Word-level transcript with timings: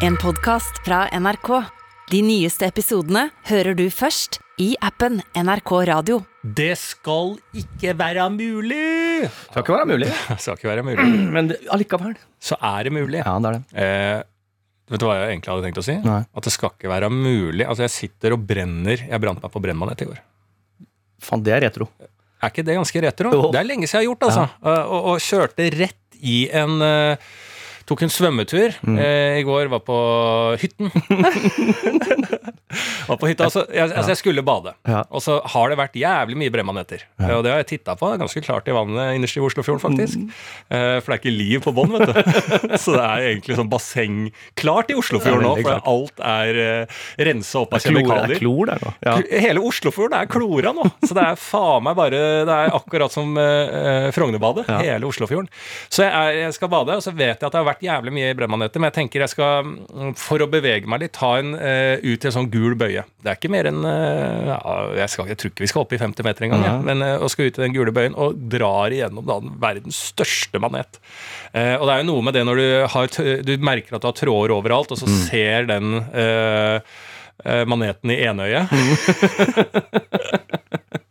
En 0.00 0.16
podcast 0.16 0.80
fra 0.84 1.04
NRK. 1.20 1.48
De 2.10 2.20
nyeste 2.26 2.66
episodene 2.66 3.26
hører 3.50 3.76
du 3.78 3.84
først 3.92 4.38
i 4.60 4.72
appen 4.84 5.20
NRK 5.36 5.72
Radio. 5.90 6.20
Det 6.42 6.72
skal 6.80 7.34
ikke 7.56 7.92
være 7.98 8.26
mulig! 8.34 8.80
Det 9.28 9.30
Skal 9.50 9.62
ikke 9.64 9.76
være 9.76 9.88
mulig, 9.92 10.08
Det 10.30 10.38
skal 10.42 10.58
ikke 10.58 10.70
være 10.72 10.84
mulig. 10.88 11.06
men 11.36 11.50
det- 11.52 11.60
allikevel. 11.72 12.16
Så 12.42 12.58
er 12.58 12.88
det 12.88 12.94
mulig. 12.96 13.20
Ja, 13.22 13.36
det 13.44 13.50
er 13.52 13.58
det. 13.58 13.62
Eh, 13.84 14.22
vet 14.94 15.02
du 15.04 15.06
hva 15.08 15.18
jeg 15.20 15.34
egentlig 15.36 15.52
hadde 15.54 15.66
tenkt 15.68 15.82
å 15.82 15.86
si? 15.86 15.96
Nei. 16.06 16.20
At 16.34 16.48
det 16.48 16.54
skal 16.56 16.74
ikke 16.74 16.92
være 16.92 17.12
mulig. 17.14 17.66
Altså, 17.68 17.84
jeg 17.86 17.94
sitter 17.96 18.36
og 18.36 18.44
brenner. 18.48 19.04
Jeg 19.12 19.22
brant 19.22 19.44
meg 19.44 19.52
på 19.54 19.62
brennmanet 19.64 20.04
i 20.06 20.10
går. 20.10 20.22
Faen, 21.20 21.44
det 21.46 21.54
er 21.56 21.64
retro. 21.68 21.90
Er 22.40 22.48
ikke 22.48 22.64
det 22.64 22.78
ganske 22.80 23.04
retro? 23.04 23.30
Jo. 23.36 23.46
Det 23.52 23.60
er 23.60 23.68
lenge 23.68 23.84
siden 23.86 24.00
jeg 24.00 24.08
har 24.08 24.10
gjort, 24.14 24.28
altså. 24.30 24.48
Ja. 24.64 24.76
Og, 24.88 25.08
og 25.12 25.24
kjørte 25.24 25.66
rett 25.76 26.20
i 26.20 26.38
en 26.56 26.80
eh, 26.84 27.30
Tok 27.90 28.04
en 28.06 28.12
svømmetur 28.14 28.76
Mm. 28.86 28.98
eh, 29.02 29.40
i 29.40 29.42
går, 29.46 29.66
var 29.72 29.80
på 29.82 29.96
hytten. 30.62 30.92
var 33.08 33.16
på 33.18 33.26
hytta, 33.30 33.46
altså 33.48 33.64
jeg, 33.74 33.88
altså, 33.90 34.10
jeg 34.12 34.18
skulle 34.20 34.42
bade. 34.46 34.72
Ja. 34.88 35.00
Og 35.10 35.20
så 35.24 35.38
har 35.52 35.66
det 35.72 35.78
vært 35.80 35.96
jævlig 35.98 36.36
mye 36.38 36.52
brennmaneter. 36.54 37.00
Ja. 37.18 37.32
Og 37.38 37.42
det 37.44 37.50
har 37.52 37.58
jeg 37.64 37.68
titta 37.74 37.92
på. 37.98 38.04
Det 38.12 38.16
er 38.18 38.22
ganske 38.22 38.42
klart 38.46 38.68
i 38.70 38.74
vannet 38.76 39.16
innerst 39.18 39.38
i 39.40 39.42
Oslofjorden, 39.42 39.82
faktisk. 39.82 40.16
Mm. 40.22 40.28
Eh, 40.70 40.96
For 41.02 41.10
det 41.10 41.16
er 41.16 41.20
ikke 41.24 41.34
liv 41.34 41.58
på 41.64 41.72
bånn, 41.76 41.90
vet 41.96 42.06
du. 42.06 42.12
så 42.84 42.88
det 42.94 43.02
er 43.08 43.18
egentlig 43.32 43.54
sånn 43.58 43.72
basseng 43.72 44.16
klart 44.60 44.92
i 44.94 44.98
Oslofjorden 45.00 45.44
nå, 45.48 45.54
for 45.66 45.76
alt 45.94 46.16
er 46.30 46.52
eh, 46.66 46.84
rensa 47.30 47.56
opp 47.64 47.72
av 47.76 47.80
kjemikalier. 47.84 48.28
det 48.30 48.36
er 48.38 48.42
klor 48.44 48.64
der 48.70 48.78
nå. 48.86 48.90
Ja. 49.06 49.12
Hele 49.48 49.60
Oslofjorden 49.66 50.16
er 50.20 50.26
klora 50.30 50.70
nå. 50.76 50.84
Så 51.02 51.12
det 51.18 51.24
er 51.26 51.36
faen 51.40 51.82
meg 51.88 51.94
bare 51.98 52.20
Det 52.46 52.54
er 52.60 52.66
akkurat 52.76 53.10
som 53.14 53.34
eh, 53.40 54.10
Frognerbadet. 54.14 54.64
Hele 54.80 55.04
Oslofjorden. 55.10 55.50
Så 55.90 55.98
jeg, 56.06 56.12
er, 56.14 56.30
jeg 56.46 56.52
skal 56.56 56.70
bade, 56.72 56.92
og 57.00 57.04
så 57.04 57.12
vet 57.16 57.34
jeg 57.34 57.42
at 57.42 57.50
det 57.50 57.58
har 57.58 57.66
vært 57.72 57.79
jævlig 57.84 58.14
mye 58.16 58.34
brennmaneter, 58.38 58.82
men 58.82 58.90
jeg 58.90 58.96
tenker 58.98 59.24
jeg 59.24 59.32
skal, 59.32 59.66
mm, 59.66 60.14
for 60.20 60.42
å 60.42 60.48
bevege 60.50 60.90
meg 60.90 61.04
litt, 61.04 61.14
ta 61.16 61.32
en 61.40 61.54
uh, 61.56 61.96
ut 62.00 62.24
i 62.24 62.30
en 62.30 62.36
sånn 62.36 62.50
gul 62.52 62.76
bøye. 62.78 63.04
Det 63.20 63.32
er 63.32 63.38
ikke 63.38 63.52
mer 63.52 63.70
enn 63.70 63.80
uh, 63.84 64.94
jeg, 64.98 65.08
skal, 65.12 65.30
jeg 65.30 65.40
tror 65.40 65.52
ikke 65.52 65.66
vi 65.66 65.70
skal 65.72 65.84
opp 65.84 65.94
i 65.96 66.00
50 66.00 66.26
meter 66.26 66.48
engang, 66.48 66.66
ja. 66.66 66.76
men 66.84 67.04
uh, 67.04 67.16
å 67.24 67.30
skal 67.32 67.50
ut 67.50 67.60
i 67.60 67.64
den 67.64 67.76
gule 67.76 67.94
bøyen 67.96 68.18
og 68.18 68.40
drar 68.52 68.94
igjennom 68.94 69.26
da, 69.26 69.38
den 69.42 69.56
verdens 69.62 70.00
største 70.10 70.60
manet. 70.62 71.00
Eh, 71.52 71.74
og 71.76 71.86
det 71.86 71.94
er 71.94 72.02
jo 72.02 72.08
noe 72.12 72.24
med 72.26 72.36
det 72.36 72.44
når 72.46 72.60
du, 72.60 72.66
har, 72.92 73.14
du 73.46 73.52
merker 73.64 73.96
at 73.96 74.04
du 74.04 74.10
har 74.10 74.16
tråder 74.16 74.54
overalt, 74.54 74.92
og 74.94 75.00
så 75.00 75.08
ser 75.26 75.66
den 75.70 75.98
eh, 75.98 76.78
eh, 77.44 77.64
maneten 77.68 78.14
i 78.14 78.20
enøyet. 78.30 78.70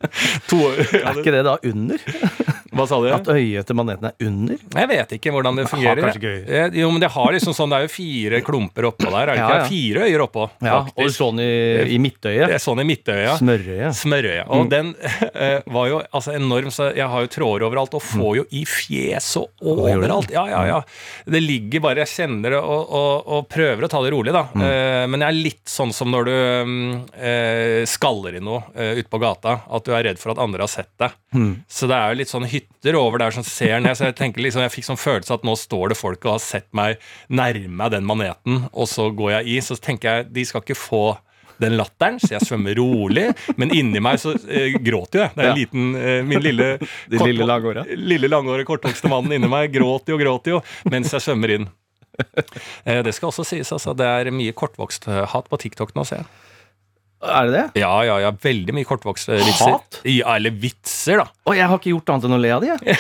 to, 0.50 0.62
ja, 0.94 1.10
Er 1.12 1.20
ikke 1.20 1.36
det 1.36 1.46
da 1.48 1.58
under? 1.64 2.00
hva 2.80 2.88
sa 2.90 3.00
du? 3.04 3.08
At 3.14 3.28
øyet 3.34 3.68
til 3.70 3.78
maneten 3.78 4.10
er 4.10 4.28
under? 4.30 4.58
Jeg 4.80 4.90
vet 4.94 5.14
ikke 5.20 5.34
hvordan 5.36 5.60
det 5.60 5.66
har 5.68 5.72
fungerer. 5.74 6.10
ikke 6.16 6.32
øye. 6.34 6.46
Eh, 6.48 6.78
Jo, 6.80 6.90
men 6.96 7.04
det 7.04 7.12
har 7.12 7.32
liksom 7.36 7.54
sånn, 7.58 7.70
det 7.74 7.78
er 7.82 7.88
jo 7.88 7.92
fire 7.94 8.42
klumper 8.48 8.88
oppå 8.90 9.10
der. 9.12 9.20
Er 9.20 9.32
det 9.34 9.38
ikke? 9.40 9.60
ja. 9.60 9.68
Fire 9.70 10.08
øyer 10.10 10.24
oppå, 10.26 10.50
Ja, 10.64 10.78
og 10.80 10.90
faktisk. 10.96 11.18
sånn 11.20 11.40
i, 11.44 11.50
i 11.96 12.00
midtøyet. 12.02 12.56
Sånn 12.64 12.80
i 12.82 12.88
midtøyet. 12.88 13.38
Smørøyet. 13.42 13.98
Smørøya. 14.00 14.46
Mm. 14.48 14.54
Og 14.60 14.70
den 14.72 14.94
eh, 15.34 15.60
var 15.68 15.88
jo 15.92 16.02
altså 16.16 16.36
enorm, 16.38 16.72
så 16.74 16.90
jeg 16.96 17.08
har 17.12 17.26
jo 17.26 17.32
tråder 17.36 17.68
overalt, 17.70 17.94
og 18.00 18.02
får 18.06 18.36
jo 18.42 18.46
i 18.52 18.64
fjes 18.66 19.32
og 19.42 19.48
Mm. 19.60 19.76
det? 19.86 19.96
overalt. 20.00 20.30
Ja, 20.32 20.46
ja, 20.48 20.62
ja. 20.70 20.78
Det 21.26 21.42
ligger 21.44 21.82
bare, 21.84 22.04
jeg 22.06 22.14
kjenner 22.28 22.54
det, 22.56 22.60
og, 22.64 22.90
og, 22.96 23.28
og 23.28 23.48
prøver 23.52 23.86
å 23.86 23.90
ta 23.92 24.00
det 24.06 24.12
rolig, 24.14 24.32
da. 24.34 24.46
Mm. 24.56 24.64
Eh, 24.64 25.06
men 25.12 25.20
jeg 25.26 25.30
er 25.34 25.40
litt 25.44 25.66
sånn 25.70 25.92
som 25.94 26.10
når 26.14 26.26
du 26.30 26.34
mm, 26.70 26.94
eh, 27.20 27.86
skaller 27.90 28.38
i 28.40 28.42
noe 28.44 28.62
uh, 28.76 28.94
ute 29.00 29.10
på 29.12 29.20
gata, 29.22 29.58
at 29.70 29.86
du 29.86 29.92
er 29.96 30.04
redd 30.10 30.20
for 30.22 30.32
at 30.34 30.40
andre 30.42 30.64
har 30.66 30.72
sett 30.72 30.90
deg. 31.02 31.12
Mm. 31.36 31.52
Så 31.70 31.86
det 31.90 31.94
er 31.96 32.10
jo 32.14 32.18
litt 32.24 32.32
sånn 32.32 32.48
hytter 32.50 32.96
over 32.98 33.22
der 33.22 33.32
som 33.36 33.44
ser 33.46 33.80
ned, 33.84 33.94
så 34.00 34.08
jeg 34.10 34.16
tenker 34.18 34.42
liksom, 34.42 34.64
jeg 34.66 34.72
fikk 34.74 34.88
sånn 34.88 34.98
følelse 34.98 35.36
at 35.38 35.44
nå 35.46 35.54
står 35.60 35.92
det 35.94 35.98
folk 36.00 36.24
og 36.26 36.32
har 36.38 36.42
sett 36.42 36.66
meg 36.74 36.98
nærme 37.30 37.90
den 37.94 38.08
maneten, 38.10 38.64
og 38.74 38.88
så 38.90 39.10
går 39.14 39.36
jeg 39.40 39.52
i, 39.54 39.58
så 39.62 39.78
tenker 39.78 40.10
jeg, 40.10 40.30
de 40.34 40.46
skal 40.50 40.64
ikke 40.66 40.78
få 40.80 41.04
den 41.60 41.76
latteren, 41.76 42.18
så 42.24 42.38
jeg 42.38 42.46
svømmer 42.48 42.78
rolig, 42.80 43.26
men 43.60 43.74
inni 43.76 44.00
meg 44.00 44.18
så 44.22 44.32
eh, 44.48 44.78
gråter 44.80 45.20
jo 45.20 45.24
jeg. 45.26 45.34
Det 45.36 45.44
er 45.44 45.50
Ja. 45.50 45.56
liten, 45.58 45.90
eh, 46.00 46.22
min 46.24 46.40
lille, 46.42 46.70
kort, 47.18 47.28
lille 47.28 47.46
langåre. 47.50 47.84
lille 48.00 48.30
langåre, 48.32 48.64
kortvokste 48.66 49.12
mannen 49.12 49.36
inni 49.36 49.50
meg 49.52 49.74
gråter 49.76 50.16
jo, 50.16 50.18
gråter 50.22 50.56
jo, 50.56 50.62
mens 50.90 51.12
jeg 51.14 51.22
svømmer 51.28 51.56
inn. 51.60 51.68
Eh, 52.90 53.02
det 53.04 53.14
skal 53.16 53.30
også 53.30 53.46
sies, 53.48 53.70
altså. 53.72 53.94
Det 53.96 54.04
er 54.08 54.28
mye 54.36 54.52
kortvokst-hat 54.56 55.46
på 55.52 55.60
TikTok 55.62 55.94
nå, 55.96 56.04
ser 56.08 56.24
jeg. 56.24 56.26
Er 57.22 57.50
det 57.50 57.54
det? 57.56 57.82
Ja, 57.82 57.92
ja, 58.08 58.20
ja. 58.24 58.30
Veldig 58.32 58.74
mye 58.78 58.88
kortvokste 58.88 59.36
vitser. 59.42 59.74
Hat? 59.76 59.98
Ja, 60.08 60.38
eller 60.38 60.54
vitser, 60.56 61.20
da. 61.20 61.26
Og 61.50 61.58
jeg 61.58 61.68
har 61.68 61.80
ikke 61.82 61.92
gjort 61.92 62.12
annet 62.14 62.28
enn 62.30 62.36
å 62.38 62.40
le 62.40 62.52
av 62.56 62.62
de, 62.64 62.70
jeg. 62.72 63.00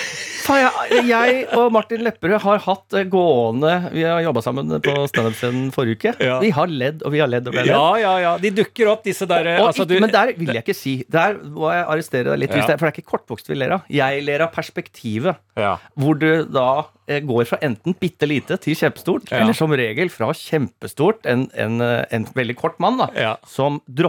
Jeg, 0.49 1.03
jeg 1.05 1.33
og 1.53 1.67
Martin 1.75 2.01
Lepperød 2.01 2.39
har 2.41 2.61
hatt 2.63 2.95
gående 3.13 3.73
Vi 3.93 4.01
har 4.01 4.23
jobba 4.25 4.41
sammen 4.41 4.71
på 4.81 4.93
standup-scenen 5.11 5.67
forrige 5.75 5.99
uke. 5.99 6.13
Ja. 6.25 6.39
Vi 6.41 6.49
har 6.55 6.71
ledd 6.73 7.03
og 7.05 7.13
vi 7.13 7.21
har 7.21 7.29
ledd 7.29 7.47
og 7.47 7.53
vi 7.53 7.59
har 7.61 7.67
ledd. 7.69 7.75
Ja, 7.75 7.91
ja, 8.01 8.13
ja. 8.23 8.31
De 8.41 8.49
dukker 8.57 8.89
opp, 8.89 9.03
disse 9.05 9.27
der 9.29 9.45
Og 9.59 9.67
altså, 9.69 9.85
du- 9.85 9.99
men 10.01 10.09
der 10.09 10.33
vil 10.35 10.49
jeg 10.55 10.63
ikke 10.65 10.75
si. 10.75 10.95
Der 11.07 11.37
må 11.43 11.69
jeg 11.71 11.85
arrestere 11.85 12.31
deg 12.33 12.39
litt. 12.47 12.55
Ja. 12.57 12.65
det, 12.65 12.79
for 12.79 12.87
det 12.89 12.95
er 12.95 12.97
ikke 13.03 13.11
kortvokst 13.13 13.47
vi 13.53 13.59
ler 13.61 13.75
av. 13.77 13.85
Jeg 13.93 14.23
ler 14.25 14.41
av 14.47 14.51
perspektivet. 14.55 15.37
ja. 15.55 15.75
Hvor 15.99 16.17
du 16.17 16.45
da 16.49 16.85
eh, 17.07 17.19
går 17.25 17.45
fra 17.45 17.57
enten 17.61 17.93
bitte 17.99 18.25
lite 18.27 18.57
til 18.61 18.73
kjempestort, 18.75 19.29
eller 19.31 19.53
som 19.53 19.69
regel 19.71 20.09
fra 20.09 20.31
kjempestort, 20.33 21.25
en, 21.29 21.45
en, 21.53 21.79
eh, 21.81 22.05
en 22.15 22.25
veldig 22.35 22.55
kort 22.57 22.79
mann, 22.81 22.97
da, 22.97 23.35
som 23.45 23.79
dropper 23.85 24.08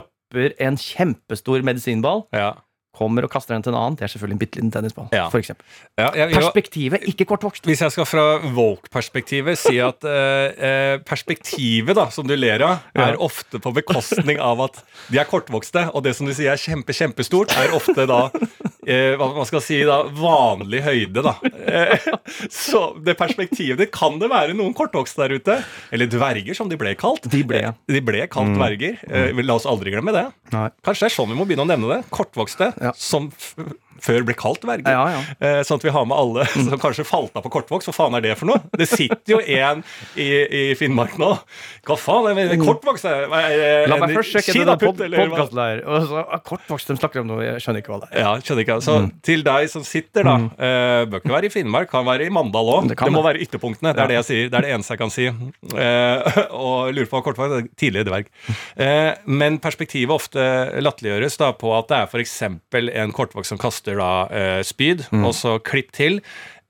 en 0.59 0.77
kjempestor 0.77 1.63
medisinball, 1.63 2.27
Ja. 2.33 2.53
Kommer 2.97 3.25
og 3.25 3.31
kaster 3.33 3.55
den 3.55 3.63
til 3.65 3.73
en 3.73 3.79
annen. 3.81 3.97
Det 3.97 4.05
er 4.05 4.13
selvfølgelig 4.13 4.37
en 4.37 4.41
bitte 4.43 4.59
liten 4.61 4.73
tennisball, 4.75 5.09
Ja. 5.15 5.29
for 5.33 5.39
eksempel. 5.41 5.65
Ja, 5.97 6.11
jeg, 6.15 6.33
Perspektivet, 6.35 7.05
ikke 7.09 7.25
kortvokst. 7.31 7.65
hvis 7.65 7.81
jeg 7.81 7.93
skal 7.95 8.05
fra 8.09 8.25
woke-perspektivet 8.57 9.57
si 9.61 9.79
at 9.83 10.05
eh, 10.05 10.65
eh, 10.71 10.97
perspektivet 11.07 11.95
da, 11.97 12.09
som 12.11 12.27
du 12.27 12.35
ler 12.37 12.63
av, 12.67 12.83
er 12.95 13.13
Ja. 13.15 13.17
ofte 13.19 13.61
på 13.63 13.73
bekostning 13.75 14.39
av 14.41 14.61
at 14.67 14.83
de 15.11 15.19
er 15.19 15.25
kortvokste, 15.25 15.89
og 15.95 16.03
det 16.05 16.15
som 16.17 16.27
du 16.27 16.35
sier 16.35 16.53
er 16.53 16.61
kjempe, 16.61 16.93
kjempestort, 16.97 17.55
er 17.57 17.73
ofte 17.77 18.07
da 18.11 18.31
eh, 18.87 19.15
hva 19.17 19.31
man 19.37 19.47
skal 19.49 19.61
si 19.65 19.81
da, 19.87 20.03
vanlig 20.05 20.83
høyde, 20.83 21.23
da. 21.23 21.37
Eh, 21.71 21.99
så 22.51 22.97
det 23.05 23.17
perspektivet 23.21 23.79
ditt 23.79 23.93
kan 23.95 24.19
det 24.19 24.29
være 24.33 24.55
noen 24.59 24.75
kortvokste 24.75 25.23
der 25.25 25.37
ute, 25.39 25.59
eller 25.93 26.07
dverger 26.11 26.57
som 26.57 26.69
de 26.69 26.77
ble 26.81 26.95
kalt. 26.99 27.23
De 27.31 27.43
ble. 27.47 27.63
De 27.89 28.01
ble 28.05 28.27
kalt 28.33 28.55
dverger. 28.57 28.99
Eh, 29.09 29.33
la 29.45 29.55
oss 29.57 29.67
aldri 29.71 29.93
glemme 29.95 30.13
det. 30.13 30.27
Nei. 30.53 30.69
Kanskje 30.85 31.07
det 31.07 31.13
er 31.13 31.17
sånn 31.17 31.31
vi 31.31 31.39
må 31.39 31.47
begynne 31.47 31.65
å 31.65 31.71
nevne 31.71 31.89
det. 31.95 32.01
Kortvokste, 32.11 32.73
Ja. 32.81 32.93
som 32.97 33.33
før 34.05 34.27
ble 34.29 34.37
kalt 34.39 34.63
dverger. 34.65 34.89
Ja, 34.89 35.05
ja. 35.15 35.21
Eh, 35.41 35.61
sånn 35.67 35.81
at 35.81 35.87
vi 35.87 35.93
har 35.95 36.07
med 36.09 36.17
alle 36.17 36.47
som 36.69 36.81
kanskje 36.81 37.07
falt 37.09 37.37
av 37.39 37.45
på 37.47 37.53
kortvokst. 37.53 37.91
Hva 37.91 37.97
faen 37.97 38.19
er 38.19 38.25
det 38.25 38.37
for 38.41 38.51
noe? 38.51 38.63
Det 38.77 38.89
sitter 38.91 39.35
jo 39.37 39.41
en 39.41 39.83
i, 40.15 40.29
i 40.29 40.63
Finnmark 40.79 41.17
nå. 41.21 41.33
Hva 41.89 41.99
faen 42.01 42.41
det 42.41 42.59
kortvokst? 42.63 43.09
Er, 43.11 43.27
er, 43.31 43.89
La 43.91 43.99
meg 44.01 44.15
først 44.17 44.37
sjekke 44.39 44.57
denne 44.61 44.77
pod 44.81 45.01
der. 45.01 45.83
så, 46.09 46.25
ah, 46.25 46.41
kortvokst, 46.45 46.91
de 46.91 46.99
snakker 47.01 47.23
om 47.23 47.31
noe, 47.33 47.45
jeg 47.45 47.65
skjønner 47.65 47.85
ikke 47.85 47.95
hva 47.95 48.01
det 48.05 48.11
er. 48.13 48.23
Ja, 48.25 48.35
skjønner 48.41 48.67
ikke. 48.67 48.79
Så 48.85 48.97
til 49.27 49.45
deg 49.47 49.71
som 49.73 49.85
sitter, 49.87 50.27
da. 50.27 50.37
eh, 50.57 51.05
bør 51.11 51.23
ikke 51.23 51.35
være 51.35 51.51
i 51.51 51.55
Finnmark, 51.55 51.91
kan 51.93 52.07
være 52.09 52.29
i 52.29 52.33
Mandal 52.35 52.73
òg. 52.77 52.91
Det 52.91 52.99
Det, 53.01 53.13
må 53.15 53.25
være 53.25 53.43
ytterpunktene. 53.45 53.95
Det 53.97 54.05
er 54.05 54.13
det 54.13 54.19
jeg 54.21 54.29
sier. 54.31 54.51
Det 54.51 54.61
er 54.61 54.67
det 54.67 54.75
eneste 54.77 54.97
jeg 54.97 55.03
kan 55.03 55.15
si. 55.15 55.29
Eh, 55.31 56.41
og 56.67 56.93
lurer 56.95 57.11
på 57.11 57.19
hva 57.19 57.25
kortvokst 57.29 57.59
er. 57.59 57.69
Tidligere 57.81 58.09
dverg. 58.11 58.31
Eh, 58.81 59.13
men 59.31 59.59
perspektivet 59.63 60.15
ofte 60.15 60.45
latterliggjøres 60.83 61.39
på 61.61 61.73
at 61.77 61.91
det 61.91 61.99
er 61.99 62.11
f.eks. 62.11 62.37
en 62.45 63.15
kortvokst 63.17 63.55
som 63.55 63.61
kaster 63.61 63.90
da 63.99 64.63
spyd, 64.67 65.07
mm. 65.11 65.25
og 65.27 65.35
så 65.35 65.59
klipp 65.65 65.91
til. 65.97 66.21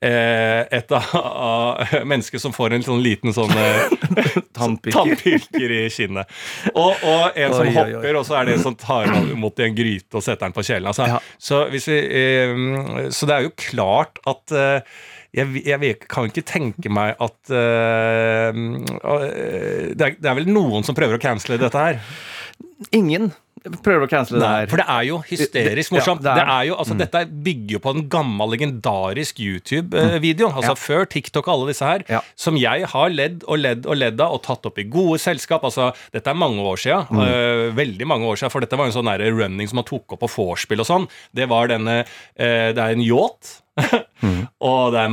Eh, 0.00 0.62
et 0.72 0.92
av, 0.97 1.76
mennesker 2.08 2.41
som 2.41 2.54
får 2.56 2.72
en 2.72 2.84
sånn 2.86 3.03
liten 3.04 3.34
sånn 3.36 3.53
eh, 3.53 3.91
Tannpirker. 4.56 5.75
i 5.76 5.82
kinnet. 5.92 6.31
Og, 6.72 6.94
og 7.04 7.36
en 7.36 7.53
som 7.53 7.66
Oi, 7.66 7.69
oi, 7.69 7.75
oi. 7.75 7.92
hopper, 7.98 8.16
og 8.22 8.25
så 8.25 8.38
er 8.38 8.48
det 8.48 8.56
en 8.56 8.64
som 8.64 8.78
tar 8.81 9.10
imot 9.20 9.60
i 9.60 9.66
en 9.69 9.76
gryte 9.76 10.16
og 10.16 10.25
setter 10.25 10.47
den 10.47 10.56
på 10.56 10.64
kjelen. 10.64 10.88
Altså. 10.88 11.10
Ja. 11.10 11.20
Så, 11.36 11.66
hvis 11.75 11.91
vi, 11.92 12.00
eh, 12.00 13.10
så 13.12 13.28
det 13.28 13.37
er 13.37 13.48
jo 13.50 13.52
klart 13.60 14.22
at 14.31 14.56
eh, 14.56 14.97
jeg, 15.37 15.66
jeg 15.69 16.00
kan 16.08 16.32
ikke 16.32 16.48
tenke 16.48 16.91
meg 16.91 17.20
at 17.20 17.52
eh, 17.54 18.48
eh, 18.48 19.84
det, 19.92 20.08
er, 20.08 20.16
det 20.16 20.32
er 20.32 20.41
vel 20.41 20.48
noen 20.48 20.87
som 20.87 20.96
prøver 20.96 21.20
å 21.20 21.23
cancele 21.23 21.61
dette 21.61 21.84
her. 21.84 22.00
Ingen 22.96 23.34
prøver 23.85 24.07
å 24.07 24.09
cancele 24.11 24.41
det 24.41 24.49
her. 24.49 24.67
For 24.71 24.81
det 24.81 24.87
er 24.89 25.05
jo 25.09 25.19
hysterisk 25.29 25.93
morsomt. 25.93 26.23
Ja, 26.25 26.35
det, 26.35 26.43
er- 26.43 26.47
Det 26.47 26.55
er 26.55 26.65
jo, 26.71 26.75
altså, 26.81 26.97
Dette 27.01 27.23
bygger 27.45 27.73
jo 27.77 27.81
på 27.85 27.93
en 27.95 28.09
gammel, 28.09 28.51
legendarisk 28.55 29.41
YouTube-video. 29.45 30.49
Altså 30.51 30.73
Ja. 30.73 30.79
Før 30.81 31.05
TikTok 31.11 31.49
og 31.49 31.55
alle 31.55 31.67
disse 31.73 31.85
her. 31.85 32.05
Ja. 32.09 32.21
Som 32.37 32.57
jeg 32.57 32.87
har 32.87 33.11
ledd 33.11 33.45
og 33.47 33.59
ledd 33.59 33.87
og 33.87 33.97
ledd 34.01 34.21
av 34.21 34.33
og 34.39 34.43
tatt 34.47 34.65
opp 34.67 34.79
i 34.79 34.85
gode 34.85 35.19
selskap. 35.21 35.62
Altså, 35.65 35.91
Dette 36.12 36.31
er 36.31 36.35
mange 36.35 36.61
år 36.65 36.77
siden. 36.81 37.07
Mm. 37.11 37.21
Uh, 37.21 37.75
veldig 37.77 38.07
mange 38.07 38.25
år 38.27 38.37
siden. 38.41 38.51
For 38.51 38.61
dette 38.65 38.77
var 38.81 38.87
en 38.87 38.93
sånn 38.97 39.11
running 39.37 39.69
som 39.69 39.77
man 39.77 39.85
tok 39.89 40.12
opp 40.17 40.21
på 40.25 40.31
vorspiel 40.37 40.81
og 40.81 40.87
sånn. 40.89 41.09
Det 41.35 41.49
var 41.49 41.69
denne 41.69 42.01
uh, 42.05 42.71
Det 42.73 42.79
er 42.79 42.97
en 42.97 43.03
yacht. 43.05 43.59
Mm. 44.21 44.43
og 44.61 44.93
det 44.93 45.01
er 45.01 45.12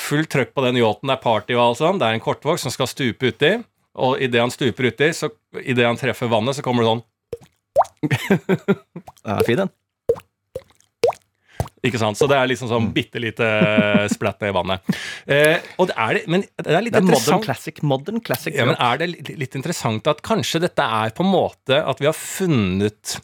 fullt 0.00 0.30
trøkk 0.32 0.54
på 0.56 0.62
den 0.64 0.78
yachten. 0.80 1.10
Det 1.10 1.18
er 1.18 1.20
party 1.20 1.52
og 1.52 1.60
alt 1.60 1.78
sånn. 1.82 1.98
Det 2.00 2.06
er 2.08 2.14
en 2.16 2.22
kortvokst 2.24 2.64
som 2.64 2.72
skal 2.72 2.88
stupe 2.88 3.28
uti. 3.28 3.50
Og 4.00 4.16
idet 4.24 4.40
han 4.40 4.48
stuper 4.52 4.88
uti, 4.88 5.10
så 5.12 5.28
idet 5.60 5.84
han 5.84 5.98
treffer 6.00 6.30
vannet, 6.32 6.56
så 6.56 6.64
kommer 6.64 6.80
det 6.84 6.88
sånn 6.88 7.02
Ja, 9.26 9.40
fin 9.46 9.64
den. 9.64 9.74
Ikke 11.86 12.00
sant? 12.00 12.18
Så 12.18 12.26
det 12.30 12.36
er 12.38 12.48
liksom 12.50 12.70
sånn 12.70 12.88
bitte 12.94 13.20
lite 13.22 13.46
splatt 14.10 14.40
ned 14.42 14.52
i 14.52 14.56
vannet. 14.56 14.96
Eh, 15.28 15.66
og 15.78 15.90
det 15.90 15.96
er 16.02 16.18
men 16.32 16.42
det 16.46 16.72
er 16.72 16.84
litt 16.84 16.94
Det 16.94 17.02
er 17.02 17.06
modern 17.06 17.14
interessant 17.14 17.46
classic. 17.46 17.82
Modern 17.86 18.22
classic. 18.24 18.56
ja, 18.56 18.66
men 18.68 18.78
Er 18.80 19.02
det 19.02 19.10
litt, 19.38 19.54
interessant 19.58 20.08
at 20.10 20.22
kanskje 20.26 20.62
dette 20.66 20.82
er 20.82 21.14
på 21.16 21.24
en 21.26 21.32
måte 21.32 21.78
at 21.78 22.02
vi 22.02 22.08
har 22.08 22.16
funnet 22.16 23.16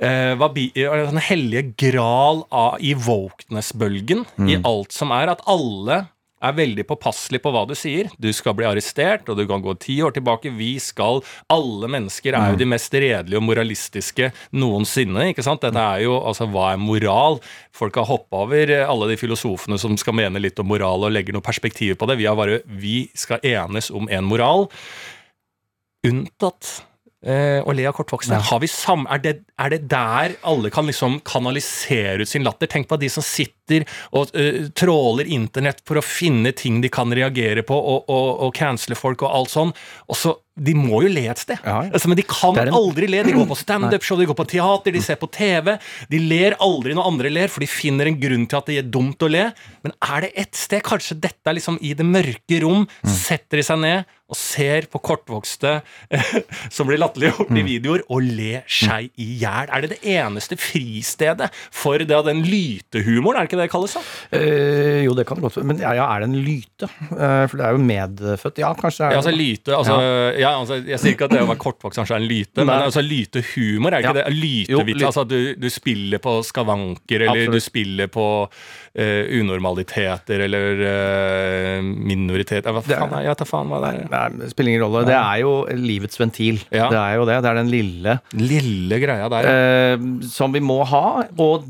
eh, 0.00 0.32
eh, 0.32 0.96
den 1.10 1.24
hellige 1.28 1.74
gral 1.90 2.44
av, 2.48 2.78
i 2.80 2.94
wokeness-bølgen, 2.94 4.24
i 4.48 4.60
alt 4.64 4.96
som 4.96 5.12
er, 5.16 5.34
at 5.34 5.44
alle 5.50 6.04
er 6.40 6.56
veldig 6.56 6.84
påpasselig 6.88 7.40
på 7.44 7.52
hva 7.52 7.66
du 7.68 7.74
sier. 7.78 8.08
Du 8.20 8.30
skal 8.36 8.56
bli 8.56 8.66
arrestert, 8.68 9.28
og 9.28 9.38
du 9.38 9.44
kan 9.48 9.62
gå 9.64 9.74
ti 9.80 9.98
år 10.04 10.14
tilbake. 10.16 10.52
Vi 10.56 10.72
skal 10.82 11.20
Alle 11.50 11.88
mennesker 11.90 12.36
er 12.36 12.52
jo 12.52 12.60
de 12.60 12.68
mest 12.68 12.94
redelige 12.94 13.38
og 13.38 13.46
moralistiske 13.46 14.30
noensinne. 14.56 15.30
ikke 15.30 15.44
sant? 15.44 15.62
Dette 15.62 15.78
er 15.80 16.04
jo, 16.06 16.16
altså, 16.18 16.48
Hva 16.50 16.72
er 16.72 16.82
moral? 16.82 17.40
Folk 17.76 17.96
har 18.00 18.08
hoppa 18.08 18.44
over 18.46 18.70
eh, 18.70 18.86
alle 18.88 19.10
de 19.12 19.18
filosofene 19.20 19.78
som 19.78 19.96
skal 20.00 20.16
mene 20.16 20.42
litt 20.42 20.58
om 20.58 20.68
moral 20.70 21.06
og 21.06 21.14
legger 21.14 21.36
noe 21.36 21.44
perspektiv 21.44 21.96
på 22.00 22.08
det. 22.08 22.18
Vi 22.20 22.28
har 22.28 22.38
bare 22.38 22.62
Vi 22.66 23.10
skal 23.14 23.42
enes 23.44 23.90
om 23.90 24.08
en 24.10 24.24
moral. 24.28 24.68
Unntatt 26.06 26.80
eh, 27.26 27.60
og 27.64 27.74
le 27.76 27.86
av 27.90 27.94
kortvokste. 27.98 28.38
Har 28.50 28.60
vi 28.62 28.68
sam 28.70 29.06
er, 29.10 29.18
det, 29.24 29.34
er 29.60 29.70
det 29.74 29.82
der 29.90 30.36
alle 30.48 30.70
kan 30.72 30.86
liksom 30.88 31.20
kanalisere 31.26 32.22
ut 32.22 32.28
sin 32.30 32.44
latter? 32.46 32.66
Tenk 32.70 32.88
på 32.90 32.98
de 33.00 33.08
som 33.12 33.24
sitter 33.24 33.84
og 34.18 34.32
uh, 34.34 34.64
tråler 34.74 35.28
internett 35.30 35.78
for 35.86 36.00
å 36.00 36.02
finne 36.02 36.50
ting 36.58 36.80
de 36.82 36.88
kan 36.90 37.12
reagere 37.14 37.62
på, 37.62 37.76
og, 37.76 38.08
og, 38.10 38.30
og 38.48 38.54
cancele 38.58 38.96
folk 38.98 39.22
og 39.22 39.30
alt 39.30 39.52
sånn. 39.52 39.70
Og 40.10 40.18
så, 40.18 40.32
De 40.60 40.74
må 40.76 40.98
jo 41.04 41.08
le 41.08 41.22
et 41.30 41.38
sted. 41.40 41.56
Ja, 41.64 41.76
ja. 41.86 41.92
Altså, 41.94 42.08
men 42.10 42.18
de 42.18 42.24
kan 42.28 42.58
en- 42.58 42.74
aldri 42.74 43.06
le. 43.08 43.22
De 43.24 43.32
går 43.36 43.46
på 43.48 43.56
standup-show, 43.64 44.18
de 44.18 44.26
går 44.28 44.36
på 44.40 44.48
teater, 44.50 44.92
de 44.92 45.00
ser 45.00 45.16
på 45.22 45.30
TV. 45.32 45.76
De 46.10 46.18
ler 46.18 46.56
aldri 46.60 46.96
når 46.98 47.06
andre 47.12 47.30
ler, 47.32 47.48
for 47.48 47.62
de 47.62 47.70
finner 47.70 48.10
en 48.10 48.18
grunn 48.20 48.44
til 48.50 48.58
at 48.58 48.66
det 48.68 48.80
er 48.82 48.90
dumt 48.92 49.22
å 49.22 49.30
le. 49.30 49.46
Men 49.86 49.94
er 50.02 50.26
det 50.26 50.32
ett 50.42 50.58
sted, 50.58 50.82
kanskje 50.84 51.16
dette 51.22 51.46
er 51.48 51.56
liksom 51.60 51.78
i 51.80 51.94
det 51.94 52.04
mørke 52.10 52.60
rom, 52.66 52.88
Mm. 53.00 53.14
setter 53.14 53.60
de 53.60 53.62
seg 53.64 53.78
ned 53.80 54.04
og 54.30 54.38
ser 54.38 54.86
på 54.92 55.00
kortvokste 55.02 55.80
som 56.74 56.86
blir 56.88 57.00
latterliggjort 57.02 57.48
Mm. 57.50 57.56
i 57.58 57.62
videoer, 57.66 58.02
og 58.12 58.22
ler 58.22 58.62
seg 58.70 59.08
i 59.18 59.26
hjel? 59.40 59.70
Er 59.74 59.82
det 59.82 59.88
det 59.96 60.00
eneste 60.12 60.54
fristedet 60.60 61.48
for 61.74 61.98
det 61.98 62.14
av 62.14 62.24
den 62.28 62.42
lytehumoren, 62.46 63.40
er 63.40 63.46
det 63.46 63.50
ikke 63.50 63.58
det 63.58 63.66
det 63.66 63.72
kalles? 63.72 63.96
Eh, 64.30 65.00
jo, 65.06 65.14
det 65.18 65.24
kan 65.26 65.40
det 65.40 65.44
godt 65.48 65.56
være. 65.58 65.66
Men 65.72 65.80
ja, 65.82 65.92
ja, 65.98 66.06
er 66.14 66.22
det 66.22 66.28
en 66.30 66.36
lyte? 66.46 66.88
Eh, 67.10 67.44
for 67.50 67.58
det 67.58 67.64
er 67.66 67.74
jo 67.74 67.82
medfødt. 67.88 68.60
Ja, 68.62 68.70
kanskje 68.78 69.08
det 69.08 69.10
Ja, 69.16 69.20
altså 69.22 69.34
lyte, 69.34 69.74
altså, 69.76 69.96
ja. 70.38 70.52
altså 70.60 70.78
Jeg 70.86 71.00
sier 71.02 71.16
ikke 71.16 71.26
at 71.30 71.34
det 71.34 71.42
å 71.42 71.48
være 71.50 71.62
kortvokst 71.64 71.98
kanskje 72.00 72.16
er 72.18 72.22
en 72.22 72.28
lyte, 72.30 72.64
men 72.64 72.74
altså 72.86 73.02
lytehumor, 73.04 73.92
er 73.96 74.04
ikke 74.04 74.14
Ja. 74.14 74.18
det? 74.20 74.36
Lytevits, 74.36 75.04
altså 75.10 75.24
du, 75.28 75.38
du 75.58 75.68
spiller 75.72 76.22
på 76.22 76.36
skavanker, 76.46 77.26
eller 77.26 77.46
Absolutt. 77.48 77.58
du 77.58 77.66
spiller 77.66 78.10
på 78.12 78.26
uh, 78.46 79.24
unormaliteter, 79.40 80.44
eller 80.46 80.84
uh, 80.86 81.82
minoriteter 81.82 82.70
Hva 82.74 82.82
Det 82.86 82.98
faen 83.00 83.16
Jeg 83.24 83.32
vet 83.34 83.44
faen 83.50 83.70
hva 83.72 83.80
det 83.84 83.90
er. 83.96 84.06
Det 84.28 84.50
spiller 84.52 84.74
ingen 84.74 84.84
rolle. 84.84 85.06
Det 85.08 85.16
er 85.16 85.40
jo 85.42 85.52
livets 85.80 86.20
ventil. 86.20 86.60
Ja. 86.70 86.88
Det 86.92 86.98
er 87.00 87.14
jo 87.20 87.24
det. 87.28 87.38
Det 87.42 87.50
er 87.50 87.60
den 87.62 87.70
lille 87.72 88.18
Lille 88.36 89.00
greia 89.02 89.28
der. 89.32 89.48
ja. 89.48 89.94
eh, 89.94 90.04
som 90.30 90.52
vi 90.52 90.60
må 90.60 90.82
ha. 90.84 91.04
Og 91.40 91.64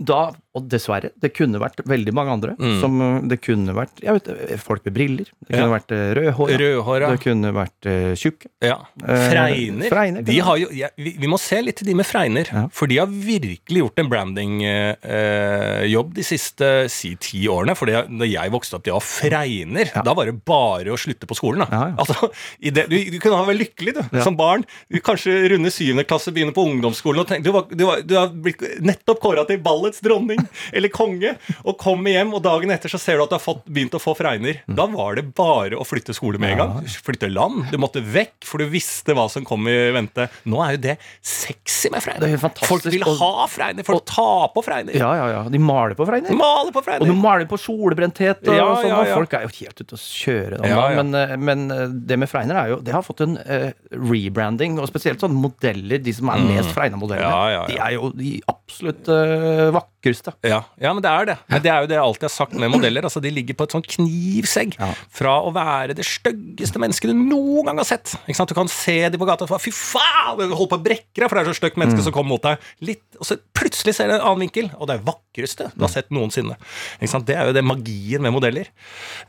da, 0.00 0.30
og 0.58 0.64
dessverre, 0.66 1.12
det 1.22 1.28
kunne 1.36 1.60
vært 1.62 1.78
veldig 1.86 2.10
mange 2.16 2.32
andre. 2.34 2.52
Mm. 2.58 2.72
Som 2.82 2.96
eh, 3.04 3.18
det 3.30 3.36
kunne 3.44 3.70
vært 3.76 4.00
jeg 4.02 4.16
vet, 4.16 4.30
eh, 4.34 4.56
folk 4.58 4.82
med 4.88 4.94
briller. 4.96 5.28
Det 5.46 5.52
kunne 5.54 5.68
Ja. 5.68 5.74
vært 5.76 5.92
eh, 5.94 6.08
rødhåra. 6.18 6.56
Rødhåra. 6.58 7.10
Det 7.14 7.20
kunne 7.22 7.52
vært 7.54 7.86
uh, 7.86 8.14
tjukke. 8.18 8.50
Ja. 8.66 8.80
Eh, 9.04 9.26
Fregner. 9.30 9.86
fregner, 9.92 10.24
de 10.26 10.38
har 10.42 10.58
jo, 10.58 10.66
ja, 10.74 10.88
vi, 10.98 11.12
vi 11.22 11.30
må 11.30 11.38
se 11.38 11.60
litt 11.62 11.78
til 11.78 11.86
de 11.92 11.94
med 12.00 12.06
fregner. 12.08 12.50
Ja. 12.50 12.64
For 12.74 12.90
de 12.90 12.98
har 12.98 13.06
virkelig 13.06 13.84
gjort 13.84 14.02
en 14.02 14.10
brandingjobb 14.10 16.10
de 16.18 16.24
siste 16.26 16.72
si 16.90 17.12
ti 17.22 17.44
årene. 17.50 17.76
For 17.78 17.86
når 17.90 18.10
da 18.24 18.30
jeg 18.32 18.50
vokste 18.54 18.80
opp, 18.80 18.84
de 18.88 18.94
var 18.96 19.06
fregner. 19.06 19.92
Da 20.02 20.16
var 20.18 20.26
det 20.32 20.36
bare 20.48 20.90
å 20.90 20.98
slutte 20.98 21.30
på 21.30 21.38
skolen. 21.38 21.62
Altså, 21.70 22.32
i 22.58 22.74
det, 22.74 22.88
du, 22.90 22.96
du 23.14 23.20
kunne 23.22 23.38
ha 23.38 23.46
vært 23.46 23.62
lykkelig 23.62 23.94
du, 24.00 24.02
som 24.24 24.34
barn. 24.38 24.66
Du 24.90 24.98
kanskje 25.04 25.38
runde 25.54 25.70
syvende 25.74 26.02
klasse, 26.08 26.34
begynne 26.34 26.54
på 26.56 26.66
ungdomsskolen 26.66 27.22
og 27.22 27.30
tenke 27.30 27.46
du, 27.46 27.52
var, 27.54 27.70
du, 27.70 27.86
var, 27.86 28.02
du 28.02 28.16
har 28.18 28.34
blitt 28.34 28.58
nettopp 28.82 29.20
kåra 29.22 29.46
til 29.48 29.60
ballets 29.62 30.02
dronning 30.04 30.39
eller 30.76 30.92
konge, 30.92 31.34
og 31.64 31.78
kommer 31.80 32.14
hjem, 32.14 32.34
og 32.36 32.42
dagen 32.44 32.72
etter 32.74 32.92
så 32.92 33.00
ser 33.00 33.18
du 33.18 33.24
at 33.24 33.32
du 33.32 33.36
har 33.38 33.44
fått, 33.44 33.64
begynt 33.70 33.96
å 33.96 34.02
få 34.02 34.14
fregner. 34.18 34.60
Mm. 34.66 34.76
Da 34.78 34.86
var 34.90 35.18
det 35.18 35.26
bare 35.36 35.78
å 35.78 35.86
flytte 35.86 36.14
skole 36.16 36.40
med 36.42 36.54
en 36.56 36.62
gang. 36.62 36.90
Flytte 37.06 37.30
land. 37.30 37.68
Du 37.72 37.78
måtte 37.80 38.02
vekk, 38.02 38.38
for 38.48 38.62
du 38.62 38.70
visste 38.70 39.14
hva 39.16 39.28
som 39.32 39.46
kom 39.46 39.68
i 39.70 39.78
vente. 39.94 40.28
Nå 40.50 40.62
er 40.64 40.76
jo 40.76 40.82
det 40.88 40.96
sexy 41.22 41.90
med 41.92 42.00
er 42.00 42.06
fregner. 42.06 42.66
Folk 42.66 42.86
vil 42.90 43.04
ha 43.04 43.46
fregner. 43.50 43.86
Folk 43.86 44.06
tar 44.08 44.50
på 44.54 44.64
fregner. 44.64 44.96
Ja, 44.98 45.10
ja, 45.18 45.28
ja. 45.34 45.42
De 45.52 45.60
maler 45.62 45.96
på 45.98 46.06
fregner. 46.08 46.34
Maler 46.36 46.72
på 46.74 46.82
fregner. 46.84 47.06
Og 47.06 47.12
de 47.12 47.18
maler 47.20 47.48
på 47.50 47.58
solbrenthet 47.60 48.42
og 48.46 48.54
Ja, 48.56 48.68
sånn. 48.76 48.88
ja, 48.90 49.00
og 49.00 49.10
ja. 49.10 49.18
Folk 49.20 49.36
er 49.36 49.46
jo 49.46 49.52
helt 49.60 49.82
ute 49.82 49.98
å 49.98 50.00
kjøre. 50.00 50.60
Ja. 50.70 50.82
Men, 51.00 51.14
eh, 51.14 51.36
men 51.36 51.66
eh, 51.74 51.86
det 52.10 52.18
med 52.20 52.30
fregner 52.30 52.60
er 52.60 52.72
jo 52.74 52.80
Det 52.84 52.94
har 52.94 53.04
fått 53.04 53.22
en 53.24 53.36
uh, 53.38 53.70
rebranding, 53.92 54.78
og 54.80 54.88
spesielt 54.90 55.20
sånne 55.22 55.38
modeller, 55.38 56.00
de 56.02 56.14
som 56.16 56.30
er 56.32 56.44
mest 56.46 56.70
Mm. 56.80 57.10
Ja, 57.20 57.50
ja. 57.50 57.66
de 57.66 57.76
er 57.78 57.94
jo 57.96 58.10
de 58.16 58.30
absolutt 58.50 59.08
eh, 59.10 59.70
vakreste. 60.00 60.32
Ja, 60.42 60.62
ja, 60.80 60.92
men 60.94 61.02
det 61.02 61.10
er 61.10 61.26
det. 61.26 61.36
Men 61.50 61.62
det 61.62 61.70
er 61.70 61.80
jo 61.84 61.88
det 61.90 61.96
jeg 61.96 62.02
alltid 62.04 62.22
har 62.22 62.32
sagt 62.34 62.54
med 62.54 62.70
modeller. 62.72 63.02
Altså, 63.04 63.20
De 63.20 63.30
ligger 63.30 63.54
på 63.54 63.64
et 63.64 63.72
sånn 63.74 63.84
knivsegg 63.84 64.76
Ja. 64.78 64.88
fra 65.10 65.40
å 65.44 65.52
være 65.52 65.94
det 65.94 66.04
styggeste 66.04 66.78
mennesket 66.80 67.10
du 67.10 67.14
noen 67.14 67.66
gang 67.66 67.76
har 67.78 67.84
sett. 67.84 68.14
Du 68.26 68.54
kan 68.54 68.68
se 68.68 69.08
de 69.08 69.18
på 69.18 69.26
gata 69.26 69.44
og 69.44 69.60
Fy 69.60 69.70
faen! 69.70 70.38
Du 70.38 70.54
holder 70.54 70.70
på 70.76 70.78
å 70.78 70.82
brekke 70.84 71.20
deg, 71.20 71.28
for 71.28 71.36
det 71.36 71.46
er 71.46 71.52
så 71.52 71.58
stygt 71.60 71.76
Mm. 71.76 71.84
menneske 71.86 72.02
som 72.04 72.12
kommer 72.12 72.28
mot 72.30 72.42
deg. 72.42 72.58
Litt, 72.80 73.02
og 73.18 73.26
så 73.26 73.36
plutselig 73.54 73.94
ser 73.94 74.08
du 74.08 74.14
en 74.14 74.20
annen 74.20 74.40
vinkel, 74.48 74.70
og 74.78 74.86
det 74.88 74.96
er 74.98 75.04
vakreste 75.04 75.70
du 75.76 75.80
har 75.84 75.88
sett 75.88 76.10
noensinne. 76.10 76.56
Det 77.00 77.36
er 77.36 77.46
jo 77.46 77.52
det 77.52 77.62
magien 77.64 78.20
med 78.22 78.32
modeller. 78.32 78.66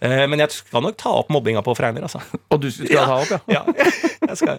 Eh, 0.02 0.26
men 0.28 0.40
jeg 0.40 0.52
skal 0.52 0.82
nok 0.82 0.98
ta 0.98 1.10
opp 1.10 1.30
mobbinga 1.30 1.62
på 1.64 1.76
Freyner, 1.76 2.02
altså. 2.04 2.22
Og 2.52 2.60
du 2.62 2.70
skal 2.72 2.88
ta 3.06 3.16
opp, 3.22 3.48
ja? 3.48 3.62
Ja, 3.62 3.64
jeg 4.32 4.38
skal 4.38 4.58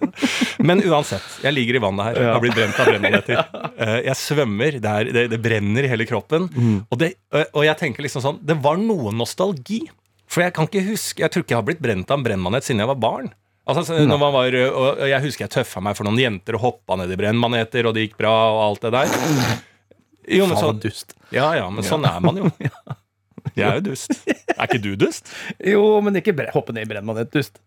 Men 0.63 0.83
uansett, 0.83 1.23
jeg 1.43 1.53
ligger 1.55 1.77
i 1.77 1.83
vannet 1.83 2.05
her. 2.05 2.15
Jeg 2.23 2.33
har 2.33 2.41
blitt 2.41 2.55
brent 2.55 2.79
av 2.81 2.87
brennmaneter. 2.87 3.43
Eh, 3.83 4.03
Jeg 4.05 4.15
svømmer, 4.17 4.77
det, 4.81 4.85
er, 4.91 5.05
det, 5.13 5.23
det 5.33 5.39
brenner 5.43 5.83
i 5.85 5.89
hele 5.91 6.02
kroppen. 6.09 6.49
Og, 6.89 6.97
det, 7.01 7.15
og 7.53 7.63
jeg 7.67 7.79
tenker 7.81 8.05
liksom 8.05 8.25
sånn 8.25 8.41
Det 8.47 8.57
var 8.65 8.81
noe 8.81 9.13
nostalgi. 9.17 9.83
For 10.33 10.45
jeg 10.45 10.55
kan 10.57 10.69
ikke 10.69 10.85
huske 10.87 11.25
Jeg 11.25 11.33
tror 11.33 11.45
ikke 11.45 11.55
jeg 11.55 11.61
har 11.61 11.67
blitt 11.69 11.83
brent 11.85 12.11
av 12.11 12.21
en 12.21 12.27
brennmanet 12.27 12.67
siden 12.67 12.83
jeg 12.85 12.91
var 12.91 13.01
barn. 13.03 13.33
Altså, 13.63 13.85
så 13.87 13.99
når 14.03 14.19
man 14.19 14.33
var, 14.35 14.55
og 14.75 15.03
jeg 15.07 15.23
husker 15.23 15.45
jeg 15.45 15.53
tøffa 15.55 15.81
meg 15.87 15.95
for 15.95 16.09
noen 16.09 16.19
jenter 16.19 16.57
og 16.59 16.65
hoppa 16.65 16.97
ned 16.99 17.13
i 17.15 17.19
brennmaneter, 17.21 17.87
og 17.87 17.95
det 17.95 18.09
gikk 18.09 18.17
bra, 18.19 18.33
og 18.51 18.63
alt 18.65 18.83
det 18.89 18.91
der. 18.97 19.13
Jo, 20.35 20.49
men 20.51 20.59
sånn, 20.59 20.81
ja, 21.35 21.47
ja, 21.61 21.69
men 21.71 21.87
sånn 21.87 22.07
er 22.07 22.19
man 22.23 22.41
jo. 22.43 22.51
Jeg 23.59 23.67
er 23.67 23.79
jo 23.81 23.85
dust. 23.91 24.13
Er 24.55 24.67
ikke 24.67 24.81
du 24.83 24.93
dust? 24.99 25.31
Jo, 25.67 25.83
men 26.03 26.19
ikke 26.19 26.35
hoppe 26.55 26.75
ned 26.75 26.87
i 26.87 26.91
brennmanet-dust. 26.93 27.59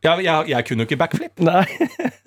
Ja, 0.00 0.14
jeg, 0.24 0.48
jeg 0.48 0.64
kunne 0.64 0.84
jo 0.84 0.88
ikke 0.88 0.96
backflip. 1.02 1.32
Nei. 1.44 1.66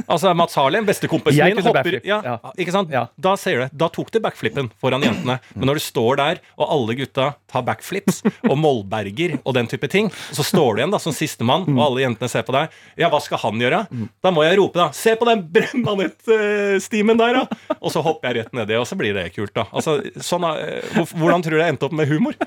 Altså, 0.03 0.33
Mats 0.37 0.53
Harlem, 0.59 0.83
bestekompisen 0.85 1.39
Jeg 1.39 1.55
kunne 1.55 1.63
hopper 1.65 1.79
backflip, 1.79 2.05
ja, 2.05 2.17
ja. 2.27 2.51
Ikke 2.59 2.73
sant? 2.75 2.91
Ja. 2.93 3.05
Da 3.17 3.31
ser 3.39 3.63
du, 3.63 3.77
da 3.81 3.87
tok 3.93 4.11
du 4.13 4.19
backflippen 4.21 4.67
foran 4.83 5.01
jentene. 5.05 5.37
Men 5.55 5.69
når 5.71 5.79
du 5.79 5.83
står 5.85 6.19
der, 6.19 6.41
og 6.59 6.67
alle 6.75 6.97
gutta 6.99 7.29
tar 7.49 7.63
backflips, 7.65 8.19
og 8.49 8.57
Mollberger 8.59 9.37
og 9.41 9.55
den 9.57 9.69
type 9.71 9.87
ting, 9.89 10.11
så 10.35 10.45
står 10.45 10.75
du 10.75 10.83
igjen 10.83 10.93
da 10.93 10.99
som 11.01 11.15
sistemann, 11.15 11.65
og 11.71 11.81
alle 11.87 12.03
jentene 12.03 12.29
ser 12.29 12.45
på 12.45 12.53
deg, 12.55 12.75
ja, 12.99 13.09
hva 13.13 13.21
skal 13.23 13.41
han 13.45 13.63
gjøre? 13.63 13.81
Da 14.21 14.33
må 14.35 14.43
jeg 14.45 14.59
rope, 14.59 14.77
da. 14.83 14.89
Se 14.97 15.15
på 15.17 15.29
den 15.31 15.45
brennmanettstimen 15.55 17.17
der, 17.23 17.39
da! 17.41 17.75
Og 17.79 17.89
så 17.95 18.03
hopper 18.05 18.29
jeg 18.29 18.43
rett 18.43 18.59
nedi, 18.59 18.77
og 18.77 18.85
så 18.89 18.99
blir 18.99 19.15
det 19.17 19.29
kult, 19.35 19.55
da. 19.55 19.65
Altså, 19.71 19.97
sånn, 20.21 20.45
hvordan 21.15 21.41
tror 21.47 21.57
du 21.57 21.63
jeg 21.63 21.73
endte 21.77 21.87
opp 21.89 21.95
med 21.97 22.11
humor? 22.11 22.37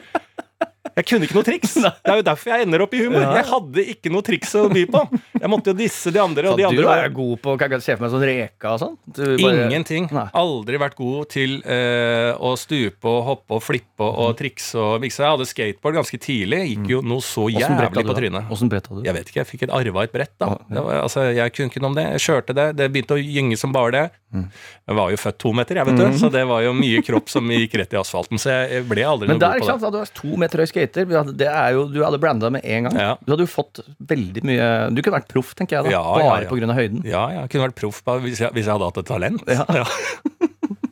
Jeg 0.97 1.05
kunne 1.11 1.27
ikke 1.29 1.37
noe 1.37 1.45
triks. 1.45 1.75
Det 2.07 2.09
er 2.13 2.21
jo 2.23 2.25
derfor 2.25 2.53
jeg 2.55 2.65
ender 2.67 2.83
opp 2.87 2.95
i 2.97 3.03
humor. 3.05 3.25
Jeg 3.37 3.47
hadde 3.51 3.83
ikke 3.93 4.13
noe 4.15 4.25
triks 4.25 4.55
å 4.57 4.63
by 4.73 4.85
på. 4.89 5.03
Jeg 5.37 5.51
måtte 5.53 5.73
jo 5.75 5.77
disse 5.77 6.13
de 6.15 6.21
andre, 6.23 6.49
og 6.49 6.57
de 6.57 6.65
du 6.65 6.69
andre 6.71 6.87
var 6.89 7.03
er 7.05 7.13
god 7.13 7.35
på 7.45 7.57
Kan 7.61 7.75
jeg 7.77 7.85
se 7.85 7.97
for 7.99 8.07
meg 8.07 8.15
sånn 8.15 8.25
reka 8.25 8.73
og 8.73 8.81
sånn? 8.81 8.95
Bare- 9.19 9.67
Ingenting. 9.67 10.09
Nei. 10.17 10.25
Aldri 10.41 10.81
vært 10.81 10.97
god 10.97 11.29
til 11.35 11.59
uh, 11.67 12.33
å 12.41 12.55
stupe 12.61 13.11
og 13.13 13.21
hoppe 13.29 13.59
og 13.59 13.63
flippe 13.65 14.09
og 14.09 14.37
trikse 14.41 14.81
og 14.81 15.05
mikse. 15.05 15.21
Jeg 15.21 15.37
hadde 15.37 15.49
skateboard 15.51 16.01
ganske 16.01 16.21
tidlig. 16.23 16.63
Gikk 16.73 16.91
jo 16.97 17.03
noe 17.05 17.25
så 17.25 17.47
jævlig 17.53 17.93
på 17.93 18.17
trynet. 18.17 18.49
Åssen 18.57 18.73
bretta 18.73 18.97
du? 18.97 19.05
Jeg 19.05 19.17
vet 19.19 19.29
ikke, 19.33 19.43
jeg 19.43 19.51
fikk 19.53 19.67
et 19.69 19.75
arva 19.77 20.07
et 20.07 20.15
brett, 20.17 20.33
da. 20.41 20.55
Var, 20.57 21.03
altså, 21.03 21.29
jeg 21.37 21.53
kunne 21.57 21.73
ikke 21.73 21.85
noe 21.85 21.93
om 21.93 21.99
det. 22.01 22.07
Jeg 22.17 22.25
kjørte 22.31 22.57
det. 22.57 22.71
Det 22.81 22.89
begynte 22.95 23.19
å 23.19 23.21
gynge 23.21 23.61
som 23.61 23.75
bare 23.77 23.93
det. 23.99 24.07
Mm. 24.37 24.49
Jeg 24.91 24.97
var 24.99 25.13
jo 25.13 25.19
født 25.21 25.39
to 25.41 25.53
meter, 25.57 25.79
jeg, 25.81 25.87
vet 25.89 26.01
du. 26.01 26.19
Så 26.21 26.29
det 26.33 26.43
var 26.49 26.65
jo 26.65 26.73
mye 26.77 27.03
kropp 27.07 27.31
som 27.33 27.53
gikk 27.53 27.77
rett 27.81 27.95
i 27.95 28.01
asfalten. 28.01 28.41
Så 28.43 28.53
jeg 28.53 28.85
ble 28.89 29.05
aldri 29.07 29.29
Men 29.31 29.39
noe 29.39 29.45
der, 29.45 29.55
god 29.55 29.63
ikke 29.63 29.67
på 29.67 29.71
sant, 29.71 29.85
det. 29.85 29.93
da 29.93 29.97
du 29.97 30.03
er 30.03 30.13
to 30.21 30.41
meter 30.43 30.63
høy 30.63 30.67
skater, 30.71 30.86
hadde- 30.95 31.37
det 31.37 31.49
er 31.49 31.73
jo, 31.75 31.87
du 31.89 32.03
hadde 32.05 32.19
branda 32.23 32.51
med 32.51 32.65
en 32.65 32.85
gang. 32.89 32.95
Ja. 32.97 33.17
Du 33.25 33.33
hadde 33.35 33.45
jo 33.47 33.51
fått 33.51 33.81
veldig 34.01 34.43
mye 34.45 34.69
Du 34.95 35.03
kunne 35.03 35.19
vært 35.21 35.29
proff, 35.29 35.55
tenker 35.55 35.77
jeg, 35.79 35.85
da. 35.85 35.91
Ja, 35.91 36.03
bare 36.03 36.23
ja, 36.23 36.49
ja. 36.49 36.71
av 36.71 36.77
høyden. 36.77 37.05
Ja, 37.05 37.25
jeg 37.41 37.51
kunne 37.51 37.69
vært 37.69 37.77
proff 37.81 38.03
hvis 38.23 38.39
hvis 38.41 38.65
jeg 38.67 38.73
hadde 38.73 38.85
hatt 38.91 38.99
et 38.99 39.07
talent. 39.07 39.43
Ja. 39.49 39.85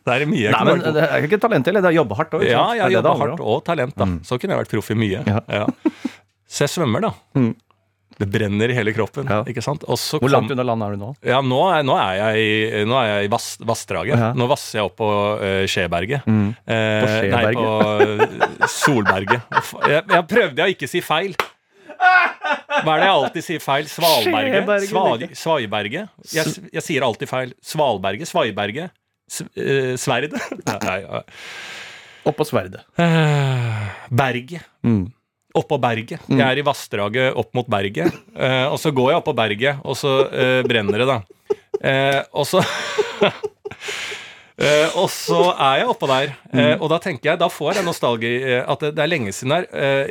Det 0.05 0.13
er 0.13 0.27
mye 0.29 0.37
jeg 0.37 0.53
Nei, 0.53 0.59
kunne 0.61 0.73
men 0.75 0.81
vært 0.85 0.95
det 0.95 1.03
er 1.09 1.23
ikke 1.25 1.39
talent 1.41 1.65
heller, 1.71 1.81
det 1.81 1.89
er 1.89 1.95
å 1.95 1.97
jobbe 2.05 2.17
hardt 2.19 2.35
òg. 2.37 2.43
Ja, 2.45 2.65
jeg 2.77 2.93
jobber 2.93 3.17
hardt 3.23 3.41
og 3.41 3.63
talent, 3.65 3.95
da. 3.97 4.05
Så 4.29 4.37
kunne 4.37 4.53
jeg 4.53 4.61
vært 4.67 4.73
proff 4.75 4.91
i 4.93 4.97
mye. 5.01 5.23
Ja. 5.49 5.65
Jeg 6.61 6.69
svømmer, 6.69 7.01
da. 7.07 7.13
Det 8.19 8.29
brenner 8.31 8.71
i 8.71 8.77
hele 8.77 8.93
kroppen. 8.95 9.27
Ja. 9.31 9.41
ikke 9.51 9.63
sant? 9.65 9.83
Hvor 9.89 10.31
langt 10.31 10.53
unna 10.55 10.65
landet 10.67 10.87
er 10.87 10.95
du 10.95 11.03
nå? 11.03 11.09
Ja, 11.27 11.41
nå 11.43 11.61
er, 11.73 11.83
nå 11.87 11.97
er 11.99 12.19
jeg 12.21 12.45
i, 12.45 12.85
nå 12.89 12.99
er 13.01 13.09
jeg 13.11 13.29
i 13.29 13.33
vass, 13.33 13.49
Vassdraget. 13.67 14.15
Ja. 14.21 14.29
Nå 14.39 14.47
vasser 14.51 14.79
jeg 14.81 14.91
opp 14.91 14.97
på 15.01 15.09
uh, 15.41 15.65
Skjeberget. 15.71 16.29
Mm. 16.31 16.47
Eh, 16.67 17.01
På 17.03 17.33
Nei, 17.35 17.55
på 17.59 18.69
Solberget. 18.79 19.51
Jeg, 19.91 20.05
jeg 20.15 20.27
prøvde 20.31 20.67
å 20.69 20.75
ikke 20.77 20.91
si 20.91 21.03
feil. 21.05 21.35
Hva 22.85 22.95
er 22.97 23.01
det 23.01 23.07
jeg 23.07 23.15
alltid 23.15 23.47
sier 23.47 23.63
feil? 23.63 23.87
Svalberget? 23.89 24.55
Skjeberget, 24.59 24.91
Sva. 24.91 25.05
Svaiberget? 25.41 26.15
Jeg, 26.35 26.55
jeg 26.75 26.85
sier 26.85 27.07
alltid 27.07 27.31
feil. 27.31 27.55
Svalberget? 27.65 28.29
Svaiberget? 28.31 28.95
S 29.31 29.41
eh, 29.57 29.95
Sverd? 30.01 30.35
Nei, 30.69 30.79
nei, 30.85 30.99
ja. 31.07 31.23
Oppå 32.29 32.45
sverdet. 32.49 32.81
Berget. 34.15 34.65
Mm. 34.85 35.07
Oppå 35.55 35.79
berget. 35.79 36.25
Jeg 36.27 36.43
er 36.43 36.59
i 36.59 36.67
vassdraget 36.67 37.37
opp 37.39 37.53
mot 37.55 37.69
berget. 37.71 38.15
Eh, 38.35 38.67
og 38.67 38.79
så 38.83 38.91
går 38.95 39.13
jeg 39.13 39.23
oppå 39.23 39.35
berget, 39.39 39.85
og 39.85 39.99
så 39.99 40.17
eh, 40.31 40.61
brenner 40.67 41.05
det, 41.05 41.07
da. 41.07 41.21
Eh, 41.79 42.21
og 42.35 42.49
så 42.49 42.65
Eh, 44.55 44.93
og 45.01 45.09
så 45.11 45.49
er 45.51 45.81
jeg 45.81 45.89
oppå 45.91 46.07
der, 46.07 46.33
eh, 46.55 46.75
og 46.79 46.87
da 46.93 47.01
tenker 47.03 47.33
jeg, 47.33 47.39
da 47.41 47.49
får 47.51 47.81
jeg 47.81 47.87
nostalgi 47.89 48.31
eh, 48.39 48.61
at 48.63 48.85
det, 48.85 48.93
det 48.95 49.03
er 49.03 49.11
lenge 49.11 49.33
siden 49.35 49.51
her 49.57 49.65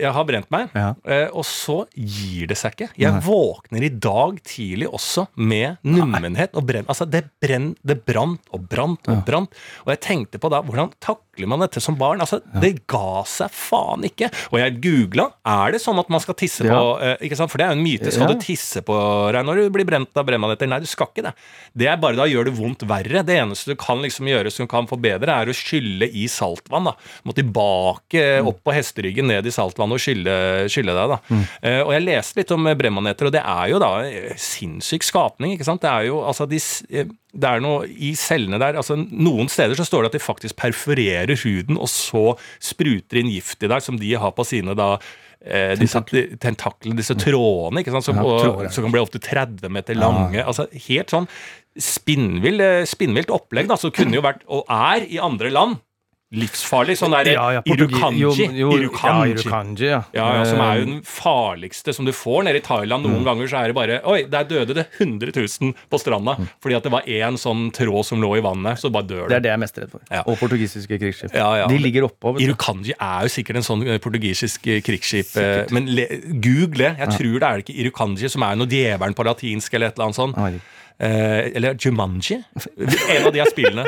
jeg 0.03 0.11
har 0.17 0.25
brent 0.27 0.49
meg. 0.51 0.73
Ja. 0.75 0.89
Og 1.31 1.45
så 1.47 1.77
gir 1.95 2.49
det 2.51 2.57
seg 2.59 2.75
ikke. 2.75 2.89
Jeg 2.99 3.21
våkner 3.23 3.85
i 3.87 3.91
dag 4.03 4.39
tidlig 4.47 4.89
også 4.89 5.25
med 5.39 5.79
nummenhet 5.87 6.57
og 6.59 6.67
brenn. 6.67 6.87
Altså, 6.91 7.07
det, 7.07 7.23
brenn, 7.41 7.71
det 7.87 8.01
brant 8.03 8.51
og 8.53 8.67
brant 8.69 9.07
og 9.11 9.23
brant. 9.27 9.63
Og 9.85 9.93
jeg 9.93 10.01
tenkte 10.03 10.41
på 10.43 10.51
da, 10.51 10.59
hvordan 10.65 10.91
takler 11.33 11.47
man 11.49 11.59
dette 11.63 11.81
som 11.81 11.95
barn? 11.97 12.19
Altså, 12.21 12.41
Det 12.61 12.85
ga 12.87 13.23
seg 13.25 13.49
faen 13.51 14.03
ikke. 14.05 14.29
Og 14.53 14.59
jeg 14.59 14.75
googla 14.81 15.31
er 15.45 15.71
det 15.73 15.81
sånn 15.81 15.99
at 15.99 16.09
man 16.09 16.19
skal 16.19 16.35
tisse 16.35 16.61
på 16.63 16.69
Ja. 16.69 17.13
eh, 17.13 17.17
ikke 17.27 17.35
sant? 17.37 17.49
For 17.51 17.57
det 17.57 17.65
er 17.65 17.73
jo 17.73 17.79
en 17.79 17.83
myte. 17.85 18.11
Skal 18.11 18.27
Ja. 18.29 18.33
du 18.33 18.39
tisse 18.39 18.81
på 18.83 19.31
deg 19.31 19.45
når 19.45 19.55
du 19.55 19.69
blir 19.71 19.85
brent 19.85 20.09
av 20.15 20.25
brennmaneter? 20.25 20.67
Nei, 20.67 20.79
du 20.79 20.85
skal 20.85 21.07
ikke 21.07 21.23
det. 21.23 21.33
Det 21.75 21.87
er 21.87 21.97
bare 21.97 22.15
da 22.15 22.25
gjør 22.25 22.45
det 22.45 22.53
vondt 22.55 22.79
verre. 22.87 23.25
Det 23.25 23.35
eneste 23.39 23.65
du 23.65 23.75
kan 23.75 23.99
liksom 24.01 24.27
gjøre 24.27 24.51
som 24.51 24.67
kan 24.67 24.85
forbedre, 24.87 25.27
er 25.29 25.45
å 25.47 25.53
skylle 25.53 26.03
i 26.13 26.25
saltvann. 26.27 26.85
da. 26.85 26.93
Må 27.25 27.33
tilbake 27.33 28.41
Mm. 28.43 28.47
opp 28.47 28.63
på 28.63 28.73
hesteryggen, 28.73 29.25
ned 29.27 29.45
i 29.45 29.49
saltvannet 29.49 29.93
og 29.93 29.99
skylle, 29.99 30.69
skylle 30.69 30.93
deg. 30.93 31.09
da. 31.09 31.19
Eh, 31.63 31.81
og 31.81 31.91
jeg 31.91 32.03
leste 32.05 32.35
litt 32.37 32.51
om 32.51 32.63
brennmaneter, 32.63 33.25
og 33.25 33.31
det 33.31 33.41
er 33.43 33.69
jo 33.69 33.79
da 33.79 34.03
sinnssyk 34.37 35.01
skapning. 35.03 35.53
ikke 35.57 35.65
sant? 35.65 35.81
Det 35.81 35.89
er 35.89 36.05
jo 36.07 36.21
altså 36.21 36.47
de 36.47 36.57
eh, 36.95 37.05
det 37.33 37.49
er 37.49 37.61
noe 37.63 37.87
i 37.89 38.13
cellene 38.19 38.59
der. 38.61 38.77
Altså 38.79 38.97
Noen 38.97 39.49
steder 39.51 39.77
så 39.77 39.85
står 39.87 40.05
det 40.05 40.11
at 40.11 40.17
de 40.19 40.23
faktisk 40.23 40.57
perforerer 40.59 41.33
huden, 41.43 41.79
og 41.81 41.89
så 41.91 42.35
spruter 42.61 43.21
inn 43.21 43.31
gift 43.33 43.63
i 43.65 43.69
deg, 43.71 43.83
som 43.85 43.97
de 43.99 44.13
har 44.19 44.35
på 44.37 44.45
sine 44.47 44.75
da 44.77 44.91
eh, 45.41 45.73
disse 45.79 46.01
tentaklene, 46.41 46.97
disse 46.99 47.17
trådene, 47.17 47.81
ikke 47.81 47.95
sant, 47.95 48.07
som, 48.09 48.21
Ja, 48.21 48.51
og, 48.53 48.67
som 48.73 48.85
kan 48.85 48.93
bli 48.93 49.01
opptil 49.01 49.23
30 49.25 49.73
meter 49.73 49.97
lange. 49.97 50.43
altså 50.43 50.67
Helt 50.87 51.13
sånn 51.13 51.29
eh, 51.73 52.83
spinnvilt 52.85 53.33
opplegg, 53.33 53.71
da, 53.71 53.79
som 53.81 53.93
kunne 53.95 54.19
jo 54.19 54.25
vært, 54.25 54.45
og 54.45 54.69
er 54.69 55.09
i 55.09 55.21
andre 55.23 55.53
land, 55.53 55.81
livsfarlig. 56.33 56.95
Sånn 56.99 57.13
der 57.13 57.29
Ja, 57.33 57.45
ja, 57.57 57.61
irukanji. 57.65 58.19
jo, 58.23 58.31
jo, 58.33 58.71
irukanji. 58.77 59.29
Ja, 59.29 59.35
irukanji, 59.35 59.85
ja. 59.89 60.01
Ja, 60.13 60.27
ja, 60.39 60.45
som 60.49 60.59
er 60.59 60.79
jo 60.79 60.81
Eh, 60.83 60.85
den 60.89 61.01
farligste 61.05 61.93
som 61.93 62.05
du 62.05 62.11
får 62.11 62.43
nede 62.47 62.57
i 62.57 62.63
Thailand. 62.65 63.05
Mm. 63.05 63.13
Noen 63.13 63.23
ganger 63.27 63.47
så 63.51 63.59
er 63.63 63.67
det 63.71 63.75
bare 63.77 63.99
Oi, 64.09 64.23
der 64.29 64.43
døde 64.49 64.73
det 64.75 64.87
100 64.99 65.31
000 65.35 65.73
på 65.89 65.99
stranda. 66.01 66.35
Fordi 66.61 66.75
at 66.75 66.83
det 66.83 66.91
var 66.91 67.01
én 67.07 67.37
sånn 67.39 67.71
tråd 67.71 68.05
som 68.05 68.21
lå 68.21 68.37
i 68.37 68.41
vannet, 68.41 68.79
så 68.81 68.91
bare 68.91 69.07
dør 69.07 69.27
Det 69.29 69.37
er 69.37 69.39
det. 69.39 69.49
jeg 69.51 69.53
er 69.53 69.63
mest 69.63 69.77
redd 69.77 69.91
for. 69.91 70.01
Ja. 70.11 70.23
Og 70.25 70.37
portugisiske 70.39 70.99
krigsskip. 70.99 71.33
Ja, 71.33 71.49
ja. 71.61 71.67
De 71.67 71.77
ligger 71.77 72.09
oppå. 72.09 72.35
Irukanji 72.41 72.93
er 72.99 73.21
jo 73.27 73.29
sikkert 73.29 73.55
en 73.61 73.67
sånn 73.69 73.87
eh, 73.87 73.97
portugisisk 73.99 74.67
eh, 74.67 74.81
krigsskip. 74.81 75.25
Sikkert. 75.33 75.71
Men 75.71 75.85
le, 75.87 76.07
google 76.41 76.83
det. 76.83 76.97
Jeg 76.99 77.09
tror 77.19 77.39
det 77.39 77.47
er 77.49 77.63
ikke 77.63 77.77
Irukanji, 77.85 78.29
som 78.29 78.43
er 78.43 78.55
noe 78.59 78.67
djevelen 78.67 79.13
på 79.15 79.23
latinsk 79.27 79.73
eller 79.73 79.87
et 79.87 79.97
eller 79.99 80.09
annet 80.09 80.15
sånt. 80.15 80.61
Eh, 80.99 81.51
eller 81.55 81.75
Jumanji. 81.79 82.41
En 82.57 83.25
av 83.27 83.33
de 83.33 83.39
er 83.43 83.49
spillene. 83.51 83.85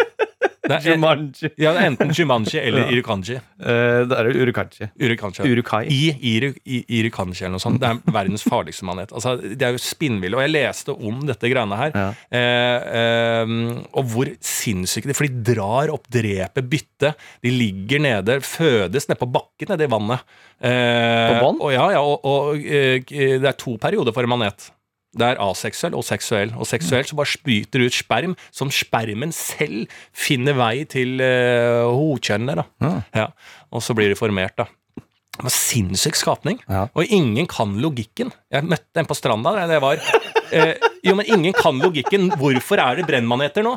Det 0.66 0.80
er, 0.80 0.96
Jumanji. 0.96 1.50
ja, 1.62 1.76
enten 1.86 2.10
Jumanji 2.18 2.58
eller 2.58 2.90
Irukanji. 2.90 3.36
Eh, 3.38 4.00
Det 4.10 4.18
er 4.18 4.30
urukanji. 4.34 4.88
Urukanji. 4.98 5.46
Urukai. 5.46 5.84
I, 5.94 6.00
Iru, 6.32 6.48
i 6.66 6.80
Irukanji 7.00 7.44
eller 7.44 7.54
noe 7.60 7.62
sånt. 7.62 7.78
Det 7.84 7.92
er 7.92 8.00
verdens 8.16 8.42
farligste 8.50 8.88
manet. 8.90 9.14
Altså, 9.14 9.36
det 9.46 9.62
er 9.62 9.76
jo 9.78 9.82
spinnville. 9.84 10.34
Og 10.34 10.42
jeg 10.42 10.54
leste 10.56 10.96
om 10.98 11.22
dette 11.30 11.52
greiene 11.54 11.78
her. 11.78 11.94
Ja. 11.94 12.08
Eh, 12.34 12.88
eh, 12.98 13.54
og 13.94 14.10
hvor 14.10 14.32
sinnssyke 14.42 15.12
de 15.12 15.18
For 15.18 15.30
de 15.30 15.44
drar 15.54 15.94
opp, 15.94 16.10
dreper 16.10 16.66
byttet. 16.66 17.14
De 17.46 17.54
ligger 17.54 18.02
nede, 18.02 18.40
fødes 18.42 19.06
nede 19.12 19.22
på 19.22 19.30
bakken 19.38 19.70
nede 19.70 19.86
i 19.86 19.92
vannet. 19.94 20.26
Eh, 20.66 21.36
På? 21.46 21.52
Og, 21.60 21.70
ja, 21.76 21.92
ja, 21.94 22.02
og, 22.02 22.26
og 22.26 22.58
det 22.58 23.46
er 23.46 23.60
to 23.60 23.78
perioder 23.78 24.16
for 24.18 24.26
en 24.26 24.34
manet. 24.34 24.72
Det 25.16 25.28
er 25.32 25.42
aseksuell 25.42 25.96
og 25.96 26.04
seksuell. 26.08 26.54
Og 26.60 26.68
seksuell 26.70 27.06
så 27.08 27.18
bare 27.18 27.32
spyter 27.32 27.86
ut 27.86 27.96
sperm, 27.96 28.34
som 28.56 28.72
spermen 28.74 29.32
selv 29.36 29.92
finner 30.12 30.58
vei 30.60 30.86
til 30.92 31.22
uh, 31.24 31.86
hokjønnet. 31.88 32.60
da. 32.62 32.66
Ja. 32.84 32.96
Ja, 33.16 33.28
og 33.72 33.84
så 33.86 33.96
blir 33.98 34.12
de 34.12 34.20
formert, 34.20 34.58
da. 34.60 34.68
Det 35.36 35.44
var 35.44 35.52
sinnssyk 35.52 36.16
skapning. 36.16 36.62
Ja. 36.72 36.86
Og 36.96 37.12
ingen 37.12 37.48
kan 37.52 37.74
logikken. 37.84 38.30
Jeg 38.52 38.64
møtte 38.64 39.02
en 39.02 39.08
på 39.10 39.18
stranda. 39.18 39.52
Det 39.68 39.82
var 39.84 40.00
eh, 40.56 40.72
Jo, 41.04 41.18
men 41.20 41.28
ingen 41.28 41.56
kan 41.56 41.76
logikken. 41.84 42.30
Hvorfor 42.40 42.80
er 42.80 43.02
det 43.02 43.08
brennmaneter 43.10 43.66
nå? 43.66 43.74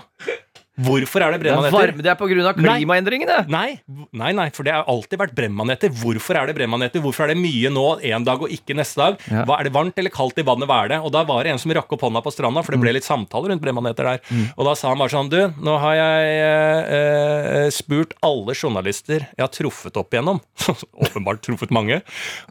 Hvorfor 0.78 1.24
er 1.24 1.32
det 1.34 1.38
er, 1.40 1.42
brennmaneter? 1.42 1.92
Det, 1.96 2.04
det 2.06 2.10
er 2.12 2.18
på 2.20 2.28
grunn 2.30 2.46
av 2.46 2.54
klimaendringene. 2.58 3.38
Nei, 3.50 3.80
nei, 4.14 4.30
nei, 4.36 4.48
for 4.54 4.62
det 4.66 4.72
har 4.76 4.84
alltid 4.90 5.18
vært 5.18 5.34
brennmaneter. 5.38 5.90
Hvorfor 6.02 6.38
er 6.38 6.46
det 6.50 6.54
brennmaneter? 6.58 7.02
Hvorfor 7.02 7.24
er 7.26 7.32
det 7.34 7.38
mye 7.42 7.70
nå 7.74 7.86
en 8.12 8.24
dag 8.26 8.42
og 8.46 8.52
ikke 8.54 8.76
neste 8.78 9.00
dag? 9.02 9.18
Ja. 9.30 9.42
Hva, 9.48 9.58
er 9.58 9.68
det 9.68 9.72
varmt 9.74 9.98
eller 9.98 10.14
kaldt 10.14 10.38
i 10.38 10.44
vannet? 10.46 10.68
Hva 10.70 10.84
er 10.84 10.92
det? 10.94 10.98
Og 11.02 11.10
da 11.14 11.24
var 11.28 11.42
det 11.44 11.52
en 11.56 11.58
som 11.62 11.72
rakk 11.74 11.90
opp 11.96 12.04
hånda 12.06 12.22
på 12.22 12.32
stranda, 12.34 12.62
for 12.62 12.72
det 12.72 12.78
Mm. 12.78 12.84
ble 12.86 12.92
litt 12.94 13.06
samtaler 13.08 13.50
rundt 13.50 13.62
brennmaneter 13.64 14.06
der. 14.06 14.20
Og 14.56 14.64
da 14.68 14.74
sa 14.78 14.88
han 14.92 14.98
bare 15.02 15.10
sånn 15.10 15.28
Du, 15.32 15.38
nå 15.66 15.74
har 15.82 15.94
jeg 15.98 16.38
eh, 16.46 17.64
eh, 17.64 17.70
spurt 17.74 18.14
alle 18.22 18.54
journalister 18.54 19.26
jeg 19.26 19.42
har 19.42 19.50
truffet 19.52 19.96
opp 19.98 20.14
igjennom. 20.14 20.38
Åpenbart 21.04 21.42
truffet 21.42 21.70
mange. 21.74 22.00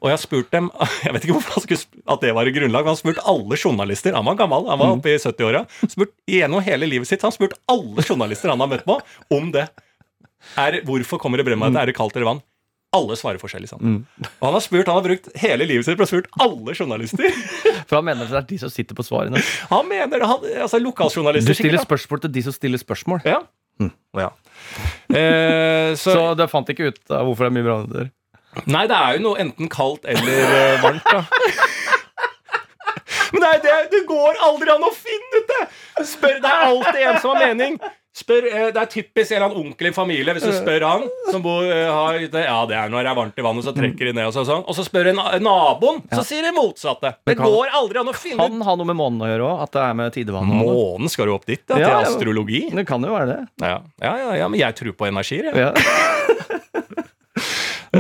Og 0.02 0.10
jeg 0.12 0.18
har 0.18 0.22
spurt 0.22 0.52
dem 0.52 0.68
Jeg 1.06 1.14
vet 1.16 1.24
ikke 1.30 1.38
hvorfor 1.40 1.58
han 1.62 1.66
skulle 1.66 2.04
at 2.12 2.22
det 2.28 2.34
var 2.36 2.48
et 2.50 2.56
grunnlag, 2.56 2.84
men 2.84 2.92
han 2.92 2.98
har 2.98 3.02
spurt 3.02 3.24
alle 3.24 3.56
journalister. 3.58 4.14
Han 4.20 4.26
var 4.28 4.36
gammel, 4.44 4.68
han 4.68 4.80
var 4.80 4.88
Mm. 4.92 5.00
oppe 5.00 5.16
i 5.16 5.18
70-åra. 5.20 5.66
Gjennom 6.28 6.62
hele 6.64 6.88
livet 6.88 7.08
sitt 7.10 7.22
har 7.24 7.32
han 7.32 7.36
spurt 7.36 7.56
alle 7.72 8.02
journalister 8.04 8.17
han 8.22 8.64
har 8.64 8.72
møtt 8.72 8.86
på, 8.88 9.00
om 9.38 9.52
det. 9.56 9.68
Er, 10.58 10.82
hvorfor 10.88 11.20
kommer 11.22 11.42
det 11.42 11.48
brennmaneter? 11.48 11.82
Er 11.82 11.92
det 11.92 11.98
kaldt 11.98 12.16
eller 12.16 12.30
vann? 12.30 12.44
Alle 12.96 13.18
svarer 13.20 13.40
forskjellig. 13.42 13.68
sant? 13.68 13.84
Og 13.84 14.46
han 14.46 14.56
har 14.56 14.64
spurt, 14.64 14.88
han 14.88 14.96
har 14.96 15.04
brukt 15.04 15.28
hele 15.42 15.66
livet 15.68 15.86
sitt 15.86 15.98
på 16.00 16.06
å 16.06 16.10
spurt 16.10 16.30
alle 16.40 16.76
journalister. 16.78 17.28
For 17.90 18.00
han 18.00 18.08
mener 18.08 18.30
det 18.30 18.38
er 18.40 18.48
de 18.48 18.60
som 18.62 18.72
sitter 18.72 18.96
på 18.98 19.04
svarene. 19.04 19.42
Han 19.74 19.90
mener 19.90 20.24
han, 20.24 20.46
altså 20.64 20.80
lokaljournalister 20.80 21.52
Du 21.52 21.60
stiller 21.60 21.84
spørsmål 21.84 22.24
til 22.24 22.36
de 22.38 22.46
som 22.48 22.56
stiller 22.56 22.82
spørsmål. 22.82 23.26
Ja. 23.28 23.42
ja. 24.18 24.30
Eh, 25.12 25.92
så, 26.00 26.16
Så 26.16 26.24
du 26.40 26.46
fant 26.52 26.72
ikke 26.72 26.94
ut 26.94 27.04
av 27.12 27.28
hvorfor 27.28 27.48
det 27.48 27.52
er 27.52 27.58
mye 27.60 27.68
brannmaneter. 27.68 28.14
Nei, 28.72 28.88
det 28.90 28.98
er 28.98 29.18
jo 29.18 29.26
noe 29.28 29.42
enten 29.44 29.70
kaldt 29.70 30.08
eller 30.10 30.40
eh, 30.48 30.80
varmt, 30.82 31.12
da. 31.12 31.26
Men 33.34 33.44
det, 33.44 33.50
er 33.52 33.62
det, 33.66 33.76
det 33.92 34.02
går 34.08 34.40
aldri 34.48 34.72
an 34.72 34.86
å 34.88 34.94
finne 34.96 35.42
ut 35.42 35.52
det! 35.52 35.64
Spør, 36.08 36.38
det 36.42 36.50
er 36.50 36.64
alltid 36.70 37.02
en 37.04 37.20
som 37.20 37.36
har 37.36 37.52
mening. 37.52 37.76
Spør, 38.18 38.48
eh, 38.50 38.72
det 38.74 38.82
er 38.82 38.88
typisk 38.90 39.30
en 39.32 39.36
eller 39.38 39.52
annen 39.52 39.68
onkel 39.68 39.88
i 39.92 39.94
familie 39.94 40.34
hvis 40.34 40.48
du 40.48 40.50
spør 40.56 40.82
han 40.88 41.04
som 41.30 41.44
bor, 41.46 41.62
eh, 41.70 41.84
har, 41.86 42.16
Ja, 42.18 42.56
det 42.66 42.74
er 42.80 42.90
når 42.90 43.04
det 43.06 43.12
er 43.12 43.18
varmt 43.20 43.38
i 43.38 43.44
vannet, 43.46 43.62
så 43.68 43.74
trekker 43.78 44.10
de 44.10 44.14
ned 44.18 44.26
og 44.26 44.34
så- 44.34 44.46
sånn. 44.48 44.64
Og 44.66 44.74
så 44.74 44.82
spør 44.88 45.12
en, 45.12 45.20
en 45.20 45.44
naboen, 45.46 46.02
så 46.10 46.24
sier 46.26 46.42
de 46.48 46.52
motsatte. 46.56 47.14
Det 47.30 47.36
går 47.38 47.70
aldri 47.78 48.00
an 48.02 48.10
å 48.10 48.16
finne 48.18 48.42
Kan 48.42 48.62
ha 48.66 48.76
noe 48.76 48.86
med 48.90 48.98
månen 48.98 49.22
å 49.22 49.30
gjøre 49.30 49.46
òg. 49.52 49.62
At 49.68 49.72
det 49.78 49.82
er 49.86 49.94
med 50.02 50.14
tidevann. 50.18 50.50
Månen 50.50 51.10
skal 51.14 51.28
jo 51.30 51.36
opp 51.38 51.46
dit, 51.46 51.62
da, 51.68 51.78
Ja, 51.78 52.02
til 52.02 52.16
astrologi. 52.16 52.64
Det 52.74 52.88
kan 52.90 53.06
jo 53.06 53.14
være 53.14 53.28
det. 53.36 53.40
Ja. 53.62 53.78
Ja, 54.02 54.16
ja, 54.18 54.34
ja, 54.42 54.48
men 54.48 54.60
jeg 54.60 54.74
tror 54.82 54.94
på 54.98 55.06
energier, 55.12 55.54
jeg. 55.54 55.56
Ja. 55.56 55.74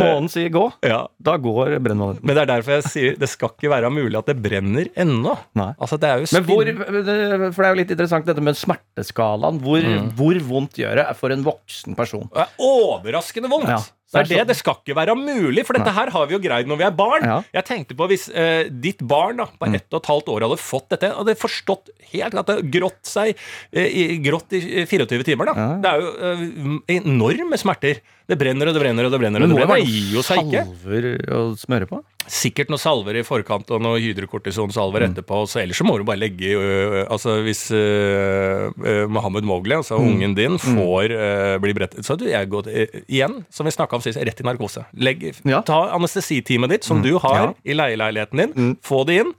Månen 0.01 0.29
sier 0.31 0.49
gå. 0.53 0.63
Ja. 0.85 0.99
Da 1.19 1.35
går 1.41 1.77
brennmaneten. 1.83 2.23
Men 2.23 2.35
det 2.37 2.43
er 2.45 2.51
derfor 2.55 2.77
jeg 2.77 2.87
sier 2.91 3.17
det 3.19 3.29
skal 3.31 3.49
ikke 3.55 3.71
være 3.73 3.91
mulig 3.93 4.17
at 4.19 4.29
det 4.31 4.37
brenner 4.43 4.89
ennå. 4.95 5.35
Altså, 5.77 5.99
det 6.01 6.09
er 6.09 6.23
jo 6.23 6.31
Men 6.37 6.47
hvor, 6.47 6.71
for 6.87 7.61
det 7.61 7.67
er 7.67 7.75
jo 7.75 7.81
litt 7.81 7.93
interessant 7.97 8.25
dette 8.29 8.43
med 8.43 8.57
smerteskalaen. 8.59 9.59
Hvor, 9.63 9.81
Mm. 9.87 10.09
hvor 10.17 10.39
vondt 10.49 10.77
gjør 10.81 10.95
det 11.01 11.05
for 11.19 11.31
en 11.31 11.43
voksen 11.45 11.95
person? 11.95 12.27
Det 12.33 12.43
er 12.45 12.57
overraskende 12.63 13.49
vondt. 13.51 13.69
Ja. 13.71 13.79
Det 14.07 14.21
er 14.21 14.27
Det 14.39 14.47
det. 14.47 14.55
skal 14.55 14.77
ikke 14.79 14.95
være 14.95 15.15
mulig, 15.19 15.65
for 15.67 15.73
dette 15.75 15.91
her 15.91 16.09
har 16.09 16.27
vi 16.29 16.33
jo 16.37 16.39
greid 16.39 16.65
når 16.69 16.77
vi 16.79 16.83
er 16.87 16.93
barn. 16.95 17.25
Ja. 17.27 17.41
Jeg 17.57 17.65
tenkte 17.67 17.95
på 17.99 18.07
hvis 18.07 18.29
eh, 18.31 18.69
ditt 18.71 19.01
barn 19.03 19.35
da, 19.41 19.45
på 19.59 19.67
ett 19.67 19.91
og 19.91 19.99
et 19.99 20.07
halvt 20.07 20.29
år 20.31 20.45
hadde 20.47 20.57
fått 20.63 20.87
dette, 20.93 21.09
hadde 21.11 21.35
forstått 21.35 21.89
helt 22.13 22.33
at 22.39 22.47
det 22.47 22.71
grått 22.71 23.03
seg 23.03 23.33
eh, 23.73 23.83
i, 23.91 24.05
grått 24.23 24.55
i 24.55 24.85
24 24.87 25.25
timer. 25.27 25.51
da. 25.51 25.53
Ja. 25.59 25.67
Det 25.83 25.91
er 25.91 26.05
jo 26.05 26.13
eh, 26.23 26.95
enorme 27.01 27.59
smerter. 27.59 27.99
Det 28.27 28.35
brenner 28.37 28.67
og 28.67 28.73
det 28.75 28.81
brenner 28.83 29.05
og 29.07 29.11
det 29.13 29.19
brenner. 29.21 29.39
og 29.41 29.47
Men 29.47 29.55
må 29.55 29.59
det 29.61 29.67
brenner. 29.67 29.85
være 29.85 29.87
gir 29.87 30.13
jo 30.17 30.21
seg 30.21 30.37
ikke. 30.43 30.63
salver 30.67 31.05
å 31.31 31.55
smøre 31.55 31.87
på? 31.87 32.03
Sikkert 32.27 32.67
noen 32.67 32.81
salver 32.81 33.15
i 33.15 33.21
forkant 33.23 33.69
og 33.71 33.79
noe 33.81 33.99
hydrokortisonsalver 34.03 34.99
Mm. 35.05 35.13
etterpå. 35.15 35.47
Så 35.47 35.61
ellers 35.63 35.77
så 35.79 35.85
må 35.87 35.95
du 35.97 36.03
bare 36.03 36.19
legge 36.19 36.43
i 36.43 37.05
Altså 37.07 37.37
hvis 37.45 37.71
uh, 37.71 39.07
Mohammed 39.07 39.43
Mowgli, 39.47 39.75
altså 39.79 39.97
Mm. 39.97 40.09
ungen 40.11 40.35
din, 40.35 40.57
får 40.59 41.11
uh, 41.15 41.57
bli 41.63 41.73
brettet 41.73 42.03
Så 42.05 42.17
jeg 42.19 42.49
går 42.49 42.67
igjen, 43.07 43.45
som 43.49 43.65
vi 43.65 43.71
snakka 43.71 43.93
om 43.95 44.01
sist, 44.01 44.17
rett 44.19 44.41
i 44.41 44.43
narkose. 44.43 44.85
Legg, 44.93 45.33
Ja. 45.45 45.61
Ta 45.61 45.89
anestesiteamet 45.95 46.69
ditt, 46.69 46.83
som 46.83 47.01
du 47.01 47.17
har 47.19 47.35
Ja. 47.47 47.53
i 47.65 47.73
leieleiligheten 47.73 48.37
din, 48.53 48.75
få 48.83 49.05
det 49.05 49.21
inn. 49.21 49.33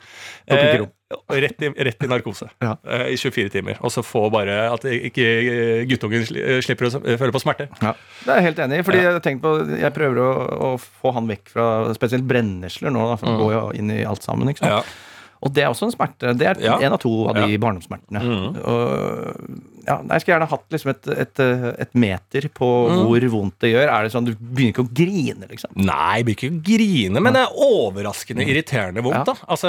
Eh, 0.48 0.80
og 0.80 0.88
rett, 1.32 1.62
i, 1.62 1.68
rett 1.88 2.04
i 2.04 2.08
narkose 2.10 2.48
Ja. 2.60 2.74
eh, 2.84 3.06
i 3.14 3.16
24 3.16 3.48
timer. 3.54 3.78
Og 3.80 3.92
så 3.94 4.02
få 4.04 4.26
bare 4.32 4.58
at 4.72 4.84
ikke 4.84 5.24
eh, 5.24 5.82
guttungen 5.88 6.24
eh, 6.36 6.58
slipper 6.64 6.88
å 6.90 7.00
føle 7.00 7.32
på 7.32 7.40
smerte. 7.42 7.68
Ja, 7.82 7.94
det 8.24 8.32
er 8.34 8.40
jeg 8.42 8.48
helt 8.50 8.62
enig 8.66 8.80
i. 8.80 8.86
Fordi 8.86 9.02
jeg, 9.04 9.40
på, 9.44 9.54
jeg 9.80 9.94
prøver 9.96 10.20
å, 10.24 10.30
å 10.68 10.70
få 10.78 11.14
han 11.16 11.30
vekk 11.30 11.54
fra 11.54 11.68
spesielt 11.96 12.26
brennesler 12.28 12.92
nå. 12.94 13.06
Da, 13.12 13.16
for 13.20 13.30
han 13.32 13.40
går 13.40 13.54
jo 13.56 13.62
inn 13.80 13.94
i 13.94 14.02
alt 14.08 14.26
sammen. 14.26 14.50
Ikke 14.52 14.66
sant? 14.66 14.84
Ja. 14.84 15.04
Og 15.42 15.52
det 15.54 15.62
er 15.62 15.68
også 15.70 15.86
en 15.86 15.92
smerte. 15.94 16.32
Det 16.38 16.46
er 16.50 16.60
Ja. 16.64 16.78
en 16.82 16.92
av 16.92 16.98
to 17.00 17.12
av 17.28 17.34
de 17.36 17.40
Ja. 17.40 17.46
Mm. 17.46 17.60
barndomssmertene. 17.62 18.22
Og, 18.64 19.50
ja, 19.86 19.96
jeg 20.10 20.20
skulle 20.20 20.34
gjerne 20.34 20.48
hatt 20.50 20.64
liksom 20.70 20.90
et, 20.90 21.06
et, 21.08 21.40
et 21.86 21.94
meter 21.94 22.48
på 22.52 22.68
Mm. 22.88 23.04
hvor 23.06 23.28
vondt 23.30 23.58
det 23.60 23.70
gjør. 23.74 23.88
Er 23.88 24.02
det 24.02 24.12
sånn 24.12 24.24
du 24.26 24.34
begynner 24.34 24.72
ikke 24.74 24.86
å 24.86 24.94
grine, 24.94 25.46
liksom? 25.48 25.70
Nei, 25.76 26.16
jeg 26.18 26.26
begynner 26.26 26.38
ikke 26.42 26.54
å 26.58 26.62
grine, 26.70 27.20
men 27.22 27.32
det 27.38 27.42
er 27.46 27.54
overraskende 27.54 28.44
irriterende 28.48 29.02
vondt. 29.02 29.14
Ja. 29.22 29.24
da. 29.24 29.34
Altså, 29.48 29.68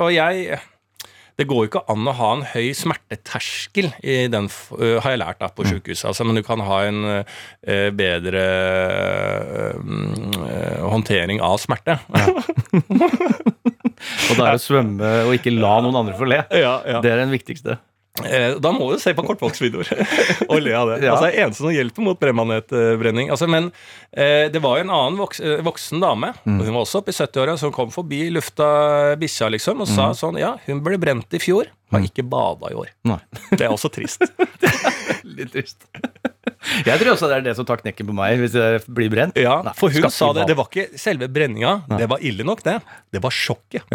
og 0.00 0.12
jeg 0.12 0.58
Det 1.36 1.48
går 1.48 1.64
jo 1.64 1.66
ikke 1.66 1.80
an 1.90 2.04
å 2.06 2.12
ha 2.14 2.26
en 2.36 2.42
høy 2.46 2.68
smerteterskel, 2.78 3.88
i 4.04 4.28
den, 4.30 4.46
øh, 4.78 5.00
har 5.02 5.10
jeg 5.10 5.18
lært 5.18 5.40
da, 5.40 5.48
på 5.48 5.64
sykehuset. 5.66 6.04
Altså, 6.06 6.24
men 6.24 6.36
du 6.36 6.42
kan 6.46 6.60
ha 6.60 6.78
en 6.86 7.00
uh, 7.04 7.90
bedre 7.90 8.44
uh, 9.74 10.88
håndtering 10.92 11.40
av 11.42 11.58
smerte. 11.58 11.98
Og 14.30 14.36
det 14.38 14.44
er 14.46 14.54
å 14.58 14.62
svømme 14.62 15.10
og 15.26 15.34
ikke 15.38 15.52
la 15.56 15.80
noen 15.84 15.96
andre 16.04 16.14
få 16.18 16.28
le. 16.28 16.44
Ja, 16.52 16.78
ja. 16.86 17.00
Det 17.04 17.10
er 17.12 17.22
den 17.24 17.30
viktigste. 17.34 17.78
Eh, 18.22 18.54
Da 18.62 18.70
må 18.70 18.92
du 18.92 18.98
se 19.02 19.10
på 19.12 19.24
kortvoksvideoer 19.26 19.88
og 20.52 20.60
le 20.62 20.70
av 20.78 20.86
det. 20.92 21.00
Ja. 21.02 21.16
Altså, 21.16 21.24
det 21.26 21.32
er 21.34 21.46
eneste 21.48 21.64
som 21.64 21.72
hjelper 21.74 22.04
mot 22.06 22.20
brennmanetbrenning. 22.20 23.26
Altså, 23.34 23.48
men 23.50 23.72
eh, 24.14 24.46
det 24.54 24.60
var 24.62 24.78
jo 24.78 24.84
en 24.84 24.92
annen 24.94 25.18
voks, 25.18 25.40
eh, 25.42 25.58
voksen 25.66 25.98
dame, 26.04 26.30
Mm. 26.46 26.60
hun 26.62 26.74
var 26.76 26.84
også 26.84 27.00
oppe 27.02 27.10
i 27.10 27.16
70-åra, 27.18 27.56
som 27.58 27.72
kom 27.74 27.90
forbi 27.90 28.28
lufta 28.30 29.16
bikkja 29.18 29.50
liksom, 29.50 29.80
og 29.82 29.88
Mm. 29.90 29.94
sa 29.96 30.12
sånn 30.14 30.38
Ja, 30.38 30.54
hun 30.68 30.84
ble 30.86 30.96
brent 31.02 31.34
i 31.34 31.42
fjor, 31.42 31.66
har 31.90 32.00
ikke 32.06 32.22
bada 32.22 32.70
i 32.70 32.78
år. 32.78 32.94
Nei. 33.04 33.18
Det 33.50 33.62
er 33.66 33.74
også 33.74 33.90
trist. 33.90 34.22
Litt 35.36 35.52
trist. 35.54 35.86
Jeg 36.84 36.96
tror 37.00 37.12
også 37.12 37.28
det 37.30 37.36
er 37.38 37.44
det 37.48 37.54
som 37.58 37.66
tar 37.68 37.82
knekken 37.82 38.08
på 38.08 38.16
meg, 38.16 38.38
hvis 38.40 38.56
jeg 38.56 38.80
blir 38.96 39.12
brent. 39.12 39.36
Ja, 39.40 39.58
Nei, 39.66 39.74
For 39.78 39.92
hun 39.92 40.08
sa 40.12 40.32
det. 40.36 40.48
Det 40.50 40.56
var 40.58 40.70
ikke 40.70 41.00
selve 41.00 41.28
brenninga, 41.32 41.76
det 41.92 42.08
var 42.10 42.24
ille 42.24 42.46
nok, 42.46 42.64
det. 42.66 42.78
Det 43.12 43.22
var 43.24 43.34
sjokket. 43.34 43.86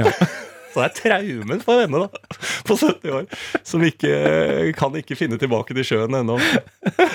Så 0.69 0.83
det 0.83 0.85
er 0.85 0.97
traumen 0.99 1.61
for 1.65 1.81
henne, 1.81 2.03
da, 2.03 2.39
på 2.67 2.75
70 2.77 3.13
år, 3.17 3.23
som 3.65 3.81
ikke 3.81 4.11
kan 4.77 4.93
ikke 4.99 5.17
finne 5.17 5.39
tilbake 5.41 5.73
til 5.73 5.87
sjøen 5.87 6.19
ennå. 6.19 6.37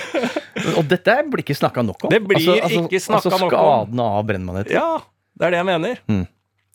Og 0.79 0.83
dette 0.91 1.15
blir 1.31 1.45
ikke 1.45 1.55
snakka 1.55 1.85
nok 1.87 2.09
om. 2.09 2.11
Det 2.11 2.19
blir 2.25 2.41
ikke 2.41 2.99
snakket 2.99 3.31
altså, 3.31 3.39
nok 3.39 3.55
om. 3.55 3.55
Skadene 3.55 4.09
av 4.19 4.27
brennmanet. 4.27 4.73
Ja, 4.75 4.89
det 5.39 5.47
er 5.47 5.55
det 5.55 5.61
jeg 5.63 5.69
mener. 5.71 6.03
Mm. 6.11 6.25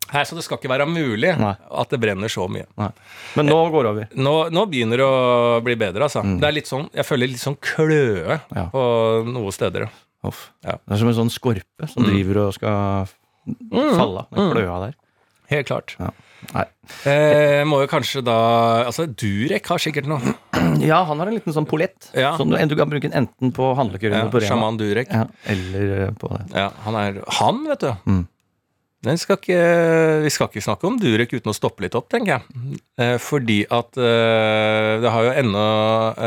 Her, 0.10 0.24
så 0.26 0.36
det 0.38 0.44
skal 0.46 0.58
ikke 0.58 0.72
være 0.72 0.88
mulig 0.90 1.32
Nei. 1.38 1.54
at 1.82 1.90
det 1.94 2.00
brenner 2.02 2.32
så 2.34 2.48
mye. 2.50 2.66
Nei. 2.82 2.90
Men 3.38 3.46
nå 3.52 3.58
går 3.74 3.84
det 3.86 3.92
over. 3.94 4.08
Nå, 4.18 4.36
nå 4.56 4.64
begynner 4.72 4.98
det 5.04 5.06
å 5.06 5.60
bli 5.66 5.76
bedre, 5.78 6.08
altså. 6.08 6.24
Det 6.26 6.48
er 6.50 6.56
litt 6.56 6.70
sånn, 6.72 6.88
jeg 6.98 7.06
føler 7.06 7.30
litt 7.30 7.44
sånn 7.44 7.58
kløe 7.62 8.40
Mm. 8.40 8.56
Ja. 8.58 8.66
på 8.74 8.82
noen 9.30 9.52
steder. 9.54 9.90
Uff. 10.26 10.50
Ja. 10.66 10.78
Det 10.82 10.96
er 10.96 11.00
som 11.04 11.08
en 11.12 11.20
sånn 11.22 11.30
skorpe 11.32 11.88
som 11.92 12.04
driver 12.04 12.42
og 12.48 12.54
skal 12.58 13.06
falle 13.72 14.26
av. 14.26 14.34
Den 14.36 14.52
kløa 14.54 14.80
der. 14.88 14.98
Helt 15.50 15.68
klart. 15.70 15.96
Ja. 16.00 16.10
Nei. 16.54 16.64
Eh, 17.10 17.64
må 17.68 17.82
jo 17.84 17.88
kanskje 17.92 18.22
da 18.24 18.36
Altså, 18.88 19.04
Durek 19.12 19.66
har 19.68 19.78
sikkert 19.82 20.08
noe. 20.08 20.22
Ja, 20.80 21.02
han 21.04 21.20
har 21.20 21.28
en 21.28 21.36
liten 21.36 21.52
sånn 21.56 21.68
polett 21.68 22.10
Ja. 22.16 22.36
som 22.38 22.50
du, 22.50 22.56
du 22.56 22.76
kan 22.80 22.88
bruke 22.90 23.10
enten 23.12 23.52
på 23.56 23.74
handlekurven 23.76 24.16
Ja, 24.16 24.22
eller 24.24 24.32
på 24.32 24.40
Rema. 24.40 24.48
Sjaman 24.54 24.78
Durek. 24.80 25.10
Ja, 25.12 25.26
eller 25.52 25.92
eh, 26.06 26.12
på 26.16 26.30
det. 26.32 26.46
Ja, 26.56 26.70
han 26.86 26.96
er 26.96 27.20
Han, 27.40 27.64
vet 27.68 27.80
du. 27.84 27.90
Mm. 28.08 28.22
Den 29.06 29.16
skal 29.16 29.38
ikke, 29.40 29.58
vi 30.26 30.32
skal 30.34 30.50
ikke 30.50 30.64
snakke 30.66 30.88
om 30.90 30.98
Durek 31.00 31.32
uten 31.32 31.52
å 31.52 31.56
stoppe 31.56 31.86
litt 31.86 31.96
opp, 31.96 32.10
tenker 32.12 32.34
jeg. 32.34 32.80
Eh, 33.00 33.16
fordi 33.24 33.62
at 33.72 33.96
eh, 33.96 34.96
det 35.00 35.14
har 35.14 35.28
jo 35.30 35.36
ennå 35.40 35.64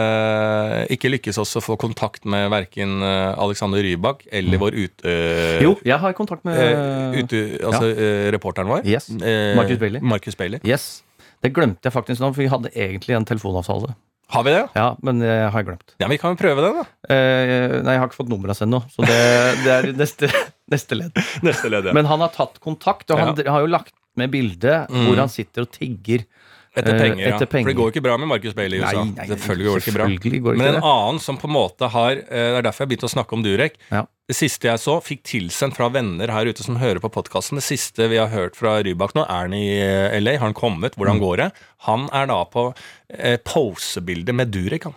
eh, 0.00 0.76
ikke 0.96 1.10
lykkes 1.12 1.40
oss 1.42 1.52
å 1.60 1.62
få 1.64 1.76
kontakt 1.80 2.24
med 2.24 2.48
verken 2.54 3.04
eh, 3.04 3.42
Alexander 3.44 3.84
Rybak 3.84 4.24
eller 4.32 4.62
vår 4.62 4.78
ute... 4.78 5.16
Jo, 5.60 5.74
jeg 5.84 6.00
har 6.00 6.16
kontakt 6.16 6.48
med 6.48 6.56
eh, 6.56 7.20
ute, 7.20 7.42
altså 7.60 7.92
ja. 7.92 8.30
reporteren 8.32 8.72
vår. 8.72 8.88
Yes. 8.88 9.10
Markus 9.12 9.72
Marcus 9.72 9.82
Bailey. 9.84 10.00
Marcus 10.14 10.38
Bailey. 10.38 10.64
Yes. 10.64 11.02
Det 11.42 11.52
glemte 11.52 11.88
jeg 11.88 11.94
faktisk 11.94 12.22
nå, 12.22 12.32
for 12.32 12.44
vi 12.44 12.50
hadde 12.52 12.72
egentlig 12.72 13.16
en 13.18 13.28
telefonavtale. 13.28 13.92
Har 14.32 14.44
vi 14.46 14.50
det? 14.54 14.62
Ja, 14.78 14.96
men 15.02 15.18
det 15.20 15.28
har 15.52 15.58
jeg 15.60 15.66
glemt. 15.66 15.94
Ja, 15.98 16.06
men 16.06 16.14
Vi 16.14 16.18
kan 16.22 16.32
jo 16.36 16.40
prøve 16.40 16.62
det, 16.64 16.70
da. 16.78 16.84
Eh, 17.14 17.74
nei, 17.84 17.96
jeg 17.96 18.00
har 18.00 18.08
ikke 18.08 18.20
fått 18.22 18.30
nummeret 18.32 18.54
hans 18.54 18.62
ennå, 18.64 18.80
så 18.94 19.04
det, 19.04 19.18
det 19.64 19.72
er 19.74 19.88
neste, 19.98 20.30
neste 20.72 20.96
ledd. 20.96 21.18
Neste 21.44 21.68
ledd, 21.72 21.90
ja. 21.90 21.92
Men 21.96 22.06
han 22.08 22.20
har 22.24 22.32
tatt 22.32 22.56
kontakt, 22.64 23.10
og 23.12 23.18
han 23.20 23.36
har 23.36 23.60
jo 23.66 23.72
lagt 23.72 23.92
med 24.16 24.30
bilde 24.32 24.86
Mm. 24.92 25.06
hvor 25.08 25.16
han 25.22 25.28
sitter 25.32 25.64
og 25.66 25.70
tigger. 25.72 26.24
Etter 26.72 26.94
eh, 26.94 27.00
penger, 27.02 27.20
ja. 27.28 27.34
etter 27.36 27.48
penger. 27.52 27.66
For 27.66 27.68
det 27.68 27.76
går 27.76 27.88
jo 27.88 27.92
ikke 27.92 28.02
bra 28.06 28.14
med 28.16 28.28
Marcus 28.30 28.54
Bailey 28.56 28.78
i 28.78 28.80
USA. 28.80 29.02
Nei, 29.04 29.12
nei, 29.18 29.26
selvfølgelig 29.28 29.66
går 29.68 29.74
det 29.76 29.82
ikke 29.84 29.94
bra. 29.98 30.06
går 30.08 30.30
ikke 30.32 30.54
Men 30.62 30.68
en 30.70 30.78
en 30.78 30.86
annen 30.88 31.18
som 31.20 31.36
på 31.36 31.50
en 31.50 31.52
måte 31.52 31.90
har 31.92 32.12
eh, 32.16 32.22
Det 32.32 32.58
er 32.62 32.64
derfor 32.64 32.86
jeg 32.86 32.92
begynte 32.94 33.10
å 33.10 33.12
snakke 33.12 33.36
om 33.36 33.42
Durek. 33.44 33.76
Ja. 33.92 34.06
Det 34.32 34.36
siste 34.38 34.70
jeg 34.70 34.80
så, 34.80 34.94
fikk 35.04 35.20
tilsendt 35.28 35.76
fra 35.76 35.90
venner 35.92 36.32
her 36.32 36.48
ute 36.48 36.64
som 36.64 36.78
hører 36.80 37.02
på 37.04 37.10
podkasten. 37.12 37.60
Det 37.60 37.66
siste 37.66 38.08
vi 38.08 38.16
har 38.16 38.30
hørt 38.32 38.56
fra 38.56 38.78
Rybak 38.80 39.12
nå, 39.18 39.26
er 39.28 39.44
han 39.50 39.52
i 39.58 39.66
eh, 39.84 40.16
LA? 40.22 40.38
Har 40.38 40.48
han 40.48 40.56
kommet? 40.56 40.96
Hvordan 40.96 41.20
Mm. 41.20 41.24
går 41.26 41.36
det? 41.42 41.50
Han 41.90 42.08
er 42.16 42.26
da 42.32 42.40
på 42.48 42.64
eh, 43.12 43.36
posebildet 43.44 44.34
med 44.34 44.48
Durek, 44.54 44.88
han. 44.88 44.96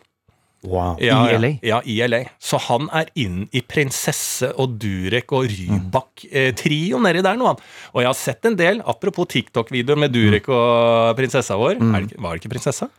Wow. 0.65 0.97
Ja, 1.03 1.21
I 1.29 1.37
LA. 1.39 1.51
Ja, 1.65 1.79
i 1.85 1.99
LA. 2.07 2.23
Så 2.41 2.59
han 2.67 2.89
er 2.95 3.09
inn 3.21 3.45
i 3.55 3.61
Prinsesse 3.65 4.51
og 4.61 4.75
Durek 4.81 5.31
og 5.35 5.47
Rybak-trio 5.51 6.99
nedi 7.05 7.23
der 7.25 7.39
nå, 7.39 7.53
han. 7.53 7.63
Og 7.93 8.03
jeg 8.03 8.09
har 8.11 8.19
sett 8.19 8.49
en 8.49 8.57
del, 8.59 8.81
apropos 8.85 9.29
TikTok-videoer 9.31 10.03
med 10.05 10.13
Durek 10.15 10.49
og 10.51 11.15
prinsessa 11.19 11.57
vår. 11.59 11.79
Er 11.79 12.09
det, 12.09 12.19
var 12.19 12.35
det 12.35 12.43
ikke 12.43 12.55
prinsessa? 12.57 12.89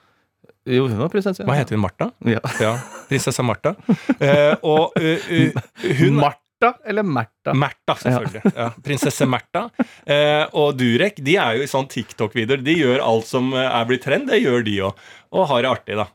Jo, 0.67 0.89
hun 0.91 0.99
var 0.99 1.13
prinsesse. 1.13 1.45
Hva 1.47 1.59
heter 1.61 1.77
hun? 1.77 1.85
Martha? 1.85 2.11
Ja. 2.27 2.43
Ja, 2.63 2.73
prinsessa 3.11 3.45
Martha. 3.47 3.77
Eh, 4.19 4.57
og 4.67 4.97
uh, 4.99 5.31
uh, 5.31 5.63
hun 6.01 6.19
Martha 6.19 6.43
eller 6.85 7.03
Märtha? 7.03 7.55
Märtha, 7.55 7.95
selvfølgelig. 8.01 8.43
Ja, 8.57 8.71
prinsesse 8.85 9.27
Märtha. 9.27 9.69
Eh, 10.07 10.47
og 10.57 10.77
Durek 10.79 11.21
de 11.23 11.37
er 11.37 11.59
jo 11.59 11.67
i 11.67 11.71
sånn 11.71 11.89
TikTok-videoer. 11.93 12.63
De 12.65 12.77
gjør 12.79 13.03
alt 13.05 13.29
som 13.29 13.53
eh, 13.55 13.67
er 13.67 13.89
blitt 13.89 14.05
trend, 14.07 14.31
det 14.31 14.41
gjør 14.41 14.65
de 14.67 14.79
òg. 14.89 15.03
Og 15.37 15.49
har 15.51 15.63
det 15.63 15.71
artig, 15.71 15.99
da. 16.01 16.07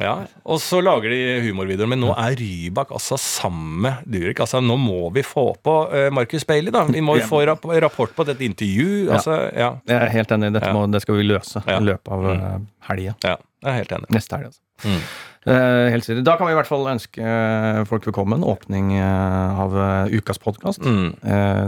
Ja, 0.00 0.14
Og 0.48 0.60
så 0.64 0.80
lager 0.82 1.12
de 1.12 1.18
humorvideoer. 1.44 1.88
Men 1.92 2.00
nå 2.00 2.10
er 2.16 2.34
Rybak 2.40 2.90
altså 2.96 3.18
sammen 3.20 3.82
med 3.84 4.04
Durek. 4.08 4.40
Altså, 4.40 4.62
nå 4.64 4.76
må 4.80 5.10
vi 5.14 5.22
få 5.26 5.50
på 5.62 5.74
eh, 5.92 6.08
Marcus 6.14 6.46
Bailey, 6.48 6.72
da. 6.74 6.86
Vi 6.88 7.02
må 7.04 7.18
jo 7.20 7.26
få 7.28 7.42
rap 7.46 7.64
rapport 7.84 8.14
på 8.16 8.24
dette 8.28 8.44
intervju. 8.46 8.88
Ja. 9.06 9.18
Altså, 9.18 9.36
ja. 9.52 9.70
Jeg 9.90 9.98
er 10.00 10.14
helt 10.16 10.32
enig. 10.36 10.52
Dette 10.56 10.70
Ja. 10.72 10.76
må, 10.76 10.86
det 10.90 11.02
skal 11.04 11.20
vi 11.20 11.28
løse 11.28 11.62
Ja. 11.66 11.78
i 11.78 11.84
løpet 11.84 12.08
av 12.16 12.24
uh, 12.26 12.60
helga. 12.88 13.14
ja. 13.24 13.36
Jeg 13.60 13.68
er 13.74 13.76
helt 13.82 13.90
enig. 13.92 14.08
Neste 14.16 14.36
helg, 14.38 14.46
altså. 14.54 14.60
Mm. 14.88 15.02
Eh, 15.46 15.88
helt 15.88 16.04
siden. 16.04 16.24
Da 16.24 16.34
kan 16.36 16.48
vi 16.48 16.52
i 16.52 16.58
hvert 16.58 16.68
fall 16.68 16.84
ønske 16.90 17.24
eh, 17.24 17.80
folk 17.88 18.04
velkommen. 18.04 18.44
Åpning 18.44 18.92
eh, 18.98 19.60
av 19.64 19.76
ukas 20.12 20.40
podkast. 20.42 20.84
Mm. 20.84 21.14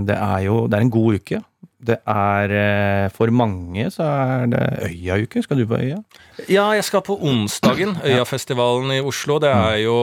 det 0.04 0.18
er 0.18 0.44
jo 0.44 0.66
det 0.68 0.76
er 0.76 0.84
en 0.84 0.92
god 0.92 1.22
uke. 1.22 1.40
Det 1.82 1.96
er 2.06 3.08
For 3.10 3.32
mange 3.34 3.88
så 3.90 4.04
er 4.06 4.44
det 4.52 4.66
Øya-uke. 4.86 5.42
Skal 5.42 5.58
du 5.58 5.66
på 5.66 5.80
Øya? 5.80 5.98
Ja, 6.48 6.68
jeg 6.76 6.84
skal 6.84 7.02
på 7.02 7.16
onsdagen. 7.18 7.96
Øyafestivalen 8.04 8.92
i 8.92 9.00
Oslo. 9.00 9.40
Det 9.42 9.50
er 9.50 9.80
jo 9.82 9.96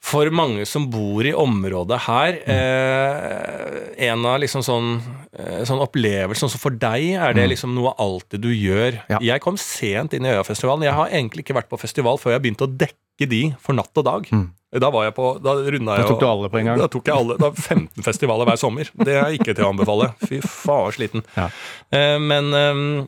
for 0.00 0.30
mange 0.32 0.64
som 0.66 0.86
bor 0.90 1.26
i 1.28 1.32
området 1.36 1.98
her, 2.06 2.38
eh, 2.48 4.06
en 4.08 4.24
av 4.26 4.38
liksom 4.40 4.62
sånn, 4.64 4.94
eh, 5.36 5.60
sånn 5.68 5.82
opplevelser 5.84 6.40
Sånn 6.40 6.54
som 6.54 6.62
for 6.62 6.70
deg 6.72 7.20
er 7.20 7.34
det 7.36 7.50
liksom 7.50 7.74
noe 7.76 7.92
av 7.98 8.22
det 8.32 8.40
du 8.40 8.48
gjør. 8.48 9.02
Ja. 9.10 9.18
Jeg 9.20 9.44
kom 9.44 9.58
sent 9.60 10.14
inn 10.16 10.24
i 10.24 10.32
Øyafestivalen. 10.32 10.86
Jeg 10.88 10.96
har 10.96 11.12
egentlig 11.12 11.44
ikke 11.44 11.58
vært 11.60 11.68
på 11.68 11.78
festival 11.78 12.16
før 12.16 12.32
jeg 12.32 12.42
begynte 12.46 12.64
å 12.64 12.72
dekke 12.72 13.28
de 13.28 13.42
for 13.60 13.76
natt 13.76 13.92
og 14.00 14.04
dag. 14.04 14.26
Mm. 14.32 14.48
Da 14.80 14.88
var 14.90 15.04
jeg 15.04 15.14
på, 15.16 15.42
da 15.42 15.52
runda 15.58 15.96
jeg 15.98 16.06
Da 16.06 16.08
tok 16.08 16.20
du 16.20 16.26
alle 16.26 16.48
på 16.48 16.58
en 16.60 16.68
gang? 16.70 16.78
Da 16.78 16.86
tok 16.86 17.08
jeg 17.10 17.14
alle, 17.14 17.36
da 17.36 17.50
15 17.50 18.04
festivaler 18.06 18.46
hver 18.46 18.58
sommer. 18.58 18.90
Det 18.96 19.16
er 19.18 19.36
ikke 19.36 19.52
til 19.52 19.66
å 19.66 19.72
anbefale. 19.74 20.12
Fy 20.24 20.40
faen, 20.40 20.92
sliten. 20.94 21.24
Ja. 21.36 21.48
Eh, 21.92 22.18
men 22.22 22.54
eh, 22.54 23.06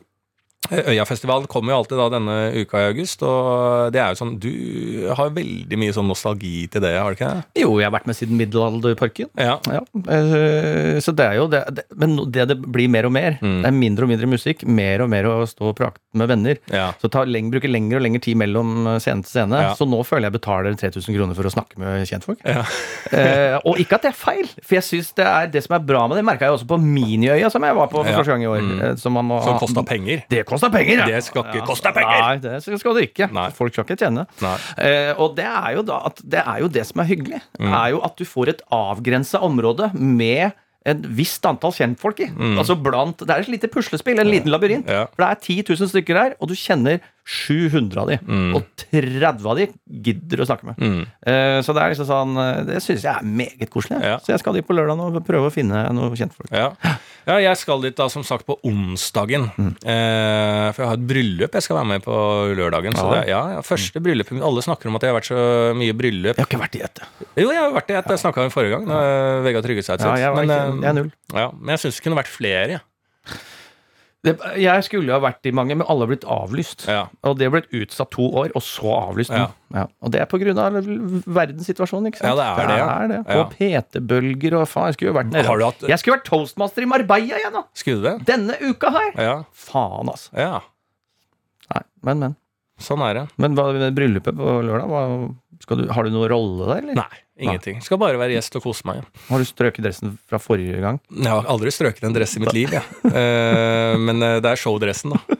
Øyafestivalen 0.93 1.47
kommer 1.51 1.73
jo 1.73 1.77
alltid 1.81 1.99
da 2.01 2.07
denne 2.13 2.37
uka 2.63 2.81
i 2.81 2.87
august, 2.91 3.23
og 3.27 3.91
det 3.93 4.01
er 4.01 4.13
jo 4.13 4.19
sånn 4.21 4.35
Du 4.41 4.49
har 5.15 5.29
veldig 5.35 5.77
mye 5.79 5.93
sånn 5.95 6.07
nostalgi 6.09 6.67
til 6.73 6.81
det, 6.83 6.93
har 6.99 7.13
du 7.13 7.17
ikke 7.19 7.29
det? 7.33 7.61
Jo, 7.63 7.73
jeg 7.79 7.87
har 7.89 7.93
vært 7.95 8.07
med 8.09 8.17
siden 8.17 8.37
middelalderparken. 8.39 9.29
Ja. 9.39 9.57
Ja, 9.69 9.81
eh, 10.11 10.99
så 11.03 11.13
det 11.15 11.25
er 11.29 11.37
jo 11.39 11.47
det, 11.51 11.63
det 11.77 11.85
Men 11.97 12.17
det 12.31 12.47
det 12.51 12.57
blir 12.61 12.89
mer 12.91 13.05
og 13.07 13.13
mer, 13.15 13.37
Mm. 13.43 13.61
det 13.63 13.67
er 13.69 13.75
mindre 13.75 14.05
og 14.05 14.09
mindre 14.11 14.27
musikk, 14.29 14.63
mer 14.67 15.01
og 15.01 15.09
mer 15.09 15.23
å 15.29 15.35
stå 15.47 15.69
og 15.71 15.75
prate 15.77 15.97
med 16.13 16.27
venner. 16.29 16.57
Ja. 16.71 16.91
Så 17.01 17.09
ta 17.11 17.23
leng, 17.25 17.49
bruker 17.51 17.69
lengre 17.71 17.97
og 17.97 18.03
lengre 18.05 18.21
tid 18.21 18.37
mellom 18.37 18.85
eh, 18.87 18.99
scene 18.99 19.23
til 19.23 19.31
scene. 19.31 19.59
Ja. 19.61 19.73
Så 19.75 19.87
nå 19.89 20.01
føler 20.05 20.29
jeg 20.29 20.35
betaler 20.39 20.75
3000 20.77 21.15
kroner 21.17 21.35
for 21.37 21.43
å 21.49 21.51
snakke 21.53 21.77
med 21.81 22.05
kjentfolk. 22.07 22.39
Ja. 22.45 22.63
eh, 23.11 23.57
og 23.65 23.79
ikke 23.81 23.97
at 23.99 24.05
det 24.07 24.11
er 24.13 24.17
feil, 24.19 24.47
for 24.61 24.77
jeg 24.77 24.83
synes 24.87 25.13
det 25.17 25.25
er 25.27 25.47
det 25.53 25.63
som 25.65 25.75
er 25.77 25.83
bra 25.85 26.05
med 26.07 26.17
det, 26.19 26.25
merka 26.27 26.47
jeg 26.47 26.57
også 26.57 26.67
på 26.69 26.77
Miniøya, 26.83 27.49
som 27.53 27.63
jeg 27.65 27.75
var 27.77 27.87
på 27.91 28.03
for 28.03 28.11
første 28.19 28.33
gang 28.35 28.43
i 28.45 28.49
år. 28.51 28.61
Mm. 28.63 28.81
eh, 28.91 28.95
Som, 29.01 29.13
man 29.17 29.27
må 29.31 29.41
Som 29.43 29.59
kosta 29.61 29.83
penger. 29.87 30.23
Det 30.29 30.43
koster 30.63 30.73
penger, 30.77 31.03
ja! 31.03 31.07
Det 31.11 31.21
skal 31.27 31.45
ikke 31.51 31.67
koste 31.67 31.93
penger! 31.95 32.23
Nei, 32.23 32.35
det 32.43 32.79
skal 32.81 32.97
det 32.97 33.05
ikke. 33.09 33.29
Nei. 33.35 33.45
Folk 33.55 33.75
skal 33.75 33.87
ikke 33.87 33.99
tjene. 33.99 34.25
Eh, 34.77 35.13
og 35.17 35.35
det 35.37 35.47
er 35.49 35.77
jo 35.77 35.85
da 35.87 36.01
at 36.09 36.21
det 36.23 36.43
er 36.43 36.63
jo 36.63 36.71
det 36.71 36.85
som 36.89 37.03
er 37.03 37.09
hyggelig. 37.11 37.41
Mm. 37.59 37.71
er 37.71 37.93
jo 37.95 38.03
at 38.07 38.19
du 38.19 38.25
får 38.27 38.53
et 38.55 38.67
avgrensa 38.73 39.43
område 39.43 39.91
med 39.99 40.53
et 40.83 41.05
visst 41.15 41.45
antall 41.47 41.71
kjentfolk 41.75 42.19
i. 42.25 42.29
Altså 42.59 42.75
blant, 42.75 43.19
Det 43.19 43.31
er 43.31 43.45
et 43.45 43.51
lite 43.51 43.69
puslespill, 43.71 44.19
en 44.19 44.27
liten 44.27 44.51
labyrint. 44.51 44.87
Mm. 44.87 44.91
Ja. 44.91 45.05
For 45.13 45.23
det 45.23 45.29
er 45.29 45.63
10 45.63 45.75
000 45.79 45.91
stykker 45.93 46.19
her, 46.19 46.35
og 46.39 46.51
du 46.51 46.55
kjenner 46.59 46.99
700 47.25 48.01
av 48.01 48.09
de. 48.11 48.17
Og 48.57 48.65
30 48.91 49.47
av 49.47 49.55
de 49.59 49.67
gidder 50.03 50.41
å 50.43 50.47
snakke 50.49 50.67
med. 50.67 50.79
Mm. 50.83 51.03
Eh, 51.31 51.59
så 51.63 51.71
det 51.75 51.83
er 51.85 51.93
liksom 51.93 52.07
sånn 52.09 52.33
eh, 52.41 52.57
Det 52.67 52.81
syns 52.83 53.05
jeg 53.05 53.13
er 53.13 53.23
meget 53.23 53.69
koselig. 53.71 54.01
Ja. 54.03 54.17
Så 54.19 54.33
jeg 54.33 54.41
skal 54.43 54.57
dit 54.57 54.67
på 54.67 54.75
lørdag 54.75 54.99
og 54.99 55.21
prøve 55.27 55.47
å 55.47 55.53
finne 55.53 55.85
noen 55.95 56.15
kjentfolk. 56.19 56.51
Ja. 56.51 56.73
ja, 57.29 57.37
jeg 57.45 57.57
skal 57.61 57.81
dit 57.85 57.95
da 57.95 58.09
som 58.11 58.25
sagt 58.27 58.45
på 58.49 58.57
onsdagen. 58.67 59.47
Mm. 59.55 59.71
Eh, 59.87 60.67
for 60.75 60.83
jeg 60.83 60.91
har 60.91 60.99
et 60.99 61.07
bryllup 61.13 61.57
jeg 61.59 61.67
skal 61.67 61.79
være 61.79 61.91
med 61.95 62.03
på 62.05 62.17
lørdagen. 62.59 62.93
Så 62.99 63.07
Ja. 63.07 63.15
det, 63.15 63.23
ja, 63.31 63.43
første 63.63 64.03
bryllup. 64.03 64.31
Alle 64.43 64.65
snakker 64.67 64.91
om 64.91 64.99
at 64.99 65.07
jeg 65.07 65.13
har 65.13 65.19
vært 65.21 65.31
så 65.31 65.41
mye 65.79 65.95
bryllup. 65.95 66.35
Jeg 66.35 66.43
har 66.43 66.51
ikke 66.51 66.63
vært 66.65 66.75
i 66.79 66.83
dette. 66.83 67.07
Jo, 67.39 67.49
jeg 67.51 67.61
har 67.63 67.71
vært 67.79 67.93
i 67.95 67.99
et. 68.01 68.11
Jeg 68.13 68.23
snakka 68.27 68.43
om 68.47 68.51
forrige 68.53 68.75
gang. 68.77 68.87
da 68.91 69.01
Vegard 69.47 69.63
Tryggeseid 69.63 70.03
Ja, 70.03 70.15
jeg, 70.27 70.35
men, 70.35 70.49
ikke, 70.51 70.81
jeg 70.83 70.89
er 70.91 70.97
null. 70.99 71.11
ja, 71.33 71.47
men 71.55 71.73
jeg 71.77 71.85
syns 71.87 71.97
det 72.01 72.03
kunne 72.05 72.19
vært 72.19 72.31
flere. 72.35 72.67
Ja. 72.77 72.83
Det, 74.23 74.37
jeg 74.55 74.83
skulle 74.87 75.09
jo 75.09 75.15
ha 75.17 75.19
vært 75.19 75.43
i 75.49 75.51
mange, 75.51 75.75
men 75.75 75.83
alle 75.91 76.05
har 76.05 76.09
blitt 76.13 76.23
avlyst. 76.31 76.85
Ja. 76.87 77.01
Og 77.27 77.35
det 77.39 77.49
har 77.49 77.51
blitt 77.57 77.73
utsatt 77.75 78.07
to 78.15 78.29
år, 78.39 78.53
og 78.55 78.63
så 78.63 78.93
avlyst. 78.95 79.33
Ja. 79.35 79.49
Ja. 79.75 79.83
Og 79.99 80.13
det 80.13 80.21
er 80.21 80.29
av 80.63 80.77
verdenssituasjonen, 80.79 82.07
ikke 82.07 82.21
sant? 82.21 82.29
Ja, 82.31 82.37
det 82.39 82.45
er 82.45 82.69
det, 82.71 82.77
ja. 82.79 82.93
det. 83.11 83.19
Og 83.41 83.51
PT-bølger 83.57 84.55
og 84.61 84.69
faen. 84.71 84.87
Jeg 84.91 84.97
skulle 84.99 85.11
jo 85.11 85.17
vært 85.17 85.33
nede. 85.33 85.57
Hatt- 85.65 85.83
Jeg 85.91 85.99
skulle 85.99 86.17
vært 86.21 86.29
toastmaster 86.29 86.85
i 86.85 86.89
Marbella 86.93 87.41
igjen, 87.41 87.57
da! 87.57 87.65
Skulle 87.75 88.05
det? 88.05 88.15
Denne 88.31 88.55
uka 88.63 88.93
her! 88.95 89.11
Ja. 89.19 89.35
Faen, 89.51 90.07
altså. 90.13 90.31
ja. 90.39 90.61
Nei, 91.73 91.83
men, 92.07 92.23
men. 92.23 92.39
Sånn 92.83 93.03
er 93.05 93.13
det. 93.19 93.25
Men 93.43 93.55
hva 93.59 93.67
bryllupet 93.95 94.35
på 94.39 94.55
lørdag? 94.65 94.87
Hva, 94.87 95.03
du, 95.67 95.85
har 95.93 96.03
du 96.03 96.09
noen 96.11 96.29
rolle 96.29 96.65
der, 96.67 96.81
eller? 96.83 96.95
Nei, 96.99 97.21
ingenting. 97.47 97.79
Skal 97.85 97.97
bare 98.01 98.17
være 98.19 98.35
gjest 98.35 98.55
og 98.59 98.63
kose 98.65 98.83
meg. 98.89 99.03
Har 99.29 99.39
du 99.39 99.45
strøket 99.47 99.83
dressen 99.85 100.17
fra 100.29 100.39
forrige 100.43 100.81
gang? 100.83 100.99
Jeg 101.15 101.31
har 101.31 101.47
aldri 101.53 101.71
strøket 101.71 102.03
en 102.09 102.13
dress 102.15 102.35
i 102.37 102.43
mitt 102.43 102.53
liv, 102.53 102.73
jeg. 102.75 102.83
Eh, 103.07 103.95
men 104.03 104.21
eh, 104.21 104.39
det 104.43 104.51
er 104.51 104.59
showdressen, 104.59 105.15
da. 105.15 105.39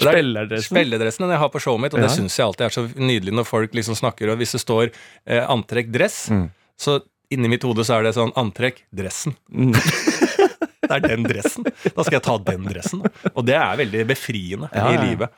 Det 0.00 0.06
Spillerdressen? 0.06 0.70
Spilledressen 0.70 1.24
den 1.26 1.32
jeg 1.34 1.40
har 1.42 1.50
på 1.52 1.60
showet 1.60 1.82
mitt, 1.82 1.92
og 1.94 2.00
det 2.00 2.08
Ja. 2.08 2.14
syns 2.16 2.36
jeg 2.38 2.46
alltid 2.46 2.64
er 2.68 2.74
så 2.76 2.84
nydelig 2.96 3.32
når 3.36 3.44
folk 3.48 3.74
liksom 3.76 3.96
snakker, 3.98 4.30
og 4.32 4.38
hvis 4.40 4.52
det 4.56 4.60
står 4.62 4.90
eh, 5.26 5.44
antrekk 5.50 5.90
dress, 5.92 6.28
Mm. 6.30 6.46
så 6.78 7.00
inni 7.30 7.48
mitt 7.52 7.62
hode 7.62 7.84
så 7.84 7.98
er 7.98 8.02
det 8.08 8.14
sånn 8.16 8.32
antrekk 8.40 8.80
dressen. 8.94 9.34
Mm. 9.52 9.74
det 10.90 10.96
er 10.98 11.04
den 11.14 11.26
dressen. 11.26 11.66
Da 11.94 12.04
skal 12.04 12.16
jeg 12.18 12.24
ta 12.26 12.36
den 12.50 12.66
dressen. 12.68 13.02
Da. 13.04 13.32
Og 13.34 13.44
det 13.46 13.56
er 13.56 13.78
veldig 13.80 14.04
befriende 14.10 14.70
Ja, 14.74 14.88
i 14.94 14.98
livet. 15.00 15.32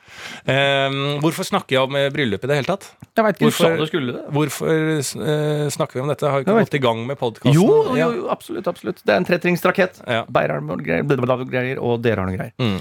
Um, 0.47 0.99
hvorfor 1.23 1.45
snakker 1.47 1.77
jeg 1.77 1.83
om 1.87 1.97
eh, 1.99 2.09
bryllup 2.13 2.43
i 2.45 2.49
det 2.49 2.57
hele 2.59 2.69
tatt? 2.69 2.87
Jeg 3.13 3.25
vet 3.27 3.37
ikke, 3.37 3.43
du 3.43 3.49
Hvorfor- 3.49 3.75
sa 3.75 3.81
du 3.83 3.89
skulle 3.89 4.15
det. 4.15 4.23
Hvorfor 4.33 4.71
uh, 4.73 5.67
snakker 5.73 5.99
vi 5.99 6.03
om 6.05 6.11
dette? 6.11 6.29
Har 6.29 6.41
vi 6.41 6.47
ikke 6.47 6.57
gått 6.65 6.79
i 6.79 6.83
gang 6.83 7.03
med 7.09 7.19
podkasten? 7.19 7.57
Jo, 7.57 7.67
jo, 7.97 8.07
jo, 8.19 8.23
absolutt. 8.33 8.69
absolutt 8.71 9.03
Det 9.03 9.13
er 9.13 9.21
en 9.21 9.27
trettringsrakett. 9.27 10.01
Ja. 10.07 10.23
Beierarm 10.33 10.71
og 10.73 10.81
greier, 10.85 11.05
greier, 11.51 11.83
og 11.83 12.01
dere 12.05 12.23
har 12.23 12.31
noe 12.31 12.39
greier. 12.39 12.55
Mm. 12.57 12.79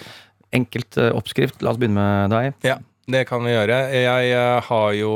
Enkelt 0.62 0.98
uh, 1.00 1.10
oppskrift. 1.18 1.60
La 1.64 1.74
oss 1.74 1.80
begynne 1.80 2.00
med 2.00 2.32
deg. 2.34 2.56
Ja, 2.66 2.78
det 3.12 3.26
kan 3.28 3.44
vi 3.44 3.52
gjøre. 3.52 3.78
Jeg 3.98 4.32
har 4.68 4.96
jo 4.96 5.12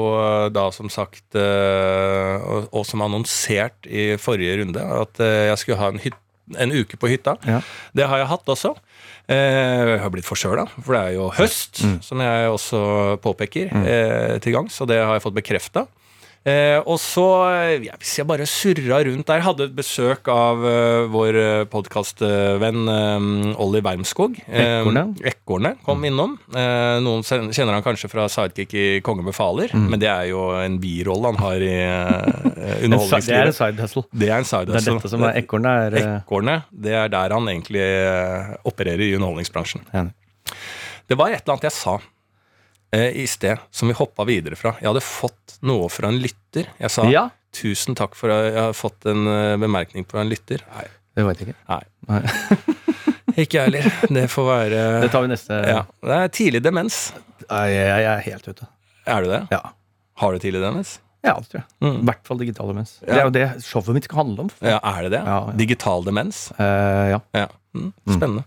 da 0.53 0.69
som 0.75 0.90
sagt, 0.92 1.37
og, 1.38 2.81
som 2.88 3.05
annonsert 3.07 3.87
i 3.87 4.16
forrige 4.21 4.59
runde, 4.61 4.83
at 4.83 5.21
jeg 5.23 5.61
skulle 5.62 5.79
ha 5.79 5.92
en, 5.95 6.01
hyt, 6.03 6.16
en 6.54 6.70
uke 6.72 6.96
på 7.00 7.09
hytta. 7.11 7.37
Ja. 7.46 7.61
Det 7.96 8.06
har 8.06 8.18
jeg 8.22 8.28
hatt 8.30 8.46
også. 8.54 8.74
Eh, 9.28 9.96
Jeg 9.96 10.00
har 10.00 10.11
blitt 10.14 10.24
forkjøla, 10.28 10.68
for 10.82 10.94
det 10.94 11.00
er 11.02 11.14
jo 11.16 11.30
høst, 11.35 11.82
som 12.06 12.20
jeg 12.22 12.50
også 12.52 12.80
påpeker 13.24 13.72
eh, 13.82 14.38
til 14.38 14.52
gangs, 14.54 14.78
og 14.80 14.88
det 14.88 15.00
har 15.02 15.16
jeg 15.18 15.24
fått 15.26 15.35
bekrefta. 15.40 15.87
Eh, 16.46 16.78
og 16.87 17.00
så, 17.02 17.24
eh, 17.50 17.87
ja, 17.88 17.96
hvis 17.98 18.12
jeg 18.20 18.26
bare 18.28 18.46
surra 18.46 19.00
rundt 19.09 19.26
der, 19.26 19.42
hadde 19.42 19.66
et 19.66 19.74
besøk 19.74 20.28
av 20.30 20.62
uh, 20.62 21.09
vår 21.11 21.38
podkastvenn 21.72 22.87
eh, 22.92 23.26
Olli 23.62 23.82
Wermskog. 23.82 24.38
Eh, 24.46 24.78
Ekornet. 24.78 25.18
Ekornet 25.26 25.82
kom 25.87 26.06
innom. 26.06 26.37
Eh, 26.54 27.00
noen 27.02 27.26
kjenner 27.26 27.74
han 27.74 27.82
kanskje 27.82 28.11
fra 28.12 28.28
Sidekick 28.30 28.76
i 28.78 28.87
Konge 29.06 29.26
befaler, 29.26 29.74
men 29.74 29.98
det 29.98 30.11
er 30.12 30.30
jo 30.30 30.48
en 30.61 30.78
birolle 30.82 31.35
han 31.35 31.42
har 31.42 31.66
i 31.66 31.74
underholdningslivet. 32.87 33.26
Det 33.26 33.40
er 33.42 33.50
en 33.50 33.59
side 33.59 33.82
hustle. 33.82 34.06
Det 34.12 34.30
er 34.30 34.38
en 34.38 34.50
side 34.52 34.70
Det 34.70 34.80
er 34.80 34.90
dette 34.92 35.14
som 35.16 35.26
er 35.26 35.40
ekornet. 35.42 35.87
Er, 35.90 35.98
eh, 35.98 36.16
Ekornet, 36.22 36.70
det 36.70 36.94
er 36.94 37.11
der 37.11 37.35
han 37.35 37.50
egentlig 37.50 37.82
uh, 37.82 38.54
opererer 38.70 39.02
i 39.02 39.14
underholdningsbransjen. 39.18 39.82
Ja. 39.90 40.06
Det 41.11 41.18
var 41.18 41.35
et 41.35 41.42
eller 41.42 41.56
annet 41.56 41.72
jeg 41.72 41.74
sa 41.74 41.98
eh, 42.92 43.11
i 43.22 43.27
sted 43.27 43.59
som 43.70 43.88
vi 43.88 43.94
hoppa 43.99 44.25
videre 44.29 44.57
fra. 44.57 44.75
Jeg 44.81 44.88
hadde 44.90 45.03
fått 45.05 45.59
noe 45.66 45.88
fra 45.92 46.09
en 46.12 46.18
lytter. 46.22 46.68
Jeg 46.81 46.90
sa 46.90 47.07
Ja, 47.11 47.29
tusen 47.57 47.94
takk 47.96 48.14
for 48.18 48.31
at 48.35 48.51
jeg 48.53 48.61
har 48.61 48.75
fått 48.77 49.07
en 49.09 49.27
uh, 49.27 49.57
bemerkning 49.61 50.05
fra 50.09 50.20
en 50.22 50.29
lytter. 50.29 50.61
Nei, 50.77 50.85
det 51.16 51.25
veit 51.25 51.40
jeg 51.40 51.55
ikke. 51.55 51.81
nei. 52.11 52.20
Ikke 53.37 53.59
jeg 53.59 53.66
heller. 53.68 53.87
Det 54.16 54.27
får 54.33 54.46
være 54.49 54.83
Det 55.05 55.11
tar 55.12 55.25
vi 55.27 55.29
neste. 55.33 55.57
ja. 55.68 55.83
Det 56.05 56.14
er 56.22 56.31
tidlig 56.33 56.62
demens. 56.64 57.01
Jeg, 57.51 57.75
jeg 57.77 58.07
er 58.12 58.22
helt 58.31 58.46
ute. 58.49 58.68
Er 59.07 59.22
du 59.27 59.29
det? 59.31 59.42
Ja. 59.53 59.61
Har 60.22 60.33
du 60.33 60.40
tidlig 60.40 60.62
demens? 60.64 60.94
Ja, 61.27 61.35
det 61.42 61.51
tror 61.51 61.59
jeg. 61.61 61.66
I 61.83 61.87
Mm. 61.90 61.99
hvert 62.07 62.22
fall 62.29 62.38
digital 62.38 62.68
demens. 62.70 62.94
Det 63.03 63.12
er 63.18 63.25
jo 63.27 63.33
det 63.35 63.44
showet 63.66 63.92
mitt 63.96 64.07
skal 64.09 64.20
handle 64.22 64.44
om. 64.46 64.51
Ja, 64.64 64.79
er 64.79 65.03
det 65.07 65.11
det? 65.16 65.20
Ja, 65.27 65.37
ja. 65.51 65.55
Digital 65.59 66.05
demens? 66.07 66.38
Eh, 66.57 67.12
ja. 67.12 67.18
Ja. 67.76 67.92
Mm, 68.06 68.16
spennende. 68.16 68.44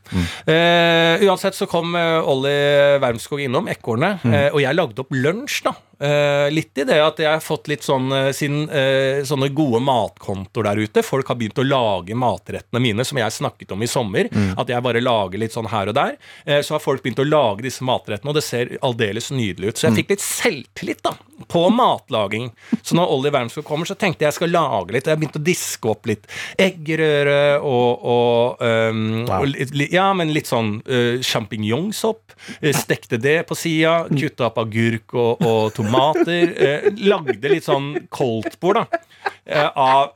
Eh, 0.48 1.28
uansett 1.28 1.56
så 1.58 1.68
kom 1.70 1.96
eh, 1.96 2.20
Olli 2.30 2.56
Wermskog 3.04 3.42
innom, 3.46 3.68
ekornet, 3.72 4.24
Mm. 4.24 4.34
uh, 4.34 4.50
og 4.54 4.62
jeg 4.62 4.76
lagde 4.76 5.00
opp 5.04 5.12
lunsj, 5.16 5.62
da. 5.64 5.74
Eh, 6.00 6.48
litt 6.52 6.78
i 6.80 6.86
det 6.88 6.96
at 7.04 7.18
jeg 7.20 7.28
har 7.28 7.42
fått 7.44 7.68
litt 7.68 7.84
sånn 7.84 8.06
eh, 8.16 8.30
siden 8.32 8.70
eh, 8.72 9.20
sånne 9.28 9.50
gode 9.52 9.82
matkontoer 9.84 10.70
der 10.70 10.80
ute. 10.86 11.04
Folk 11.04 11.28
har 11.28 11.36
begynt 11.36 11.60
å 11.60 11.66
lage 11.68 12.16
matrettene 12.16 12.80
mine, 12.80 13.04
som 13.04 13.18
jeg 13.20 13.36
snakket 13.36 13.74
om 13.76 13.84
i 13.84 13.90
sommer. 13.92 14.30
Mm. 14.32 14.54
At 14.60 14.70
jeg 14.72 14.82
bare 14.86 15.02
lager 15.04 15.38
litt 15.44 15.52
sånn 15.56 15.68
her 15.68 15.92
og 15.92 15.98
der. 15.98 16.16
Uh, 16.48 16.62
så 16.64 16.78
har 16.78 16.80
folk 16.84 17.04
begynt 17.04 17.20
å 17.20 17.28
lage 17.28 17.66
disse 17.68 17.84
matrettene, 17.84 18.32
og 18.32 18.38
det 18.40 18.46
ser 18.48 18.72
aldeles 18.82 19.28
nydelig 19.36 19.74
ut. 19.74 19.78
Så 19.82 19.88
jeg 19.90 19.92
Mm. 19.92 20.00
fikk 20.00 20.10
litt 20.16 20.24
selvtillit, 20.24 21.02
da, 21.04 21.14
på 21.52 21.66
matlaging. 21.74 22.50
Så 22.84 22.96
når 22.96 23.12
Olli 23.18 23.30
Wermskog 23.36 23.66
kommer, 23.68 23.86
så 23.90 23.96
tenkte 24.00 24.24
jeg 24.24 24.30
jeg 24.32 24.38
skal 24.40 24.50
lage 24.56 24.92
litt. 24.96 25.08
Og 25.08 25.12
Jeg 25.12 25.20
begynte 25.20 25.40
å 25.40 25.44
diske 25.48 25.90
opp 25.90 26.06
litt 26.08 26.28
eggerøre 26.60 27.60
og, 27.62 28.04
og, 28.06 28.62
um, 28.64 29.26
Wow. 29.26 29.42
og 29.42 29.48
litt, 29.54 29.72
li- 29.76 29.90
Ja, 29.92 30.14
men 30.14 30.32
litt 30.34 30.48
sånn 30.48 30.80
uh, 30.88 31.20
sjampinjongsopp. 31.26 32.36
Eh, 32.62 32.74
Stekte 32.76 33.18
det 33.20 33.42
på 33.50 33.56
sida. 33.58 34.06
Kutta 34.10 34.48
opp 34.50 34.60
agurk 34.62 35.14
og, 35.18 35.42
og 35.46 35.74
tomater. 35.90 36.54
Eh, 36.56 36.90
lagde 37.10 37.52
litt 37.52 37.68
sånn 37.68 37.94
koldtbord, 38.14 38.82
da. 38.82 39.04
eh, 39.46 39.70
av, 39.76 40.14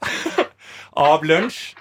av 0.93 1.25
lunsj. 1.27 1.73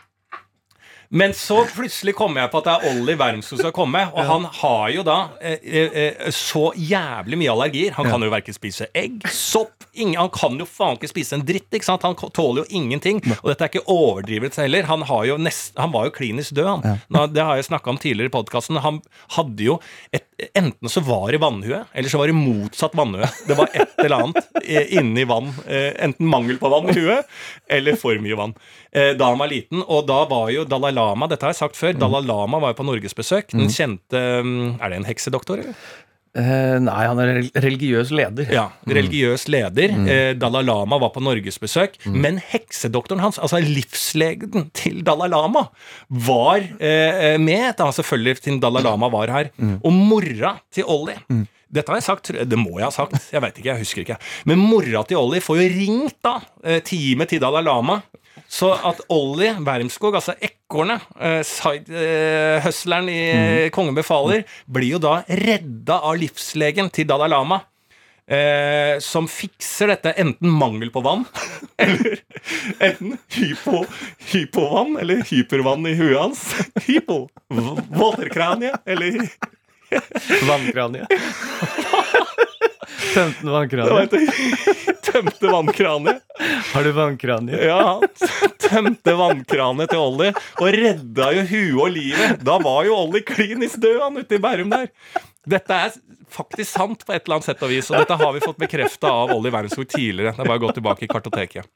Men 1.12 1.34
så 1.36 1.58
plutselig 1.68 2.14
kommer 2.16 2.40
jeg 2.40 2.50
på 2.52 2.60
at 2.62 2.68
det 2.68 2.72
er 2.72 2.92
Olli 2.94 3.14
Werm 3.20 3.42
som 3.44 3.58
skal 3.60 3.72
komme, 3.76 4.00
og 4.14 4.24
han 4.24 4.46
har 4.62 4.86
jo 4.94 5.02
da 5.04 5.16
eh, 5.44 5.58
eh, 5.60 5.96
eh, 6.02 6.30
så 6.32 6.70
jævlig 6.72 7.36
mye 7.42 7.52
allergier. 7.52 7.92
Han 7.98 8.08
kan 8.08 8.24
jo 8.24 8.30
verken 8.32 8.56
spise 8.56 8.88
egg, 8.96 9.20
sopp 9.28 9.84
ingen, 9.92 10.16
Han 10.16 10.30
kan 10.32 10.56
jo 10.56 10.64
faen 10.64 10.96
ikke 10.96 11.10
spise 11.10 11.36
en 11.36 11.44
dritt, 11.44 11.68
ikke 11.68 11.84
sant? 11.84 12.06
Han 12.06 12.16
tåler 12.16 12.62
jo 12.62 12.80
ingenting. 12.80 13.20
Og 13.42 13.50
dette 13.50 13.66
er 13.66 13.72
ikke 13.74 13.92
overdrivelse 13.92 14.64
heller. 14.64 14.88
Han, 14.88 15.04
nest, 15.44 15.76
han 15.76 15.92
var 15.92 16.08
jo 16.08 16.14
klinisk 16.16 16.56
død, 16.56 16.70
han. 16.70 17.02
Nå, 17.12 17.26
det 17.34 17.44
har 17.44 17.60
jeg 17.60 17.68
snakka 17.68 17.92
om 17.92 18.00
tidligere 18.00 18.32
i 18.32 18.36
podkasten. 18.38 18.80
Han 18.80 19.02
hadde 19.36 19.68
jo 19.68 19.78
et, 20.16 20.24
Enten 20.58 20.90
så 20.90 20.98
var 21.06 21.28
det 21.30 21.38
vannhue, 21.38 21.84
eller 21.94 22.10
så 22.10 22.18
var 22.18 22.26
det 22.26 22.34
motsatt 22.34 22.96
vannhue. 22.98 23.28
Det 23.46 23.54
var 23.54 23.68
et 23.76 24.00
eller 24.02 24.24
annet 24.24 24.64
inni 24.96 25.22
vann. 25.28 25.52
Enten 25.70 26.26
mangel 26.26 26.58
på 26.58 26.72
vann 26.72 26.88
i 26.90 26.96
huet, 26.96 27.28
eller 27.70 28.00
for 28.00 28.18
mye 28.24 28.40
vann. 28.40 28.56
Eh, 28.92 29.12
da 29.16 29.24
han 29.30 29.38
var 29.38 29.48
liten. 29.48 29.84
Og 29.86 30.04
da 30.08 30.18
var 30.28 30.50
jo 30.52 30.66
Dalai 30.68 30.90
Lama 30.92 31.01
Dette 31.32 31.46
har 31.48 31.52
jeg 31.54 31.60
sagt 31.62 31.76
før. 31.78 31.96
Dalai 31.98 32.22
Lama 32.28 32.58
var 32.62 32.72
jo 32.74 32.80
på 32.82 32.86
norgesbesøk. 32.88 33.52
Den 33.56 33.68
kjente 33.72 34.22
mm, 34.46 34.80
Er 34.80 34.92
det 34.94 34.98
en 35.02 35.08
heksedoktor, 35.08 35.62
eller? 35.64 35.76
Eh, 36.32 36.78
nei, 36.80 37.00
han 37.04 37.18
er 37.20 37.28
rel- 37.36 37.50
religiøs 37.60 38.08
leder. 38.16 38.46
Ja, 38.54 38.62
religiøs 38.88 39.42
leder. 39.52 39.92
Eh, 40.08 40.30
Dalai 40.40 40.62
Lama 40.64 40.96
var 41.02 41.10
på 41.12 41.20
norgesbesøk. 41.20 41.98
Men 42.08 42.38
heksedoktoren 42.40 43.20
hans, 43.20 43.36
altså 43.42 43.60
livslegen 43.60 44.70
til 44.72 45.02
Dalai 45.04 45.28
Lama, 45.28 45.66
var 46.08 46.62
eh, 46.80 47.36
med. 47.36 47.74
Da, 47.76 47.90
selvfølgelig, 47.92 48.38
til 48.46 48.60
Dalai 48.64 48.80
Lama 48.86 49.10
var 49.12 49.28
her. 49.34 49.50
Og 49.82 49.92
mora 49.92 50.56
til 50.72 50.88
Ollie 50.88 51.18
dette 51.72 51.88
har 51.88 51.96
jeg 51.96 52.04
sagt, 52.04 52.28
det 52.50 52.56
må 52.60 52.74
jeg 52.76 52.84
ha 52.84 52.90
sagt, 52.92 53.14
jeg 53.32 53.40
vet 53.40 53.56
ikke, 53.56 53.68
jeg 53.70 53.80
husker 53.80 54.02
ikke. 54.02 54.16
Men 54.50 54.60
mora 54.60 55.00
til 55.08 55.16
Ollie 55.16 55.40
får 55.40 55.56
jo 55.56 55.68
ringt 55.72 56.18
da, 56.20 56.34
eh, 56.68 56.82
teamet 56.84 57.30
til 57.32 57.40
Dalai 57.40 57.62
Lama. 57.64 58.02
Så 58.52 58.68
at 58.76 59.00
Ollie 59.12 59.54
Wermskog, 59.64 60.16
altså 60.18 60.34
ekornet, 60.44 61.04
uh, 61.16 61.40
side, 61.46 61.88
eh, 61.88 62.68
i 63.08 63.20
mm. 63.32 63.70
Kongen 63.72 63.96
befaler, 63.96 64.44
blir 64.68 64.98
jo 64.98 65.00
da 65.00 65.22
redda 65.26 66.02
av 66.04 66.18
livslegen 66.20 66.92
til 66.92 67.08
Dalai 67.08 67.30
Lama. 67.32 67.62
Eh, 68.32 69.00
som 69.02 69.26
fikser 69.26 69.90
dette 69.90 70.12
enten 70.22 70.48
mangel 70.48 70.92
på 70.94 71.02
vann, 71.02 71.24
eller 71.82 72.20
enten 72.78 73.16
hypo, 73.34 73.82
hypovann, 74.30 74.94
eller 75.02 75.24
hypervann 75.26 75.88
i 75.90 75.96
huet 75.98 76.20
hans. 76.20 76.44
Hypo. 76.86 77.26
Våterkranie, 77.50 78.72
eller 78.86 79.26
Vannkranie. 80.46 81.08
Tømte 83.12 83.46
det? 84.12 84.22
Tømte 85.12 85.50
vannkranet. 85.52 86.22
Har 86.72 86.86
du 86.86 86.92
vannkranie? 86.96 87.58
Ja, 87.68 87.98
tømte 88.62 89.12
vannkranet 89.18 89.90
til 89.92 90.00
Ollie 90.00 90.30
og 90.32 90.70
redda 90.72 91.28
jo 91.36 91.42
huet 91.50 91.82
og 91.84 91.90
livet. 91.96 92.40
Da 92.46 92.56
var 92.62 92.86
jo 92.88 92.96
Ollie 92.96 93.24
klinisk 93.26 93.82
død, 93.82 93.98
han 94.00 94.22
ute 94.22 94.38
i 94.38 94.42
Bærum 94.42 94.72
der. 94.72 94.88
Dette 95.52 95.78
er 95.86 95.96
faktisk 96.32 96.70
sant 96.70 97.04
på 97.04 97.12
et 97.12 97.26
eller 97.26 97.40
annet 97.40 97.50
sett 97.50 97.64
og 97.66 97.72
vis, 97.74 97.90
og 97.92 97.98
dette 98.00 98.16
har 98.22 98.32
vi 98.32 98.44
fått 98.44 98.60
bekrefta 98.62 99.10
av 99.12 99.34
Ollie 99.34 99.52
Wermskog 99.52 99.90
tidligere. 99.90 100.32
Det 100.38 100.46
er 100.46 100.52
bare 100.54 100.62
å 100.62 100.66
gå 100.68 100.72
tilbake 100.78 101.04
i 101.04 101.10
kartoteket. 101.10 101.68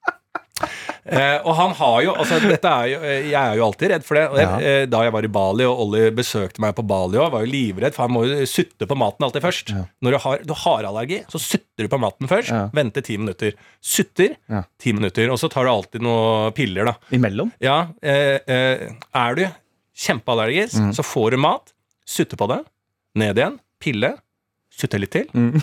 Eh, 1.07 1.39
og 1.47 1.55
han 1.55 1.71
har 1.79 2.01
jo 2.03 2.13
altså 2.19 2.41
dette 2.43 2.67
er 2.67 2.87
jo, 2.91 2.97
eh, 3.07 3.29
Jeg 3.31 3.39
er 3.39 3.57
jo 3.61 3.65
alltid 3.69 3.91
redd 3.93 4.05
for 4.05 4.19
det. 4.19 4.25
Ja. 4.43 4.57
eh, 4.59 4.87
da 4.91 5.03
jeg 5.07 5.13
var 5.15 5.23
i 5.23 5.31
Bali, 5.31 5.65
og 5.65 5.79
Olli 5.85 6.11
besøkte 6.11 6.59
meg 6.65 6.75
på 6.75 6.83
Bali 6.87 7.17
òg, 7.23 7.31
var 7.31 7.45
jo 7.47 7.51
livredd, 7.53 7.95
for 7.95 8.07
han 8.09 8.15
må 8.17 8.25
jo 8.27 8.41
sutte 8.51 8.89
på 8.91 8.97
maten 8.99 9.23
alltid 9.27 9.45
først. 9.45 9.71
Når 10.03 10.11
du 10.17 10.19
har, 10.25 10.39
du 10.51 10.55
har 10.65 10.89
allergi, 10.91 11.21
så 11.31 11.39
sutter 11.39 11.87
du 11.87 11.89
på 11.93 12.01
maten 12.03 12.27
først. 12.27 12.51
Ja. 12.51 12.65
Venter 12.75 13.03
ti 13.07 13.17
minutter. 13.23 13.53
Sutter 13.81 14.35
Ja. 14.51 14.65
ti 14.83 14.93
minutter. 14.93 15.31
Og 15.31 15.39
så 15.39 15.49
tar 15.49 15.65
du 15.65 15.71
alltid 15.71 16.03
noen 16.03 16.51
piller, 16.59 16.85
da. 16.91 16.97
Imellom? 17.15 17.53
Ja, 17.63 17.87
eh, 18.03 18.41
eh, 18.47 18.89
er 19.15 19.35
du 19.39 19.47
kjempeallergisk, 19.97 20.77
Mm. 20.81 20.93
så 20.93 21.03
får 21.03 21.31
du 21.31 21.37
mat, 21.39 21.73
sutter 22.07 22.37
på 22.37 22.49
det, 22.49 22.65
ned 23.17 23.37
igjen, 23.39 23.59
pille, 23.81 24.19
sutte 24.71 24.99
litt 25.01 25.11
til, 25.11 25.27
Mm. 25.33 25.63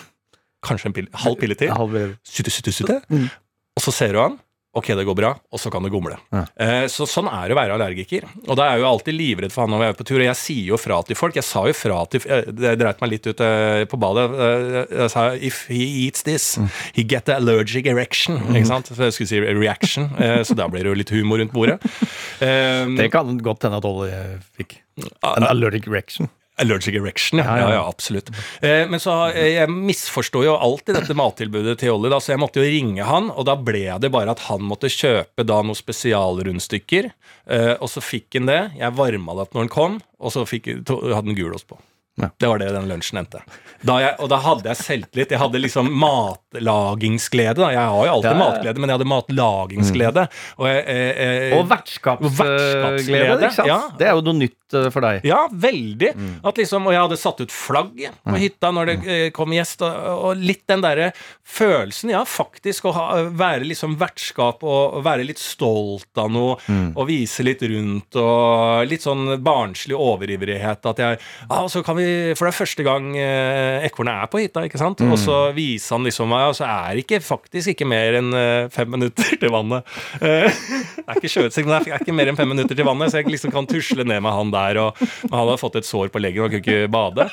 kanskje 0.64 0.86
en 0.86 0.92
pille, 0.92 1.08
halv 1.12 1.36
pille 1.38 1.54
til, 1.56 1.68
Halv 1.70 2.16
sutte, 2.24 2.50
sutte, 2.50 2.72
sutte, 2.72 3.02
Mm. 3.10 3.30
og 3.76 3.82
så 3.82 3.92
ser 3.92 4.12
du 4.12 4.18
han, 4.20 4.40
ok, 4.74 4.88
det 4.98 5.04
går 5.06 5.16
bra, 5.18 5.30
og 5.54 5.60
så 5.62 5.70
kan 5.72 5.82
det 5.86 5.90
gomle. 5.94 6.16
Ja. 6.34 6.44
Eh, 6.60 6.84
så 6.92 7.06
sånn 7.08 7.28
er 7.30 7.48
det 7.48 7.54
å 7.54 7.58
være 7.60 7.76
allergiker. 7.76 8.24
Og 8.48 8.56
da 8.58 8.66
er 8.66 8.74
jeg 8.76 8.82
jo 8.84 8.88
alltid 8.90 9.14
livredd 9.18 9.52
for 9.54 9.64
han 9.64 9.70
når 9.74 9.82
vi 9.84 9.88
er 9.88 9.96
på 10.00 10.06
tur, 10.08 10.18
og 10.20 10.26
jeg 10.26 10.38
sier 10.40 10.68
jo 10.72 10.78
fra 10.80 10.98
til 11.06 11.16
folk. 11.18 11.34
Jeg 11.38 11.46
sa 11.46 11.62
jo 11.70 11.74
fra 11.78 12.00
til 12.12 12.24
eh, 12.28 12.48
Det 12.50 12.74
dreit 12.80 13.00
meg 13.04 13.10
litt 13.14 13.26
ut 13.30 13.40
eh, 13.46 13.84
på 13.90 14.00
badet. 14.02 14.26
Eh, 14.34 14.78
jeg 15.04 15.10
sa 15.14 15.26
if 15.34 15.64
he 15.70 15.82
eats 16.06 16.22
this, 16.26 16.50
Mm. 16.58 16.68
he 16.94 17.02
get 17.04 17.24
the 17.26 17.34
allergic 17.34 17.86
erection. 17.86 18.36
Ikke 18.54 18.66
sant? 18.68 18.86
Så 18.92 19.08
jeg 19.08 19.12
skulle 19.16 19.28
si 19.32 19.40
reaction, 19.40 20.10
eh, 20.18 20.42
så 20.46 20.54
da 20.58 20.68
blir 20.68 20.84
det 20.84 20.90
jo 20.92 20.98
litt 21.00 21.10
humor 21.14 21.38
rundt 21.42 21.52
bordet. 21.54 21.80
Eh, 22.44 22.86
Det 22.98 23.10
kan 23.12 23.38
godt 23.38 23.62
hende 23.64 23.78
at 23.78 23.84
Ollie 23.88 24.38
fikk. 24.58 24.80
En 25.22 25.46
allergic 25.46 25.86
reaction. 25.88 26.28
Allergic 26.62 26.94
erection, 26.94 27.40
ja. 27.42 27.56
Ja, 27.58 27.70
Ja, 27.74 27.82
absolutt. 27.88 28.28
Eh, 28.62 28.84
men 28.86 29.00
så 29.02 29.14
eh, 29.32 29.56
jeg 29.56 29.70
misforstår 29.74 30.44
jo 30.46 30.54
alltid 30.54 31.00
dette 31.00 31.16
mattilbudet 31.18 31.80
til 31.80 31.96
Ollie, 31.96 32.12
da, 32.12 32.20
så 32.22 32.34
jeg 32.34 32.42
måtte 32.42 32.62
jo 32.62 32.68
ringe 32.68 33.06
han, 33.08 33.30
og 33.34 33.48
da 33.48 33.56
ble 33.58 33.88
det 33.98 34.12
bare 34.14 34.36
at 34.36 34.44
han 34.46 34.62
måtte 34.62 34.90
kjøpe 34.92 35.46
da 35.46 35.58
noen 35.66 35.78
spesialrundstykker, 35.78 37.10
eh, 37.50 37.72
og 37.74 37.90
så 37.90 38.04
fikk 38.04 38.38
han 38.38 38.50
det. 38.50 38.60
Jeg 38.78 38.94
varma 38.94 39.34
det 39.34 39.48
opp 39.48 39.58
når 39.58 39.66
han 39.66 39.74
kom, 39.74 39.98
og 40.22 40.34
så 40.36 40.46
fikk, 40.46 40.70
to, 40.86 41.00
hadde 41.10 41.32
han 41.32 41.38
gulost 41.38 41.66
på. 41.70 41.80
Ja. 42.20 42.28
Det 42.38 42.46
var 42.46 42.58
det 42.62 42.68
den 42.74 42.86
lunsjen 42.88 43.18
endte. 43.18 43.40
Da 43.84 43.96
jeg, 44.00 44.14
og 44.22 44.28
da 44.30 44.38
hadde 44.44 44.68
jeg 44.70 44.78
selvtillit. 44.80 45.32
Jeg 45.34 45.40
hadde 45.42 45.58
liksom 45.60 45.88
matlagingsglede. 45.98 47.56
Da. 47.58 47.70
Jeg 47.74 47.80
har 47.90 48.06
jo 48.06 48.12
alltid 48.12 48.30
Ja, 48.30 48.34
ja. 48.36 48.42
matglede, 48.44 48.78
men 48.80 48.88
jeg 48.92 48.98
hadde 48.98 49.08
matlagingsglede. 49.10 50.26
Og, 50.58 50.68
jeg, 50.70 50.84
jeg, 50.86 51.52
Og 51.58 51.64
vertskapsglede, 51.72 53.40
ikke 53.48 53.54
sant? 53.56 53.98
Det 53.98 54.06
er 54.08 54.14
jo 54.16 54.22
noe 54.28 54.36
nytt 54.38 54.76
eh, 54.78 54.88
for 54.94 55.04
deg. 55.04 55.26
Ja, 55.26 55.40
veldig. 55.50 56.12
Mm. 56.16 56.32
Liksom, 56.54 56.86
og 56.88 56.94
jeg 56.94 57.02
hadde 57.04 57.18
satt 57.20 57.42
ut 57.44 57.52
flagg 57.54 57.98
på 58.24 58.38
hytta 58.40 58.70
når 58.74 58.90
det 58.92 58.96
eh, 59.10 59.26
kom 59.34 59.52
gjest, 59.54 59.82
og, 59.84 60.08
og 60.30 60.40
litt 60.40 60.62
den 60.70 60.84
derre 60.84 61.10
følelsen, 61.44 62.12
ja, 62.14 62.22
faktisk 62.28 62.86
å 62.88 62.94
ha, 62.96 63.06
være 63.34 63.66
liksom 63.68 63.98
vertskap 64.00 64.62
og, 64.64 64.98
og 65.00 65.04
være 65.06 65.26
litt 65.28 65.42
stolt 65.42 66.14
av 66.20 66.30
noe, 66.32 66.54
Mm. 66.64 66.92
og 66.96 67.06
vise 67.08 67.42
litt 67.44 67.60
rundt, 67.66 68.16
og 68.20 68.86
litt 68.88 69.02
sånn 69.04 69.34
barnslig 69.44 69.96
overivrighet, 69.98 70.86
at 70.88 71.00
jeg 71.02 71.18
ah, 71.50 71.66
så 71.68 71.82
kan 71.84 71.96
vi, 71.98 72.03
For 72.38 72.46
det 72.46 72.50
er 72.50 72.56
første 72.56 72.84
gang 72.86 73.10
eh, 73.18 73.86
ekornet 73.88 74.24
er 74.24 74.30
på 74.32 74.40
hytta, 74.42 74.64
ikke 74.68 74.80
sant? 74.80 75.00
Mm. 75.04 75.12
Og 75.14 75.20
så 75.20 75.38
viser 75.56 75.96
han 75.96 76.08
liksom 76.08 76.34
ja, 76.34 76.50
så 76.56 76.66
er 76.68 76.94
det 76.94 77.04
ikke, 77.04 77.20
faktisk 77.24 77.74
ikke 77.74 77.88
mer 77.88 78.18
enn 78.20 78.30
eh, 78.38 78.70
fem 78.74 78.90
minutter 78.94 79.36
til 79.40 79.52
vannet. 79.54 79.86
Eh, 80.20 80.48
det 80.48 81.04
er 81.06 81.20
ikke 81.20 81.32
sjøutsikt, 81.32 81.66
men 81.68 81.76
det 81.76 81.94
er 81.94 82.04
ikke 82.04 82.16
mer 82.16 82.30
enn 82.32 82.38
fem 82.38 82.50
minutter 82.50 82.78
til 82.78 82.88
vannet, 82.88 83.12
så 83.12 83.20
jeg 83.20 83.30
liksom 83.32 83.54
kan 83.54 83.68
tusle 83.70 84.06
ned 84.06 84.22
med 84.24 84.34
han 84.34 84.52
der. 84.54 84.82
Og, 84.84 85.04
og 85.28 85.32
han 85.32 85.40
hadde 85.44 85.60
fått 85.62 85.80
et 85.80 85.88
sår 85.88 86.12
på 86.14 86.22
leggen 86.22 86.46
og 86.46 86.52
kunne 86.54 86.64
ikke 86.64 86.92
bade. 86.92 87.28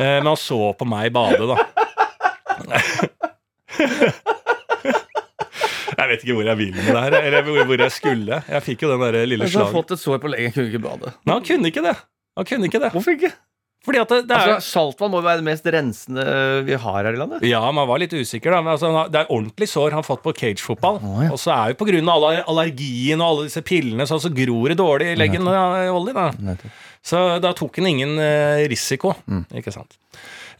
Eh, 0.00 0.18
men 0.22 0.30
han 0.32 0.40
så 0.40 0.60
på 0.78 0.88
meg 0.88 1.12
bade, 1.14 1.44
da. 1.52 1.56
Jeg 6.02 6.08
vet 6.08 6.22
ikke 6.24 6.34
hvor 6.34 6.48
jeg 6.48 6.58
vil 6.58 6.70
med 6.74 6.88
det 6.88 7.02
her, 7.04 7.14
eller 7.20 7.44
hvor, 7.46 7.78
jeg 7.78 7.92
skulle. 7.94 8.42
Jeg 8.48 8.64
fikk 8.64 8.82
jo 8.84 8.90
den 8.90 9.02
der 9.04 9.22
lille 9.28 9.46
Altså, 9.46 9.66
har 9.66 9.74
fått 9.74 9.94
et 9.94 10.02
sår 10.02 10.18
på 10.22 10.30
leggen, 10.32 10.54
kunne 10.54 10.72
ikke 10.72 10.82
bade. 10.82 11.12
Nei, 11.22 11.36
han 11.36 11.44
kunne 11.46 11.70
ikke 11.70 11.84
det. 11.84 11.94
Han 12.38 12.48
kunne 12.48 12.68
ikke 12.70 12.80
det. 12.82 12.90
Hvorfor 12.94 13.14
ikke? 13.14 13.30
Fordi 13.82 13.98
at 13.98 14.12
det, 14.12 14.18
det 14.30 14.36
er 14.36 14.52
Altså, 14.54 14.72
Saltvann 14.76 15.10
må 15.10 15.18
jo 15.18 15.26
være 15.26 15.40
det 15.40 15.46
mest 15.48 15.64
rensende 15.74 16.24
vi 16.68 16.76
har 16.78 16.98
her 17.00 17.16
i 17.16 17.18
landet. 17.18 17.42
Ja, 17.48 17.62
man 17.74 17.88
var 17.90 17.98
litt 17.98 18.14
usikker, 18.14 18.54
da. 18.54 18.60
Men 18.62 18.76
altså, 18.76 18.92
det 19.10 19.22
er 19.24 19.32
ordentlig 19.34 19.66
sår 19.72 19.90
han 19.90 19.98
har 19.98 20.06
fått 20.06 20.22
på 20.22 20.34
cagefotball. 20.38 21.00
Oh, 21.02 21.18
ja. 21.24 21.32
Og 21.34 21.40
så 21.42 21.50
er 21.56 21.72
jo 21.72 21.80
på 21.80 21.88
grunn 21.90 22.12
av 22.12 22.22
alle 22.22 22.44
allergien 22.52 23.18
og 23.18 23.26
alle 23.26 23.48
disse 23.50 23.64
pillene, 23.66 24.06
så, 24.06 24.20
altså, 24.20 24.30
gror 24.36 24.70
det 24.70 24.78
dårlig 24.78 25.12
i 25.12 25.18
leggen. 25.18 25.50
Ja, 25.50 25.66
Ollie, 25.90 26.14
da. 26.14 26.56
Så 27.02 27.18
da 27.42 27.50
tok 27.58 27.76
han 27.80 27.88
ingen 27.90 28.12
eh, 28.22 28.62
risiko. 28.70 29.10
Mm. 29.26 29.40
Ikke 29.58 29.72
sant. 29.74 29.96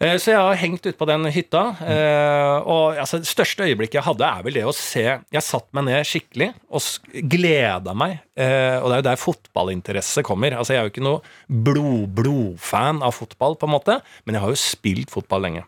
Eh, 0.02 0.16
Så 0.18 0.32
jeg 0.32 0.40
har 0.42 0.58
hengt 0.58 0.82
ute 0.82 0.98
på 0.98 1.06
den 1.06 1.24
hytta. 1.30 1.60
eh, 1.86 2.56
Og 2.66 2.96
altså, 2.98 3.20
det 3.22 3.30
største 3.30 3.62
øyeblikket 3.68 4.00
jeg 4.00 4.06
hadde, 4.08 4.26
er 4.26 4.42
vel 4.42 4.56
det 4.58 4.64
å 4.66 4.72
se 4.74 5.04
Jeg 5.30 5.42
satt 5.46 5.68
meg 5.72 5.84
ned 5.86 6.02
skikkelig 6.08 6.48
og 6.74 6.82
gleda 7.30 7.94
meg. 7.94 8.18
Og 8.34 8.88
det 8.90 8.96
er 8.96 9.02
jo 9.04 9.06
der 9.06 9.20
fotballinteresse 9.22 10.24
kommer. 10.26 10.56
Altså, 10.58 10.74
Jeg 10.74 10.80
er 10.82 10.88
jo 10.88 10.94
ikke 10.96 11.06
noe 11.06 11.22
blod-blodfan 11.48 13.02
av 13.06 13.14
fotball, 13.14 13.54
på 13.56 13.68
en 13.68 13.74
måte, 13.76 14.00
men 14.24 14.34
jeg 14.36 14.42
har 14.44 14.52
jo 14.54 14.58
spilt 14.60 15.10
fotball 15.14 15.42
lenge. 15.46 15.64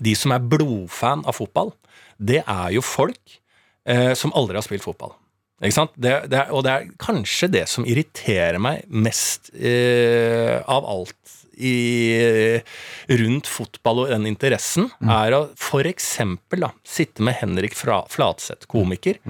De 0.00 0.14
som 0.16 0.32
er 0.32 0.40
blodfan 0.40 1.24
av 1.28 1.36
fotball, 1.36 1.74
det 2.22 2.42
er 2.46 2.70
jo 2.76 2.80
folk 2.80 3.38
eh, 3.84 4.14
som 4.16 4.32
aldri 4.38 4.56
har 4.56 4.64
spilt 4.64 4.84
fotball. 4.86 5.12
Ikke 5.62 5.76
sant? 5.76 5.94
Det, 5.94 6.16
det 6.32 6.40
er, 6.40 6.50
og 6.50 6.64
det 6.66 6.72
er 6.74 6.90
kanskje 7.02 7.50
det 7.52 7.66
som 7.70 7.86
irriterer 7.86 8.58
meg 8.62 8.82
mest 8.90 9.52
eh, 9.54 10.58
av 10.66 10.88
alt 10.90 11.38
i, 11.62 12.60
rundt 13.20 13.48
fotball 13.50 14.04
og 14.04 14.12
den 14.12 14.26
interessen, 14.30 14.88
er 15.04 15.34
å 15.36 15.42
eksempel 15.88 16.66
sitte 16.86 17.24
med 17.24 17.38
Henrik 17.40 17.76
Flatseth, 17.76 18.66
komiker. 18.70 19.20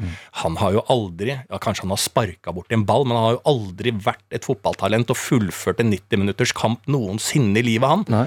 Han 0.42 0.56
har 0.60 0.76
jo 0.78 0.84
aldri 0.92 1.34
ja, 1.34 1.58
Kanskje 1.62 1.86
han 1.86 1.94
har 1.94 2.02
sparka 2.02 2.54
bort 2.54 2.72
en 2.72 2.86
ball, 2.88 3.06
men 3.06 3.18
han 3.18 3.28
har 3.28 3.36
jo 3.38 3.44
aldri 3.52 3.92
vært 3.92 4.24
et 4.34 4.46
fotballtalent 4.48 5.12
og 5.12 5.18
fullført 5.18 5.82
en 5.82 5.92
90 5.92 6.22
minutters 6.24 6.54
kamp 6.56 6.86
noensinne 6.90 7.60
i 7.60 7.66
livet, 7.72 7.88
han. 7.88 8.06
Nei. 8.12 8.26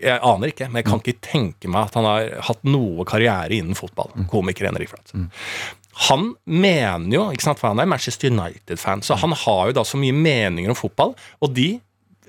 Jeg 0.00 0.16
aner 0.24 0.48
ikke, 0.48 0.70
men 0.70 0.80
jeg 0.80 0.86
kan 0.88 1.02
ikke 1.02 1.20
tenke 1.26 1.68
meg 1.68 1.90
at 1.90 1.98
han 1.98 2.06
har 2.08 2.30
hatt 2.46 2.62
noe 2.64 3.04
karriere 3.08 3.58
innen 3.58 3.76
fotball. 3.76 4.14
Komiker 4.30 4.70
Henrik 4.70 4.88
Flatt. 4.94 5.12
Han 6.06 6.30
mener 6.46 7.10
jo, 7.10 7.24
ikke 7.34 7.48
sant, 7.48 7.58
for 7.58 7.72
han 7.72 7.82
er 7.82 7.90
Manchester 7.90 8.30
United-fan, 8.30 9.02
så 9.02 9.18
han 9.18 9.34
har 9.34 9.70
jo 9.70 9.78
da 9.80 9.84
så 9.86 9.98
mye 9.98 10.14
meninger 10.14 10.70
om 10.70 10.78
fotball. 10.78 11.16
Og 11.42 11.50
de, 11.56 11.72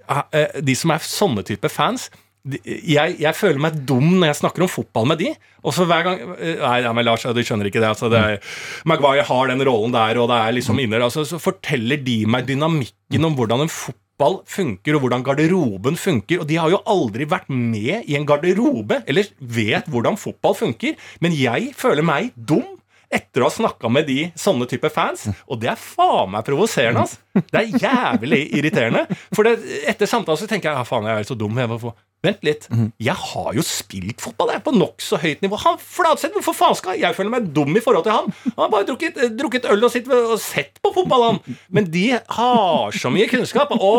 eh, 0.10 0.58
de 0.66 0.76
som 0.76 0.96
er 0.96 1.06
sånne 1.06 1.46
type 1.46 1.70
fans 1.70 2.10
jeg, 2.48 3.18
jeg 3.20 3.36
føler 3.36 3.60
meg 3.62 3.82
dum 3.88 4.16
når 4.16 4.32
jeg 4.32 4.40
snakker 4.40 4.64
om 4.64 4.72
fotball 4.72 5.08
med 5.12 5.20
de. 5.22 5.32
Og 5.60 5.76
så 5.76 5.86
hver 5.88 6.06
gang 6.08 6.22
eh, 6.38 6.60
Nei, 6.62 6.78
ja, 6.86 6.94
men 6.96 7.06
Lars, 7.06 7.26
du 7.28 7.42
skjønner 7.44 7.68
ikke 7.70 7.82
det. 7.82 7.90
Altså, 7.92 8.10
det 8.12 8.20
er, 8.20 8.54
Maguire 8.90 9.26
har 9.28 9.52
den 9.52 9.64
rollen 9.68 9.94
der, 9.96 10.22
og 10.22 10.30
det 10.32 10.40
er 10.40 10.56
liksom 10.56 10.80
inne 10.82 11.02
altså, 11.04 11.26
Så 11.28 11.42
forteller 11.42 12.00
de 12.04 12.22
meg 12.30 12.48
dynamikken 12.48 13.28
om 13.28 13.36
hvordan 13.38 13.66
en 13.66 13.74
fotball 13.74 14.40
funker, 14.50 14.96
og 14.96 15.04
hvordan 15.04 15.24
garderoben 15.28 16.00
funker. 16.00 16.42
Og 16.42 16.50
de 16.50 16.60
har 16.60 16.72
jo 16.72 16.82
aldri 16.90 17.28
vært 17.30 17.52
med 17.52 18.08
i 18.08 18.18
en 18.20 18.28
garderobe, 18.28 19.04
eller 19.06 19.30
vet 19.40 19.92
hvordan 19.92 20.20
fotball 20.20 20.56
funker. 20.58 20.96
Men 21.24 21.36
jeg 21.36 21.74
føler 21.78 22.08
meg 22.08 22.32
dum 22.36 22.79
etter 23.10 23.42
å 23.42 23.48
ha 23.50 23.54
snakka 23.54 23.90
med 23.92 24.06
de 24.10 24.20
sånne 24.38 24.68
type 24.70 24.90
fans. 24.94 25.28
Og 25.50 25.60
det 25.62 25.72
er 25.74 25.80
faen 25.82 26.32
meg 26.36 26.46
provoserende. 26.48 27.06
altså. 27.08 27.44
Det 27.50 27.62
er 27.62 27.82
jævlig 27.86 28.42
irriterende. 28.60 29.06
For 29.34 29.48
det, 29.48 29.56
etter 29.90 30.10
samtalen 30.10 30.42
så 30.42 30.50
tenker 30.50 30.72
jeg 30.72 30.78
ja 30.78 30.86
faen, 30.88 31.10
jeg 31.10 31.26
er 31.26 31.30
så 31.30 31.38
dum. 31.40 31.58
Jeg, 31.58 31.94
Vent 32.20 32.42
litt. 32.44 32.66
Jeg 33.00 33.16
har 33.16 33.54
jo 33.56 33.64
spilt 33.64 34.20
fotball 34.20 34.50
jeg, 34.52 34.64
på 34.66 34.74
nokså 34.76 35.20
høyt 35.22 35.44
nivå. 35.44 35.56
Han 35.64 35.78
Fladseth, 35.80 36.34
hvorfor 36.36 36.56
faen 36.58 36.76
skal 36.76 36.98
jeg 37.00 37.16
føle 37.16 37.32
meg 37.32 37.48
dum 37.56 37.72
i 37.72 37.84
forhold 37.84 38.04
til 38.04 38.12
han? 38.12 38.34
Han 38.50 38.64
har 38.66 38.74
bare 38.74 38.88
drukket, 38.90 39.16
eh, 39.24 39.32
drukket 39.40 39.70
øl 39.72 39.88
og, 39.88 39.96
og 40.18 40.36
sett 40.44 40.82
på 40.84 40.92
fotball, 40.98 41.24
han. 41.30 41.58
Men 41.72 41.88
de 41.94 42.04
har 42.20 42.98
så 43.00 43.12
mye 43.14 43.30
kunnskap. 43.32 43.72
Å, 43.72 43.94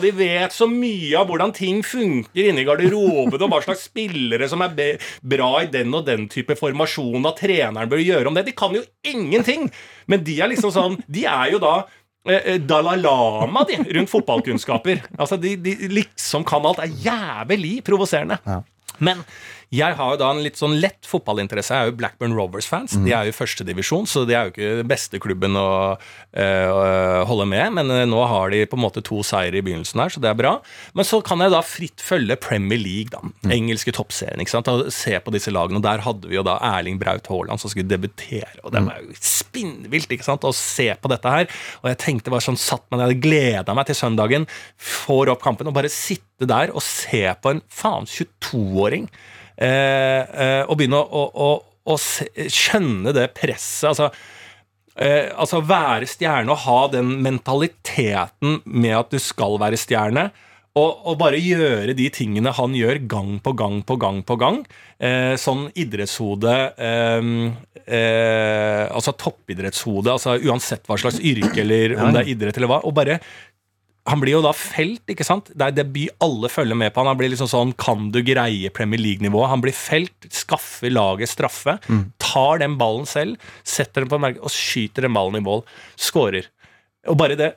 de 0.00 0.14
vet 0.16 0.56
så 0.56 0.68
mye 0.70 1.12
av 1.20 1.28
hvordan 1.28 1.52
ting 1.56 1.82
funker 1.84 2.48
inni 2.48 2.64
garderoben, 2.64 3.44
og 3.44 3.52
hva 3.52 3.60
slags 3.66 3.84
spillere 3.90 4.48
som 4.48 4.64
er 4.64 4.96
bra 5.20 5.52
i 5.60 5.68
den 5.68 5.92
og 5.96 6.08
den 6.08 6.30
type 6.32 6.56
formasjon, 6.56 7.28
at 7.28 7.44
treneren 7.44 7.92
bør 7.92 8.00
gjøre 8.00 8.32
om 8.32 8.40
det. 8.40 8.46
De 8.48 8.56
kan 8.56 8.72
jo 8.72 8.86
ingenting! 9.04 9.68
Men 10.08 10.24
de 10.24 10.40
er 10.40 10.52
liksom 10.52 10.70
sånn 10.70 11.00
De 11.10 11.24
er 11.26 11.50
jo 11.50 11.58
da 11.60 11.80
Dalai 12.68 12.96
Lama 13.00 13.64
de, 13.68 13.76
rundt 13.98 14.10
fotballkunnskaper. 14.10 15.04
Altså, 15.18 15.38
de, 15.40 15.56
de 15.56 15.76
liksom 15.92 16.44
kan 16.48 16.66
alt. 16.66 16.80
Det 16.82 16.90
er 16.90 17.04
jævlig 17.10 17.76
provoserende. 17.86 18.38
Ja. 18.46 18.60
Men 18.98 19.22
jeg 19.74 19.96
har 19.98 20.12
jo 20.14 20.20
da 20.20 20.30
en 20.30 20.42
litt 20.44 20.60
sånn 20.60 20.76
lett 20.78 21.08
fotballinteresse. 21.08 21.74
Jeg 21.74 21.88
er 21.88 21.90
jo 21.90 21.96
Blackburn 21.98 22.36
Rovers-fans. 22.38 22.94
Mm. 22.94 23.06
De 23.06 23.14
er 23.16 23.26
jo 23.26 23.34
i 23.34 23.36
førstedivisjon, 23.36 24.06
så 24.06 24.22
de 24.28 24.36
er 24.36 24.46
jo 24.46 24.54
ikke 24.54 24.86
beste 24.86 25.22
klubben 25.22 25.58
å 25.58 25.66
å 26.36 26.80
holde 27.28 27.46
med. 27.48 27.72
Men 27.78 27.90
uh, 27.92 28.02
nå 28.08 28.20
har 28.28 28.52
de 28.52 28.62
på 28.68 28.76
en 28.78 28.84
måte 28.84 29.02
to 29.04 29.22
seire 29.26 29.56
i 29.56 29.64
begynnelsen 29.64 30.02
her, 30.02 30.12
så 30.12 30.22
det 30.22 30.30
er 30.30 30.38
bra. 30.38 30.52
Men 30.96 31.08
så 31.08 31.20
kan 31.24 31.40
jeg 31.42 31.52
da 31.54 31.62
fritt 31.64 32.04
følge 32.04 32.38
Premier 32.40 32.80
League, 32.80 33.12
da. 33.14 33.22
Mm. 33.46 33.54
Engelske 33.56 33.94
toppserien. 33.96 34.42
ikke 34.42 34.54
sant? 34.56 34.70
Og 34.72 34.92
se 34.94 35.16
på 35.22 35.34
disse 35.34 35.52
lagene. 35.54 35.80
Og 35.80 35.86
der 35.86 36.04
hadde 36.04 36.30
vi 36.30 36.38
jo 36.38 36.44
da 36.46 36.58
Erling 36.74 37.00
Braut 37.00 37.28
Haaland 37.30 37.62
som 37.62 37.72
skulle 37.72 37.88
debutere. 37.90 38.52
Og 38.64 38.74
det 38.74 38.84
var 38.86 39.00
jo 39.02 39.16
spinnvilt 39.20 40.12
ikke 40.12 40.26
sant? 40.26 40.44
å 40.46 40.54
se 40.56 40.90
på 41.00 41.10
dette 41.10 41.32
her. 41.32 41.48
Og 41.82 41.90
jeg 41.90 42.00
tenkte 42.02 42.32
bare 42.34 42.44
sånn, 42.44 42.60
satt 42.60 42.84
meg, 42.90 43.06
hadde 43.06 43.22
gleda 43.24 43.76
meg 43.76 43.88
til 43.88 43.98
søndagen, 43.98 44.46
får 44.76 45.32
opp 45.32 45.42
kampen 45.44 45.70
og 45.70 45.76
bare 45.76 45.92
sitte 45.92 46.48
der 46.48 46.74
og 46.74 46.84
se 46.84 47.24
på 47.40 47.54
en 47.54 47.64
faen 47.72 48.06
22-åring 48.10 49.08
Eh, 49.56 50.22
eh, 50.22 50.62
og 50.66 50.76
begynne 50.78 51.00
å, 51.00 51.26
å, 51.26 51.48
å, 51.48 51.92
å 51.92 51.98
skjønne 51.98 53.14
det 53.16 53.30
presset. 53.36 53.90
altså 53.92 54.10
Eh, 54.96 55.28
altså 55.36 55.60
være 55.60 56.08
stjerne 56.08 56.54
og 56.54 56.62
ha 56.64 56.80
den 56.88 57.18
mentaliteten 57.20 58.62
med 58.64 58.94
at 58.96 59.10
du 59.12 59.20
skal 59.20 59.58
være 59.60 59.76
stjerne. 59.80 60.30
Og, 60.76 60.90
og, 61.08 61.14
bare 61.20 61.40
gjøre 61.40 61.94
de 61.96 62.06
tingene 62.12 62.52
han 62.52 62.74
gjør 62.76 62.98
gang 63.08 63.36
på 63.44 63.54
gang 63.56 63.78
på 63.84 63.96
gang 64.00 64.22
på 64.28 64.36
gang. 64.40 64.58
Eh, 65.00 65.32
sånn 65.40 65.66
idrettshode 65.76 66.56
eh, 66.80 67.28
eh, 67.84 68.84
Altså 68.88 69.12
toppidrettshode, 69.16 70.12
altså 70.12 70.36
uansett 70.36 70.84
hva 70.88 70.98
slags 71.00 71.20
yrke 71.20 71.60
eller 71.64 71.96
om 72.00 72.12
det 72.12 72.24
er 72.24 72.32
idrett 72.32 72.60
eller 72.60 72.72
hva. 72.72 72.82
Og 72.88 72.96
bare 72.96 73.20
han 74.06 74.22
blir 74.22 74.36
jo 74.36 74.42
da 74.44 74.52
felt, 74.54 75.02
ikke 75.10 75.26
sant? 75.26 75.50
Det 75.50 75.66
er 75.66 75.76
debut 75.80 76.22
alle 76.22 76.50
følger 76.52 76.78
med 76.78 76.92
på. 76.94 77.02
Han 77.02 77.18
blir 77.18 77.32
liksom 77.32 77.50
sånn 77.50 77.72
Kan 77.80 78.10
du 78.14 78.20
greie 78.26 78.70
Premier 78.74 79.02
League-nivået? 79.02 79.50
Han 79.50 79.64
blir 79.64 79.74
felt, 79.74 80.28
skaffer 80.30 80.92
laget 80.94 81.32
straffe, 81.32 81.78
mm. 81.90 82.02
tar 82.22 82.62
den 82.62 82.76
ballen 82.78 83.08
selv, 83.10 83.40
setter 83.66 84.04
den 84.04 84.12
på 84.12 84.20
merket 84.22 84.44
og 84.46 84.54
skyter 84.54 85.08
den 85.08 85.16
ballen 85.16 85.40
i 85.40 85.44
mål. 85.44 85.64
Skårer. 85.98 86.46
Og 87.10 87.18
bare 87.18 87.38
det 87.38 87.52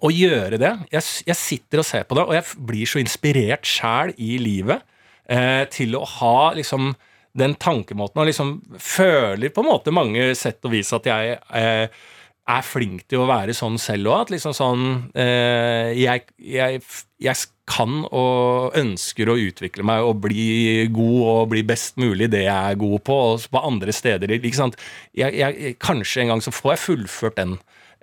å 0.00 0.08
gjøre 0.08 0.56
det 0.56 0.70
jeg, 0.94 1.04
jeg, 1.28 1.36
sitter 1.36 1.82
og 1.82 1.86
ser 1.86 2.06
på 2.08 2.16
det, 2.16 2.24
og 2.24 2.36
jeg 2.36 2.64
blir 2.70 2.88
så 2.88 3.00
inspirert 3.02 3.68
sjæl 3.68 4.14
i 4.16 4.36
livet 4.40 4.84
eh, 5.28 5.64
til 5.72 5.98
å 5.98 6.06
ha 6.18 6.52
liksom 6.56 6.94
den 7.36 7.56
tankemåten 7.60 8.20
og 8.20 8.28
liksom 8.28 8.54
føler 8.80 9.52
på 9.52 9.62
en 9.62 9.70
måte 9.70 9.94
mange 9.94 10.30
sett 10.38 10.64
og 10.68 10.74
vis 10.74 10.92
at 10.96 11.08
jeg 11.08 11.36
eh, 11.56 12.02
er 12.50 12.62
flink 12.66 13.04
til 13.10 13.22
å 13.22 13.28
være 13.30 13.54
sånn 13.54 13.78
selv 13.80 14.10
òg. 14.10 14.26
At 14.26 14.32
liksom 14.34 14.54
sånn 14.56 14.86
eh, 15.14 15.92
jeg, 15.98 16.26
jeg, 16.38 16.80
jeg, 17.22 17.48
kan 17.72 18.02
og 18.10 18.74
ønsker 18.76 19.30
å 19.30 19.36
utvikle 19.38 19.84
meg 19.86 20.04
og 20.04 20.18
bli 20.24 20.88
god 20.92 21.20
og 21.30 21.52
bli 21.54 21.62
best 21.64 21.94
mulig 22.02 22.26
det 22.32 22.42
jeg 22.42 22.72
er 22.74 22.80
god 22.80 23.04
på, 23.06 23.18
og 23.30 23.46
på 23.54 23.62
andre 23.62 23.94
steder. 23.94 24.34
Ikke 24.34 24.58
sant? 24.58 24.76
Jeg, 25.16 25.76
kanskje 25.80 26.24
en 26.24 26.34
gang 26.34 26.42
så 26.44 26.52
får 26.52 26.74
jeg 26.74 26.84
fullført 26.88 27.38
den 27.38 27.54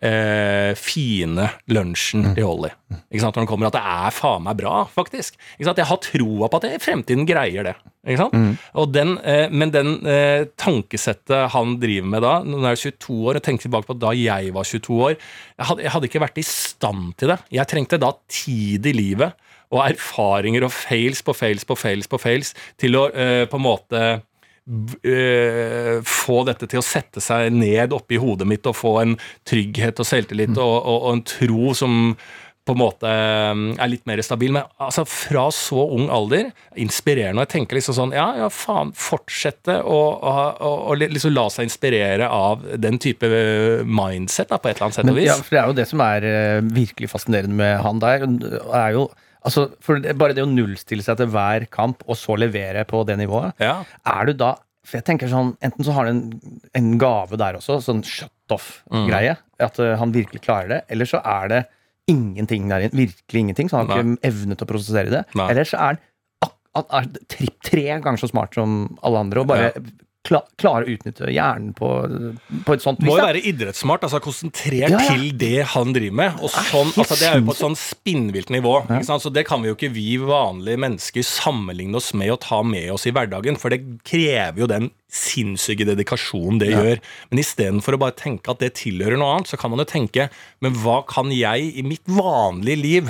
eh, 0.05 0.71
fine 0.79 1.47
lunsjen 1.71 2.29
mm. 2.29 2.33
til 2.37 2.47
Holly. 2.47 2.71
Ikke 3.09 3.23
sant? 3.23 3.35
Når 3.35 3.43
den 3.43 3.49
kommer 3.51 3.69
at 3.69 3.77
det 3.77 3.83
er 3.83 4.15
faen 4.15 4.45
meg 4.45 4.57
bra, 4.59 4.81
faktisk. 4.89 5.37
Ikke 5.57 5.69
sant? 5.69 5.81
Jeg 5.81 5.89
har 5.89 6.01
troa 6.05 6.49
på 6.49 6.59
at 6.59 6.67
jeg 6.67 6.79
i 6.79 6.83
fremtiden 6.83 7.27
greier 7.29 7.67
det. 7.69 7.75
Ikke 8.07 8.21
sant? 8.23 8.37
Mm. 8.37 8.53
Den, 8.95 9.13
eh, 9.27 9.45
men 9.51 9.73
den 9.75 9.91
eh, 10.07 10.47
tankesettet 10.59 11.51
han 11.55 11.77
driver 11.81 12.13
med 12.15 12.25
da, 12.25 12.33
når 12.47 12.69
jeg 12.71 12.79
er 12.79 12.83
22 12.95 13.19
år, 13.19 13.39
og 13.39 13.45
tenker 13.45 13.67
tilbake 13.67 13.89
på 13.89 13.99
da 13.99 14.15
jeg 14.17 14.55
var 14.55 14.67
22 14.67 14.97
år 15.09 15.15
jeg 15.19 15.67
hadde, 15.67 15.83
jeg 15.83 15.93
hadde 15.93 16.07
ikke 16.09 16.23
vært 16.23 16.39
i 16.39 16.47
stand 16.47 17.13
til 17.19 17.33
det. 17.33 17.39
Jeg 17.51 17.67
trengte 17.69 17.99
da 17.99 18.13
tid 18.31 18.87
i 18.87 18.95
livet 18.95 19.47
og 19.69 19.83
erfaringer 19.83 20.65
og 20.65 20.73
fails 20.73 21.21
på 21.25 21.35
fails 21.37 21.67
på 21.67 21.77
fails 21.77 22.09
på 22.09 22.17
fails 22.21 22.55
til 22.79 22.97
å 22.97 23.05
eh, 23.11 23.43
på 23.49 23.59
en 23.59 23.65
måte 23.65 24.03
uh, 24.69 25.95
få 26.05 26.41
dette 26.49 26.69
til 26.69 26.81
å 26.81 26.85
sette 26.85 27.23
seg 27.23 27.53
ned 27.55 27.95
oppi 27.95 28.19
hodet 28.21 28.47
mitt 28.49 28.67
og 28.69 28.77
få 28.77 28.99
en 29.03 29.17
trygghet 29.47 29.99
og 29.99 30.07
selvtillit 30.07 30.53
mm. 30.53 30.61
og, 30.61 30.77
og, 30.77 30.99
og, 30.99 31.09
en 31.17 31.25
tro 31.27 31.73
som 31.77 31.97
på 32.69 32.75
en 32.75 32.81
måte 32.83 33.09
eh, 33.09 33.61
er 33.81 33.89
litt 33.89 34.05
mer 34.05 34.21
stabil. 34.21 34.51
Men 34.53 34.67
altså, 34.81 35.05
fra 35.09 35.47
så 35.55 35.87
ung 35.95 36.09
alder, 36.13 36.51
inspirerende. 36.77 37.41
Og 37.41 37.47
jeg 37.47 37.53
tenker 37.55 37.79
liksom 37.79 37.97
sånn 37.97 38.13
Ja, 38.13 38.27
ja, 38.37 38.49
faen, 38.53 38.91
fortsette 38.93 39.79
å, 39.81 40.93
liksom 40.99 41.33
la 41.33 41.47
seg 41.53 41.69
inspirere 41.69 42.29
av 42.29 42.67
den 42.77 42.99
type 43.01 43.29
mindset, 43.85 44.51
da, 44.51 44.59
på 44.61 44.69
et 44.69 44.77
eller 44.77 44.89
annet 44.89 44.99
sett 44.99 45.09
og 45.09 45.17
vis. 45.17 45.31
Ja, 45.31 45.39
for 45.41 45.55
det 45.55 45.63
er 45.63 45.71
jo 45.71 45.79
det 45.79 45.87
som 45.89 46.05
er 46.05 46.29
uh, 46.29 46.69
virkelig 46.77 47.09
fascinerende 47.15 47.57
med 47.57 47.81
han 47.85 48.03
der. 48.03 48.27
er 48.83 48.93
jo 48.99 49.09
Altså, 49.47 49.69
for 49.83 50.01
Bare 50.19 50.35
det 50.35 50.43
å 50.43 50.49
nullstille 50.49 51.05
seg 51.05 51.19
til 51.21 51.29
hver 51.31 51.67
kamp, 51.71 52.03
og 52.07 52.17
så 52.19 52.35
levere 52.39 52.83
på 52.89 53.03
det 53.07 53.19
nivået, 53.21 53.55
ja. 53.63 53.79
er 54.07 54.29
du 54.29 54.33
da 54.41 54.55
For 54.83 54.99
jeg 54.99 55.07
tenker 55.07 55.31
sånn, 55.31 55.53
Enten 55.63 55.85
så 55.87 55.95
har 55.95 56.07
du 56.07 56.11
en, 56.11 56.23
en 56.75 56.89
gave 57.01 57.39
der 57.39 57.59
også, 57.59 57.79
sånn 57.85 58.03
shut 58.07 58.33
off-greie, 58.49 59.35
mm. 59.37 59.59
at 59.61 59.75
uh, 59.77 59.93
han 60.01 60.13
virkelig 60.15 60.41
klarer 60.41 60.71
det, 60.71 60.79
eller 60.89 61.05
så 61.05 61.19
er 61.21 61.51
det 61.51 61.59
ingenting 62.09 62.63
der 62.71 62.87
inne. 62.87 62.97
Virkelig 62.97 63.43
ingenting, 63.43 63.67
så 63.69 63.77
han 63.77 63.91
har 63.91 64.01
ikke 64.01 64.25
evne 64.25 64.57
til 64.57 64.65
å 64.65 64.69
prosessere 64.71 65.13
det. 65.13 65.19
Nei. 65.37 65.51
Eller 65.53 65.69
så 65.69 65.77
er 65.77 65.99
han 66.79 67.11
tre 67.61 67.83
ganger 68.01 68.17
så 68.17 68.29
smart 68.31 68.57
som 68.57 68.79
alle 69.05 69.21
andre 69.21 69.43
og 69.43 69.51
bare 69.51 69.67
ja 69.69 69.83
klare 70.27 70.83
å 70.83 70.91
utnytte 70.91 71.29
hjernen 71.31 71.71
på, 71.77 71.87
på 72.65 72.75
et 72.75 72.83
sånt 72.83 72.99
vis. 73.01 73.07
Må 73.07 73.15
jo 73.17 73.25
være 73.25 73.41
idrettssmart, 73.49 74.03
altså 74.05 74.19
konsentrert 74.23 74.91
ja, 74.91 74.99
ja. 74.99 75.05
til 75.07 75.29
det 75.39 75.63
han 75.73 75.93
driver 75.95 76.17
med. 76.19 76.41
Og 76.43 76.51
sånn, 76.53 76.91
altså, 76.93 77.17
det 77.17 77.29
er 77.29 77.39
jo 77.39 77.47
på 77.47 77.55
et 77.55 77.61
sånn 77.61 77.77
spinnvilt 77.79 78.51
nivå. 78.53 78.75
Ja. 78.91 78.99
Så 79.07 79.31
det 79.33 79.45
kan 79.49 79.63
vi 79.63 79.71
jo 79.71 79.77
ikke 79.77 79.91
vi 79.95 80.19
vanlige 80.21 80.81
mennesker 80.83 81.25
sammenligne 81.25 81.97
oss 82.01 82.11
med 82.17 82.33
og 82.35 82.41
ta 82.45 82.61
med 82.67 82.91
oss 82.93 83.07
i 83.09 83.15
hverdagen, 83.15 83.57
for 83.59 83.73
det 83.73 83.81
krever 84.07 84.65
jo 84.65 84.69
den 84.69 84.91
sinnssyke 85.09 85.87
dedikasjonen 85.89 86.59
det 86.61 86.73
gjør. 86.73 87.01
Men 87.31 87.41
istedenfor 87.41 87.95
å 87.95 88.03
bare 88.03 88.17
tenke 88.19 88.51
at 88.53 88.61
det 88.61 88.75
tilhører 88.83 89.17
noe 89.17 89.39
annet, 89.39 89.49
så 89.49 89.57
kan 89.59 89.73
man 89.73 89.81
jo 89.81 89.89
tenke 89.89 90.29
men 90.63 90.75
hva 90.83 90.99
kan 91.09 91.31
jeg 91.33 91.71
i 91.79 91.85
mitt 91.85 92.03
vanlige 92.11 92.83
liv 92.83 93.09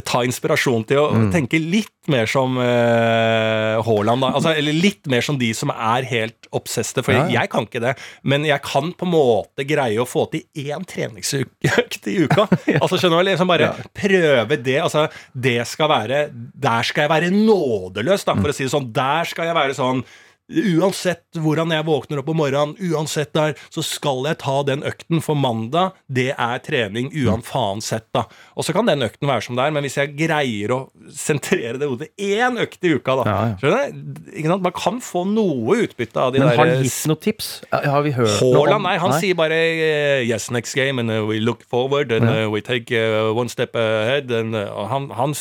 ta 0.00 0.22
inspirasjon 0.24 0.86
til 0.88 1.02
å 1.02 1.08
mm. 1.12 1.26
tenke 1.34 1.58
litt 1.60 1.90
mer 2.08 2.24
som 2.30 2.56
uh, 2.56 3.76
Haaland. 3.84 4.24
Altså, 4.24 4.54
eller 4.56 4.72
litt 4.72 5.04
mer 5.10 5.20
som 5.24 5.36
de 5.38 5.50
som 5.54 5.68
er 5.74 6.06
helt 6.08 6.48
obsesste. 6.56 7.04
For 7.04 7.12
ja, 7.12 7.26
ja. 7.26 7.42
jeg 7.42 7.52
kan 7.52 7.68
ikke 7.68 7.82
det. 7.84 7.92
Men 8.24 8.46
jeg 8.48 8.64
kan 8.64 8.94
på 8.96 9.08
en 9.08 9.12
måte 9.12 9.66
greie 9.68 10.00
å 10.00 10.08
få 10.08 10.24
til 10.32 10.64
én 10.64 10.88
treningsøkt 10.88 12.08
i 12.08 12.16
uka. 12.24 12.48
altså 12.82 12.96
skjønner 12.96 13.20
du, 13.20 13.28
liksom 13.28 13.52
Bare 13.52 13.68
ja. 13.68 13.86
prøve 14.00 14.58
det. 14.64 14.78
Altså, 14.80 15.06
det 15.36 15.60
skal 15.68 15.92
være 15.92 16.24
Der 16.32 16.88
skal 16.88 17.04
jeg 17.04 17.12
være 17.12 17.32
nådeløs, 17.36 18.24
da, 18.24 18.38
for 18.38 18.48
mm. 18.48 18.54
å 18.54 18.56
si 18.56 18.64
det 18.64 18.72
sånn. 18.72 18.92
Der 18.96 19.28
skal 19.28 19.50
jeg 19.52 19.60
være 19.60 19.76
sånn 19.76 20.06
Uansett 20.52 21.40
hvordan 21.40 21.72
jeg 21.72 21.86
våkner 21.86 22.20
opp 22.20 22.30
om 22.32 22.40
morgenen, 22.42 22.76
uansett 22.92 23.32
der, 23.36 23.56
så 23.72 23.84
skal 23.84 24.26
jeg 24.28 24.40
ta 24.42 24.58
den 24.68 24.84
økten. 24.86 25.22
For 25.22 25.38
mandag, 25.38 25.96
det 26.12 26.30
er 26.34 26.62
trening 26.64 27.10
uansett, 27.24 28.08
da. 28.14 28.24
Og 28.56 28.66
så 28.66 28.74
kan 28.76 28.88
den 28.88 29.04
økten 29.06 29.30
være 29.30 29.46
som 29.46 29.58
det 29.58 29.66
er, 29.66 29.74
men 29.74 29.86
hvis 29.86 29.98
jeg 30.00 30.14
greier 30.18 30.74
å 30.74 30.80
sentrere 31.14 31.78
det 31.80 31.88
hodet 31.88 32.10
én 32.20 32.60
økt 32.62 32.84
i 32.84 32.94
uka, 32.96 33.16
da 33.22 33.26
ja, 33.26 33.38
ja. 33.52 33.58
Skjønner 33.60 33.92
du? 33.92 34.52
Man 34.62 34.74
kan 34.76 35.00
få 35.04 35.24
noe 35.28 35.78
utbytte 35.86 36.20
av 36.20 36.32
de 36.34 36.40
men 36.40 36.48
der 36.48 36.56
Men 36.56 36.60
har 36.60 36.72
han 36.76 36.86
gitt 36.86 37.10
noen 37.10 37.22
tips? 37.22 37.50
Har 37.72 38.04
vi 38.06 38.14
hørt 38.16 38.34
Haaland, 38.40 38.86
Nei, 38.86 38.96
han 39.02 39.14
nei? 39.14 39.20
sier 39.22 39.38
bare 39.38 39.58
uh, 39.58 40.22
yes, 40.26 40.50
next 40.54 40.76
game, 40.78 41.02
and 41.02 41.12
uh, 41.12 41.22
we 41.26 41.40
look 41.40 41.62
forward, 41.68 42.12
and 42.12 42.28
ja. 42.28 42.48
we 42.52 42.60
take 42.60 42.92
uh, 42.92 43.32
one 43.34 43.48
step 43.48 43.76
ahead. 43.76 44.30
And, 44.30 44.56
uh, 44.56 44.86
han, 44.90 45.10
han, 45.16 45.34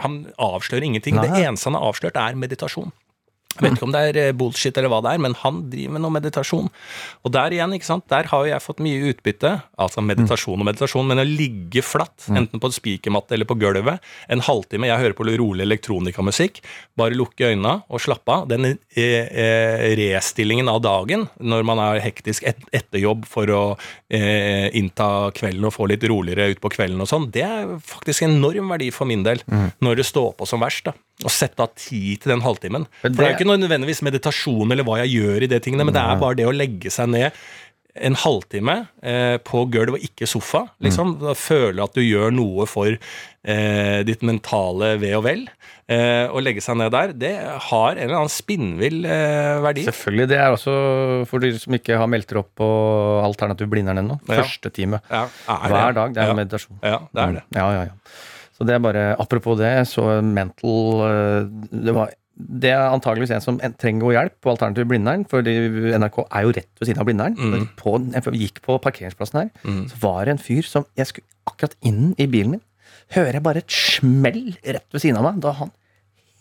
han, 0.00 0.18
avslører 0.38 0.86
ingenting. 0.86 1.16
Nei. 1.18 1.28
Det 1.28 1.44
eneste 1.46 1.70
han 1.70 1.78
har 1.78 1.90
avslørt, 1.90 2.18
er 2.18 2.38
meditasjon. 2.38 2.92
Jeg 3.60 3.68
vet 3.68 3.78
ikke 3.78 3.88
om 3.88 3.94
det 3.94 4.02
er 4.08 4.18
eh, 4.22 4.32
bullshit 4.36 4.78
eller 4.80 4.92
hva 4.92 5.02
det 5.04 5.14
er, 5.14 5.22
men 5.22 5.36
han 5.42 5.62
driver 5.72 5.96
med 5.96 6.04
noe 6.04 6.16
meditasjon. 6.16 6.70
Og 7.24 7.34
der 7.34 7.56
igjen, 7.56 7.74
ikke 7.76 7.88
sant, 7.88 8.06
der 8.12 8.30
har 8.30 8.44
jo 8.46 8.52
jeg 8.52 8.64
fått 8.64 8.82
mye 8.84 9.12
utbytte. 9.12 9.52
Altså 9.80 10.04
meditasjon 10.04 10.60
og 10.60 10.68
meditasjon, 10.68 11.08
men 11.10 11.22
å 11.22 11.26
ligge 11.26 11.84
flatt, 11.84 12.26
mm. 12.26 12.40
enten 12.40 12.62
på 12.62 12.70
en 12.70 12.76
spikermatte 12.76 13.36
eller 13.36 13.48
på 13.48 13.58
gulvet, 13.60 14.00
en 14.30 14.44
halvtime 14.44 14.88
Jeg 14.88 15.02
hører 15.04 15.16
på 15.18 15.28
rolig 15.28 15.66
elektronikamusikk. 15.66 16.62
Bare 16.98 17.16
lukke 17.16 17.52
øynene 17.52 17.76
og 17.88 18.02
slappe 18.02 18.34
av. 18.34 18.48
Den 18.50 18.72
eh, 18.72 19.28
eh, 19.28 19.86
restillingen 20.00 20.70
av 20.72 20.80
dagen 20.84 21.26
når 21.38 21.66
man 21.68 21.82
er 21.82 22.02
hektisk 22.04 22.46
et, 22.48 22.62
etter 22.76 23.02
jobb 23.02 23.26
for 23.28 23.50
å 23.54 23.62
eh, 24.08 24.68
innta 24.78 25.30
kvelden 25.36 25.68
og 25.68 25.76
få 25.76 25.88
litt 25.90 26.04
roligere 26.08 26.50
ut 26.54 26.62
på 26.62 26.72
kvelden 26.72 27.02
og 27.02 27.10
sånn, 27.10 27.28
det 27.34 27.44
er 27.46 27.76
faktisk 27.84 28.26
enorm 28.26 28.72
verdi 28.72 28.90
for 28.94 29.08
min 29.10 29.24
del 29.26 29.42
mm. 29.46 29.80
når 29.84 30.00
det 30.00 30.08
står 30.08 30.34
på 30.38 30.48
som 30.48 30.62
verst. 30.62 30.88
da. 30.88 30.96
Å 31.24 31.32
sette 31.32 31.64
av 31.64 31.72
tid 31.76 32.22
til 32.22 32.34
den 32.34 32.44
halvtimen. 32.44 32.86
For 33.02 33.12
det 33.12 33.24
er 33.24 33.34
jo 33.34 33.38
ikke 33.40 33.50
nødvendigvis 33.50 34.04
meditasjon 34.06 34.70
eller 34.72 34.86
hva 34.86 35.00
jeg 35.02 35.18
gjør 35.18 35.46
i 35.46 35.50
det 35.50 35.62
tingene, 35.66 35.86
men 35.88 35.96
det 35.96 36.04
er 36.04 36.22
bare 36.22 36.38
det 36.38 36.48
å 36.48 36.54
legge 36.54 36.92
seg 36.92 37.12
ned 37.12 37.34
en 37.94 38.14
halvtime 38.14 38.76
eh, 39.02 39.36
på 39.42 39.64
gulv 39.72 39.96
og 39.96 40.04
ikke 40.04 40.28
sofa. 40.28 40.64
liksom, 40.84 41.16
mm. 41.20 41.32
Føle 41.38 41.84
at 41.84 41.96
du 41.96 42.02
gjør 42.04 42.32
noe 42.34 42.66
for 42.70 42.92
eh, 42.94 44.00
ditt 44.06 44.22
mentale 44.26 44.94
ve 45.02 45.12
og 45.18 45.24
vel. 45.26 45.44
Eh, 45.90 46.30
å 46.30 46.42
legge 46.42 46.62
seg 46.62 46.78
ned 46.78 46.92
der, 46.94 47.14
det 47.18 47.34
har 47.66 47.96
en 47.96 48.02
eller 48.04 48.20
annen 48.20 48.32
spinnvill 48.32 49.02
eh, 49.02 49.58
verdi. 49.64 49.84
Selvfølgelig. 49.88 50.30
Det 50.30 50.38
er 50.38 50.54
også 50.54 50.74
for 51.30 51.42
de 51.42 51.52
som 51.58 51.76
ikke 51.80 51.98
har 51.98 52.10
meldt 52.10 52.30
dere 52.30 52.44
opp 52.44 52.52
på 52.60 52.68
Alternativ 53.26 53.70
Blindern 53.72 54.02
ennå. 54.04 54.20
Ja. 54.28 54.44
Første 54.44 54.70
time 54.74 55.02
ja, 55.08 55.24
hver 55.46 55.96
dag. 55.98 56.14
Det 56.14 56.22
er 56.22 56.30
ja. 56.30 56.42
meditasjon. 56.44 56.78
Ja, 56.84 57.00
det 57.10 57.24
er 57.24 57.40
det. 57.40 57.48
Ja, 57.58 57.70
ja, 57.74 57.88
ja. 57.90 58.28
Så 58.60 58.66
det 58.68 58.76
er 58.76 58.82
bare 58.84 59.04
Apropos 59.16 59.56
det, 59.56 59.72
så 59.88 60.20
mental 60.20 61.04
eh, 61.06 61.46
Det 61.72 61.94
var 61.96 62.16
det 62.40 62.70
er 62.72 62.86
antageligvis 62.88 63.34
en 63.34 63.42
som 63.44 63.58
trenger 63.80 64.00
god 64.00 64.14
hjelp 64.14 64.34
på 64.40 64.52
Alternativ 64.54 64.86
Blindern. 64.88 65.26
For 65.28 65.44
NRK 65.44 66.22
er 66.22 66.46
jo 66.46 66.54
rett 66.56 66.80
ved 66.80 66.88
siden 66.88 67.02
av 67.02 67.08
Blindern. 67.08 67.36
Mm. 67.36 67.66
På, 67.76 67.98
jeg 68.00 68.40
gikk 68.46 68.62
på 68.64 68.78
parkeringsplassen 68.80 69.42
her, 69.42 69.50
mm. 69.60 69.82
så 69.90 70.00
var 70.00 70.24
det 70.24 70.32
en 70.32 70.40
fyr 70.40 70.64
som 70.64 70.86
Jeg 70.96 71.10
skulle 71.10 71.28
akkurat 71.50 71.76
inn 71.84 72.14
i 72.16 72.24
bilen 72.30 72.56
min. 72.56 72.62
Hører 73.12 73.36
jeg 73.36 73.44
bare 73.44 73.60
et 73.64 73.74
smell 73.74 74.54
rett 74.64 74.88
ved 74.88 75.04
siden 75.04 75.20
av 75.20 75.26
meg. 75.26 75.42
Da 75.44 75.52
han 75.58 75.74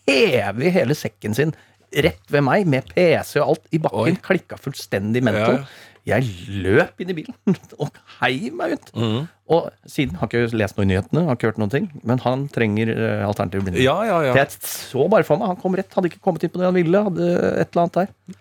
hever 0.07 0.72
hele 0.78 0.95
sekken 0.97 1.36
sin 1.38 1.51
rett 1.89 2.32
ved 2.32 2.45
meg, 2.45 2.67
med 2.70 2.89
PC 2.93 3.39
og 3.41 3.55
alt, 3.55 3.70
i 3.74 3.82
bakken. 3.82 4.15
Oi. 4.15 4.24
Klikka 4.24 4.59
fullstendig 4.61 5.24
mental. 5.26 5.63
Ja. 5.63 5.88
Jeg 6.08 6.26
løp 6.64 7.02
inn 7.04 7.12
i 7.12 7.16
bilen 7.18 7.58
og 7.82 7.95
heiv 8.20 8.56
meg 8.58 8.76
ut. 8.78 8.91
Mm. 8.95 9.24
Og 9.50 9.70
siden 9.89 10.20
har 10.20 10.30
ikke 10.30 10.58
lest 10.58 10.78
noe 10.78 10.86
i 10.86 10.91
nyhetene, 10.91 11.26
har 11.28 11.38
ikke 11.38 11.52
hørt 11.52 11.62
noen 11.62 11.74
ting, 11.74 11.88
men 12.08 12.22
han 12.24 12.45
trenger 12.54 12.91
uh, 12.93 13.28
alternativ 13.28 13.66
blinding. 13.66 13.84
Ja, 13.84 13.97
ja, 14.08 14.20
ja. 14.30 14.36
Jeg 14.38 14.54
så 14.62 15.08
bare 15.12 15.28
for 15.28 15.41
meg, 15.41 15.54
han 15.54 15.62
kom 15.62 15.78
rett, 15.78 15.89
hadde 15.95 16.12
ikke 16.12 16.22
kommet 16.26 16.45
inn 16.45 16.54
på 16.54 16.62
det 16.62 16.70
han 16.70 16.78
ville, 16.78 17.04
hadde 17.10 17.32
et 17.56 17.72
eller 17.72 17.86
annet 17.86 18.00
der. 18.00 18.38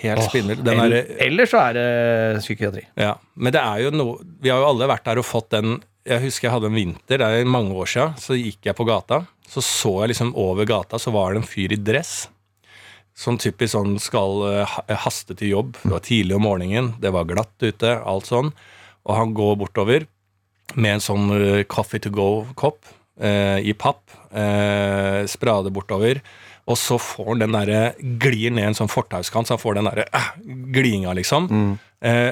Helt 0.00 0.24
spinnvill. 0.24 0.64
er... 0.64 0.94
eller 1.26 1.48
så 1.48 1.60
er 1.60 1.76
det 1.76 1.88
psykiatri. 2.40 2.86
Ja, 2.96 3.14
Men 3.36 3.52
det 3.52 3.60
er 3.60 3.82
jo 3.84 3.90
noe 3.92 4.14
Vi 4.40 4.48
har 4.48 4.62
jo 4.62 4.70
alle 4.70 4.88
vært 4.88 5.04
der 5.04 5.20
og 5.20 5.26
fått 5.28 5.50
den 5.52 5.74
Jeg 6.08 6.22
husker 6.22 6.48
jeg 6.48 6.54
hadde 6.54 6.70
en 6.70 6.78
vinter, 6.78 7.20
det 7.20 7.26
er 7.28 7.44
mange 7.44 7.76
år 7.76 7.90
siden, 7.92 8.14
så 8.16 8.38
gikk 8.38 8.70
jeg 8.70 8.78
på 8.78 8.86
gata. 8.88 9.20
Så 9.44 9.60
så 9.66 9.92
jeg 10.00 10.14
liksom 10.14 10.32
over 10.40 10.64
gata, 10.64 10.98
så 10.98 11.12
var 11.12 11.34
det 11.34 11.42
en 11.42 11.50
fyr 11.50 11.74
i 11.76 11.80
dress 11.90 12.30
Sånn 13.18 13.40
typisk 13.42 13.74
sånn 13.74 13.98
skal 14.00 14.44
uh, 14.64 14.78
haste 15.04 15.36
til 15.36 15.54
jobb. 15.54 15.74
Det 15.82 15.92
var 15.92 16.04
tidlig 16.06 16.36
om 16.38 16.46
morgenen, 16.46 16.94
det 17.02 17.12
var 17.14 17.28
glatt 17.28 17.56
ute, 17.60 17.98
alt 17.98 18.30
sånn. 18.30 18.52
Og 19.08 19.16
han 19.16 19.34
går 19.36 19.58
bortover 19.60 20.06
med 20.76 20.96
en 20.96 21.04
sånn 21.04 21.28
uh, 21.34 21.62
coffee 21.68 22.02
to 22.02 22.12
go-kopp 22.14 22.84
eh, 23.20 23.58
i 23.66 23.74
papp. 23.76 24.02
Eh, 24.30 25.26
sprader 25.28 25.74
bortover. 25.74 26.22
Og 26.70 26.78
så 26.78 27.00
får 27.02 27.32
han 27.32 27.40
den 27.42 27.54
derre 27.56 27.80
Glir 27.98 28.52
ned 28.54 28.68
en 28.68 28.76
sånn 28.78 28.90
fortauskant, 28.90 29.48
så 29.48 29.56
han 29.56 29.62
får 29.62 29.80
den 29.80 29.88
derre 29.90 30.06
glinga, 30.70 31.14
liksom. 31.18 31.48
Mm. 31.50 31.72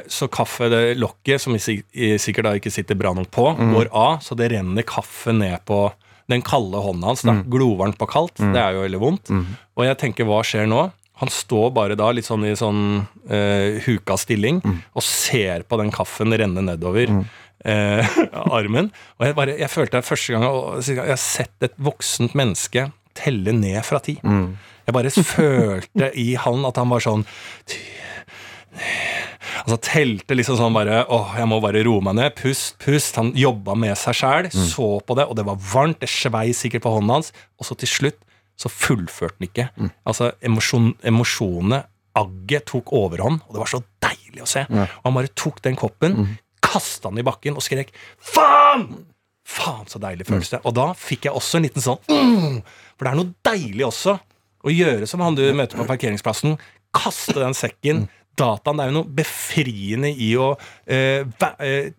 så 0.08 0.28
kaffelokket, 0.32 1.42
som 1.42 1.56
sikkert 1.58 2.46
da 2.46 2.54
ikke 2.56 2.70
sitter 2.72 2.96
bra 2.96 3.10
nok 3.12 3.28
på, 3.34 3.44
mm. 3.58 3.72
går 3.74 3.90
av, 3.92 4.22
så 4.24 4.36
det 4.38 4.52
renner 4.54 4.86
kaffe 4.86 5.34
ned 5.36 5.58
på 5.68 5.82
den 6.28 6.44
kalde 6.44 6.80
hånda 6.84 7.10
hans. 7.10 7.24
da, 7.24 7.38
mm. 7.38 7.44
Glovarmt 7.50 7.98
på 8.00 8.08
kaldt. 8.10 8.38
Mm. 8.40 8.52
Det 8.54 8.62
er 8.62 8.76
jo 8.76 8.84
veldig 8.84 9.02
vondt. 9.02 9.32
Mm. 9.32 9.44
Og 9.78 9.86
jeg 9.88 10.00
tenker, 10.02 10.28
hva 10.28 10.42
skjer 10.46 10.68
nå? 10.70 10.84
Han 11.18 11.32
står 11.34 11.72
bare 11.74 11.96
da 11.98 12.12
litt 12.14 12.28
sånn 12.28 12.46
i 12.46 12.54
sånn 12.58 12.82
uh, 13.02 13.78
huka 13.82 14.14
stilling 14.20 14.60
mm. 14.62 14.76
og 14.94 15.02
ser 15.02 15.64
på 15.66 15.78
den 15.80 15.90
kaffen 15.94 16.30
renne 16.30 16.62
nedover 16.62 17.10
uh, 17.10 18.18
armen. 18.58 18.92
Og 19.18 19.26
jeg, 19.26 19.38
bare, 19.40 19.56
jeg 19.58 19.72
følte 19.72 19.98
det 19.98 20.06
første 20.06 20.36
gang 20.36 20.46
jeg 20.46 21.10
har 21.10 21.22
sett 21.22 21.66
et 21.66 21.74
voksent 21.74 22.38
menneske 22.38 22.86
telle 23.18 23.54
ned 23.56 23.80
fra 23.86 23.98
ti. 24.04 24.14
Mm. 24.22 24.52
Jeg 24.86 24.94
bare 24.94 25.10
følte 25.10 26.12
i 26.16 26.30
han 26.38 26.62
at 26.68 26.78
han 26.80 26.92
var 26.92 27.02
sånn 27.04 27.26
Altså 29.64 29.78
telte 29.82 30.36
liksom 30.36 30.58
sånn 30.58 30.76
bare 30.76 31.02
åh, 31.12 31.34
jeg 31.38 31.48
må 31.50 31.58
bare 31.64 31.82
roe 31.86 32.04
meg 32.04 32.16
ned. 32.18 32.34
Pust, 32.38 32.76
pust. 32.82 33.18
Han 33.20 33.32
jobba 33.38 33.76
med 33.78 33.96
seg 33.98 34.16
sjæl, 34.20 34.48
mm. 34.52 34.64
så 34.70 34.88
på 35.04 35.18
det, 35.18 35.28
og 35.28 35.38
det 35.38 35.46
var 35.48 35.60
varmt. 35.72 36.00
Det 36.02 36.10
svei 36.12 36.50
sikkert 36.56 36.84
på 36.86 36.94
hånda 36.98 37.18
hans. 37.18 37.32
Og 37.58 37.68
så 37.68 37.76
til 37.78 37.90
slutt 37.90 38.20
så 38.58 38.70
fullførte 38.72 39.38
han 39.38 39.48
ikke. 39.48 39.68
Mm. 39.78 39.92
Altså 40.10 40.32
emosjon, 40.44 40.90
emosjonene, 41.06 41.82
agget, 42.18 42.66
tok 42.72 42.90
overhånd, 42.96 43.44
og 43.46 43.54
det 43.54 43.62
var 43.62 43.70
så 43.70 43.82
deilig 44.02 44.42
å 44.42 44.50
se. 44.50 44.64
Ja. 44.66 44.88
Og 45.00 45.06
han 45.10 45.18
bare 45.20 45.34
tok 45.38 45.60
den 45.64 45.78
koppen, 45.78 46.16
mm. 46.18 46.32
kasta 46.66 47.12
den 47.12 47.22
i 47.22 47.26
bakken 47.26 47.58
og 47.58 47.64
skrek 47.64 47.94
'faen'! 48.18 48.88
Faen, 49.48 49.86
så 49.88 50.00
deilig 50.02 50.26
følelse. 50.28 50.58
Mm. 50.58 50.66
Og 50.68 50.74
da 50.76 50.90
fikk 50.98 51.24
jeg 51.24 51.38
også 51.38 51.56
en 51.56 51.64
liten 51.64 51.80
sånn 51.80 52.02
mm, 52.04 52.58
For 52.98 53.06
det 53.06 53.12
er 53.14 53.16
noe 53.16 53.30
deilig 53.48 53.86
også 53.86 54.18
å 54.60 54.74
gjøre 54.74 55.06
som 55.08 55.22
han 55.24 55.38
du 55.38 55.46
møter 55.56 55.78
på 55.80 55.86
parkeringsplassen. 55.88 56.58
Kaste 56.92 57.38
den 57.38 57.56
sekken, 57.56 58.02
mm 58.04 58.17
dataen. 58.38 58.78
Det 58.78 58.86
er 58.86 58.92
jo 58.92 58.98
noe 59.00 59.16
befriende 59.20 60.12
i 60.12 60.32
å 60.38 60.52
eh, 60.86 61.26
eh, 61.58 61.90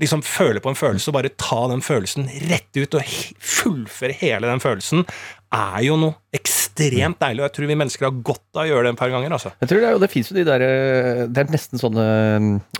liksom 0.00 0.22
føle 0.22 0.62
på 0.62 0.70
en 0.70 0.78
følelse 0.78 1.10
og 1.10 1.16
bare 1.18 1.32
ta 1.40 1.64
den 1.70 1.82
følelsen 1.82 2.28
rett 2.50 2.78
ut 2.78 2.98
og 2.98 3.14
fullføre 3.42 4.16
hele 4.20 4.50
den 4.50 4.62
følelsen, 4.62 5.06
er 5.50 5.82
jo 5.82 5.96
noe 5.98 6.14
ekstremt 6.30 7.18
deilig. 7.18 7.42
Og 7.42 7.48
jeg 7.48 7.54
tror 7.56 7.66
vi 7.66 7.76
mennesker 7.78 8.06
har 8.06 8.18
godt 8.22 8.58
av 8.58 8.62
å 8.62 8.68
gjøre 8.68 8.86
det 8.86 8.92
en 8.92 8.98
par 9.00 9.10
ganger. 9.10 9.32
altså. 9.34 9.50
Jeg 9.58 9.70
tror 9.72 9.80
Det, 9.82 9.88
er, 9.88 9.98
det 10.04 10.08
fins 10.12 10.30
jo 10.30 10.36
de 10.36 10.44
der 10.46 10.62
eh, 10.62 11.22
Det 11.26 11.42
er 11.42 11.50
nesten 11.50 11.82
sånne 11.82 12.04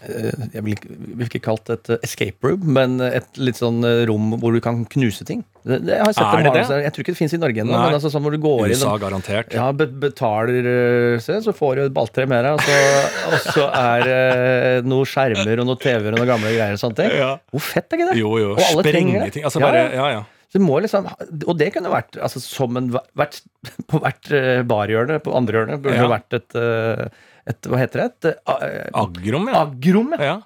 eh, 0.07 0.45
Jeg 0.55 0.63
vil 0.67 0.77
ikke, 0.77 0.99
vil 1.19 1.27
ikke 1.27 1.43
kalt 1.49 1.67
det 1.67 1.79
et 1.81 2.07
escape 2.07 2.47
room, 2.47 2.69
men 2.79 3.01
et 3.03 3.41
litt 3.43 3.59
sånn 3.59 3.83
rom 4.07 4.37
hvor 4.39 4.55
du 4.55 4.61
kan 4.63 4.85
knuse 4.95 5.27
ting. 5.27 5.43
Det, 5.65 5.81
det, 5.83 5.97
jeg, 5.99 6.07
har 6.07 6.15
sett 6.15 6.39
er 6.39 6.47
det 6.47 6.55
det? 6.57 6.81
Jeg 6.87 6.95
tror 6.95 7.05
ikke 7.05 7.17
det 7.17 7.21
fins 7.21 7.37
i 7.37 7.43
Norge 7.43 7.65
ennå. 7.65 7.75
Men 7.75 7.99
altså 7.99 8.13
sånn 8.15 8.25
hvor 8.25 8.35
du 8.35 8.41
går 8.41 8.71
USA, 8.71 8.95
inn 8.95 9.03
garantert. 9.03 9.55
Ja, 9.57 9.69
be 9.77 9.91
betaler 10.07 11.19
se, 11.21 11.41
så 11.45 11.55
får 11.57 11.77
du 11.77 11.87
et 11.89 11.95
balltre 11.97 12.25
med 12.31 12.47
deg, 12.47 12.55
og 12.55 12.65
så, 12.65 13.29
og 13.29 13.55
så 13.59 13.67
er 13.77 14.07
det 14.07 14.89
noen 14.89 15.11
skjermer 15.11 15.61
og 15.61 15.69
noen 15.69 15.83
TV-er 15.83 16.15
og 16.15 16.23
noen 16.23 16.31
gamle 16.31 16.55
greier 16.55 16.79
og 16.79 16.85
sånne 16.87 17.03
ting. 17.03 17.17
Ja. 17.19 17.33
Hvor 17.51 17.67
fett 17.67 17.91
er 17.91 18.01
ikke 18.01 18.13
det? 18.13 18.21
Jo, 18.23 18.37
jo. 18.41 18.55
Sprenge 18.79 19.33
ting. 19.35 19.49
Altså 19.51 19.63
bare, 19.63 19.89
ja, 19.97 20.13
ja. 20.21 20.29
Så 20.51 20.59
det 20.59 20.67
må 20.67 20.81
liksom, 20.83 21.07
og 21.47 21.59
det 21.61 21.71
kunne 21.77 21.93
vært 21.93 22.19
altså, 22.19 22.43
som 22.43 22.79
en, 22.81 22.91
vært, 23.19 23.41
På 23.91 24.01
hvert 24.03 24.31
uh, 24.35 24.61
barhjørne, 24.67 25.21
på 25.23 25.35
andre 25.37 25.61
hjørnet, 25.61 25.83
burde 25.85 25.99
det 25.99 26.07
ja. 26.07 26.11
vært 26.11 26.39
et, 26.41 26.57
uh, 26.59 27.29
et, 27.51 27.71
Hva 27.71 27.83
heter 27.85 28.03
det? 28.03 28.09
Et, 28.11 28.49
uh, 28.51 29.05
agrom, 29.05 29.51
ja. 29.51 29.63
Agrom, 29.63 30.17
ja. 30.19 30.39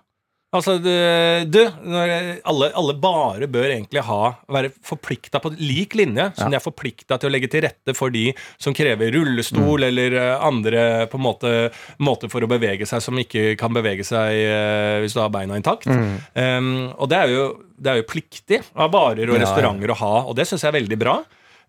Altså, 0.54 0.76
du, 0.78 1.58
alle, 2.46 2.68
alle, 2.70 2.94
bare 3.02 3.48
bør 3.50 3.66
egentlig 3.72 4.04
ha, 4.06 4.20
være 4.54 4.70
forplikta 4.86 5.40
på 5.42 5.50
lik 5.58 5.96
linje 5.98 6.28
som 6.36 6.46
ja. 6.46 6.54
de 6.54 6.58
er 6.60 6.64
forplikta 6.64 7.18
til 7.18 7.30
å 7.30 7.34
legge 7.34 7.50
til 7.50 7.64
rette 7.66 7.96
for 7.96 8.14
de 8.14 8.28
som 8.62 8.76
krever 8.76 9.10
rullestol 9.16 9.82
mm. 9.82 9.88
eller 9.88 10.16
andre 10.36 10.84
på 11.10 11.18
en 11.18 11.26
måte 11.26 11.52
måter 12.02 12.30
for 12.32 12.46
å 12.46 12.50
bevege 12.50 12.86
seg 12.88 13.02
som 13.02 13.18
ikke 13.20 13.54
kan 13.60 13.74
bevege 13.74 14.06
seg 14.06 14.40
uh, 14.46 15.02
hvis 15.02 15.16
du 15.16 15.22
har 15.22 15.32
beina 15.34 15.58
intakt. 15.58 15.90
Mm. 15.90 16.16
Um, 16.38 16.72
og 16.94 17.10
det 17.10 17.20
er, 17.20 17.34
jo, 17.34 17.46
det 17.76 17.90
er, 17.90 18.00
jo, 18.00 18.08
pliktig 18.14 18.62
av 18.74 18.92
barer 18.94 19.30
og 19.30 19.40
restauranter 19.40 19.90
ja, 19.90 19.94
ja. 19.94 19.98
å 19.98 20.02
ha, 20.02 20.24
og 20.30 20.38
det 20.38 20.46
syns 20.48 20.64
jeg 20.64 20.70
er 20.70 20.78
veldig 20.78 21.00
bra. 21.00 21.18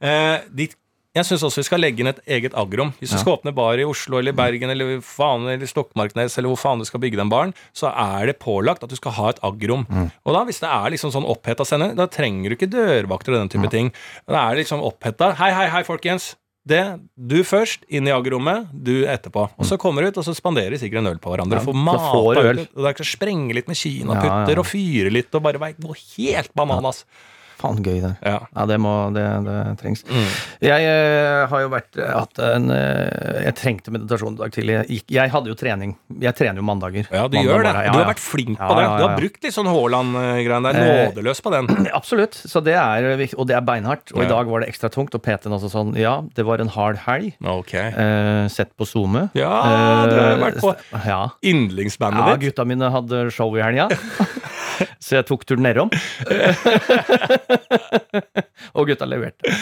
Uh, 0.03 0.37
de 0.53 0.69
jeg 1.15 1.27
syns 1.29 1.45
også 1.47 1.61
vi 1.61 1.67
skal 1.69 1.79
legge 1.79 2.03
inn 2.03 2.11
et 2.11 2.19
eget 2.37 2.55
agrom. 2.59 2.91
Hvis 2.99 3.13
du 3.13 3.15
ja. 3.15 3.21
skal 3.23 3.37
åpne 3.37 3.53
bar 3.55 3.79
i 3.79 3.87
Oslo 3.87 4.19
eller 4.19 4.35
Bergen 4.35 4.73
eller 4.73 4.97
faen 5.05 5.47
eller 5.47 5.69
Stokmarknes 5.69 6.35
eller 6.35 6.51
hvor 6.51 6.59
faen 6.59 6.81
du 6.83 6.87
skal 6.87 6.99
bygge 7.03 7.19
den 7.21 7.31
baren, 7.31 7.53
så 7.75 7.91
er 7.91 8.31
det 8.31 8.37
pålagt 8.41 8.83
at 8.83 8.91
du 8.91 8.97
skal 8.99 9.15
ha 9.15 9.29
et 9.31 9.43
agrom. 9.47 9.85
Mm. 9.87 10.09
Og 10.25 10.35
da, 10.35 10.43
hvis 10.47 10.59
det 10.63 10.71
er 10.71 10.91
liksom 10.91 11.13
sånn 11.15 11.27
oppheta 11.31 11.67
scene, 11.67 11.93
da 11.95 12.09
trenger 12.11 12.51
du 12.51 12.57
ikke 12.57 12.71
dørvakter 12.71 13.35
og 13.35 13.45
den 13.45 13.53
type 13.53 13.69
ja. 13.69 13.75
ting. 13.77 13.93
Da 14.27 14.41
er 14.41 14.55
det 14.55 14.65
liksom 14.65 14.83
oppheta. 14.83 15.31
Hei, 15.39 15.53
hei, 15.55 15.69
hei, 15.71 15.85
folkens. 15.87 16.33
Det, 16.65 16.81
Du 17.13 17.37
først, 17.45 17.83
inn 17.93 18.09
i 18.09 18.13
agrommet, 18.13 18.71
du 18.73 19.05
etterpå. 19.05 19.45
Og 19.53 19.67
så 19.69 19.77
kommer 19.79 20.01
du 20.01 20.09
ut, 20.09 20.17
og 20.17 20.25
så 20.25 20.33
spanderer 20.33 20.73
vi 20.73 20.81
sikkert 20.81 21.03
en 21.03 21.11
øl 21.13 21.21
på 21.21 21.29
hverandre. 21.31 21.61
Ja, 21.61 21.67
får 21.67 21.77
mat 21.77 22.07
og 22.09 22.41
øl. 22.41 22.63
Og 22.73 22.89
ikke 22.89 23.05
å 23.05 23.07
sprenge 23.07 23.53
litt 23.55 23.69
med 23.69 23.77
kinaputter 23.77 24.51
ja, 24.51 24.57
ja. 24.57 24.63
og 24.63 24.67
fyre 24.67 25.13
litt 25.13 25.37
og 25.37 25.45
bare 25.45 25.61
være 25.61 25.95
helt 26.17 26.51
bananas. 26.57 27.05
Ja. 27.05 27.31
Faen 27.55 27.79
gøy, 27.79 28.01
det. 28.03 28.11
Ja, 28.25 28.39
ja 28.43 28.65
det, 28.67 28.77
må, 28.83 28.91
det, 29.15 29.23
det 29.45 29.57
trengs. 29.79 30.03
Mm. 30.09 30.25
Jeg 30.65 30.87
uh, 30.89 31.45
har 31.51 31.63
jo 31.63 31.69
vært 31.71 31.99
uh, 32.01 32.07
hatt 32.11 32.41
en 32.43 32.67
uh, 32.71 33.41
Jeg 33.45 33.55
trengte 33.59 33.93
meditasjon 33.95 34.35
i 34.35 34.41
dag 34.41 34.55
tidlig. 34.55 34.75
Jeg, 34.75 35.05
jeg, 35.15 35.31
hadde 35.31 35.51
jo 35.51 35.55
trening. 35.59 35.95
Jeg 36.21 36.35
trener 36.37 36.59
jo 36.59 36.65
mandager. 36.67 37.07
Ja, 37.07 37.25
du 37.31 37.37
gjør 37.39 37.63
det. 37.63 37.73
Ja, 37.87 37.93
du 37.95 37.99
har 38.01 38.09
vært 38.11 38.23
flink 38.23 38.59
på 38.59 38.71
det. 38.75 38.85
Du 38.85 39.05
har 39.05 39.15
brukt 39.19 39.47
litt 39.47 39.55
sånn 39.55 39.69
Haaland-greiene 39.71 40.73
der. 40.75 41.09
Nådeløs 41.15 41.43
på 41.45 41.53
den. 41.55 41.71
Absolutt. 41.99 42.35
Så 42.35 42.63
det 42.65 42.75
er, 42.79 43.09
og 43.35 43.47
det 43.49 43.57
er 43.57 43.65
beinhardt. 43.65 44.11
Og 44.15 44.25
i 44.25 44.29
dag 44.29 44.51
var 44.51 44.65
det 44.65 44.71
ekstra 44.73 44.91
tungt. 44.91 45.15
Og 45.15 45.23
PT-en 45.23 45.55
også 45.55 45.71
sånn 45.71 45.95
Ja, 45.99 46.17
det 46.35 46.47
var 46.47 46.63
en 46.63 46.71
hard 46.75 46.99
helg. 47.05 47.33
Okay. 47.55 47.93
sett 48.51 48.73
på 48.75 48.87
SoMe. 48.89 49.29
Ja, 49.37 49.53
du 50.11 50.17
har 50.19 50.41
vært 50.43 50.59
på 50.63 50.75
ja. 51.07 51.21
yndlingsbandet 51.45 52.19
ditt. 52.19 52.35
Ja, 52.35 52.41
gutta 52.49 52.67
mine 52.67 52.91
hadde 52.91 53.27
show 53.33 53.55
i 53.55 53.63
helga. 53.63 53.87
Så 55.03 55.17
jeg 55.17 55.27
tok 55.27 55.45
turen 55.47 55.65
nedom. 55.65 55.91
og 58.77 58.89
gutta 58.89 59.07
leverte. 59.09 59.53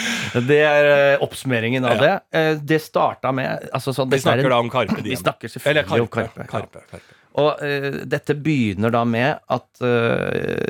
Det 0.47 0.59
er 0.65 0.89
uh, 0.89 1.25
oppsummeringen 1.25 1.85
av 1.87 2.01
det. 2.01 2.13
Uh, 2.35 2.53
det 2.61 2.79
starta 2.83 3.33
med 3.35 3.67
altså, 3.71 3.93
sånn, 3.95 4.11
Vi 4.13 4.21
snakker 4.23 4.47
en, 4.47 4.53
da 4.55 4.61
om 4.63 4.71
Karpe 4.73 4.99
Diem. 4.99 5.11
Vi 5.13 5.19
snakker 5.21 5.51
selvfølgelig 5.51 5.85
Karpe, 5.89 6.01
om 6.05 6.11
Karpe. 6.17 6.47
Karpe, 6.49 6.85
Karpe. 6.91 7.19
Og 7.43 7.63
uh, 7.63 7.89
dette 8.09 8.37
begynner 8.37 8.93
da 8.93 9.03
med 9.07 9.41
at 9.53 9.83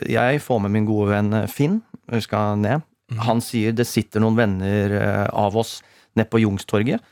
jeg 0.10 0.42
får 0.44 0.64
med 0.64 0.74
min 0.78 0.88
gode 0.88 1.12
venn 1.12 1.44
Finn. 1.52 1.82
Vi 2.12 2.24
skal 2.24 2.60
ned. 2.62 2.84
Han 3.28 3.42
sier 3.44 3.76
det 3.76 3.86
sitter 3.90 4.24
noen 4.24 4.38
venner 4.38 4.96
uh, 4.96 5.28
av 5.46 5.58
oss 5.60 5.82
nede 6.18 6.30
på 6.32 6.42
Jungstorget. 6.44 7.04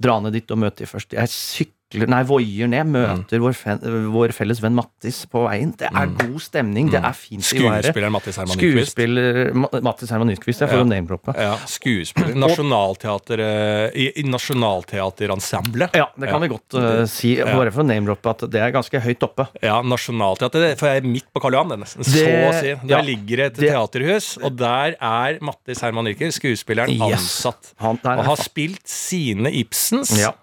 Dra 0.00 0.16
ned 0.22 0.36
dit 0.36 0.54
og 0.54 0.60
møte 0.62 0.84
de 0.84 0.88
først. 0.88 1.16
Jeg 1.16 1.32
sykler 1.32 1.79
Nei, 1.90 2.20
voier 2.22 2.70
ned. 2.70 2.86
Møter 2.90 3.40
mm. 3.40 3.42
vår, 3.42 3.54
fe, 3.58 3.74
vår, 4.14 4.32
felles 4.34 4.60
venn 4.62 4.76
Mattis 4.78 5.24
på 5.30 5.42
veien. 5.48 5.72
Det 5.78 5.88
er 5.88 6.06
mm. 6.06 6.16
god 6.20 6.42
stemning. 6.44 6.90
Det 6.92 7.00
er 7.00 7.16
fint 7.16 7.42
i 7.42 7.62
været. 7.64 7.88
Skuespiller 7.88 8.12
Mattis 8.14 8.38
Herman 8.38 8.60
Nyquist. 8.60 8.92
Skuespiller 8.92 9.80
Mattis 9.88 10.12
Herman 10.14 10.30
Nyquist, 10.30 10.62
jeg 10.62 10.70
får 10.70 10.82
ja. 10.82 10.88
name-droppe. 10.92 11.34
Ja, 11.34 11.54
skuespiller. 11.70 12.36
Nasjonalteater 12.38 13.42
eh, 13.42 13.98
i, 14.04 14.06
i 14.22 14.26
Nasjonalteaterensemblet. 14.30 15.96
Ja, 15.98 16.06
det 16.14 16.30
kan 16.30 16.38
ja. 16.38 16.42
vi 16.44 16.50
godt 16.52 16.76
uh, 16.78 17.02
si. 17.10 17.32
Bare 17.42 17.72
for 17.74 17.82
å 17.82 17.88
name-droppe 17.88 18.34
at 18.36 18.44
det 18.54 18.62
er 18.62 18.74
ganske 18.74 19.02
høyt 19.02 19.26
oppe. 19.26 19.48
Ja, 19.64 19.80
nasjonalteater, 19.82 20.68
For 20.78 20.92
jeg 20.92 21.02
er 21.02 21.08
midt 21.16 21.26
på 21.34 21.42
Karl 21.42 21.58
Johan, 21.58 21.74
det 21.74 21.80
nesten. 21.82 22.06
Så 22.06 22.22
å 22.22 22.52
si. 22.60 22.76
Der 22.84 22.94
ja, 22.94 23.00
ligger 23.06 23.46
et 23.48 23.58
det, 23.58 23.72
teaterhus, 23.72 24.36
og 24.44 24.54
der 24.60 24.94
er 24.94 25.40
Mattis 25.42 25.82
Herman 25.82 26.06
Nyquist, 26.06 26.38
skuespilleren, 26.38 26.94
yes. 26.94 27.18
ansatt. 27.18 27.74
Han, 27.82 27.98
og 27.98 28.24
har 28.30 28.40
spilt 28.46 28.86
sine 28.86 29.50
Ibsens. 29.58 30.14
Ja 30.20 30.36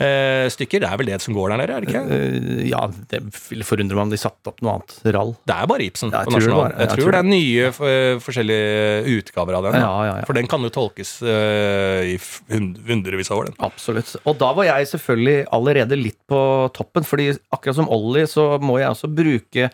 eh, 0.00 0.46
stykker. 0.52 0.82
Det 0.82 0.88
er 0.88 1.00
vel 1.00 1.10
det 1.10 1.18
som 1.24 1.36
går 1.36 1.52
der 1.52 1.60
nede, 1.60 1.76
er 1.76 1.84
det 1.84 1.90
ikke? 1.90 2.02
Uh, 2.08 2.62
ja, 2.68 2.82
det 3.10 3.20
ville 3.50 3.66
forundre 3.66 3.98
meg 3.98 4.06
om 4.06 4.14
de 4.14 4.20
satte 4.20 4.52
opp 4.52 4.62
noe 4.64 4.76
annet 4.78 4.96
rall. 5.16 5.34
Det 5.48 5.56
er 5.56 5.70
bare 5.70 5.86
Ibsen 5.86 6.12
ja, 6.14 6.22
jeg, 6.22 6.32
tror 6.32 6.46
det, 6.46 6.56
var, 6.56 6.74
jeg, 6.74 6.88
jeg, 6.88 7.02
tror 7.02 7.14
det, 7.16 7.20
er 7.20 7.30
nye 7.30 7.70
for, 7.76 8.24
forskjellige 8.26 9.16
utgaver 9.18 9.58
av 9.58 9.68
den. 9.68 9.78
Ja, 9.84 9.92
ja, 10.08 10.16
for 10.28 10.38
den 10.38 10.50
kan 10.50 10.66
jo 10.66 10.72
tolkes 10.74 11.14
uh, 11.26 12.02
i 12.08 12.18
hundrevis 12.52 13.32
av 13.32 13.42
år, 13.42 13.50
den. 13.50 13.58
Absolutt. 13.68 14.14
Og 14.24 14.38
da 14.40 14.52
var 14.56 14.68
jeg 14.70 14.92
selvfølgelig 14.94 15.48
allerede 15.58 16.00
litt 16.00 16.20
på 16.30 16.42
toppen, 16.76 17.06
fordi 17.06 17.32
akkurat 17.54 17.80
som 17.82 17.90
Ollie 17.92 18.28
så 18.30 18.54
må 18.62 18.80
jeg 18.82 18.92
også 18.94 19.10
bruke 19.12 19.72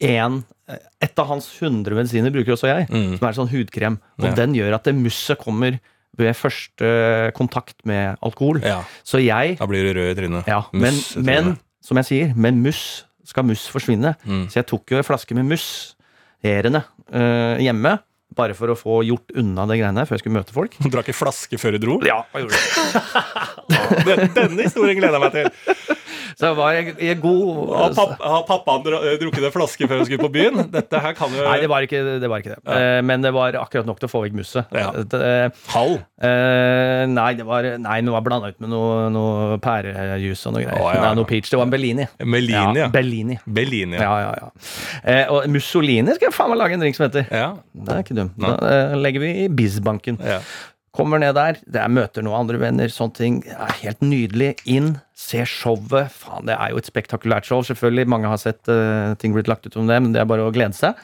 en 0.00 0.42
et 1.02 1.18
av 1.18 1.26
hans 1.26 1.48
hundre 1.58 1.96
medisiner 1.98 2.30
bruker 2.30 2.54
også 2.54 2.68
jeg, 2.70 2.84
mm. 2.92 3.16
som 3.18 3.26
er 3.26 3.34
sånn 3.34 3.48
hudkrem. 3.50 3.96
Og 4.20 4.36
den 4.38 4.52
gjør 4.54 4.76
at 4.76 4.86
det 4.86 4.94
musset 4.94 5.40
kommer 5.40 5.80
ved 6.18 6.34
første 6.36 6.90
kontakt 7.36 7.78
med 7.88 8.18
alkohol. 8.24 8.60
Ja. 8.64 8.82
Så 9.06 9.22
jeg 9.22 9.56
Da 9.60 9.68
blir 9.70 9.86
du 9.86 9.94
rød 10.00 10.10
i 10.12 10.18
trynet. 10.18 10.50
Ja, 10.50 10.64
men, 10.72 10.96
men, 11.22 11.56
som 11.84 12.00
jeg 12.00 12.08
sier, 12.10 12.34
med 12.36 12.58
muss 12.60 13.06
skal 13.30 13.46
muss 13.46 13.68
forsvinne. 13.70 14.14
Mm. 14.26 14.46
Så 14.50 14.60
jeg 14.60 14.68
tok 14.70 14.90
jo 14.90 15.00
en 15.00 15.06
flaske 15.06 15.36
med 15.38 15.46
mus 15.52 15.66
erende, 16.42 16.82
uh, 17.14 17.60
hjemme. 17.62 17.98
Bare 18.38 18.54
for 18.54 18.70
å 18.70 18.76
få 18.78 19.00
gjort 19.02 19.32
unna 19.38 19.64
det 19.66 19.80
greiene 19.80 20.04
før 20.06 20.16
jeg 20.16 20.22
skulle 20.22 20.38
møte 20.38 20.54
folk. 20.54 20.76
Du 20.78 20.90
drakk 20.94 21.10
ei 21.10 21.16
flaske 21.16 21.58
før 21.60 21.76
du 21.76 21.82
dro? 21.82 21.98
Ja, 22.06 22.22
jeg 22.34 22.46
gjorde 22.46 24.06
det. 24.06 24.28
Denne 24.36 24.66
historien 24.66 25.00
gleder 25.00 25.18
jeg 25.18 25.24
meg 25.24 25.34
til. 25.34 25.98
Så 26.38 26.52
var 26.58 26.74
jeg, 26.76 26.94
jeg 27.00 27.18
god 27.22 27.72
Har, 27.74 27.94
papp, 27.96 28.14
har 28.22 28.44
pappaen 28.48 28.84
drukket 29.20 29.46
en 29.48 29.54
flaske 29.54 29.88
før 29.88 30.02
hun 30.02 30.08
skulle 30.08 30.22
på 30.22 30.32
byen? 30.34 30.62
Dette 30.72 31.02
her 31.02 31.16
kan 31.18 31.32
jo 31.34 31.44
Nei, 31.46 31.56
det 31.62 31.70
var 31.72 31.86
ikke 31.86 32.02
det. 32.22 32.30
Var 32.30 32.44
ikke 32.44 32.54
det. 32.54 32.60
Ja. 32.64 32.78
Eh, 32.78 33.00
men 33.06 33.24
det 33.24 33.32
var 33.34 33.56
akkurat 33.58 33.88
nok 33.88 34.00
til 34.00 34.10
å 34.10 34.12
få 34.12 34.22
vekk 34.26 34.36
musset. 34.38 34.74
Ja. 34.76 34.90
Halv? 35.72 35.98
Uh, 36.20 37.06
nei, 37.10 37.30
det 37.38 37.46
var, 37.48 37.66
nei, 37.80 37.98
var 38.12 38.24
blanda 38.26 38.50
ut 38.52 38.58
med 38.62 38.72
noe, 38.72 39.08
noe 39.12 39.58
pærejus 39.62 40.44
og 40.48 40.56
noe 40.56 40.64
greier. 40.66 40.82
Å, 40.82 40.90
ja, 40.94 41.04
nei, 41.06 41.12
noe 41.18 41.28
peach. 41.28 41.50
Det 41.50 41.60
var 41.60 41.68
en 41.68 41.74
Bellini. 41.74 42.06
Bellini, 42.20 42.82
ja. 42.82 42.88
Bellini. 42.92 43.38
Bellini. 43.46 44.00
Ja, 44.00 44.12
ja, 44.26 44.34
ja. 44.42 45.22
Og 45.34 45.48
Mussolini 45.52 46.16
skal 46.18 46.30
jeg 46.30 46.36
faen 46.36 46.52
meg 46.52 46.60
lage 46.60 46.76
en 46.76 46.84
drink 46.84 46.98
som 46.98 47.08
heter. 47.08 47.26
Ja. 47.30 47.54
Det 47.72 47.96
er 47.96 48.04
ikke 48.04 48.18
dumt. 48.18 48.36
Da 48.40 48.98
legger 49.00 49.24
vi 49.24 49.32
i 49.46 49.48
Bizbanken. 49.60 50.20
Ja. 50.24 50.42
Kommer 50.90 51.20
ned 51.22 51.36
der, 51.38 51.58
det 51.70 51.78
er 51.78 51.92
møter 51.92 52.24
noen 52.26 52.42
andre 52.42 52.58
venner, 52.58 52.90
sånne 52.90 53.14
ting. 53.14 53.40
Det 53.46 53.54
er 53.54 53.76
helt 53.84 54.00
nydelig. 54.02 54.50
Inn, 54.74 54.96
se 55.14 55.44
showet. 55.46 56.10
Faen, 56.10 56.48
det 56.48 56.56
er 56.56 56.72
jo 56.72 56.80
et 56.82 56.90
spektakulært 56.90 57.46
show, 57.46 57.62
selvfølgelig. 57.66 58.08
Mange 58.10 58.30
har 58.32 58.40
sett 58.42 58.66
uh, 58.66 59.14
ting 59.22 59.36
blitt 59.36 59.50
lagt 59.50 59.68
ut 59.68 59.78
om 59.78 59.86
det, 59.90 60.00
men 60.02 60.16
det 60.16 60.24
er 60.24 60.30
bare 60.30 60.48
å 60.48 60.54
glede 60.54 60.74
seg. 60.74 60.98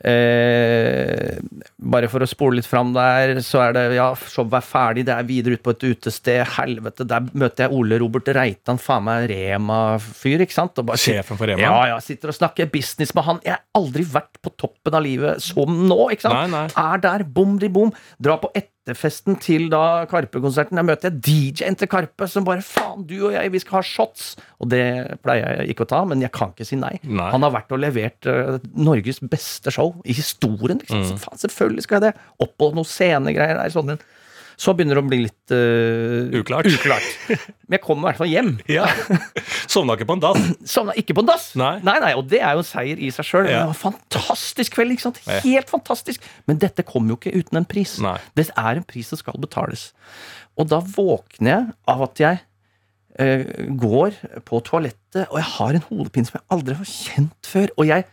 Eh, 0.00 1.36
bare 1.76 2.08
for 2.08 2.24
å 2.24 2.28
spole 2.28 2.56
litt 2.56 2.68
fram 2.68 2.94
der, 2.94 3.34
så 3.44 3.60
er 3.66 3.74
det 3.76 3.82
ja, 3.98 4.06
showet 4.16 4.56
er 4.56 4.64
ferdig, 4.64 5.04
det 5.04 5.12
er 5.12 5.26
videre 5.28 5.58
ut 5.58 5.64
på 5.66 5.74
et 5.74 5.86
utested. 5.90 6.40
Helvete, 6.56 7.04
der 7.08 7.28
møter 7.30 7.66
jeg 7.66 7.76
Ole 7.76 7.98
Robert 8.00 8.30
Reitan, 8.32 8.80
faen 8.80 9.04
meg 9.06 9.28
Rema-fyr, 9.30 10.46
ikke 10.46 10.56
sant? 10.56 10.80
Bare, 10.80 11.00
Sjefen 11.00 11.38
for 11.38 11.52
Rema? 11.52 11.62
Ja, 11.66 11.76
ja. 11.92 12.00
Sitter 12.04 12.32
og 12.32 12.38
snakker 12.38 12.70
business 12.72 13.12
med 13.16 13.28
han. 13.28 13.42
Jeg 13.44 13.58
har 13.58 13.64
aldri 13.76 14.06
vært 14.08 14.40
på 14.40 14.54
toppen 14.56 14.96
av 14.96 15.04
livet 15.04 15.44
som 15.44 15.84
nå, 15.84 16.00
ikke 16.14 16.26
sant? 16.26 16.40
Nei, 16.48 16.50
nei. 16.56 16.66
Er 16.80 17.04
der, 17.04 17.26
bom 17.28 17.58
di 17.60 17.68
bom. 17.72 17.92
Dra 18.18 18.40
på 18.40 18.50
ett 18.56 18.72
etterfesten 18.80 19.36
til 19.40 19.68
da 19.72 20.06
Karpe-konserten. 20.10 20.78
Der 20.78 20.86
møter 20.86 21.10
jeg 21.10 21.20
DJ-en 21.26 21.76
til 21.78 21.90
Karpe 21.90 22.28
som 22.30 22.46
bare 22.46 22.64
Faen, 22.64 23.04
du 23.06 23.16
og 23.28 23.34
jeg, 23.34 23.52
vi 23.52 23.60
skal 23.62 23.78
ha 23.78 23.82
shots! 23.86 24.32
Og 24.60 24.70
det 24.72 25.20
pleier 25.24 25.60
jeg 25.60 25.74
ikke 25.74 25.84
å 25.84 25.90
ta, 25.90 26.00
men 26.08 26.24
jeg 26.24 26.32
kan 26.34 26.54
ikke 26.54 26.68
si 26.68 26.78
nei. 26.80 26.94
nei. 27.04 27.28
Han 27.34 27.44
har 27.44 27.54
vært 27.54 27.74
og 27.76 27.82
levert 27.82 28.30
uh, 28.30 28.56
Norges 28.74 29.20
beste 29.20 29.72
show 29.74 29.94
i 30.04 30.16
historien. 30.16 30.80
Liksom. 30.80 31.04
Mm. 31.04 31.10
Så 31.12 31.20
faen, 31.20 31.42
selvfølgelig 31.44 31.86
skal 31.86 32.00
jeg 32.00 32.08
det! 32.08 32.30
Opp 32.40 32.56
på 32.60 32.72
noen 32.76 32.88
scenegreier 32.88 33.60
der. 33.60 33.74
sånn 33.74 33.98
så 34.60 34.74
begynner 34.76 34.98
det 34.98 35.02
å 35.02 35.08
bli 35.08 35.18
litt 35.22 35.52
uh, 35.54 36.34
uklart. 36.36 36.68
uklart. 36.68 37.06
Men 37.66 37.78
jeg 37.78 37.84
kom 37.84 38.02
i 38.02 38.08
hvert 38.08 38.18
fall 38.20 38.28
hjem. 38.28 38.50
Ja. 38.68 38.84
Sovna 39.70 39.96
ikke 39.96 40.08
på 40.10 40.18
en 40.18 40.24
dass? 40.24 40.50
Sovna 40.74 40.96
ikke 41.00 41.16
på 41.16 41.24
en 41.24 41.30
dass. 41.30 41.46
Nei. 41.60 41.72
nei, 41.86 41.96
nei, 42.02 42.12
Og 42.18 42.26
det 42.28 42.42
er 42.44 42.58
jo 42.58 42.64
en 42.64 42.68
seier 42.68 43.00
i 43.00 43.08
seg 43.14 43.28
sjøl. 43.28 43.48
Ja. 43.48 43.62
Det 43.62 43.70
var 43.70 43.72
en 43.72 43.80
fantastisk 43.80 44.76
kveld. 44.76 44.92
ikke 44.96 45.06
sant? 45.06 45.22
Helt 45.46 45.72
fantastisk. 45.72 46.28
Men 46.50 46.60
dette 46.60 46.84
kommer 46.84 47.14
jo 47.14 47.20
ikke 47.22 47.32
uten 47.40 47.62
en 47.62 47.68
pris. 47.72 47.96
Nei. 48.04 48.18
Det 48.36 48.50
er 48.52 48.82
en 48.82 48.86
pris 48.86 49.08
som 49.08 49.20
skal 49.20 49.40
betales. 49.40 49.90
Og 50.60 50.68
da 50.68 50.82
våkner 50.84 51.54
jeg 51.54 51.66
av 51.94 52.06
at 52.10 52.24
jeg 52.26 52.40
uh, 52.44 53.44
går 53.80 54.22
på 54.44 54.64
toalettet, 54.68 55.24
og 55.30 55.40
jeg 55.40 55.52
har 55.56 55.78
en 55.78 55.88
hodepine 55.88 56.28
som 56.28 56.36
jeg 56.36 56.48
aldri 56.52 56.80
har 56.82 56.90
kjent 56.92 57.54
før. 57.54 57.72
Og 57.80 57.88
jeg 57.88 58.10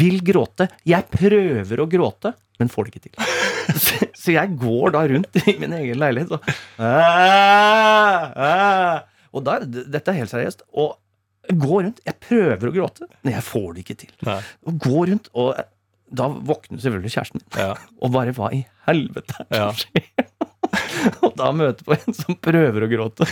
vil 0.00 0.22
gråte. 0.24 0.72
Jeg 0.88 1.12
prøver 1.12 1.84
å 1.84 1.88
gråte 1.92 2.32
men 2.60 2.70
får 2.72 2.86
det 2.86 2.92
ikke 2.94 3.04
til. 3.08 3.14
Så, 3.80 4.06
så 4.18 4.32
jeg 4.34 4.56
går 4.60 4.92
da 4.96 5.00
rundt 5.08 5.36
i 5.46 5.52
min 5.60 5.72
egen 5.76 5.98
leilighet 6.00 6.32
og 6.34 6.40
Og 9.30 9.44
da, 9.46 9.60
dette 9.62 10.10
er 10.10 10.16
helt 10.18 10.32
seriøst. 10.32 10.64
Og 10.74 10.96
går 11.54 11.84
rundt. 11.86 12.00
Jeg 12.06 12.16
prøver 12.22 12.66
å 12.66 12.72
gråte, 12.74 13.06
men 13.22 13.36
jeg 13.36 13.46
får 13.46 13.68
det 13.76 13.84
ikke 13.84 13.98
til. 14.02 14.14
Nei. 14.26 14.40
Og 14.66 14.80
går 14.82 15.12
rundt, 15.12 15.30
og 15.38 15.52
da 16.10 16.26
våkner 16.50 16.82
selvfølgelig 16.82 17.14
kjæresten 17.14 17.38
min. 17.38 17.48
Ja. 17.62 17.74
Og 18.02 18.10
bare 18.14 18.34
hva 18.34 18.50
i 18.54 18.64
helvete 18.88 19.46
er 19.46 19.54
det 19.54 19.62
som 19.62 19.80
skjer? 19.84 20.26
og 21.26 21.32
da 21.38 21.48
møter 21.56 21.86
på 21.86 21.96
en 21.96 22.14
som 22.14 22.36
prøver 22.38 22.84
å 22.86 22.88
gråte. 22.90 23.26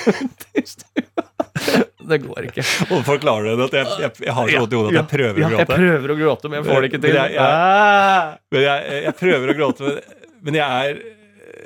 Det 1.99 2.21
går 2.23 2.49
ikke. 2.51 2.65
Og 2.95 3.05
forklarer 3.07 3.51
du 3.51 3.65
det? 3.65 3.69
Jeg, 3.81 4.01
jeg, 4.05 4.17
jeg 4.29 4.35
har 4.37 4.51
så 4.53 4.63
vondt 4.63 4.75
i 4.75 4.79
hodet 4.79 4.95
at 4.95 4.99
jeg 5.01 5.11
prøver 5.13 5.39
å 5.39 5.53
gråte? 5.53 5.59
Jeg 5.59 5.71
prøver 5.75 6.15
å 6.15 6.19
gråte, 6.23 6.51
men 6.51 6.61
jeg 6.61 6.69
får 6.71 6.81
det 6.81 6.91
ikke 6.93 7.05
til. 7.05 7.15
Men 7.15 7.21
jeg, 7.21 7.47
ah! 7.47 8.35
men 8.55 8.67
jeg 9.09 9.15
prøver 9.19 9.53
å 9.55 9.57
gråte, 9.59 9.95
men 10.47 10.61
jeg 10.61 10.91
er 10.91 11.01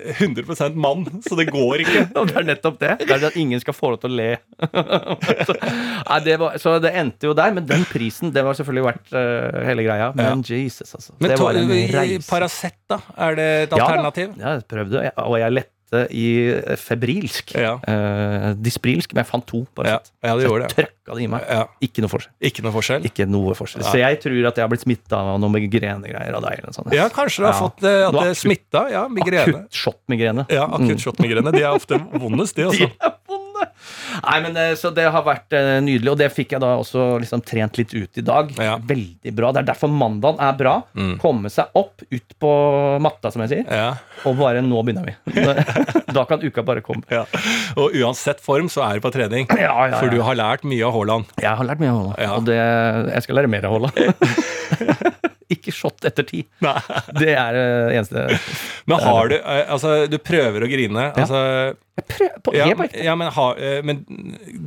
100% 0.03 0.75
mann, 0.75 1.05
så 1.29 1.37
det 1.39 1.47
går 1.53 1.83
ikke. 1.85 2.05
det 2.29 2.37
er 2.41 2.47
nettopp 2.47 2.79
det. 2.81 2.93
Det 3.03 3.11
er 3.17 3.21
det 3.23 3.31
at 3.33 3.37
ingen 3.39 3.61
skal 3.63 3.77
få 3.77 3.93
lov 3.93 4.01
til 4.03 4.15
å 4.15 4.19
le. 4.19 4.31
Nei, 4.63 6.19
det 6.25 6.39
var, 6.41 6.57
så 6.63 6.77
det 6.83 6.95
endte 6.99 7.29
jo 7.29 7.35
der, 7.37 7.53
men 7.55 7.67
den 7.69 7.85
prisen, 7.89 8.33
det 8.35 8.45
var 8.47 8.57
selvfølgelig 8.59 8.87
verdt 8.89 9.13
uh, 9.15 9.61
hele 9.69 9.85
greia. 9.87 10.09
Men 10.17 10.43
ja. 10.43 10.57
Jesus, 10.63 10.95
altså. 10.97 11.15
Men 11.23 11.37
Paracet, 12.29 12.79
da? 12.91 13.03
Er 13.29 13.39
det 13.39 13.49
et 13.67 13.77
alternativ? 13.79 14.35
Ja, 14.41 14.57
jeg 14.59 14.67
prøvde, 14.71 15.07
og 15.27 15.39
jeg 15.43 15.59
lette 15.61 15.71
i 16.11 16.27
febrilsk. 16.81 17.55
Ja. 17.59 17.77
Eh, 17.89 18.49
disprilsk, 18.63 19.13
men 19.13 19.23
jeg 19.23 19.31
fant 19.31 19.47
to. 19.49 19.63
Bare 19.77 19.97
ja. 19.97 19.99
ja, 20.25 20.35
det 20.39 20.47
gjorde 20.47 20.69
det. 20.69 20.77
Trøkka 20.77 21.17
det 21.19 21.25
i 21.25 21.29
meg. 21.31 21.47
Ja. 21.49 21.67
Ikke 21.85 22.05
noe 22.05 22.13
forskjell. 22.13 22.35
Ikke 22.51 22.65
noe 22.67 22.75
forskjell? 22.77 23.09
Ikke 23.11 23.27
noe 23.29 23.57
forskjell. 23.59 23.85
Så 23.87 24.01
jeg 24.01 24.21
tror 24.25 24.51
at 24.51 24.61
jeg 24.61 24.67
har 24.67 24.73
blitt 24.73 24.85
smitta 24.87 25.21
av 25.21 25.41
noe 25.43 25.53
migrenegreier 25.57 26.39
av 26.39 26.47
deg. 26.47 26.63
eller 26.63 26.77
sånt. 26.77 26.93
Ja, 26.97 27.09
kanskje 27.13 27.45
du 27.45 27.49
har 27.51 27.59
fått 27.59 27.83
det, 27.85 27.95
at 28.09 28.19
det 28.19 28.37
smitta. 28.41 28.87
Ja, 28.93 29.07
migrene. 29.13 29.65
Akutt 29.65 29.83
shot-migrene. 29.83 30.47
Ja, 30.53 30.67
akutt 30.69 30.97
mm. 30.97 31.03
shot-migrene. 31.05 31.55
De 31.55 31.65
er 31.65 31.73
ofte 31.73 32.01
vondest, 32.13 32.59
de 32.59 32.67
også. 32.71 32.91
Nei, 34.27 34.39
men 34.45 34.57
eh, 34.59 34.75
Så 34.79 34.93
det 34.95 35.07
har 35.15 35.25
vært 35.27 35.55
uh, 35.57 35.79
nydelig, 35.85 36.13
og 36.13 36.19
det 36.21 36.29
fikk 36.35 36.55
jeg 36.57 36.63
da 36.63 36.75
også 36.81 37.07
liksom 37.23 37.43
trent 37.47 37.79
litt 37.81 37.95
ut 37.95 38.21
i 38.21 38.25
dag. 38.27 38.53
Ja. 38.59 38.77
Veldig 38.79 39.35
bra. 39.37 39.53
Det 39.55 39.63
er 39.63 39.71
derfor 39.73 39.93
mandagen 39.93 40.43
er 40.43 40.57
bra. 40.59 40.75
Mm. 40.99 41.17
Komme 41.23 41.53
seg 41.53 41.73
opp, 41.79 42.05
ut 42.13 42.37
på 42.43 42.53
matta, 43.03 43.33
som 43.33 43.45
jeg 43.45 43.53
sier, 43.55 43.67
ja. 43.69 43.91
og 44.29 44.39
bare 44.41 44.63
nå 44.65 44.85
begynner 44.87 45.11
vi. 45.11 45.17
da 46.17 46.27
kan 46.29 46.43
uka 46.43 46.65
bare 46.67 46.85
komme. 46.85 47.07
Ja. 47.13 47.25
Og 47.81 47.97
uansett 48.03 48.43
form 48.45 48.71
så 48.73 48.85
er 48.87 48.99
du 48.99 49.07
på 49.07 49.13
trening. 49.15 49.49
For 49.51 50.13
du 50.13 50.21
har 50.25 50.39
lært 50.39 50.67
mye 50.69 50.87
av 50.87 50.97
Haaland. 50.97 51.37
Jeg 51.43 51.59
har 51.59 51.69
lært 51.69 51.83
mye 51.83 51.93
av 51.93 52.01
Haaland, 52.01 52.39
og 52.39 52.49
det, 52.51 52.63
jeg 53.17 53.29
skal 53.29 53.41
lære 53.41 53.53
mer 53.53 53.69
av 53.69 53.79
Haaland. 53.79 55.29
ikke 55.55 55.75
shot 55.75 56.05
etter 56.09 56.27
ti. 56.29 56.43
Nei. 56.65 56.77
Det 57.19 57.33
er 57.35 57.57
det 57.57 57.67
eneste. 57.99 58.27
Men 58.91 59.03
har 59.05 59.33
du 59.33 59.37
eh, 59.39 59.63
Altså, 59.73 59.95
du 60.11 60.19
prøver 60.23 60.67
å 60.67 60.71
grine. 60.71 61.09
Ja. 61.11 61.25
Altså 61.25 61.43
jeg 61.93 62.07
prøver 62.09 62.39
på, 62.41 62.55
ja, 62.57 62.69
ja, 63.05 63.15
men, 63.21 63.29
ha, 63.37 63.47
eh, 63.61 63.83
men 63.85 64.01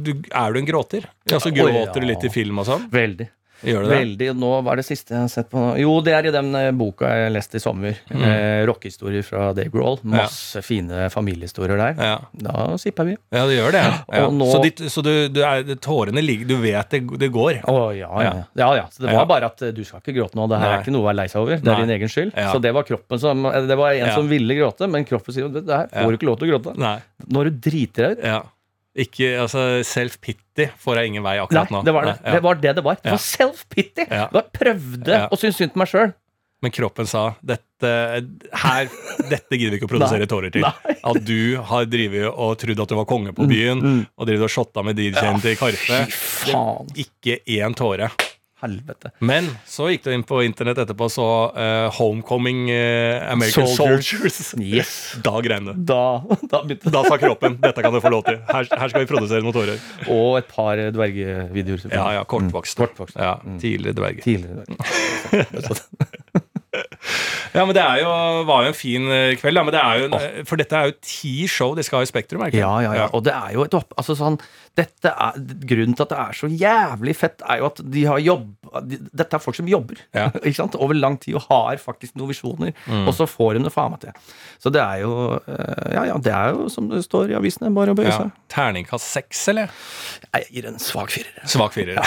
du, 0.05 0.11
er 0.29 0.53
du 0.53 0.59
en 0.61 0.67
gråter? 0.67 1.07
Altså, 1.31 1.49
gråter 1.55 2.03
du 2.03 2.07
litt 2.07 2.25
i 2.27 2.29
film 2.33 2.61
og 2.61 2.67
sånn? 2.69 2.85
Veldig. 2.93 3.27
Gjør 3.63 3.85
det 3.85 3.89
det? 3.89 3.97
Veldig. 3.99 4.27
Nå 4.41 4.49
var 4.65 4.75
det 4.75 4.83
siste 4.85 5.13
jeg 5.15 5.21
har 5.23 5.29
sett 5.31 5.49
på 5.49 5.61
Jo, 5.79 5.93
det 6.03 6.13
er 6.17 6.27
i 6.27 6.31
den 6.35 6.49
eh, 6.59 6.71
boka 6.75 7.07
jeg 7.07 7.31
leste 7.31 7.55
i 7.55 7.63
sommer. 7.63 7.95
Mm. 8.11 8.23
Eh, 8.27 8.65
Rockehistorier 8.67 9.23
fra 9.23 9.53
Dave 9.55 9.69
Grohl. 9.73 9.99
Masse 10.03 10.61
fine 10.65 11.07
familiehistorier 11.13 11.77
der. 11.79 11.95
Ja. 12.01 12.17
Da 12.33 12.75
sipper 12.81 13.05
vi. 13.07 13.15
Ja, 13.31 13.45
det 13.47 13.55
gjør 13.59 13.71
det. 13.77 13.83
Ja. 14.11 14.25
Nå- 14.29 14.49
Så, 14.51 14.61
ditt, 14.63 14.83
så 14.91 15.01
du, 15.05 15.11
du 15.29 15.41
er, 15.47 15.63
tårene 15.81 16.21
ligger 16.25 16.47
Du 16.51 16.55
vet 16.61 16.89
det, 16.91 17.01
det 17.21 17.31
går? 17.33 17.61
Å 17.71 17.77
ja, 17.95 18.11
ja. 18.25 18.33
ja, 18.55 18.69
ja. 18.81 18.85
Så 18.91 19.05
det 19.05 19.11
var 19.13 19.21
Ja. 19.23 19.29
bare 19.31 19.45
at 19.53 19.61
eh, 19.61 19.71
du 19.75 19.83
skal 19.87 20.01
ikke 20.03 20.17
gråte 20.19 20.35
nå. 20.35 20.49
Det 20.51 20.59
her 20.59 20.67
Nei. 20.69 20.75
er 20.77 20.83
ikke 20.83 20.95
noe 20.97 21.05
å 21.05 21.09
være 21.11 21.19
lei 21.23 21.27
seg 21.31 21.41
over. 21.45 21.57
Det 21.61 21.67
er 21.71 21.79
Nei. 21.79 21.85
din 21.85 21.95
egen 21.97 22.11
skyld. 22.11 22.33
Ja. 22.35 22.51
Så 22.51 22.61
det 22.61 22.73
var 22.75 22.83
kroppen 22.83 23.19
som 23.21 23.45
eh, 23.45 23.61
Det 23.69 23.77
var 23.79 23.93
en 23.93 24.05
Ja. 24.09 24.15
som 24.15 24.27
ville 24.29 24.53
gråte, 24.59 24.87
men 24.91 25.05
kroppen 25.07 25.33
sier 25.33 25.47
det 25.49 25.65
her 25.71 25.87
får 25.93 26.11
du 26.11 26.17
ikke 26.19 26.27
lov 26.29 26.39
til 26.41 26.49
å 26.49 26.53
gråte. 26.57 26.75
Nei. 26.77 26.97
Når 27.31 27.49
du 27.49 27.59
driter 27.69 28.09
deg 28.11 28.19
ut. 28.19 28.51
Ikke, 28.95 29.33
altså, 29.43 29.61
Self-pity 29.83 30.69
får 30.79 31.01
jeg 31.01 31.11
ingen 31.11 31.25
vei 31.25 31.35
akkurat 31.43 31.71
nå. 31.73 31.81
det 31.83 31.93
var 31.95 32.05
det. 32.07 32.13
Nei, 32.21 32.29
ja. 32.29 32.35
Det 32.37 32.43
var 32.45 32.61
det 32.63 32.71
det 32.77 32.83
var. 32.85 32.99
Det 33.03 33.11
var 33.11 33.23
self-pity. 33.25 34.05
Ja. 34.07 34.27
Jeg 34.31 34.45
prøvde 34.55 35.17
å 35.27 35.39
synes 35.41 35.57
synd 35.59 35.73
på 35.73 35.81
meg 35.83 35.91
sjøl. 35.91 36.13
Men 36.63 36.71
kroppen 36.73 37.05
sa 37.05 37.25
dette, 37.45 37.89
her, 38.63 38.87
dette 39.29 39.57
gidder 39.59 39.75
vi 39.75 39.77
ikke 39.81 39.89
å 39.89 39.91
produsere 39.91 40.25
tårer 40.31 40.53
til. 40.55 40.63
Nei. 40.63 40.95
At 41.11 41.19
du 41.27 41.59
har 41.67 41.83
drevet 41.91 42.29
og 42.31 42.55
trodd 42.61 42.79
at 42.85 42.93
du 42.93 42.95
var 42.97 43.05
konge 43.09 43.35
på 43.35 43.45
byen, 43.51 43.83
og 44.15 44.29
drevet 44.31 44.47
og 44.47 44.53
shotta 44.55 44.81
med 44.87 44.97
DJ-en 44.97 45.43
til 45.43 45.59
Karpe. 45.59 45.99
Ikke 47.03 47.41
én 47.59 47.75
tåre. 47.77 48.07
Helvete. 48.63 49.11
Men 49.19 49.49
så 49.67 49.89
gikk 49.91 50.05
du 50.05 50.11
inn 50.15 50.23
på 50.27 50.39
internett 50.45 50.79
etterpå 50.85 51.09
og 51.09 51.11
så 51.11 51.27
uh, 51.51 51.89
Homecoming 51.97 52.61
uh, 52.71 53.25
American 53.33 53.67
Soldiers. 53.67 54.13
Soldiers. 54.15 54.39
Yes. 54.63 54.93
Da 55.25 55.35
grein 55.43 55.67
du. 55.67 55.73
Da, 55.91 56.23
da 56.51 56.63
Da 56.63 57.03
sa 57.03 57.19
kroppen 57.19 57.59
dette 57.61 57.83
kan 57.83 57.93
du 57.93 57.99
få 58.03 58.13
lov 58.15 58.23
til. 58.29 58.39
Her, 58.47 58.71
her 58.71 58.93
skal 58.93 59.03
vi 59.03 59.11
produsere 59.11 59.43
noen 59.43 59.55
tårer. 59.55 59.83
Og 60.07 60.39
et 60.39 60.49
par 60.51 60.79
dvergevideoer. 60.95 61.87
Ja, 61.91 62.07
ja, 62.19 62.23
kortvokst. 62.23 62.79
Kortvokst. 62.79 63.19
Ja, 63.19 63.37
Tidligere 63.59 63.99
dverger. 63.99 64.23
Tidligere 64.23 64.65
dverger. 64.71 66.51
Ja, 67.55 67.63
men 67.63 67.71
det 67.77 67.83
er 67.85 68.01
jo, 68.01 68.09
var 68.49 68.65
jo 68.65 68.71
en 68.73 68.77
fin 68.77 69.05
eh, 69.13 69.35
kveld. 69.39 69.61
Men 69.63 69.71
det 69.75 69.79
er 69.81 69.99
jo, 70.01 70.07
en- 70.11 70.45
For 70.49 70.59
dette 70.59 70.75
er 70.75 70.89
jo 70.89 70.95
ti 71.05 71.47
show 71.47 71.75
de 71.77 71.83
skal 71.87 72.01
ha 72.01 72.03
i 72.07 72.09
Spektrum, 72.09 72.43
ikke? 72.47 72.59
Ja, 72.59 72.73
ja, 72.83 72.93
ja. 72.97 73.05
Og 73.15 73.23
det 73.27 73.31
er 73.35 73.53
jo 73.55 73.63
et 73.67 73.77
opp... 73.77 73.93
Altså 73.99 74.15
sånn 74.19 74.39
dette 74.75 75.07
er, 75.07 75.37
Grunnen 75.69 75.95
til 75.95 76.03
at 76.03 76.09
det 76.11 76.17
er 76.19 76.35
så 76.35 76.49
jævlig 76.51 77.13
fett, 77.15 77.39
er 77.47 77.61
jo 77.61 77.69
at 77.69 77.79
de 77.93 78.01
har 78.09 78.19
jobb... 78.19 78.49
De, 78.89 78.97
dette 79.15 79.37
er 79.37 79.43
folk 79.43 79.55
som 79.55 79.69
jobber 79.71 80.01
Ja. 80.17 80.25
ikke 80.43 80.57
sant? 80.57 80.75
over 80.75 80.97
lang 80.99 81.15
tid 81.23 81.37
og 81.39 81.45
har 81.47 81.79
faktisk 81.79 82.17
noen 82.19 82.33
visjoner. 82.33 82.73
Mm. 82.89 83.05
Og 83.07 83.15
så 83.15 83.27
får 83.29 83.55
de 83.55 83.63
det 83.69 83.71
faen 83.75 83.93
meg 83.95 84.03
til. 84.03 84.33
Så 84.59 84.73
det 84.75 84.83
er 84.83 85.05
jo 85.05 85.13
eh, 85.37 85.93
Ja, 85.95 86.03
ja, 86.11 86.17
det 86.19 86.33
er 86.35 86.51
jo 86.57 86.67
som 86.73 86.89
det 86.91 87.05
står 87.07 87.31
i 87.31 87.39
avisene, 87.39 87.71
bare 87.75 87.95
å 87.95 87.97
bøye 87.97 88.11
Ja. 88.11 88.27
Terningkast 88.51 89.07
seks, 89.15 89.45
eller? 89.53 89.71
Jeg 90.35 90.51
gir 90.57 90.67
en 90.73 90.81
svak 90.81 91.15
firer. 91.15 91.39
Svak 91.47 91.71
firer. 91.77 92.03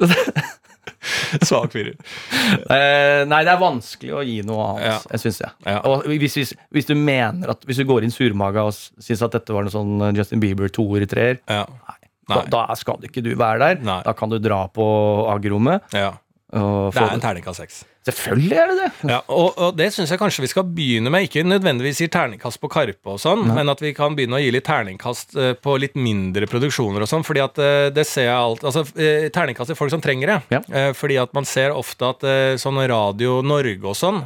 Svak 1.48 1.72
firer. 1.72 1.94
Uh, 2.68 3.22
nei, 3.30 3.40
det 3.46 3.52
er 3.54 3.60
vanskelig 3.60 4.12
å 4.18 4.24
gi 4.26 4.38
noe 4.46 4.66
annet, 4.72 4.84
Ja. 4.88 4.96
jeg 5.14 5.22
syns 5.24 5.40
jeg. 5.42 5.52
Ja. 5.66 5.78
Og 5.88 6.04
hvis, 6.10 6.36
hvis, 6.36 6.52
hvis 6.76 6.88
du 6.90 6.94
mener 6.98 7.54
at 7.54 7.64
Hvis 7.68 7.80
du 7.80 7.86
går 7.88 8.04
inn 8.04 8.12
surmaga 8.14 8.66
og 8.68 8.74
syns 8.76 9.22
at 9.24 9.32
dette 9.38 9.54
var 9.56 9.64
noe 9.64 9.72
sånn 9.72 9.94
eh, 10.08 10.12
Justin 10.18 10.42
Bieber 10.42 10.68
toer 10.68 11.06
i 11.06 11.08
treer, 11.10 11.38
Ja. 11.48 11.64
da, 12.28 12.42
Nei. 12.42 12.44
da 12.52 12.64
skal 12.78 13.00
ikke 13.08 13.22
du 13.24 13.32
være 13.34 13.58
der. 13.64 13.80
Nei. 13.86 14.00
Da 14.06 14.12
kan 14.16 14.28
du 14.32 14.38
dra 14.38 14.66
på 14.68 14.84
agrommet. 15.32 15.88
ja. 15.96 16.12
Det 16.50 16.98
er 16.98 17.12
en 17.14 17.20
terningkast 17.22 17.60
seks. 17.62 17.84
Selvfølgelig 18.08 18.56
er 18.56 18.70
det 18.70 18.76
det! 18.78 18.90
Ja, 19.12 19.18
og, 19.28 19.58
og 19.60 19.74
det 19.76 19.90
syns 19.92 20.08
jeg 20.08 20.20
kanskje 20.20 20.44
vi 20.46 20.48
skal 20.48 20.64
begynne 20.64 21.10
med. 21.12 21.26
Ikke 21.26 21.42
nødvendigvis 21.44 22.00
gi 22.00 22.08
terningkast 22.08 22.60
på 22.62 22.70
Karpe 22.72 23.12
og 23.12 23.20
sånn, 23.20 23.44
men 23.52 23.68
at 23.68 23.82
vi 23.84 23.92
kan 23.96 24.16
begynne 24.16 24.38
å 24.38 24.40
gi 24.40 24.48
litt 24.54 24.64
terningkast 24.64 25.36
eh, 25.36 25.52
på 25.60 25.76
litt 25.82 25.98
mindre 26.00 26.48
produksjoner 26.48 27.04
og 27.04 27.10
sånn. 27.10 27.26
fordi 27.28 27.44
at 27.44 27.60
eh, 27.60 27.90
det 27.92 28.06
ser 28.08 28.30
jeg 28.30 28.36
alt 28.36 28.64
Altså 28.64 28.86
eh, 28.96 29.28
terningkast 29.34 29.72
til 29.72 29.76
folk 29.76 29.92
som 29.92 30.00
trenger 30.04 30.32
det. 30.32 30.38
Ja. 30.56 30.86
Fordi 30.96 31.18
at 31.20 31.34
man 31.36 31.48
ser 31.48 31.74
ofte 31.76 32.08
at 32.14 32.24
sånn 32.60 32.80
Radio 32.90 33.40
Norge 33.44 33.84
og 33.84 33.96
sånn, 33.98 34.22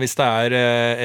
hvis 0.00 0.16
det 0.18 0.26
er 0.26 0.56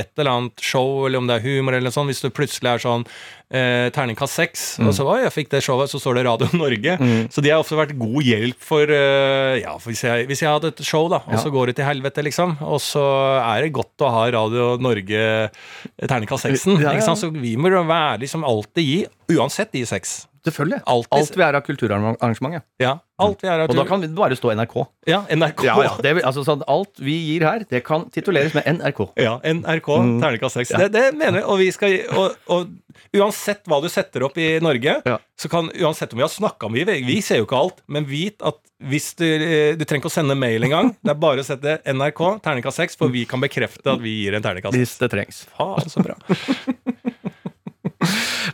et 0.02 0.12
eller 0.20 0.32
annet 0.32 0.64
show, 0.64 1.06
eller 1.08 1.22
om 1.22 1.30
det 1.30 1.38
er 1.38 1.46
humor 1.46 1.78
eller 1.78 1.94
sånn, 1.94 2.10
hvis 2.12 2.24
du 2.24 2.32
plutselig 2.34 2.74
er 2.74 2.84
sånn 2.84 3.06
eh, 3.52 3.90
terningkast 3.94 4.34
seks, 4.40 4.64
og 4.82 4.94
så 4.96 5.06
oi, 5.12 5.20
jeg 5.26 5.34
fikk 5.36 5.50
det 5.52 5.62
showet, 5.66 5.92
så 5.92 6.00
står 6.02 6.18
det 6.20 6.26
Radio 6.28 6.48
Norge. 6.64 6.96
Så 7.32 7.44
de 7.44 7.52
har 7.54 7.60
ofte 7.62 7.78
vært 7.80 7.94
god 8.00 8.24
hjelp 8.24 8.58
for 8.64 8.88
eh, 8.96 9.60
Ja, 9.62 9.76
for 9.78 9.92
hvis 9.92 10.04
jeg, 10.08 10.26
hvis 10.32 10.42
jeg 10.46 10.50
hadde 10.52 10.72
et 10.74 10.84
show, 10.88 11.08
da, 11.12 11.22
og 11.28 11.36
Ja. 11.38 11.44
så 11.44 11.52
går 11.54 11.72
det 11.72 11.76
til 11.82 11.86
helvete, 11.90 12.24
liksom, 12.26 12.58
og 12.64 12.80
så 12.84 13.04
er 13.44 13.68
det 13.68 13.74
godt 13.76 14.02
å 14.08 14.10
ha 14.16 14.26
Radio 14.34 14.74
Norge 14.82 15.22
eh, 15.22 16.08
terningkast 16.08 16.48
seksen. 16.50 16.80
Ja? 16.82 16.96
Så 17.16 17.30
vi 17.36 17.56
må 17.60 17.70
være 17.70 18.22
liksom 18.24 18.44
alltid 18.48 18.84
gi, 18.88 19.00
uansett 19.36 19.72
de 19.76 19.86
seks. 19.86 20.22
Selvfølgelig. 20.42 20.82
Alt, 20.90 21.08
Alt 21.14 21.36
vi 21.38 21.44
er 21.46 21.54
av 21.60 21.62
kulturarrangement. 21.62 22.56
Ja. 22.56 22.62
Ja, 22.82 22.92
alt 23.22 23.44
vi 23.44 23.50
er 23.52 23.62
av 23.62 23.70
Og 23.70 23.76
da 23.78 23.84
kan 23.86 24.02
det 24.02 24.10
bare 24.18 24.34
stå 24.38 24.50
NRK. 24.58 24.74
Ja, 25.06 25.20
NRK. 25.30 25.62
Ja, 25.68 25.76
ja, 25.86 25.92
det, 26.02 26.14
altså, 26.26 26.42
sånn, 26.48 26.64
alt 26.72 26.98
vi 26.98 27.14
gir 27.28 27.46
her, 27.46 27.66
det 27.70 27.84
kan 27.86 28.08
tituleres 28.10 28.56
med 28.58 28.66
NRK. 28.66 29.04
Ja, 29.22 29.36
NRK, 29.46 29.90
Mm. 30.02 30.16
terningkast 30.24 30.58
seks. 30.58 30.74
Det, 30.74 30.90
det 30.96 31.04
mener 31.14 31.40
vi. 31.40 31.44
Og, 31.46 31.60
vi 31.62 31.70
skal, 31.76 31.94
og, 32.18 32.34
og 32.50 32.74
uansett 33.14 33.70
hva 33.70 33.82
du 33.84 33.90
setter 33.94 34.26
opp 34.26 34.38
i 34.42 34.56
Norge, 34.64 34.98
så 35.38 35.50
kan 35.52 35.70
uansett 35.70 36.14
om 36.14 36.18
vi 36.22 36.26
har 36.26 36.34
snakka 36.34 36.72
vi, 36.74 36.84
vi 37.06 37.22
ser 37.22 37.38
jo 37.44 37.46
ikke 37.46 37.62
alt, 37.62 37.84
men 37.88 38.10
vit 38.10 38.42
at 38.42 38.58
hvis 38.82 39.12
du, 39.20 39.26
eh, 39.30 39.76
du 39.78 39.86
trenger 39.86 40.02
ikke 40.02 40.10
å 40.10 40.18
sende 40.18 40.34
mail 40.34 40.64
engang. 40.66 40.96
Det 41.06 41.14
er 41.14 41.20
bare 41.22 41.44
å 41.44 41.46
sette 41.46 41.78
NRK, 41.86 42.40
terningkast 42.42 42.82
6, 42.82 42.98
for 42.98 43.14
vi 43.14 43.28
kan 43.30 43.42
bekrefte 43.44 43.94
at 43.94 44.02
vi 44.02 44.24
gir 44.24 44.34
en 44.34 44.42
terningkast 44.42 44.74
Hvis 44.74 44.98
det 44.98 45.12
trengs. 45.14 45.44
Faen, 45.54 45.86
så 45.94 46.02
bra. 46.02 46.18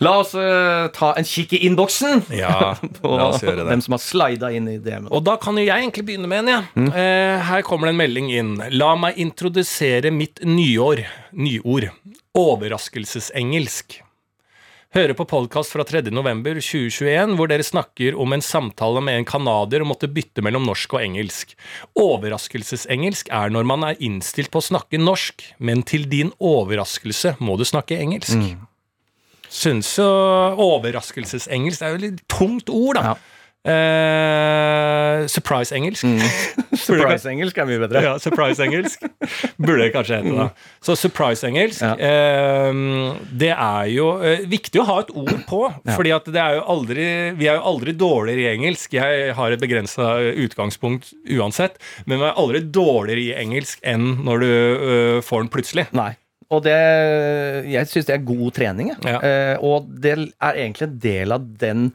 La 0.03 0.13
oss 0.21 0.33
uh, 0.37 0.87
ta 0.93 1.11
en 1.17 1.27
kikk 1.27 1.55
i 1.57 1.63
innboksen 1.67 2.25
Ja, 2.35 2.75
på 3.01 3.13
hvem 3.17 3.83
som 3.83 3.95
har 3.97 4.03
slida 4.03 4.51
inn 4.53 4.69
i 4.71 4.77
DM-en. 4.81 5.11
Og 5.13 5.23
da 5.25 5.37
kan 5.41 5.57
jo 5.57 5.65
jeg 5.65 5.73
egentlig 5.73 6.05
begynne 6.09 6.29
med 6.29 6.45
en, 6.45 6.51
jeg. 6.53 6.87
Ja. 6.87 6.89
Eh, 7.03 7.45
her 7.49 7.63
kommer 7.67 7.89
det 7.89 7.95
en 7.95 8.01
melding 8.01 8.31
inn. 8.33 8.55
La 8.77 8.93
meg 8.99 9.17
introdusere 9.21 10.11
mitt 10.13 10.43
nyår. 10.45 11.05
Nyord. 11.37 11.89
Overraskelsesengelsk. 12.37 14.01
Hører 14.95 15.17
på 15.19 15.25
podkast 15.27 15.73
fra 15.73 15.83
3.11.2021 15.83 17.33
hvor 17.35 17.49
dere 17.51 17.65
snakker 17.65 18.15
om 18.17 18.31
en 18.33 18.41
samtale 18.41 19.01
med 19.03 19.19
en 19.19 19.27
canadier 19.27 19.83
og 19.83 19.89
måtte 19.91 20.07
bytte 20.09 20.41
mellom 20.45 20.63
norsk 20.65 20.95
og 20.95 21.03
engelsk. 21.03 21.51
Overraskelsesengelsk 21.99 23.27
er 23.35 23.51
når 23.51 23.67
man 23.67 23.83
er 23.89 23.99
innstilt 23.99 24.49
på 24.53 24.61
å 24.61 24.67
snakke 24.69 25.01
norsk, 25.01 25.43
men 25.59 25.83
til 25.85 26.07
din 26.09 26.31
overraskelse 26.39 27.35
må 27.43 27.59
du 27.59 27.65
snakke 27.67 27.99
engelsk. 27.99 28.39
Syns 29.49 29.93
jo 29.99 30.07
overraskelsesengelsk 30.67 31.81
er 31.81 31.93
jo 31.93 31.99
et 32.01 32.05
litt 32.09 32.23
tungt 32.31 32.69
ord, 32.73 32.99
da. 32.99 33.13
Ja. 33.13 33.17
Uh, 33.67 35.25
surprise-engelsk. 35.27 36.05
Surprise-engelsk 36.87 37.57
er 37.59 37.67
mye 37.67 37.81
bedre. 37.81 38.03
Ja, 38.05 38.13
surprise-engelsk. 38.21 39.01
Burde 39.59 39.81
det 39.81 39.89
kanskje 39.95 40.21
hete, 40.21 40.35
da. 40.37 40.45
Så 40.85 40.95
surprise-engelsk, 40.95 41.81
Ja. 41.83 41.95
uh, 41.97 43.17
det 43.41 43.51
er 43.51 43.89
jo 43.91 44.05
uh, 44.21 44.45
viktig 44.47 44.79
å 44.79 44.85
ha 44.87 44.99
et 45.03 45.11
ord 45.11 45.33
på. 45.49 45.61
fordi 45.89 46.13
at 46.15 46.29
det 46.31 46.39
er 46.43 46.59
jo 46.59 46.63
aldri 46.77 47.07
Vi 47.39 47.49
er 47.49 47.59
jo 47.59 47.65
aldri 47.73 47.95
dårligere 47.97 48.45
i 48.45 48.53
engelsk. 48.55 48.93
Jeg 48.95 49.33
har 49.35 49.51
et 49.51 49.63
begrensa 49.63 50.13
utgangspunkt 50.45 51.11
uansett, 51.35 51.75
men 52.05 52.21
vi 52.21 52.29
er 52.29 52.39
aldri 52.39 52.63
dårligere 52.63 53.25
i 53.25 53.35
engelsk 53.43 53.83
enn 53.83 54.23
når 54.23 54.45
du 54.45 54.49
får 55.27 55.43
den 55.43 55.51
plutselig. 55.51 55.87
Nei. 55.97 56.13
Og 56.53 56.63
det, 56.63 56.75
jeg 57.67 57.89
syns 57.91 58.07
det 58.07 58.15
er 58.15 58.27
god 58.27 58.51
trening. 58.55 58.91
Ja. 59.03 59.17
Eh, 59.19 59.55
og 59.63 59.87
det 60.01 60.13
er 60.15 60.59
egentlig 60.63 60.87
en 60.87 60.99
del 61.03 61.35
av 61.35 61.47
den 61.59 61.89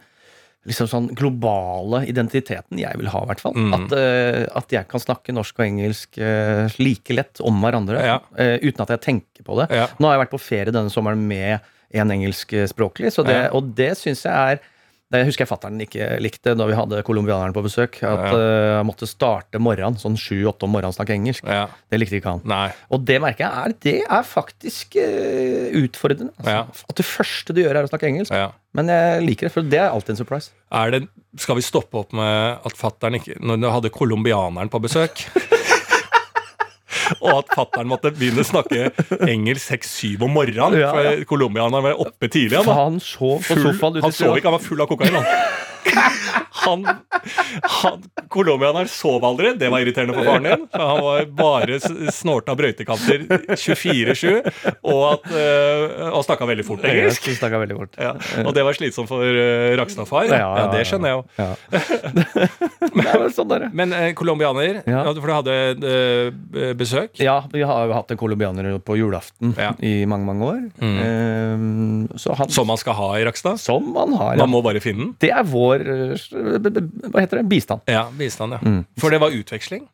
liksom 0.69 0.87
sånn 0.87 1.07
globale 1.19 2.05
identiteten 2.07 2.79
jeg 2.79 2.99
vil 3.01 3.09
ha, 3.11 3.25
i 3.25 3.31
hvert 3.33 3.41
fall. 3.43 3.57
Mm. 3.59 3.73
At, 3.75 3.95
eh, 3.99 4.43
at 4.61 4.75
jeg 4.77 4.87
kan 4.93 5.03
snakke 5.03 5.35
norsk 5.35 5.59
og 5.59 5.65
engelsk 5.67 6.21
eh, 6.23 6.69
like 6.79 7.17
lett 7.17 7.43
om 7.43 7.59
hverandre 7.65 8.03
Ja. 8.05 8.19
eh, 8.39 8.59
uten 8.63 8.85
at 8.85 8.93
jeg 8.95 9.03
tenker 9.09 9.47
på 9.49 9.59
det. 9.59 9.71
Ja. 9.75 9.89
Nå 9.99 10.07
har 10.07 10.17
jeg 10.19 10.27
vært 10.27 10.37
på 10.37 10.43
ferie 10.45 10.75
denne 10.75 10.93
sommeren 10.93 11.25
med 11.27 11.59
en 11.93 12.13
engelskspråklig, 12.15 13.11
og 13.53 13.73
det 13.77 13.91
syns 14.01 14.23
jeg 14.25 14.33
er 14.33 14.63
det 15.13 15.27
husker 15.29 15.45
jeg 15.45 15.51
fattern 15.51 15.77
ikke 15.85 16.07
likte 16.25 16.55
da 16.57 16.67
vi 16.69 16.75
hadde 16.79 17.03
colombianeren 17.07 17.53
på 17.55 17.63
besøk. 17.67 17.99
At 18.03 18.25
Ja. 18.33 18.33
eh, 18.33 18.77
han 18.79 18.87
måtte 18.89 19.07
starte 19.09 19.61
morgenen, 19.61 19.99
sånn 20.01 20.17
sju-åtte 20.19 20.65
om 20.67 20.73
morgenen, 20.73 20.97
snakke 20.97 21.15
engelsk. 21.15 21.45
Ja. 21.47 21.67
Det 21.93 22.01
likte 22.01 22.17
ikke 22.19 22.33
han. 22.33 22.43
Nei. 22.49 22.71
Og 22.91 23.05
det 23.05 23.21
merker 23.21 23.45
jeg 23.45 23.53
er, 23.53 23.75
det 23.85 23.97
er 24.09 24.23
faktisk 24.27 24.97
eh, 24.97 25.69
utfordrende. 25.85 26.33
Altså. 26.41 26.51
Ja. 26.57 26.65
At 26.89 26.97
det 26.97 27.07
første 27.07 27.55
du 27.55 27.63
gjør, 27.63 27.77
er 27.77 27.85
å 27.87 27.93
snakke 27.93 28.09
engelsk. 28.09 28.33
Ja. 28.33 28.51
Men 28.75 28.89
jeg 28.89 29.23
liker 29.29 29.47
det, 29.49 29.53
for 29.53 29.63
det 29.69 29.79
er 29.79 29.91
alltid 29.93 30.15
en 30.17 30.21
surprise. 30.25 30.51
Er 30.73 30.91
det, 30.95 31.03
skal 31.37 31.57
vi 31.59 31.65
stoppe 31.67 32.01
opp 32.01 32.13
med 32.17 32.59
at 32.65 32.77
fattern 32.77 33.15
ikke 33.19 33.37
Når 33.41 33.61
du 33.61 33.67
hadde 33.69 33.91
colombianeren 33.93 34.71
på 34.73 34.81
besøk 34.81 35.27
Og 37.25 37.41
at 37.41 37.53
fattern 37.57 37.91
måtte 37.91 38.13
begynne 38.15 38.45
å 38.45 38.49
snakke 38.49 38.91
engelsk 39.29 39.75
6-7 39.75 40.23
om 40.27 40.35
morgenen. 40.37 40.79
Ja, 40.81 40.93
ja. 40.93 41.17
For 41.17 41.29
colombianeren 41.35 41.87
var 41.89 42.01
oppe 42.07 42.31
tidlig. 42.33 42.61
Han, 42.61 42.69
da. 42.69 42.79
han 42.79 43.03
sov 43.03 43.43
på 43.47 43.59
sofaen 43.59 44.01
han 44.03 44.15
sov 44.17 44.39
ikke, 44.39 44.51
han 44.51 44.59
var 44.59 44.65
full 44.65 44.85
av 44.85 44.91
kokain. 44.91 45.19
Han. 45.19 45.61
Han, 46.63 46.85
han 47.63 48.03
Colombianeren 48.33 48.89
sov 48.89 49.25
aldri. 49.25 49.53
Det 49.61 49.69
var 49.73 49.85
irriterende 49.85 50.17
for 50.17 50.27
faren 50.27 50.47
din. 50.47 50.67
For 50.73 50.87
han 50.89 51.03
var 51.05 51.27
bare 51.37 51.79
snorta 52.15 52.55
brøytekanter 52.57 53.27
24-7, 53.59 54.39
og, 54.89 55.03
at, 55.11 55.27
uh, 55.33 56.09
og 56.17 56.25
snakka 56.27 56.49
veldig 56.49 56.67
fort 56.67 56.87
engelsk. 56.89 57.29
Ja, 57.29 57.51
veldig 57.63 57.77
fort. 57.77 57.99
Ja. 58.01 58.15
Og 58.47 58.55
det 58.57 58.65
var 58.67 58.79
slitsomt 58.79 59.11
for 59.11 59.21
uh, 59.21 59.75
Rakstad-far. 59.81 60.31
Ja, 60.33 60.49
ja, 60.63 60.67
det 60.73 60.87
skjønner 60.89 61.13
jeg 61.13 61.19
jo. 61.19 61.23
men, 62.99 63.11
sånn 63.37 63.53
men 63.77 63.93
uh, 63.97 64.09
colombianer, 64.17 64.81
for 64.87 65.29
du 65.29 65.35
hadde 65.35 65.59
uh, 65.85 66.73
besøk? 66.79 67.21
Ja, 67.21 67.43
vi 67.53 67.65
har 67.69 67.91
jo 67.91 67.97
hatt 67.99 68.15
en 68.15 68.21
colombianer 68.21 68.71
på 68.83 68.97
julaften 69.01 69.53
i 69.85 69.95
mange, 70.09 70.29
mange 70.29 70.49
år. 70.49 70.63
Mm. 70.81 72.09
Uh, 72.09 72.37
han, 72.39 72.53
som 72.53 72.69
man 72.71 72.81
skal 72.81 72.97
ha 72.97 73.11
i 73.21 73.27
Rakstad? 73.29 73.61
Som 73.61 73.93
man 73.93 74.17
har, 74.17 74.39
Man 74.41 74.53
må 74.53 74.63
bare 74.65 74.81
finne 74.83 75.09
den? 75.09 75.15
Det 75.23 75.33
er 75.35 75.45
vår 75.49 75.82
Hva 75.83 77.23
heter 77.23 77.41
det? 77.41 77.47
Bistand. 77.51 77.87
Ja, 77.91 78.07
bistand, 78.19 78.59
ja. 78.59 78.61
Mm. 78.63 78.85
For 79.01 79.15
det 79.15 79.23
var 79.23 79.35
utveksling? 79.37 79.89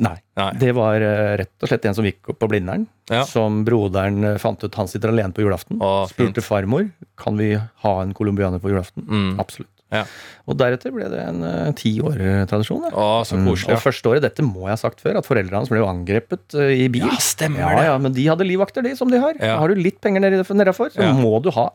Nei. 0.00 0.14
Nei. 0.38 0.48
Det 0.56 0.72
var 0.76 1.02
uh, 1.04 1.34
rett 1.36 1.52
og 1.60 1.68
slett 1.68 1.84
en 1.88 1.96
som 1.96 2.06
gikk 2.06 2.32
opp 2.32 2.38
på 2.40 2.48
Blindern. 2.48 2.86
Ja. 3.12 3.26
Som 3.28 3.60
broderen 3.66 4.24
uh, 4.24 4.38
fant 4.40 4.62
ut 4.64 4.78
han 4.78 4.88
sitter 4.88 5.12
alene 5.12 5.36
på 5.36 5.44
julaften. 5.44 5.82
Å, 5.84 6.06
Spurte 6.08 6.44
farmor 6.44 6.88
kan 7.20 7.36
vi 7.40 7.52
ha 7.58 7.94
en 8.00 8.14
colombianer 8.16 8.62
på 8.62 8.72
julaften. 8.72 9.04
Mm. 9.04 9.34
Absolutt. 9.42 9.70
Ja. 9.92 10.06
Og 10.48 10.56
deretter 10.56 10.94
ble 10.94 11.10
det 11.12 11.20
en 11.20 11.44
uh, 11.44 11.74
ti 11.76 11.92
år 12.00 12.16
tradisjon. 12.48 12.88
Å, 12.88 13.08
så 13.28 13.36
koselig. 13.36 13.74
Mm. 13.74 13.76
Og 13.76 13.84
første 13.84 14.14
året, 14.14 14.24
dette 14.24 14.46
må 14.46 14.64
jeg 14.64 14.78
ha 14.78 14.80
sagt 14.80 15.04
før, 15.04 15.20
at 15.20 15.28
foreldrene 15.28 15.60
hans 15.60 15.72
ble 15.72 15.82
jo 15.82 15.90
angrepet 15.90 16.56
uh, 16.56 16.70
i 16.72 16.88
bil. 16.92 17.04
Ja, 17.10 17.20
stemmer 17.20 17.66
ja, 17.66 17.74
det. 17.76 17.86
Ja, 17.90 18.00
Men 18.00 18.16
de 18.16 18.26
hadde 18.32 18.48
livvakter, 18.48 18.86
de, 18.88 18.96
som 18.96 19.12
de 19.12 19.20
har. 19.20 19.36
Har 19.44 19.68
du 19.68 19.76
litt 19.76 20.00
penger 20.00 20.24
nedafor, 20.24 20.94
så 20.96 21.12
må 21.20 21.36
du 21.44 21.52
ha 21.52 21.68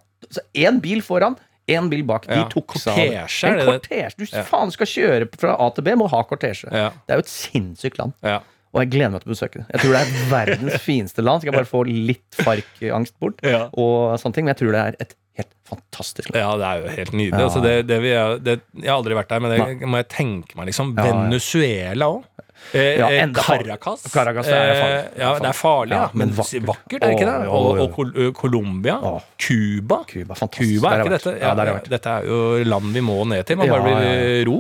én 0.58 0.82
bil 0.82 1.04
foran, 1.06 1.38
én 1.68 1.89
bil 1.91 2.03
bak. 2.07 2.28
De 2.30 2.43
tok 2.51 2.70
kortesje. 2.76 3.49
En 3.49 3.63
kortesje! 3.68 4.13
Du 4.20 4.28
faen 4.49 4.72
skal 4.74 4.91
kjøre 4.91 5.32
fra 5.39 5.57
A 5.59 5.72
til 5.76 5.88
B, 5.88 5.95
må 5.99 6.09
ha 6.11 6.22
kortesje. 6.28 6.72
Det 6.72 7.15
er 7.15 7.20
jo 7.20 7.26
et 7.26 7.34
sinnssykt 7.34 7.99
land. 8.01 8.15
Ja. 8.26 8.41
Og 8.76 8.84
jeg 8.84 8.91
gleder 8.93 9.13
meg 9.13 9.24
til 9.24 9.32
å 9.32 9.34
besøke 9.34 9.61
det. 9.61 9.68
Jeg 9.74 9.84
tror 9.84 9.95
det 9.95 10.01
er 10.01 10.26
verdens 10.32 10.82
fineste 10.89 11.24
land. 11.24 11.41
Skal 11.41 11.53
jeg 11.53 11.57
bare 11.57 11.70
få 11.70 11.86
litt 11.88 12.41
farkangst 12.43 13.15
bort, 13.22 13.39
og 13.74 14.20
sånne 14.22 14.38
ting. 14.38 14.47
Men 14.47 14.53
jeg 14.53 14.61
tror 14.63 14.76
det 14.76 14.84
er 14.84 14.99
et 15.05 15.15
helt 15.38 15.53
fantastisk 15.70 16.32
land. 16.32 16.41
Ja, 16.41 16.51
det 16.59 16.68
er 16.68 16.82
jo 16.82 16.95
helt 16.97 17.13
nydelig. 17.15 17.43
Altså, 17.47 17.61
det, 17.63 17.76
det 17.89 17.99
jeg, 18.05 18.41
det, 18.45 18.57
jeg, 18.78 18.89
har 18.89 18.97
aldri 18.99 19.18
vært 19.18 19.32
der, 19.34 19.43
men 19.43 19.53
det 19.53 19.89
må 19.89 20.01
jeg 20.01 20.09
tenke 20.13 20.59
meg, 20.59 20.70
liksom. 20.72 20.93
Venezuela 20.97 22.11
òg. 22.18 22.26
Eh, 22.74 22.97
ja, 22.99 23.11
eh, 23.11 23.28
Caracas. 23.34 24.03
Caracas 24.11 24.47
er 24.47 24.74
farlig. 24.76 24.97
Eh, 24.97 25.22
ja, 25.22 25.32
det 25.39 25.49
er 25.49 25.57
farlig, 25.57 25.95
ja, 25.95 26.09
men 26.13 26.34
vakkert, 26.36 26.97
er 26.97 27.05
det 27.05 27.11
ikke 27.15 27.30
det? 27.30 27.47
Og, 27.47 27.80
og 27.86 28.34
Colombia. 28.36 28.97
Cuba. 29.38 30.01
Cuba, 30.09 30.36
Cuba, 30.36 30.91
er 30.93 31.05
ikke 31.05 31.15
dette? 31.15 31.36
Ja, 31.39 31.53
ja, 31.55 31.78
dette 31.88 32.18
er 32.18 32.28
jo 32.28 32.41
land 32.68 32.91
vi 32.95 33.05
må 33.05 33.22
ned 33.30 33.47
til. 33.47 33.59
Man 33.61 33.72
bare 33.72 33.88
blir 33.88 34.43
ro. 34.49 34.59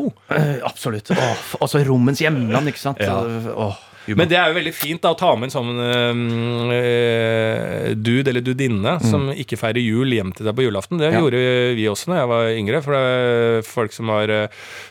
Absolutt. 0.67 1.11
Åh, 1.11 1.45
også 1.59 1.83
rommens 1.87 2.23
hjemland, 2.23 2.73
ikke 2.73 2.83
sant. 2.85 3.03
Åh. 3.03 3.83
Men 4.15 4.29
det 4.31 4.37
er 4.39 4.51
jo 4.51 4.57
veldig 4.57 4.73
fint 4.75 5.03
da, 5.03 5.11
å 5.11 5.19
ta 5.19 5.33
med 5.35 5.49
en 5.49 5.55
sånn 5.55 5.81
øh, 6.77 7.93
dude 7.97 8.31
eller 8.31 8.45
dudinne 8.45 8.97
mm. 9.01 9.07
som 9.09 9.27
ikke 9.33 9.59
feirer 9.59 9.83
jul 9.83 10.13
hjem 10.15 10.31
til 10.37 10.47
deg 10.47 10.55
på 10.57 10.67
julaften. 10.67 11.01
Det 11.01 11.11
ja. 11.11 11.19
gjorde 11.19 11.41
vi 11.77 11.87
også 11.91 12.13
da 12.13 12.21
jeg 12.21 12.31
var 12.31 12.51
yngre. 12.53 12.83
For 12.85 12.95
det 12.95 13.01
er 13.01 13.67
folk 13.67 13.95
som 13.95 14.13
var 14.13 14.33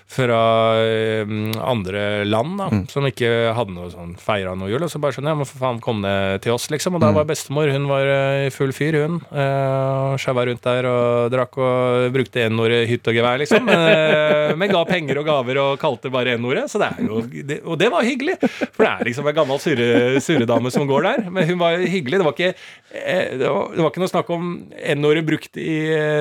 fra 0.07 0.41
øh, 0.79 1.31
andre 1.61 2.25
land 2.25 2.59
da, 2.61 2.69
mm. 2.71 2.83
som 2.93 3.07
ikke 3.09 3.31
hadde 3.57 3.75
noe 3.75 3.89
sånn 3.91 4.15
feira 4.23 4.55
noe 4.55 4.71
jul. 4.71 4.85
Og 4.87 4.93
så 4.93 5.01
bare 5.03 5.17
sånn 5.17 5.27
Ja, 5.27 5.35
men 5.39 5.49
for 5.49 5.59
faen, 5.59 5.81
kom 5.83 6.03
ned 6.05 6.45
til 6.45 6.55
oss, 6.55 6.69
liksom. 6.71 6.99
Og 6.99 7.03
da 7.03 7.11
mm. 7.11 7.19
var 7.19 7.29
bestemor 7.29 7.73
Hun 7.73 7.89
var 7.91 8.11
i 8.47 8.53
full 8.55 8.75
fyr, 8.77 9.01
hun. 9.03 9.19
Uh, 9.33 10.15
Sjaua 10.21 10.47
rundt 10.47 10.63
der 10.67 10.87
og 10.91 11.33
drakk 11.35 11.59
og 11.59 12.13
brukte 12.15 12.47
N-ordet 12.47 12.85
hytt 12.91 13.11
og 13.11 13.19
gevær, 13.19 13.41
liksom. 13.43 13.67
Men, 13.67 14.71
ga 14.71 14.83
penger 14.89 15.21
og 15.21 15.29
gaver 15.29 15.61
og 15.63 15.81
kalte 15.83 16.13
bare 16.13 16.37
N-ordet. 16.39 16.67
Så 16.71 16.81
det 16.83 16.93
jo 17.03 17.23
Og 17.65 17.77
det 17.81 17.91
var 17.93 18.07
hyggelig! 18.07 18.39
For 18.43 18.85
det 18.85 18.93
er 18.93 19.06
liksom 19.07 19.29
en 19.31 19.37
gammel 19.37 19.61
surre, 19.63 20.21
surredame 20.25 20.73
som 20.75 20.87
går 20.89 21.07
der. 21.09 21.25
Men 21.31 21.49
hun 21.51 21.61
var 21.61 21.79
hyggelig. 21.81 22.21
Det 22.21 22.27
var 22.27 22.37
ikke, 22.37 22.53
eh, 22.93 23.33
det 23.39 23.49
var, 23.49 23.73
det 23.75 23.85
var 23.85 23.93
ikke 23.93 24.05
noe 24.05 24.13
snakk 24.13 24.33
om 24.37 24.53
n-ordet 24.97 25.25
brukt 25.29 25.61
i 25.61 25.79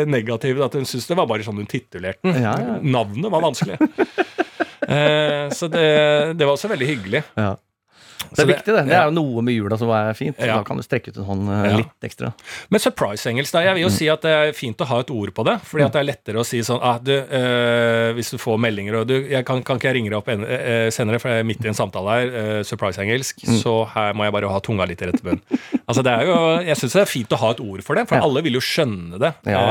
negativ. 0.09 0.61
at 0.65 0.77
hun 0.77 0.88
syntes 0.88 1.09
det 1.11 1.19
var 1.19 1.29
bare 1.29 1.45
sånn 1.47 1.61
hun 1.61 1.69
titulerte 1.69 2.23
den. 2.25 2.41
Ja, 2.43 2.55
ja. 2.61 2.79
Navnet 2.81 3.31
var 3.33 3.45
vanskelig. 3.45 3.79
eh, 4.88 5.45
så 5.55 5.69
det, 5.71 5.88
det, 6.38 6.45
var 6.45 6.55
også 6.55 6.71
veldig 6.71 6.91
hyggelig. 6.93 7.25
Ja. 7.36 7.55
Det 8.32 8.43
er 8.43 8.49
viktig, 8.49 8.74
det. 8.74 8.84
Det 8.89 8.95
er 8.97 9.09
jo 9.09 9.13
noe 9.16 9.43
med 9.45 9.55
jula 9.55 9.78
som 9.80 9.91
er 9.95 10.13
fint. 10.18 10.38
Ja. 10.39 10.57
Da 10.59 10.66
kan 10.68 10.80
du 10.80 10.84
strekke 10.86 11.11
ut 11.13 11.20
en 11.22 11.28
hånd 11.28 11.49
uh, 11.51 11.68
litt 11.80 12.07
ekstra. 12.07 12.32
Men 12.74 12.84
surprise-engelsk, 12.84 13.53
da. 13.55 13.63
Jeg 13.68 13.78
vil 13.78 13.86
jo 13.86 13.91
mm. 13.91 13.95
si 13.95 14.09
at 14.11 14.26
det 14.26 14.34
er 14.36 14.53
fint 14.57 14.82
å 14.82 14.88
ha 14.89 14.99
et 15.03 15.11
ord 15.13 15.32
på 15.36 15.45
det. 15.47 15.55
Fordi 15.70 15.86
at 15.86 15.95
det 15.95 16.01
er 16.01 16.07
lettere 16.09 16.41
å 16.41 16.47
si 16.47 16.61
sånn 16.66 16.82
ah, 16.84 16.97
du, 17.01 17.13
øh, 17.13 18.09
Hvis 18.18 18.34
du 18.34 18.38
får 18.41 18.59
meldinger 18.61 18.99
og 19.01 19.09
du, 19.09 19.16
jeg 19.32 19.45
kan, 19.47 19.61
kan 19.66 19.80
ikke 19.80 19.91
jeg 19.91 19.99
ringe 19.99 20.11
deg 20.11 20.20
opp 20.20 20.32
en, 20.34 20.45
øh, 20.45 20.88
senere, 20.95 21.22
for 21.22 21.32
jeg 21.32 21.43
er 21.43 21.47
midt 21.47 21.66
i 21.66 21.72
en 21.72 21.78
samtale 21.78 22.18
her. 22.18 22.63
surprise-engelsk. 22.68 23.45
Mm. 23.45 23.59
Så 23.61 23.76
her 23.93 24.16
må 24.18 24.28
jeg 24.28 24.36
bare 24.36 24.51
ha 24.51 24.61
tunga 24.63 24.88
litt 24.89 25.03
i 25.03 25.09
rette 25.09 25.24
bunn. 25.26 25.41
altså, 25.86 26.03
det 26.05 26.13
er 26.13 26.30
jo, 26.30 26.38
jeg 26.66 26.80
syns 26.82 26.97
det 26.97 27.03
er 27.03 27.11
fint 27.11 27.36
å 27.36 27.41
ha 27.41 27.51
et 27.55 27.63
ord 27.63 27.86
for 27.86 27.99
det, 27.99 28.05
for 28.09 28.20
ja. 28.20 28.26
alle 28.28 28.43
vil 28.45 28.57
jo 28.57 28.63
skjønne 28.63 29.20
det 29.22 29.32
ja, 29.51 29.61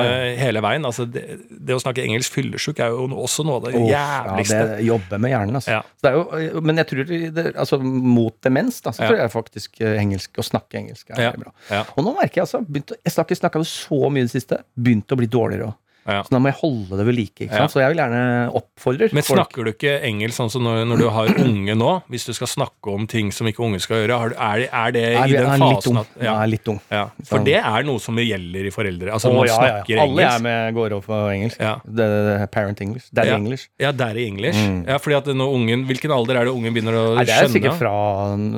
hele 0.41 0.63
veien. 0.65 0.87
Altså, 0.87 1.07
det, 1.09 1.25
det, 1.51 1.77
å 1.77 1.83
snakke 1.83 2.05
engelsk 2.05 2.35
fyllesjuk 2.37 2.83
er 2.85 2.95
jo 2.95 3.09
også 3.25 3.47
noe 3.47 3.61
av 3.61 3.69
det 3.69 3.75
oh, 3.79 3.89
jævligste. 3.91 4.61
Ja, 4.61 4.71
det 4.75 4.89
jobber 4.89 5.23
med 5.23 5.35
hjernen, 5.35 5.61
altså. 5.61 5.81
Jo, 6.05 6.63
men 6.65 6.81
jeg 6.83 6.91
tror 6.91 7.09
det, 7.09 7.47
altså, 7.53 7.81
mot 7.83 8.34
demens, 8.43 8.81
da, 8.85 8.93
så 8.95 9.07
tror 9.07 9.21
jeg 9.21 9.33
faktisk 9.33 9.81
eh, 9.85 9.97
engelsk, 10.01 10.33
å 10.41 10.45
snakke 10.47 10.81
engelsk 10.81 11.15
er 11.15 11.39
bra. 11.39 11.53
Og 11.95 12.05
nå 12.07 12.15
merker 12.17 12.41
jeg 12.41 12.47
altså, 12.49 12.61
begynt, 12.67 12.95
jeg 12.99 13.15
ikke 13.15 13.39
snakka 13.39 13.65
så 13.69 14.01
mye 14.11 14.25
i 14.25 14.29
det 14.29 14.35
siste, 14.35 14.61
begynt 14.75 15.15
å 15.15 15.19
bli 15.21 15.31
dårligere 15.31 15.71
òg. 15.71 15.81
Ja. 16.05 16.21
Så 16.25 16.35
da 16.35 16.41
må 16.43 16.51
jeg 16.51 16.59
holde 16.61 16.99
det 16.99 17.07
ved 17.09 17.17
like. 17.17 17.49
Ja. 17.49 17.65
Så 17.71 17.81
jeg 17.81 17.95
vil 17.95 18.01
gjerne 18.03 18.23
oppfordre 18.59 19.09
Men 19.17 19.25
snakker 19.25 19.65
du 19.65 19.73
ikke 19.73 19.95
engelsk 20.05 20.37
sånn 20.37 20.53
som 20.53 20.65
når, 20.67 20.83
når, 20.91 21.01
du 21.01 21.07
har 21.15 21.31
unge 21.45 21.77
nå? 21.79 21.93
Hvis 22.13 22.29
du 22.29 22.35
skal 22.37 22.51
snakke 22.51 22.93
om 22.93 23.07
ting 23.11 23.31
som 23.35 23.49
ikke 23.49 23.65
unge 23.65 23.81
skal 23.83 24.03
gjøre, 24.03 24.19
er, 24.35 24.65
det, 24.65 24.69
er 24.69 24.95
det 24.95 25.05
i 25.15 25.37
den 25.39 25.65
fasen 25.65 26.01
at 26.03 26.19
ja. 26.21 26.37
Er 26.45 26.51
litt 26.51 26.69
ung. 26.71 26.81
Ja. 26.93 27.07
For 27.29 27.45
det 27.47 27.57
er 27.61 27.87
noe 27.87 28.03
som 28.03 28.19
gjelder 28.21 28.69
i 28.69 28.73
foreldre? 28.75 29.13
Altså, 29.15 29.31
oh, 29.33 29.41
man 29.41 29.51
snakker 29.51 30.03
engelsk. 30.05 30.05
Alle 30.05 30.29
er 30.29 30.45
med 30.45 30.79
går 30.79 30.97
over 30.99 31.09
på 31.09 31.21
engelsk. 31.33 31.63
The, 31.85 32.09
the 32.29 32.49
parent 32.53 32.83
English. 32.85 33.09
Daddy 33.15 33.35
English. 33.37 33.69
Ja, 33.81 33.93
daddy 33.97 34.27
English. 34.29 34.61
Mm. 34.61 34.85
Ja, 34.89 34.99
fordi 35.03 35.19
at 35.21 35.33
når 35.35 35.57
ungen, 35.59 35.85
Hvilken 35.89 36.13
alder 36.15 36.41
er 36.41 36.49
det 36.49 36.55
ungen 36.55 36.75
begynner 36.75 36.97
å 36.97 37.05
skjønne? 37.15 37.27
Det 37.29 37.37
er 37.37 37.51
sikkert 37.53 37.79
fra 37.81 37.95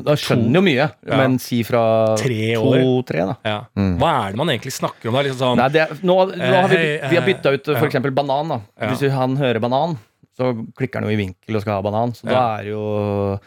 Da 0.06 0.16
skjønner 0.20 0.60
jo 0.60 0.64
mye, 0.66 0.88
men 1.12 1.38
si 1.42 1.62
fra 1.66 1.82
tre 2.18 2.56
år. 2.58 2.78
To-tre, 2.82 3.26
da. 3.30 3.56
Mm. 3.76 3.96
Hva 4.00 4.12
er 4.24 4.34
det 4.34 4.40
man 4.40 4.52
egentlig 4.54 4.74
snakker 4.76 5.10
om 5.10 5.18
da? 5.18 5.24
Liksom 5.26 5.40
sånn, 5.42 5.60
Nei, 5.60 5.68
det, 5.74 5.86
nå, 6.06 6.16
nå 6.32 6.52
har 6.54 6.70
vi, 6.72 6.82
vi 7.02 7.18
har 7.18 7.26
bytta 7.36 7.54
ut 7.56 7.72
f.eks. 7.76 7.98
Ja. 8.00 8.10
banan. 8.10 8.52
da 8.56 8.90
Hvis 8.90 9.06
han 9.12 9.36
hører 9.40 9.62
banan, 9.62 9.96
så 10.36 10.52
klikker 10.76 11.00
han 11.00 11.08
jo 11.08 11.14
i 11.14 11.18
vinkel 11.18 11.56
og 11.56 11.62
skal 11.64 11.78
ha 11.78 11.84
banan. 11.84 12.12
Så 12.16 12.28
da 12.28 12.40
er 12.58 12.68
jo 12.68 12.80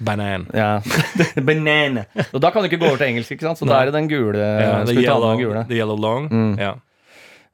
Banan. 0.02 0.48
Ja. 0.58 0.80
Banan. 1.48 2.04
Og 2.34 2.42
da 2.42 2.50
kan 2.50 2.64
du 2.64 2.70
ikke 2.70 2.82
gå 2.82 2.90
over 2.90 3.02
til 3.02 3.12
engelsk, 3.12 3.36
ikke 3.36 3.46
sant? 3.46 3.62
så 3.62 3.68
da 3.70 3.84
er 3.84 3.92
det 3.92 3.98
den 4.00 4.10
gule. 4.10 4.38
Ja, 4.42 4.80
the, 4.88 4.96
yellow, 4.98 5.36
gule. 5.38 5.66
the 5.70 5.78
yellow 5.78 6.00
long. 6.00 6.30
Mm. 6.34 6.56
Ja. 6.58 6.78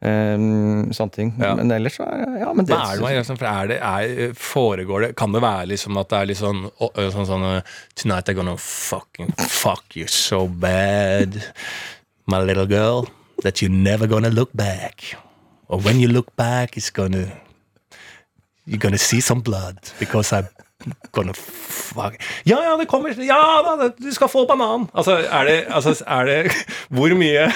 Um, 0.06 0.92
sånne 0.94 1.16
ting. 1.16 1.34
Ja. 1.40 1.54
Men 1.58 1.72
ellers 1.72 1.96
så 1.98 2.06
er 2.06 2.40
ja, 2.44 2.50
men 2.54 2.68
det, 2.68 2.76
er, 2.76 3.00
det, 3.00 3.12
liksom, 3.16 3.40
er 3.42 3.70
det 3.72 3.78
er, 3.80 4.34
Foregår 4.38 5.06
det 5.06 5.10
Kan 5.18 5.34
det 5.34 5.40
være 5.42 5.70
liksom 5.72 5.98
at 5.98 6.12
det 6.12 6.20
er 6.20 6.30
litt 6.30 6.40
sånn, 6.42 6.66
sånn, 6.78 7.26
sånn 7.26 7.46
Tonight 7.96 8.30
I'm 8.30 8.38
gonna 8.38 8.58
fucking 8.60 9.32
fuck 9.40 9.96
you 9.96 10.06
so 10.12 10.46
bad, 10.48 11.40
my 12.28 12.44
little 12.44 12.68
girl, 12.68 13.08
that 13.42 13.64
you're 13.64 13.72
never 13.72 14.06
gonna 14.06 14.30
look 14.30 14.54
back. 14.54 15.16
Or 15.68 15.80
when 15.80 16.00
you 16.00 16.08
look 16.08 16.36
back, 16.36 16.78
it's 16.78 16.92
gonna 16.92 17.28
You're 18.68 18.80
gonna 18.80 18.98
see 18.98 19.22
some 19.22 19.42
blood 19.42 19.78
because 20.00 20.34
I'm 20.34 20.48
gonna 21.12 21.34
fuck. 21.34 22.16
Ja, 22.44 22.64
ja, 22.64 22.78
det 22.78 22.86
kommer. 22.86 23.10
Ja 23.10 23.78
da, 23.78 23.90
du 23.98 24.12
skal 24.12 24.28
få 24.28 24.46
banan! 24.46 24.88
Altså, 24.94 25.20
er 25.32 25.46
det, 25.46 25.66
altså, 25.70 26.04
er 26.08 26.26
det 26.26 26.52
Hvor 26.90 27.14
mye? 27.14 27.52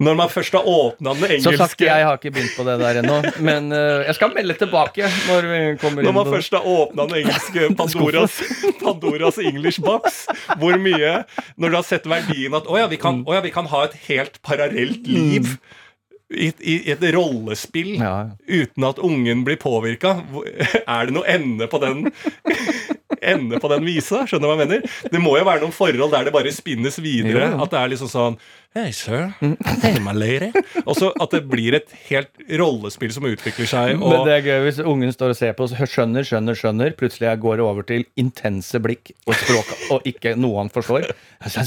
Når 0.00 0.14
man 0.16 0.30
først 0.32 0.52
har 0.56 0.68
åpna 0.68 1.12
den 1.14 1.24
engelske 1.24 1.56
Så 1.56 1.56
sagt, 1.56 1.80
jeg 1.80 2.04
har 2.04 2.16
ikke 2.16 2.30
begynt 2.32 2.54
på 2.56 2.64
det 2.64 2.78
der 2.80 3.00
ennå, 3.02 3.18
men 3.44 3.72
uh, 3.72 4.00
jeg 4.06 4.14
skal 4.16 4.32
melde 4.32 4.54
tilbake 4.56 5.08
når 5.28 5.48
vi 5.48 5.58
kommer 5.80 6.00
inn 6.00 6.08
Når 6.08 6.16
man 6.16 6.30
først 6.36 6.56
har 6.56 6.64
åpna 6.64 7.04
den 7.10 7.18
engelske 7.20 7.68
Pandoras, 7.80 8.38
Pandoras 8.80 9.40
English 9.44 9.80
box, 9.84 10.24
hvor 10.56 10.80
mye? 10.80 11.18
Når 11.56 11.68
du 11.68 11.76
har 11.80 11.84
sett 11.84 12.08
verdien 12.08 12.56
at 12.56 12.68
å 12.68 12.80
ja, 12.80 12.88
vi 12.92 13.00
kan, 13.00 13.20
å 13.28 13.36
ja, 13.36 13.44
vi 13.44 13.52
kan 13.52 13.68
ha 13.72 13.84
et 13.88 14.00
helt 14.08 14.40
parallelt 14.44 15.08
liv. 15.08 15.56
Mm 15.56 15.78
i, 16.30 16.52
i, 16.60 16.74
et 16.92 17.02
rollespill 17.14 17.96
ja. 17.98 18.30
uten 18.46 18.86
at 18.86 19.00
ungen 19.02 19.44
blir 19.46 19.58
påvirka. 19.60 20.20
Er 20.86 21.08
det 21.08 21.16
noe 21.16 21.26
ende 21.28 21.66
på 21.70 21.80
den 21.82 22.06
ende 23.32 23.60
på 23.60 23.70
den 23.72 23.86
visa? 23.88 24.24
Skjønner 24.26 24.46
du 24.46 24.52
hva 24.52 24.56
jeg 24.56 24.62
mener? 24.68 24.98
Det 25.10 25.22
må 25.22 25.34
jo 25.38 25.46
være 25.48 25.64
noen 25.64 25.74
forhold 25.74 26.14
der 26.14 26.28
det 26.28 26.34
bare 26.34 26.54
spinnes 26.54 27.00
videre. 27.02 27.50
Jo, 27.50 27.54
jo. 27.56 27.62
At 27.64 27.74
det 27.74 27.82
er 27.82 27.94
liksom 27.94 28.12
sånn 28.12 28.38
Hey, 28.70 28.92
sir. 28.92 29.32
Hey, 29.82 29.98
my 29.98 30.12
lady. 30.14 30.52
Og 30.84 30.94
så 30.94 31.08
at 31.18 31.32
det 31.34 31.40
blir 31.50 31.74
et 31.74 31.90
helt 32.06 32.30
rollespill 32.60 33.10
som 33.10 33.24
utvikler 33.26 33.66
seg. 33.66 33.96
Men 33.98 34.22
det 34.28 34.36
er 34.36 34.44
gøy 34.46 34.60
hvis 34.62 34.78
ungen 34.84 35.10
står 35.10 35.32
og 35.32 35.38
ser 35.40 35.56
på 35.58 35.66
skjønner, 35.72 36.22
skjønner, 36.22 36.54
skjønner. 36.54 36.94
Plutselig 36.94 37.32
går 37.42 37.58
det 37.58 37.64
over 37.66 37.88
til 37.88 38.04
intense 38.20 38.78
blikk 38.78 39.10
og 39.26 39.34
språk 39.40 39.72
og 39.96 40.06
ikke 40.06 40.36
noe 40.38 40.60
han 40.60 40.70
forstår. 40.70 41.08
Altså, 41.40 41.64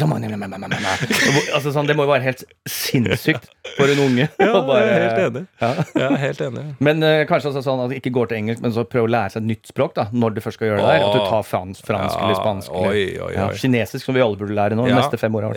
sånn, 1.75 1.89
det 1.89 1.97
må 1.99 2.05
jo 2.05 2.13
være 2.13 2.23
helt 2.29 2.45
sinnssykt 2.71 3.51
for 3.73 3.91
en 3.91 3.99
unge. 4.05 4.29
Ja, 4.39 4.63
bare, 4.63 4.85
jeg 4.87 4.95
er 4.95 5.03
helt 5.03 5.21
enig. 5.25 5.43
Ja. 5.59 5.73
Er 6.05 6.17
helt 6.23 6.45
enig. 6.47 6.65
Men 6.87 7.03
uh, 7.03 7.25
kanskje 7.27 7.51
også 7.51 7.65
sånn 7.67 7.83
at 7.83 7.91
det 7.91 7.99
ikke 7.99 8.13
går 8.15 8.31
til 8.31 8.39
engelsk, 8.45 8.63
men 8.63 8.77
så 8.77 8.87
prøv 8.87 9.09
å 9.09 9.11
lære 9.11 9.35
seg 9.35 9.43
et 9.43 9.49
nytt 9.51 9.73
språk 9.75 9.99
da, 9.99 10.07
når 10.15 10.37
du 10.37 10.41
først 10.45 10.61
skal 10.61 10.71
gjøre 10.71 10.79
det 10.85 10.87
der. 10.87 11.03
At 11.09 11.19
du 11.19 11.27
tar 11.27 11.43
fransk, 11.51 11.83
fransk 11.83 12.15
ja, 12.15 12.23
eller 12.29 12.39
spansk. 12.39 12.71
Oi, 12.71 12.87
oi, 12.95 13.27
oi. 13.27 13.35
Ja, 13.35 13.51
kinesisk, 13.59 14.07
som 14.07 14.15
vi 14.15 14.23
alle 14.23 14.39
burde 14.39 14.55
lære 14.55 14.79
nå 14.79 14.87
de 14.87 14.95
neste 14.95 15.19
fem 15.19 15.41
åra. 15.41 15.51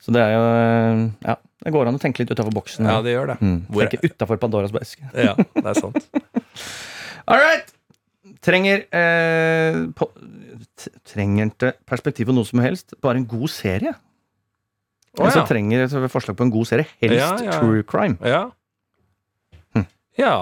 Så 0.00 0.14
det 0.14 0.22
er 0.24 0.32
jo 0.32 0.44
eh, 0.48 1.02
Ja, 1.26 1.36
det 1.64 1.72
går 1.74 1.90
an 1.90 1.98
å 1.98 2.02
tenke 2.02 2.22
litt 2.22 2.32
utafor 2.32 2.54
boksen. 2.56 2.88
Ja, 2.88 3.00
det 3.04 3.12
gjør 3.12 3.34
det. 3.34 3.38
Mm. 3.44 3.58
Tenke 3.68 4.00
utafor 4.06 4.40
Pandoras 4.40 4.72
beske. 4.74 5.04
ja, 5.28 5.36
det 5.36 5.66
er 5.66 5.80
sant. 5.80 6.06
All 7.30 7.40
right! 7.40 7.74
Trenger 8.40 8.86
eh, 8.96 9.80
på, 9.96 10.06
Trenger 11.10 11.50
ikke 11.50 11.74
perspektiv 11.88 12.30
på 12.30 12.36
noe 12.36 12.48
som 12.48 12.62
helst. 12.64 12.96
Bare 13.04 13.20
en 13.20 13.28
god 13.28 13.52
serie. 13.52 13.92
Oh, 15.18 15.26
ja. 15.26 15.42
trenger 15.44 15.82
et 15.84 15.94
forslag 16.12 16.36
på 16.38 16.46
en 16.46 16.52
god 16.54 16.68
serie. 16.70 16.86
Helst 17.02 17.18
ja, 17.18 17.30
ja. 17.48 17.58
true 17.58 17.82
crime. 17.84 18.16
Ja. 18.24 18.44
Hm. 19.74 19.84
ja. 20.20 20.34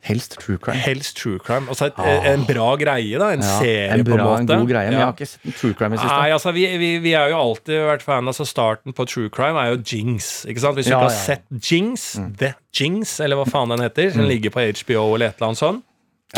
Helst 0.00 0.36
true 0.38 0.58
crime. 0.62 0.78
Helst 0.78 1.16
true 1.18 1.38
crime. 1.42 1.66
Altså 1.68 1.88
et, 1.90 1.96
ah. 1.98 2.26
En 2.30 2.44
bra 2.46 2.68
greie, 2.78 3.18
da. 3.18 3.32
En 3.34 3.42
ja, 3.42 3.54
serie, 3.58 3.88
en 3.96 4.04
bra, 4.06 4.14
på 4.14 4.18
en 4.18 4.28
måte. 4.28 4.54
En 4.54 4.62
god 4.62 4.70
greie, 4.70 4.90
Men 4.92 4.98
jeg 4.98 5.04
har 5.04 5.16
ikke 5.16 5.26
sett 5.26 5.48
en 5.50 5.56
true 5.58 5.78
crime 5.80 5.96
i 5.96 5.98
siste. 5.98 6.12
Nei, 6.14 6.28
altså, 6.36 6.52
vi, 6.54 6.66
vi, 6.80 6.90
vi 7.02 7.14
har 7.18 7.32
jo 7.32 7.40
alltid 7.40 7.82
vært 7.88 8.04
fan 8.06 8.30
altså 8.30 8.46
Starten 8.48 8.94
på 8.94 9.08
true 9.10 9.32
crime 9.34 9.58
er 9.58 9.74
jo 9.74 9.80
Jings. 9.82 10.30
Ikke 10.48 10.62
sant? 10.62 10.78
Hvis 10.78 10.86
du 10.86 10.94
ikke 10.94 11.08
har 11.08 11.16
sett 11.16 11.44
Jings, 11.58 12.06
mm. 12.20 12.30
The 12.38 12.52
Jings, 12.78 13.16
eller 13.24 13.40
hva 13.40 13.48
faen 13.50 13.74
den 13.74 13.82
heter, 13.84 14.12
den 14.14 14.24
mm. 14.24 14.30
ligger 14.30 14.54
på 14.54 14.68
HBO 14.84 15.02
eller 15.16 15.32
et 15.32 15.42
eller 15.42 15.50
annet 15.50 15.62
sånt, 15.64 15.84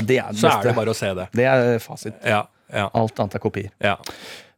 er 0.00 0.32
så 0.38 0.54
er 0.54 0.70
det 0.70 0.74
bare 0.78 0.94
å 0.94 0.96
se 0.96 1.12
det. 1.18 1.28
Det 1.36 1.46
er 1.50 1.78
fasit. 1.82 2.16
Ja, 2.24 2.44
Alt 2.72 3.20
annet 3.20 3.36
er 3.36 3.42
kopier. 3.42 3.74
Ja. 3.82 3.96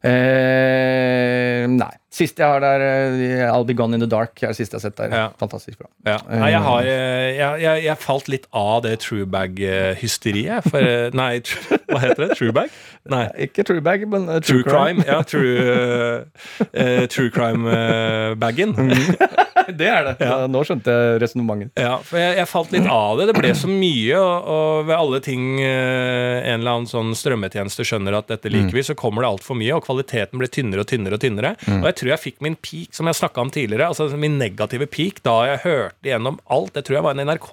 Eh, 0.03 1.63
nei. 1.71 1.91
Siste 2.13 2.43
jeg 2.43 2.51
har 2.51 2.59
der, 2.61 2.81
uh, 3.09 3.55
I'll 3.55 3.63
Be 3.65 3.73
Gone 3.73 3.95
in 3.95 4.03
the 4.03 4.07
Dark, 4.09 4.35
er 4.43 4.51
det 4.51 4.57
siste 4.59 4.75
jeg 4.75 4.81
har 4.81 4.83
sett 4.83 4.97
der. 4.99 5.13
Ja. 5.15 5.29
Fantastisk 5.39 5.79
bra. 5.79 5.87
Ja. 6.05 6.17
Nei, 6.29 6.49
jeg, 6.51 6.59
har, 6.61 6.89
eh, 6.91 7.29
jeg, 7.39 7.61
jeg, 7.63 7.83
jeg, 7.87 7.97
falt 8.03 8.27
litt 8.29 8.45
av 8.53 8.83
det 8.85 8.99
Truebag-hysteriet. 9.01 10.67
For 10.67 11.15
Nei, 11.17 11.31
hva 11.89 12.03
heter 12.03 12.27
det? 12.27 12.29
Truebag? 12.37 12.75
Nei. 13.09 13.23
Ikke 13.47 13.65
Truebag, 13.65 14.05
men 14.11 14.27
uh, 14.29 14.37
True, 14.43 14.61
true 14.61 14.67
crime. 14.67 15.01
crime. 15.01 15.07
Ja, 15.09 15.23
True, 15.23 16.27
uh, 16.67 17.07
true 17.09 17.31
Crime-bagen. 17.33 18.75
det 19.79 19.89
er 19.89 20.07
det. 20.09 20.15
Ja. 20.23 20.37
Nå 20.51 20.63
skjønte 20.67 20.93
jeg 20.93 21.21
resonnementet. 21.23 21.79
Ja, 21.79 21.97
for 22.05 22.19
jeg, 22.21 22.47
falt 22.49 22.73
litt 22.75 22.87
av 22.89 23.19
det. 23.19 23.29
Det 23.31 23.37
ble 23.37 23.53
så 23.57 23.69
mye, 23.71 24.19
og, 24.19 24.49
og 24.53 24.87
ved 24.89 24.95
alle 24.97 25.21
ting 25.23 25.45
en 25.63 26.59
eller 26.59 26.77
annen 26.77 26.89
sånn 26.89 27.13
strømmetjeneste 27.17 27.85
skjønner 27.87 28.17
at 28.17 28.31
dette 28.31 28.51
liker 28.51 28.75
vi, 28.75 28.85
så 28.85 28.95
kommer 28.97 29.23
det 29.23 29.31
altfor 29.33 29.57
mye, 29.59 29.73
og 29.77 29.85
kvaliteten 29.85 30.41
blir 30.41 30.51
tynnere 30.51 30.83
og 30.83 30.89
tynnere 30.89 31.17
og 31.17 31.23
tynnere. 31.23 31.53
Mm. 31.65 31.81
Og 31.81 31.89
jeg 31.89 31.97
tror 31.99 32.11
jeg 32.13 32.23
fikk 32.23 32.43
min 32.45 32.57
peak, 32.59 32.91
som 32.95 33.09
jeg 33.09 33.19
snakka 33.19 33.43
om 33.43 33.53
tidligere, 33.53 33.89
altså 33.91 34.09
min 34.19 34.37
negative 34.41 34.87
peak, 34.91 35.21
da 35.25 35.35
jeg 35.51 35.63
hørte 35.65 36.11
gjennom 36.11 36.39
alt. 36.53 36.73
Det 36.75 36.85
tror 36.87 36.99
jeg 36.99 37.07
var 37.07 37.17
en 37.17 37.27
NRK 37.29 37.51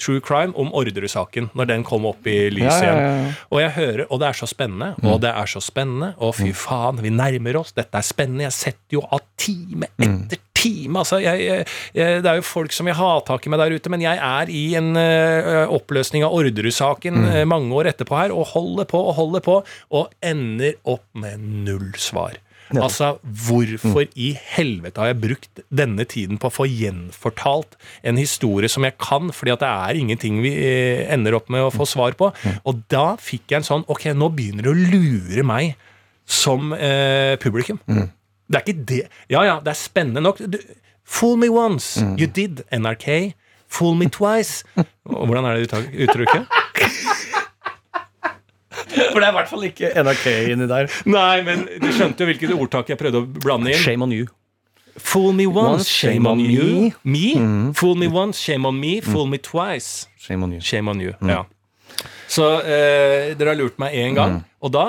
True 0.00 0.24
Crime 0.24 0.56
om 0.60 0.72
Orderud-saken, 0.76 1.50
når 1.58 1.70
den 1.72 1.86
kom 1.86 2.08
opp 2.08 2.26
i 2.30 2.38
lyset 2.52 2.86
igjen. 2.86 3.00
Ja, 3.00 3.10
ja, 3.10 3.24
ja. 3.26 3.34
Og 3.50 3.62
jeg 3.64 3.74
hører, 3.76 4.04
og 4.08 4.22
det 4.22 4.30
er 4.30 4.40
så 4.40 4.50
spennende, 4.50 4.92
og 5.02 5.16
mm. 5.16 5.20
det 5.24 5.34
er 5.42 5.52
så 5.54 5.64
spennende, 5.64 6.12
og 6.18 6.34
fy 6.38 6.50
mm. 6.50 6.58
faen, 6.64 7.02
vi 7.04 7.14
nærmer 7.14 7.60
oss, 7.62 7.74
dette 7.76 8.00
er 8.00 8.06
spennende. 8.06 8.46
Jeg 8.48 8.56
setter 8.56 8.98
jo 8.98 9.04
av 9.06 9.24
time 9.40 9.88
mm. 9.96 10.04
etter 10.04 10.42
time. 10.60 11.00
Altså, 11.00 11.20
jeg, 11.24 11.64
jeg, 11.96 12.20
det 12.24 12.28
er 12.28 12.40
jo 12.40 12.46
folk 12.46 12.74
som 12.76 12.88
vil 12.88 12.98
ha 12.98 13.12
tak 13.26 13.46
i 13.46 13.52
meg 13.52 13.62
der 13.62 13.76
ute, 13.76 13.92
men 13.92 14.04
jeg 14.04 14.20
er 14.20 14.52
i 14.52 14.66
en 14.80 14.92
uh, 14.98 15.72
oppløsning 15.72 16.26
av 16.26 16.36
Orderud-saken 16.36 17.16
mm. 17.22 17.32
uh, 17.32 17.40
mange 17.48 17.72
år 17.80 17.92
etterpå 17.94 18.18
her, 18.18 18.36
og 18.36 18.52
holder 18.52 18.88
på 18.90 19.00
og 19.00 19.16
holder 19.18 19.44
på, 19.46 19.58
og 19.96 20.14
ender 20.32 20.76
opp 20.88 21.06
med 21.16 21.40
null 21.66 21.90
svar. 22.00 22.38
Ja. 22.70 22.84
Altså, 22.86 23.16
hvorfor 23.22 24.04
mm. 24.04 24.12
i 24.14 24.28
helvete 24.52 25.02
har 25.02 25.10
jeg 25.10 25.20
brukt 25.24 25.62
denne 25.74 26.04
tiden 26.06 26.38
på 26.38 26.50
å 26.50 26.54
få 26.54 26.68
gjenfortalt 26.70 27.74
en 28.06 28.20
historie 28.20 28.70
som 28.70 28.86
jeg 28.86 28.94
kan, 29.02 29.32
fordi 29.34 29.54
at 29.56 29.64
det 29.64 29.70
er 29.70 29.98
ingenting 29.98 30.38
vi 30.44 30.52
eh, 30.54 31.02
ender 31.10 31.34
opp 31.40 31.50
med 31.50 31.66
å 31.66 31.72
få 31.74 31.88
svar 31.88 32.14
på? 32.18 32.30
Mm. 32.44 32.60
Og 32.70 32.84
da 32.92 33.06
fikk 33.18 33.50
jeg 33.50 33.62
en 33.62 33.66
sånn 33.66 33.86
Ok, 33.90 34.06
nå 34.14 34.30
begynner 34.36 34.68
det 34.68 34.70
å 34.70 34.78
lure 34.94 35.46
meg 35.46 35.74
som 36.30 36.70
eh, 36.76 37.34
publikum. 37.42 37.80
Mm. 37.90 38.06
Det 38.50 38.58
er 38.58 38.64
ikke 38.66 38.84
det 38.88 39.02
Ja 39.30 39.44
ja, 39.46 39.58
det 39.62 39.70
er 39.72 39.78
spennende 39.78 40.22
nok. 40.24 40.40
Du, 40.42 40.58
fool 41.06 41.36
me 41.38 41.50
once, 41.50 42.00
mm. 42.02 42.16
you 42.18 42.26
did, 42.26 42.64
NRK. 42.72 43.34
Fool 43.70 43.94
me 43.94 44.08
twice. 44.10 44.64
Hvordan 45.06 45.46
er 45.46 45.62
det 45.62 45.84
uttrykket? 46.08 46.46
For 49.12 49.20
det 49.20 49.26
er 49.26 49.30
i 49.30 49.36
hvert 49.38 49.50
fall 49.50 49.64
ikke 49.68 49.90
NRK 50.02 50.26
inni 50.50 50.66
der. 50.70 50.90
Nei, 51.06 51.42
men 51.46 51.64
du 51.82 51.88
skjønte 51.94 52.24
jo 52.24 52.30
hvilket 52.30 52.54
ordtak 52.56 52.90
jeg 52.90 52.98
prøvde 52.98 53.22
å 53.22 53.26
blande 53.42 53.70
inn. 53.72 53.82
Shame 53.82 54.06
on 54.06 54.14
you. 54.14 54.26
Fool 55.00 55.32
me 55.32 55.46
once, 55.46 55.88
shame, 55.88 56.26
on, 56.28 56.40
you. 56.42 56.90
Me? 57.04 57.34
Mm. 57.38 57.70
Fool 57.78 57.94
me 57.96 58.08
once, 58.10 58.40
shame 58.42 58.66
on 58.68 58.76
me. 58.80 58.98
Fool 59.00 59.26
me 59.30 59.38
twice. 59.38 60.08
Shame 60.18 60.44
on 60.44 60.52
you. 60.52 60.60
Shame 60.60 60.90
on 60.90 61.00
you, 61.00 61.14
mm. 61.20 61.30
ja. 61.30 61.44
Så 62.30 62.46
eh, 62.60 63.32
dere 63.38 63.54
har 63.54 63.58
lurt 63.58 63.78
meg 63.82 63.94
én 63.96 64.18
gang, 64.18 64.40
mm. 64.40 64.44
og 64.66 64.74
da 64.74 64.84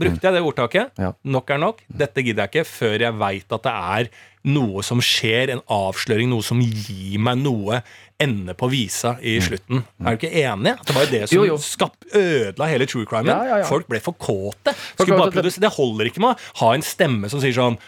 brukte 0.00 0.26
jeg 0.26 0.36
det 0.36 0.42
ordtaket. 0.44 0.92
Ja. 1.00 1.12
Nok 1.36 1.54
er 1.54 1.62
nok. 1.62 1.84
Dette 2.02 2.24
gidder 2.24 2.46
jeg 2.46 2.52
ikke 2.54 2.68
før 2.68 3.06
jeg 3.06 3.18
veit 3.20 3.56
at 3.56 3.66
det 3.66 3.76
er 4.00 4.10
noe 4.50 4.82
som 4.86 5.02
skjer, 5.04 5.52
en 5.52 5.60
avsløring, 5.68 6.30
noe 6.32 6.44
som 6.44 6.60
gir 6.64 7.20
meg 7.20 7.42
noe 7.42 7.82
ende 8.20 8.54
på 8.56 8.68
visa 8.72 9.14
i 9.20 9.36
mm. 9.38 9.44
slutten. 9.44 9.82
Er 10.00 10.16
du 10.16 10.20
ikke 10.20 10.32
enig? 10.42 10.74
Det 10.86 10.96
var 10.96 11.06
jo 11.06 11.12
det 11.12 11.22
som 11.24 11.36
jo, 11.36 11.46
jo. 11.50 11.56
Skap, 11.64 11.96
ødela 12.08 12.68
hele 12.70 12.88
true 12.88 13.08
crimen. 13.08 13.32
Ja, 13.32 13.60
ja. 13.60 13.68
Folk 13.68 13.88
ble 13.90 14.00
for 14.04 14.16
kåte. 14.16 14.74
det 14.96 15.72
holder 15.76 16.10
ikke 16.10 16.24
med 16.24 16.36
å 16.36 16.60
ha 16.62 16.74
en 16.76 16.84
stemme 16.84 17.32
som 17.32 17.42
sier 17.42 17.56
sånn 17.56 17.78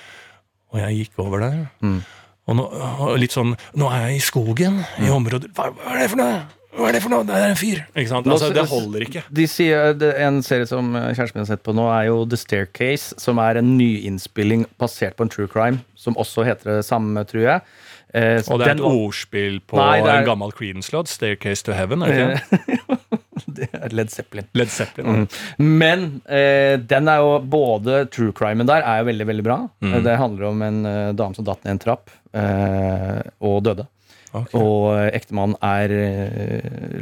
Og 0.72 0.80
jeg 0.80 1.02
gikk 1.02 1.20
over 1.24 1.44
der. 1.44 1.58
Mm. 1.84 2.00
Og, 2.48 2.56
nå, 2.58 2.64
og, 2.72 3.12
litt 3.22 3.34
sånn 3.34 3.54
Nå 3.78 3.92
er 3.92 4.08
jeg 4.10 4.18
i 4.18 4.24
skogen, 4.24 4.82
i 4.98 5.06
mm. 5.08 5.14
området 5.14 5.52
hva, 5.56 5.70
hva 5.76 5.94
er 5.94 6.04
det 6.04 6.10
for 6.14 6.22
noe? 6.22 6.40
Hva 6.72 6.88
er 6.88 6.96
det 6.96 7.02
for 7.04 7.12
noe? 7.12 7.26
Det 7.28 7.36
er 7.36 7.50
en 7.52 7.58
fyr. 7.58 7.82
Ikke 7.92 8.08
sant? 8.08 8.28
Altså, 8.32 8.48
det 8.56 8.64
holder 8.70 9.04
ikke. 9.04 9.22
De 9.28 9.44
sier, 9.50 9.92
En 10.24 10.40
serie 10.44 10.68
som 10.68 10.94
kjæresten 10.96 11.36
min 11.36 11.44
har 11.44 11.50
sett 11.52 11.64
på 11.66 11.74
nå, 11.76 11.84
er 11.92 12.08
jo 12.08 12.22
The 12.24 12.38
Staircase, 12.40 13.18
som 13.20 13.40
er 13.42 13.60
en 13.60 13.74
nyinnspilling 13.76 14.64
basert 14.80 15.18
på 15.18 15.26
en 15.26 15.32
true 15.32 15.50
crime, 15.52 15.82
som 15.94 16.16
også 16.20 16.46
heter 16.48 16.78
det 16.78 16.86
samme, 16.88 17.26
tror 17.28 17.44
jeg. 17.44 17.66
Eh, 18.12 18.40
og 18.52 18.60
det 18.60 18.66
er 18.66 18.74
et 18.76 18.84
ordspill 18.84 19.54
på 19.64 19.78
nei, 19.80 20.02
er, 20.02 20.18
en 20.18 20.26
gammel 20.28 20.52
Queen's-låt, 20.52 21.08
'Staircase 21.08 21.64
to 21.64 21.72
Heaven'? 21.72 22.04
er 22.04 22.12
det 22.12 22.76
ikke? 22.76 22.98
det 23.56 23.68
er 23.72 23.94
Led 23.96 24.12
Zeppelin. 24.12 24.48
Led 24.56 24.68
Zeppelin 24.72 25.24
mm. 25.24 25.24
Men 25.64 26.04
eh, 26.28 26.76
den 26.76 27.08
er 27.08 27.22
jo 27.24 27.38
både 27.40 28.04
true 28.12 28.34
crimen 28.36 28.68
der 28.68 28.84
er 28.84 29.00
jo 29.00 29.08
veldig 29.08 29.28
veldig 29.32 29.46
bra. 29.46 29.58
Mm. 29.80 29.96
Det 30.04 30.18
handler 30.20 30.50
om 30.50 30.62
en 30.68 30.84
eh, 30.88 31.14
dame 31.16 31.38
som 31.38 31.48
datt 31.48 31.64
ned 31.64 31.72
en 31.72 31.82
trapp 31.82 32.12
uh, 32.36 33.20
og 33.40 33.62
døde. 33.64 33.86
Okay. 34.32 34.56
Og 34.60 34.96
ektemannen 35.12 35.58
er 35.60 35.92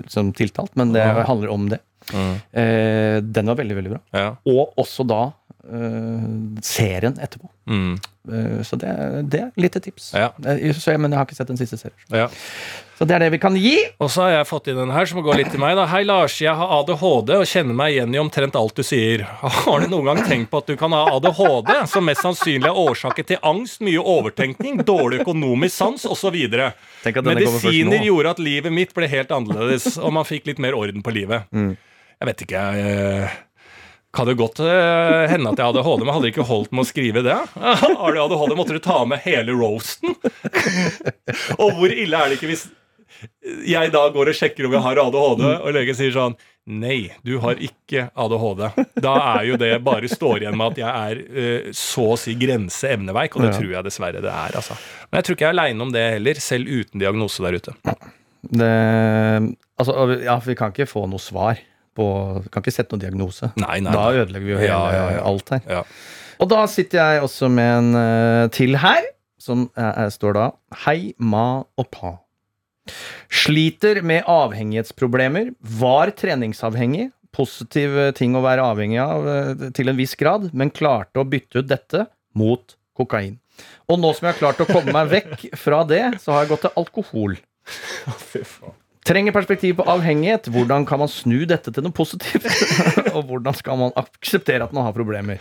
liksom, 0.01 0.33
tiltalt, 0.35 0.75
men 0.79 0.95
det 0.97 1.05
handler 1.05 1.53
om 1.55 1.69
det. 1.71 1.79
Mm. 2.11 2.37
den 3.31 3.51
var 3.53 3.59
veldig, 3.59 3.75
veldig 3.77 3.91
bra. 3.93 4.01
Ja. 4.17 4.31
Og 4.49 4.73
også 4.81 5.05
da 5.07 5.21
serien 6.65 7.19
etterpå. 7.21 7.51
Mm. 7.71 7.99
Eh, 8.29 8.63
så 8.63 8.77
det, 8.77 8.93
det, 9.33 9.41
er 9.47 9.61
litt 9.61 9.77
et 9.77 9.85
tips. 9.85 10.13
Ja. 10.17 10.31
Eh, 10.47 10.71
så, 10.77 10.95
men 10.99 11.13
jeg 11.13 11.21
har 11.21 11.27
ikke 11.27 11.39
sett 11.39 11.51
den 11.51 11.61
siste 11.61 11.79
serien. 11.81 11.99
Ja. 12.13 12.29
Så 12.99 13.07
det 13.09 13.15
er 13.17 13.25
det 13.25 13.31
vi 13.33 13.41
kan 13.41 13.55
gi. 13.57 13.77
Og 14.03 14.11
så 14.13 14.27
har 14.27 14.35
jeg 14.35 14.49
fått 14.51 14.69
inn 14.69 14.81
en 14.83 14.93
her 14.93 15.09
som 15.09 15.23
går 15.25 15.39
litt 15.41 15.51
til 15.55 15.63
meg. 15.63 15.73
da 15.79 15.87
Hei, 15.89 16.03
Lars. 16.05 16.37
Jeg 16.43 16.53
har 16.57 16.75
ADHD 16.81 17.33
og 17.39 17.47
kjenner 17.49 17.77
meg 17.77 17.95
igjen 17.95 18.17
i 18.17 18.21
omtrent 18.21 18.59
alt 18.61 18.77
du 18.77 18.85
sier. 18.85 19.25
Har 19.65 19.81
du 19.81 19.89
noen 19.89 20.11
gang 20.11 20.23
tenkt 20.29 20.51
på 20.53 20.61
at 20.61 20.69
du 20.69 20.77
kan 20.81 20.93
ha 20.93 21.07
ADHD, 21.17 21.73
som 21.89 22.05
mest 22.05 22.27
sannsynlig 22.27 22.69
er 22.69 22.81
årsaken 22.85 23.31
til 23.33 23.41
angst, 23.53 23.81
mye 23.87 24.03
overtenkning, 24.05 24.83
dårlig 24.85 25.23
økonomisk 25.25 25.77
sans 25.79 26.05
osv.? 26.13 26.37
Medisiner 27.31 28.05
gjorde 28.05 28.35
at 28.37 28.43
livet 28.43 28.75
mitt 28.75 28.93
ble 28.97 29.09
helt 29.09 29.33
annerledes, 29.33 29.95
og 29.97 30.13
man 30.19 30.29
fikk 30.29 30.51
litt 30.53 30.61
mer 30.61 30.77
orden 30.77 31.01
på 31.05 31.15
livet. 31.17 31.49
Mm. 31.57 31.73
Jeg 32.21 32.29
vet 32.29 32.45
ikke, 32.45 32.65
jeg 32.77 33.31
kan 34.13 34.27
det 34.27 34.35
godt 34.41 34.59
uh, 34.65 35.29
hende 35.31 35.53
at 35.53 35.61
jeg 35.61 35.69
hadde 35.69 35.83
ADHD, 35.85 36.03
men 36.03 36.15
hadde 36.17 36.31
ikke 36.33 36.47
holdt 36.49 36.73
med 36.75 36.83
å 36.83 36.89
skrive 36.89 37.23
det? 37.23 37.39
Har 38.01 38.15
du 38.15 38.21
ADHD, 38.25 38.55
måtte 38.59 38.75
du 38.75 38.83
ta 38.83 39.05
med 39.07 39.23
hele 39.23 39.55
roasten. 39.55 40.17
og 41.63 41.79
hvor 41.79 41.95
ille 41.95 42.19
er 42.19 42.31
det 42.31 42.41
ikke 42.41 42.51
hvis 42.51 42.69
jeg 43.69 43.91
da 43.93 44.07
går 44.15 44.31
og 44.33 44.37
sjekker 44.37 44.67
om 44.67 44.75
jeg 44.75 44.83
har 44.83 45.01
ADHD, 45.03 45.45
og 45.61 45.75
legen 45.77 45.99
sier 45.99 46.15
sånn 46.15 46.39
Nei, 46.71 47.09
du 47.27 47.33
har 47.43 47.59
ikke 47.59 48.05
ADHD. 48.21 48.61
Da 49.03 49.15
er 49.33 49.47
jo 49.49 49.57
det 49.59 49.73
bare 49.83 50.07
står 50.11 50.45
igjen 50.45 50.59
med 50.61 50.77
at 50.77 50.81
jeg 50.83 50.91
er 50.91 51.23
uh, 51.25 51.71
så 51.75 52.11
å 52.13 52.19
si 52.21 52.37
grense-evneveik, 52.39 53.35
og 53.35 53.47
det 53.47 53.55
tror 53.57 53.73
jeg 53.73 53.87
dessverre 53.87 54.23
det 54.23 54.31
er. 54.31 54.59
Altså. 54.61 54.77
Men 55.09 55.19
jeg 55.19 55.27
tror 55.27 55.39
ikke 55.39 55.47
jeg 55.49 55.55
er 55.55 55.59
aleine 55.59 55.87
om 55.87 55.95
det 55.95 56.05
heller, 56.19 56.43
selv 56.45 56.71
uten 56.71 57.03
diagnose 57.03 57.43
der 57.47 57.59
ute. 57.59 57.75
Det, 58.41 58.71
altså, 59.83 59.97
ja, 60.23 60.37
vi 60.45 60.57
kan 60.59 60.75
ikke 60.75 60.89
få 60.91 61.09
noe 61.11 61.23
svar 61.23 61.59
på 61.97 62.07
Kan 62.51 62.63
ikke 62.63 62.75
sette 62.75 62.95
noen 62.95 63.03
diagnose. 63.03 63.51
Nei, 63.61 63.81
nei, 63.85 63.95
da 63.95 64.09
ødelegger 64.15 64.47
vi 64.47 64.55
jo 64.55 64.61
hele, 64.61 64.73
ja, 64.73 64.83
ja, 64.95 65.07
ja. 65.17 65.23
alt 65.27 65.55
her. 65.55 65.87
Og 66.41 66.49
da 66.49 66.65
sitter 66.71 67.01
jeg 67.01 67.25
også 67.27 67.51
med 67.53 67.71
en 67.77 67.91
uh, 67.99 68.49
til 68.55 68.79
her. 68.81 69.09
som 69.41 69.71
uh, 69.77 70.09
står 70.13 70.37
da 70.37 70.49
Hei, 70.87 71.15
ma 71.19 71.63
og 71.81 71.89
pa. 71.93 72.19
Sliter 73.31 74.03
med 74.03 74.27
avhengighetsproblemer. 74.29 75.53
Var 75.61 76.13
treningsavhengig. 76.19 77.11
Positiv 77.31 77.95
eh, 77.95 78.09
ting 78.11 78.35
å 78.35 78.41
være 78.43 78.65
avhengig 78.67 78.99
av 78.99 79.29
uh, 79.29 79.69
til 79.77 79.93
en 79.93 79.99
viss 80.01 80.17
grad, 80.19 80.49
men 80.51 80.73
klarte 80.75 81.23
å 81.23 81.29
bytte 81.31 81.63
ut 81.63 81.69
dette 81.71 82.09
mot 82.35 82.75
kokain. 82.99 83.39
Og 83.87 84.01
nå 84.03 84.11
som 84.17 84.27
jeg 84.27 84.35
har 84.35 84.41
klart 84.41 84.65
å 84.65 84.67
komme 84.67 84.95
meg 84.97 85.13
vekk 85.13 85.47
fra 85.61 85.85
det, 85.87 86.03
så 86.19 86.35
har 86.35 86.45
jeg 86.45 86.53
gått 86.57 86.67
til 86.67 86.81
alkohol. 86.83 87.39
Fy 88.33 88.43
faen. 88.43 88.75
Trenger 89.11 89.33
perspektiv 89.35 89.75
på 89.81 89.85
avhengighet. 89.91 90.47
Hvordan 90.55 90.85
kan 90.87 91.01
man 91.03 91.09
snu 91.11 91.41
dette 91.49 91.73
til 91.75 91.83
noe 91.83 91.91
positivt? 91.91 92.45
og 93.17 93.25
hvordan 93.27 93.57
skal 93.59 93.79
man 93.81 93.95
akseptere 93.99 94.63
at 94.63 94.75
man 94.77 94.85
har 94.87 94.95
problemer? 94.95 95.41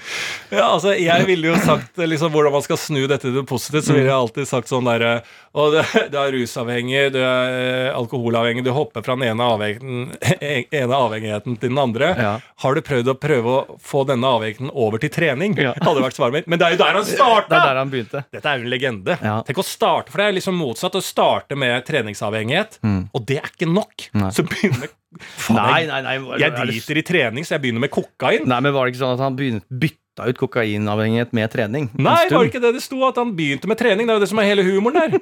Ja, 0.49 0.71
altså, 0.71 0.95
Jeg 0.97 1.27
ville 1.27 1.51
jo 1.51 1.57
sagt 1.61 1.99
liksom, 2.01 2.31
hvordan 2.33 2.55
man 2.55 2.63
skal 2.65 2.79
snu 2.81 3.03
dette 3.03 3.27
til 3.27 3.35
noe 3.37 3.45
positivt. 3.45 3.85
Så 3.85 3.93
ville 3.93 4.09
jeg 4.09 4.15
alltid 4.15 4.49
sagt 4.49 4.71
sånn 4.71 4.89
derre 4.89 5.19
Å, 5.53 5.67
du, 5.69 5.77
du, 6.09 6.17
er 6.17 6.33
rusavhengig, 6.33 7.03
du 7.13 7.19
er 7.21 7.59
eh, 7.59 7.91
alkoholavhengig, 7.93 8.63
du 8.65 8.71
hopper 8.73 9.05
fra 9.05 9.13
den 9.19 9.27
ene, 9.29 9.69
ene 10.81 11.03
avhengigheten 11.03 11.59
til 11.61 11.69
den 11.69 11.83
andre. 11.83 12.09
Ja. 12.17 12.33
Har 12.65 12.73
du 12.73 12.81
prøvd 12.89 13.13
å 13.13 13.17
prøve 13.21 13.53
å 13.53 13.77
få 13.85 14.01
denne 14.09 14.33
avhengigheten 14.33 14.73
over 14.73 15.01
til 15.03 15.13
trening? 15.13 15.53
Ja. 15.61 15.75
Hadde 15.77 16.07
vært 16.07 16.17
svaret 16.17 16.39
mitt. 16.39 16.49
Men 16.49 16.61
det 16.61 16.71
er 16.71 16.77
jo 16.77 16.81
der 16.81 17.01
han 17.01 17.05
starta! 17.05 17.47
Det 17.53 17.57
er 17.57 17.69
der 17.69 17.79
han 17.83 17.93
begynte. 17.93 18.25
Dette 18.33 18.49
er 18.49 18.59
jo 18.59 18.65
en 18.65 18.73
legende. 18.73 19.15
Ja. 19.21 19.37
Tenk 19.45 19.61
å 19.61 19.65
starte, 19.65 20.09
for 20.13 20.21
det 20.21 20.29
er 20.29 20.35
liksom 20.37 20.57
motsatt 20.57 20.97
å 20.97 21.01
starte 21.03 21.57
med 21.59 21.85
treningsavhengighet. 21.85 22.77
Mm. 22.85 23.01
Og 23.13 23.25
det 23.29 23.39
er 23.41 23.49
ikke 23.59 23.69
nok. 23.71 24.09
Nei. 24.17 24.31
Så 24.35 24.45
begynner 24.47 24.89
faen, 25.45 25.57
Nei, 25.59 25.79
nei, 25.89 26.01
nei. 26.05 26.39
Jeg 26.41 26.55
driter 26.55 27.01
i 27.01 27.05
trening, 27.05 27.47
så 27.47 27.57
jeg 27.57 27.65
begynner 27.65 27.83
med 27.83 27.93
kokain. 27.93 28.45
Nei, 28.49 28.59
men 28.65 28.75
Var 28.75 28.87
det 28.87 28.93
ikke 28.95 29.03
sånn 29.03 29.15
at 29.17 29.23
han 29.25 29.37
bytta 29.39 30.29
ut 30.29 30.41
kokainavhengighet 30.41 31.33
med 31.37 31.53
trening? 31.53 31.89
Nei, 31.97 32.21
var 32.29 32.43
det 32.43 32.51
ikke 32.53 32.63
det 32.63 32.75
det 32.77 32.83
sto? 32.85 33.01
At 33.07 33.19
han 33.21 33.33
begynte 33.37 33.69
med 33.71 33.79
trening? 33.81 34.07
Det 34.07 34.15
er 34.15 34.21
jo 34.21 34.25
det 34.25 34.31
som 34.31 34.41
er 34.43 34.49
hele 34.51 34.65
humoren 34.67 34.99
der. 34.99 35.17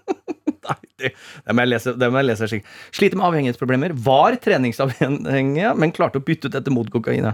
nei, 0.68 0.78
det, 1.00 1.12
det, 1.14 1.54
må 1.56 1.64
jeg 1.64 1.72
lese, 1.72 1.96
det 1.98 2.10
må 2.12 2.22
jeg 2.22 2.30
lese 2.32 2.62
Sliter 2.94 3.20
med 3.20 3.28
avhengighetsproblemer. 3.30 3.96
Var 4.06 4.38
treningsavhengig, 4.46 5.66
men 5.76 5.94
klarte 5.96 6.22
å 6.22 6.26
bytte 6.26 6.50
ut 6.50 6.56
dette 6.58 6.74
mot 6.74 6.90
kokain. 6.92 7.32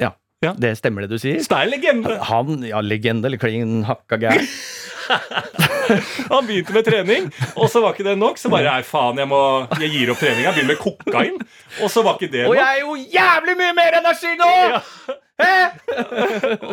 Ja. 0.00 0.14
Ja. 0.44 0.54
Det 0.56 0.72
stemmer 0.78 1.04
det 1.04 1.12
du 1.12 1.20
sier. 1.20 1.40
Så 1.44 1.52
det 1.52 1.58
er 1.60 1.72
legende. 1.74 2.14
Han, 2.30 2.62
ja, 2.64 2.80
legende 2.80 3.28
eller 3.28 3.40
klin 3.40 3.82
hakka 3.88 4.16
gæren. 4.22 4.46
han 6.32 6.46
begynte 6.46 6.74
med 6.74 6.86
trening, 6.86 7.26
og 7.58 7.70
så 7.70 7.82
var 7.82 7.96
ikke 7.96 8.06
det 8.06 8.16
nok. 8.20 8.38
Så 8.40 8.50
bare 8.52 8.68
nei, 8.70 8.84
faen, 8.86 9.18
jeg, 9.20 9.28
må, 9.30 9.40
jeg 9.82 9.90
gir 9.92 10.12
opp 10.14 10.22
treninga. 10.22 10.54
Begynner 10.54 10.72
med 10.72 10.80
kokain. 10.80 11.40
Og 11.82 11.92
så 11.92 12.04
var 12.06 12.16
ikke 12.16 12.30
det 12.32 12.46
nok. 12.46 12.54
Og 12.54 12.60
jeg 12.60 12.78
er 12.78 12.84
jo 12.84 12.96
jævlig 13.18 13.56
mye 13.60 13.74
mer 13.80 13.98
energi 14.00 14.32
nå! 14.40 14.54
Ja. 14.70 14.80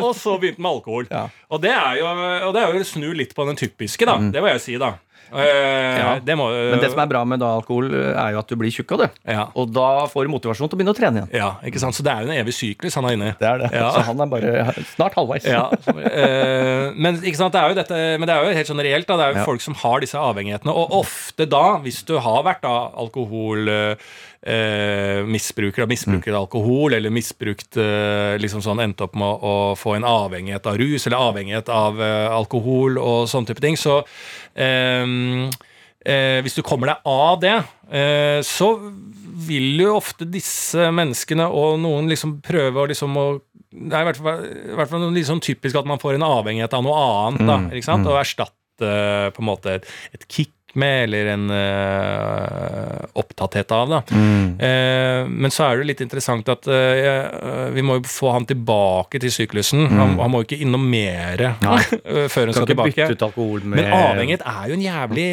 og 0.04 0.12
så 0.16 0.36
begynte 0.40 0.60
med 0.60 0.70
alkohol. 0.70 1.10
Ja. 1.10 1.26
Og, 1.48 1.60
det 1.64 1.72
er 1.72 2.00
jo, 2.00 2.08
og 2.48 2.56
det 2.56 2.62
er 2.62 2.76
jo 2.76 2.88
snu 2.88 3.10
litt 3.16 3.34
på 3.36 3.46
den 3.48 3.58
typiske, 3.58 4.08
da. 4.08 4.18
Mm. 4.20 4.32
Det 4.32 4.44
må 4.44 4.52
jeg 4.52 4.64
si, 4.64 4.78
da. 4.80 4.94
Ja. 5.32 6.14
det 6.24 6.36
må, 6.38 6.48
uh, 6.50 6.70
Men 6.72 6.82
det 6.82 6.90
som 6.92 7.02
er 7.02 7.10
bra 7.10 7.22
med 7.28 7.42
da 7.42 7.50
alkohol, 7.58 7.90
er 7.92 8.34
jo 8.34 8.40
at 8.40 8.50
du 8.50 8.56
blir 8.60 8.72
tjukk 8.74 8.94
av 8.96 9.02
det. 9.04 9.08
Ja. 9.28 9.46
Og 9.58 9.72
da 9.74 10.06
får 10.10 10.28
du 10.28 10.32
motivasjon 10.32 10.70
til 10.70 10.78
å 10.78 10.80
begynne 10.80 10.94
å 10.94 10.98
trene 10.98 11.22
igjen. 11.22 11.32
Ja, 11.40 11.50
ikke 11.68 11.82
sant? 11.82 11.96
Så 11.96 12.06
det 12.06 12.14
er 12.14 12.24
jo 12.24 12.32
en 12.32 12.40
evig 12.40 12.54
syklus 12.56 12.96
han 12.98 13.08
er 13.08 13.18
inne 13.18 13.32
i. 13.32 13.36
Det 13.40 13.48
er 13.50 13.62
det. 13.62 13.72
Ja. 13.76 13.90
Så 13.96 14.04
han 14.08 14.24
er 14.24 14.30
bare 14.32 14.86
snart 14.94 15.18
halvveis. 15.18 15.48
Ja. 15.48 15.66
Men 16.96 17.20
ikke 17.22 17.40
sant, 17.40 17.54
det 17.54 17.60
er 17.60 17.72
jo 17.72 17.78
dette 17.78 17.98
Men 18.20 18.28
det 18.28 18.34
er 18.34 18.46
jo 18.46 18.56
helt 18.58 18.70
sånn 18.70 18.84
reelt. 18.84 19.08
Da. 19.08 19.18
Det 19.20 19.26
er 19.26 19.36
jo 19.38 19.48
folk 19.48 19.64
som 19.64 19.76
har 19.82 20.04
disse 20.04 20.20
avhengighetene. 20.20 20.74
Og 20.74 20.96
ofte 21.02 21.48
da, 21.48 21.66
hvis 21.84 22.02
du 22.08 22.16
har 22.22 22.42
vært 22.46 22.64
da 22.64 22.74
alkohol 22.98 23.68
eh, 24.42 25.24
misbruker 25.26 25.84
og 25.84 25.90
misbruker 25.90 26.32
mm. 26.32 26.38
alkohol, 26.40 26.94
eller 26.96 27.14
misbrukt 27.14 27.78
eh, 27.80 28.36
liksom 28.40 28.62
sånn, 28.64 28.82
Endte 28.84 29.08
opp 29.08 29.16
med 29.18 29.26
å, 29.26 29.34
å, 29.72 29.76
få 29.78 29.96
en 29.96 30.06
avhengighet 30.08 30.68
av 30.70 30.78
rus 30.80 31.06
eller 31.06 31.24
avhengighet 31.30 31.72
av 31.72 31.98
eh, 32.02 32.28
alkohol 32.30 33.00
og 33.02 33.26
sånne 33.30 33.50
type 33.50 33.64
ting, 33.64 33.78
så 33.80 34.00
eh, 34.54 35.04
eh, 36.04 36.38
Hvis 36.44 36.58
du 36.58 36.62
kommer 36.62 36.94
deg 36.94 37.08
av 37.08 37.42
det, 37.42 37.58
så 38.44 38.66
vil 39.48 39.78
jo 39.80 39.94
ofte 39.96 40.26
disse 40.28 40.90
menneskene 40.92 41.46
og 41.48 41.78
noen 41.80 42.10
liksom 42.10 42.34
prøve 42.44 42.82
å 42.82 42.88
liksom 42.90 43.16
å 43.16 43.28
det 43.68 43.92
er 43.92 44.04
i 44.04 44.08
hvert 44.08 44.20
fall, 44.20 44.44
i 44.48 44.76
hvert 44.78 44.90
fall 44.90 45.18
sånn 45.28 45.42
typisk 45.44 45.76
at 45.76 45.88
man 45.88 46.00
får 46.00 46.16
en 46.16 46.24
avhengighet 46.24 46.72
av 46.76 46.84
noe 46.86 47.00
annet. 47.04 47.42
da, 47.44 47.56
mm, 47.60 47.66
ikke 47.76 47.84
sant? 47.84 48.06
Mm. 48.06 48.10
Og 48.10 48.20
erstatte 48.22 48.92
på 49.36 49.42
en 49.42 49.48
måte 49.48 49.74
et, 49.76 49.90
et 50.16 50.24
kick 50.24 50.54
med, 50.74 51.04
eller 51.04 51.26
en 51.32 51.50
uh, 51.50 53.04
opptatthet 53.12 53.72
av. 53.72 53.88
Da. 53.88 54.02
Mm. 54.10 54.44
Uh, 54.60 55.30
men 55.30 55.54
så 55.54 55.68
er 55.68 55.80
det 55.80 55.88
litt 55.92 56.02
interessant 56.04 56.48
at 56.52 56.68
uh, 56.68 57.68
vi 57.74 57.84
må 57.84 57.98
jo 57.98 58.04
få 58.08 58.32
han 58.36 58.46
tilbake 58.48 59.20
til 59.22 59.32
syklusen. 59.32 59.86
Mm. 59.86 59.98
Han, 59.98 60.14
han, 60.20 60.32
må 60.32 60.42
jo 60.42 60.48
ikke 60.48 60.60
innom 60.64 60.84
mere 60.90 61.54
før 62.32 62.50
han 62.50 62.56
skal 62.56 62.70
tilbake. 62.72 63.08
Men 63.64 63.90
avhengighet 63.96 64.44
er 64.44 64.70
jo 64.70 64.78
en 64.78 64.86
jævlig 64.86 65.28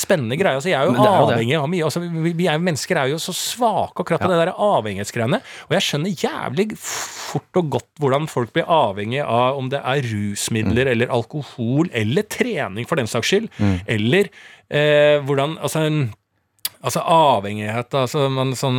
spennende 0.00 0.40
greie. 0.40 0.58
Altså, 0.58 0.72
jeg 0.72 0.80
er 0.80 0.88
jo 0.88 0.96
er 0.96 1.12
avhengig 1.12 1.58
av 1.60 1.70
mye. 1.70 1.84
Altså, 1.88 2.02
vi, 2.04 2.34
vi 2.38 2.48
er, 2.50 2.60
mennesker 2.62 3.02
er 3.02 3.12
jo 3.12 3.20
så 3.22 3.34
svake 3.36 4.04
akkurat 4.04 4.24
på 4.24 4.30
ja. 4.30 4.34
det 4.34 4.46
der 4.46 4.54
avhengighetsgreiene. 4.68 5.42
Og 5.68 5.76
jeg 5.76 5.88
skjønner 5.88 6.26
jævlig 6.26 6.68
fort 6.80 7.60
og 7.60 7.72
godt 7.76 7.90
hvordan 8.00 8.28
folk 8.30 8.52
blir 8.54 8.68
avhengig 8.72 9.22
av 9.24 9.58
om 9.58 9.68
det 9.72 9.80
er 9.82 10.06
rusmidler 10.06 10.88
mm. 10.88 10.92
eller 10.94 11.12
alkohol 11.14 11.90
eller 11.96 12.26
trening, 12.30 12.86
for 12.88 13.00
den 13.00 13.10
saks 13.10 13.32
skyld. 13.32 13.50
Mm. 13.58 13.74
Eller 13.98 14.30
eh, 14.70 15.18
hvordan 15.24 15.58
Altså 15.58 15.84
en 15.86 16.00
Altså 16.78 17.00
avhengighet, 17.02 17.94
altså 17.98 18.28
man, 18.30 18.52
sånn, 18.54 18.76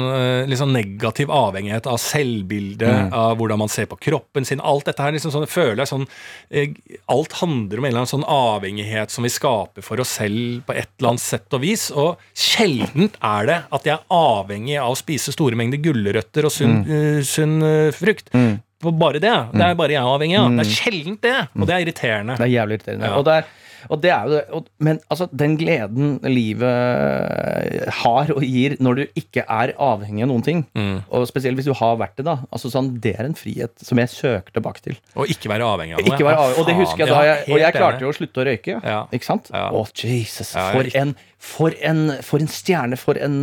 sånn 0.56 0.72
negativ 0.72 1.32
avhengighet 1.36 1.88
av 1.92 1.98
selvbildet, 2.00 3.10
mm. 3.10 3.10
av 3.12 3.34
hvordan 3.42 3.60
man 3.60 3.72
ser 3.72 3.90
på 3.92 3.98
kroppen 4.00 4.48
sin. 4.48 4.62
Alt 4.64 4.88
dette 4.88 5.04
her 5.04 5.12
liksom 5.12 5.34
sånn, 5.34 5.44
jeg 5.44 5.52
føler 5.52 5.82
jeg 5.84 5.92
sånn 5.92 6.06
eh, 6.48 6.78
Alt 7.12 7.36
handler 7.42 7.82
om 7.82 7.88
en 7.88 7.92
eller 7.92 8.04
annen 8.06 8.14
sånn 8.14 8.24
avhengighet 8.24 9.12
som 9.12 9.28
vi 9.28 9.34
skaper 9.34 9.84
for 9.84 10.00
oss 10.00 10.16
selv 10.22 10.64
på 10.70 10.78
et 10.80 10.88
eller 10.96 11.12
annet 11.12 11.26
sett 11.26 11.60
og 11.60 11.64
vis. 11.66 11.90
Og 11.92 12.24
sjeldent 12.32 13.20
er 13.20 13.52
det 13.52 13.60
at 13.68 13.92
jeg 13.92 13.98
er 13.98 14.16
avhengig 14.16 14.80
av 14.80 14.96
å 14.96 15.00
spise 15.00 15.36
store 15.36 15.60
mengder 15.60 15.84
gulrøtter 15.84 16.48
og 16.48 16.56
sunn, 16.56 16.82
mm. 16.86 16.90
uh, 17.20 17.22
sunn 17.28 17.60
uh, 17.66 17.92
frukt. 17.96 18.32
Mm. 18.32 18.62
På 18.80 18.96
bare 18.96 19.20
det. 19.20 19.36
Det 19.52 19.66
er 19.66 19.76
bare 19.76 19.98
jeg 19.98 20.08
avhengig 20.08 20.40
av. 20.40 20.54
Det 20.54 20.64
er 20.64 20.72
mm. 20.72 20.78
sjeldent 20.80 21.26
det, 21.28 21.40
og 21.52 21.68
det 21.68 21.76
er 21.76 21.84
irriterende. 21.84 22.40
Det 22.40 22.48
er 22.48 22.56
jævlig 22.62 22.80
irriterende. 22.80 23.10
Ja. 23.12 23.18
Og 23.20 23.28
det 23.28 23.42
er 23.42 23.58
og 23.88 24.02
det 24.04 24.12
er 24.14 24.28
jo 24.28 24.36
det. 24.36 24.64
Men 24.84 25.00
altså, 25.08 25.30
den 25.32 25.56
gleden 25.60 26.18
livet 26.28 27.94
har 28.02 28.34
og 28.36 28.44
gir 28.46 28.76
når 28.84 29.00
du 29.00 29.20
ikke 29.20 29.46
er 29.46 29.74
avhengig 29.80 30.26
av 30.26 30.32
noen 30.32 30.46
ting, 30.46 30.66
mm. 30.76 30.96
og 31.08 31.28
spesielt 31.30 31.60
hvis 31.60 31.70
du 31.70 31.76
har 31.78 31.98
vært 32.02 32.18
det, 32.20 32.28
da, 32.28 32.40
altså 32.52 32.72
sånn, 32.74 32.92
det 33.04 33.16
er 33.18 33.30
en 33.30 33.38
frihet 33.38 33.74
som 33.84 34.02
jeg 34.02 34.12
søker 34.14 34.56
tilbake 34.56 34.84
til. 34.86 35.00
Å 35.16 35.28
ikke 35.30 35.52
være 35.52 35.68
avhengig 35.68 35.98
av 35.98 36.04
noe? 36.04 36.14
Ikke 36.14 36.28
være 36.28 36.44
avhengig, 36.46 36.62
og 36.62 36.70
det 36.70 36.78
husker 36.82 37.06
jeg 37.06 37.14
da 37.14 37.24
jeg, 37.28 37.46
Og 37.50 37.64
jeg 37.64 37.78
klarte 37.78 38.06
jo 38.06 38.12
å 38.12 38.16
slutte 38.16 38.44
å 38.44 38.48
røyke. 38.50 38.78
Ja. 38.80 39.02
Ikke 39.16 39.28
sant? 39.28 39.52
Å, 39.54 39.66
oh, 39.76 39.92
Jesus. 39.96 40.54
For 40.56 40.90
en, 41.00 41.16
for, 41.40 41.76
en, 41.86 42.18
for 42.26 42.44
en 42.44 42.52
stjerne. 42.52 43.00
For 43.00 43.20
en, 43.20 43.38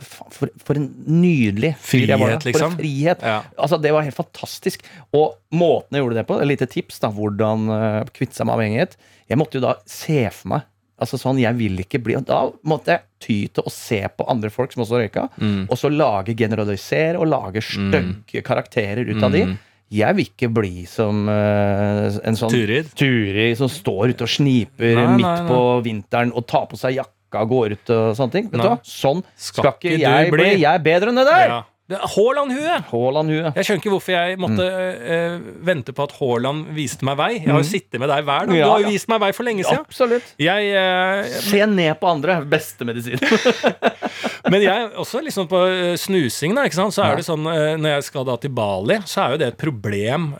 for, 0.00 0.52
for 0.64 0.80
en 0.80 0.86
nydelig 1.06 1.74
fyr 1.84 2.08
jeg 2.08 2.20
var. 2.20 2.36
For 2.38 2.50
liksom. 2.50 2.72
en 2.72 2.78
frihet. 2.80 3.24
Ja. 3.24 3.40
Altså, 3.60 3.78
det 3.80 3.92
var 3.92 4.06
helt 4.06 4.16
fantastisk. 4.16 4.86
Og 5.12 5.36
måten 5.52 5.98
jeg 5.98 6.06
gjorde 6.06 6.22
det 6.22 6.28
på, 6.30 6.38
et 6.40 6.50
lite 6.50 6.70
tips, 6.72 7.02
da, 7.04 7.12
hvordan 7.12 7.68
uh, 7.68 8.14
kvitte 8.16 8.38
seg 8.38 8.48
med 8.48 8.56
avhengighet 8.56 8.96
jeg 9.28 9.40
måtte 9.40 9.58
jo 9.58 9.64
da 9.64 9.74
se 9.88 10.22
for 10.34 10.54
meg 10.54 10.70
altså 11.04 11.18
sånn, 11.18 11.40
jeg 11.42 11.56
vil 11.58 11.80
ikke 11.82 11.98
bli, 12.04 12.14
og 12.16 12.26
Da 12.28 12.40
måtte 12.70 12.94
jeg 12.94 13.02
ty 13.24 13.36
til 13.56 13.66
å 13.66 13.72
se 13.72 13.98
på 14.14 14.26
andre 14.30 14.50
folk 14.52 14.72
som 14.72 14.84
også 14.84 15.00
røyka, 15.02 15.24
mm. 15.36 15.64
og 15.66 15.78
så 15.80 15.90
lage 15.90 16.36
generalisere 16.38 17.18
og 17.18 17.26
lage 17.32 17.64
stygge 17.66 18.40
mm. 18.40 18.44
karakterer 18.46 19.10
ut 19.10 19.18
av 19.18 19.34
de. 19.34 19.42
Mm. 19.50 19.56
Jeg 19.94 20.16
vil 20.16 20.28
ikke 20.30 20.50
bli 20.54 20.86
som 20.88 21.26
uh, 21.28 22.06
en 22.24 22.38
sånn 22.38 22.54
Turid? 22.54 22.94
Turid 22.98 23.58
som 23.58 23.68
står 23.70 24.14
ute 24.14 24.26
og 24.26 24.32
sniper 24.32 24.94
nei, 24.96 25.08
midt 25.18 25.26
nei, 25.26 25.34
nei. 25.42 25.50
på 25.50 25.60
vinteren 25.84 26.32
og 26.34 26.46
tar 26.50 26.70
på 26.70 26.78
seg 26.80 26.96
jakka 27.34 27.44
går 27.50 27.76
ut 27.76 27.94
og 27.94 28.16
sånne 28.18 28.38
ting. 28.38 28.50
Vet 28.50 28.62
du 28.62 28.70
hva? 28.70 28.80
Sånn 28.86 29.22
skal, 29.34 29.70
skal 29.70 29.78
ikke 29.78 30.02
jeg 30.02 30.34
bli. 30.34 30.50
Jeg 30.56 30.70
er 30.72 30.84
bedre 30.84 31.14
enn 31.14 31.22
det 31.22 31.28
der! 31.30 31.48
Ja. 31.50 31.62
Haaland-hue! 31.84 33.50
Jeg 33.52 33.66
skjønner 33.66 33.80
ikke 33.82 33.90
hvorfor 33.92 34.14
jeg 34.14 34.38
måtte 34.40 34.64
mm. 34.64 35.02
uh, 35.04 35.48
vente 35.68 35.92
på 35.92 36.06
at 36.06 36.14
Haaland 36.16 36.70
viste 36.72 37.04
meg 37.04 37.18
vei. 37.20 37.30
Jeg 37.42 37.50
har 37.50 37.60
jo 37.60 37.66
mm. 37.66 37.68
sittet 37.68 38.00
med 38.00 38.08
deg 38.08 38.24
hver 38.24 38.48
dag. 38.48 38.56
Ja, 38.56 38.64
du 38.64 38.72
har 38.72 38.84
jo 38.86 38.92
vist 38.94 39.10
meg 39.12 39.20
vei 39.20 39.28
for 39.36 39.44
lenge 39.44 39.66
siden. 39.66 39.82
Absolutt. 39.84 40.30
Jeg, 40.40 40.70
uh, 40.72 41.36
Se 41.44 41.60
ned 41.68 41.92
på 42.00 42.08
andre. 42.08 42.38
Beste 42.48 42.88
medisin. 42.88 43.20
Men 44.52 44.64
jeg 44.64 44.88
også 45.00 45.20
liksom 45.26 45.50
på 45.52 45.60
uh, 45.60 45.92
snusing, 46.00 46.56
da, 46.56 46.64
så 46.72 47.04
er 47.04 47.20
det 47.20 47.28
sånn 47.28 47.44
når 47.44 47.98
jeg 47.98 48.08
skal 48.08 48.28
da 48.32 48.40
til 48.40 48.56
Bali, 48.56 49.02
så 49.04 49.26
er 49.26 49.34
jo 49.34 49.44
det 49.44 49.52
et 49.52 49.60
problem. 49.60 50.32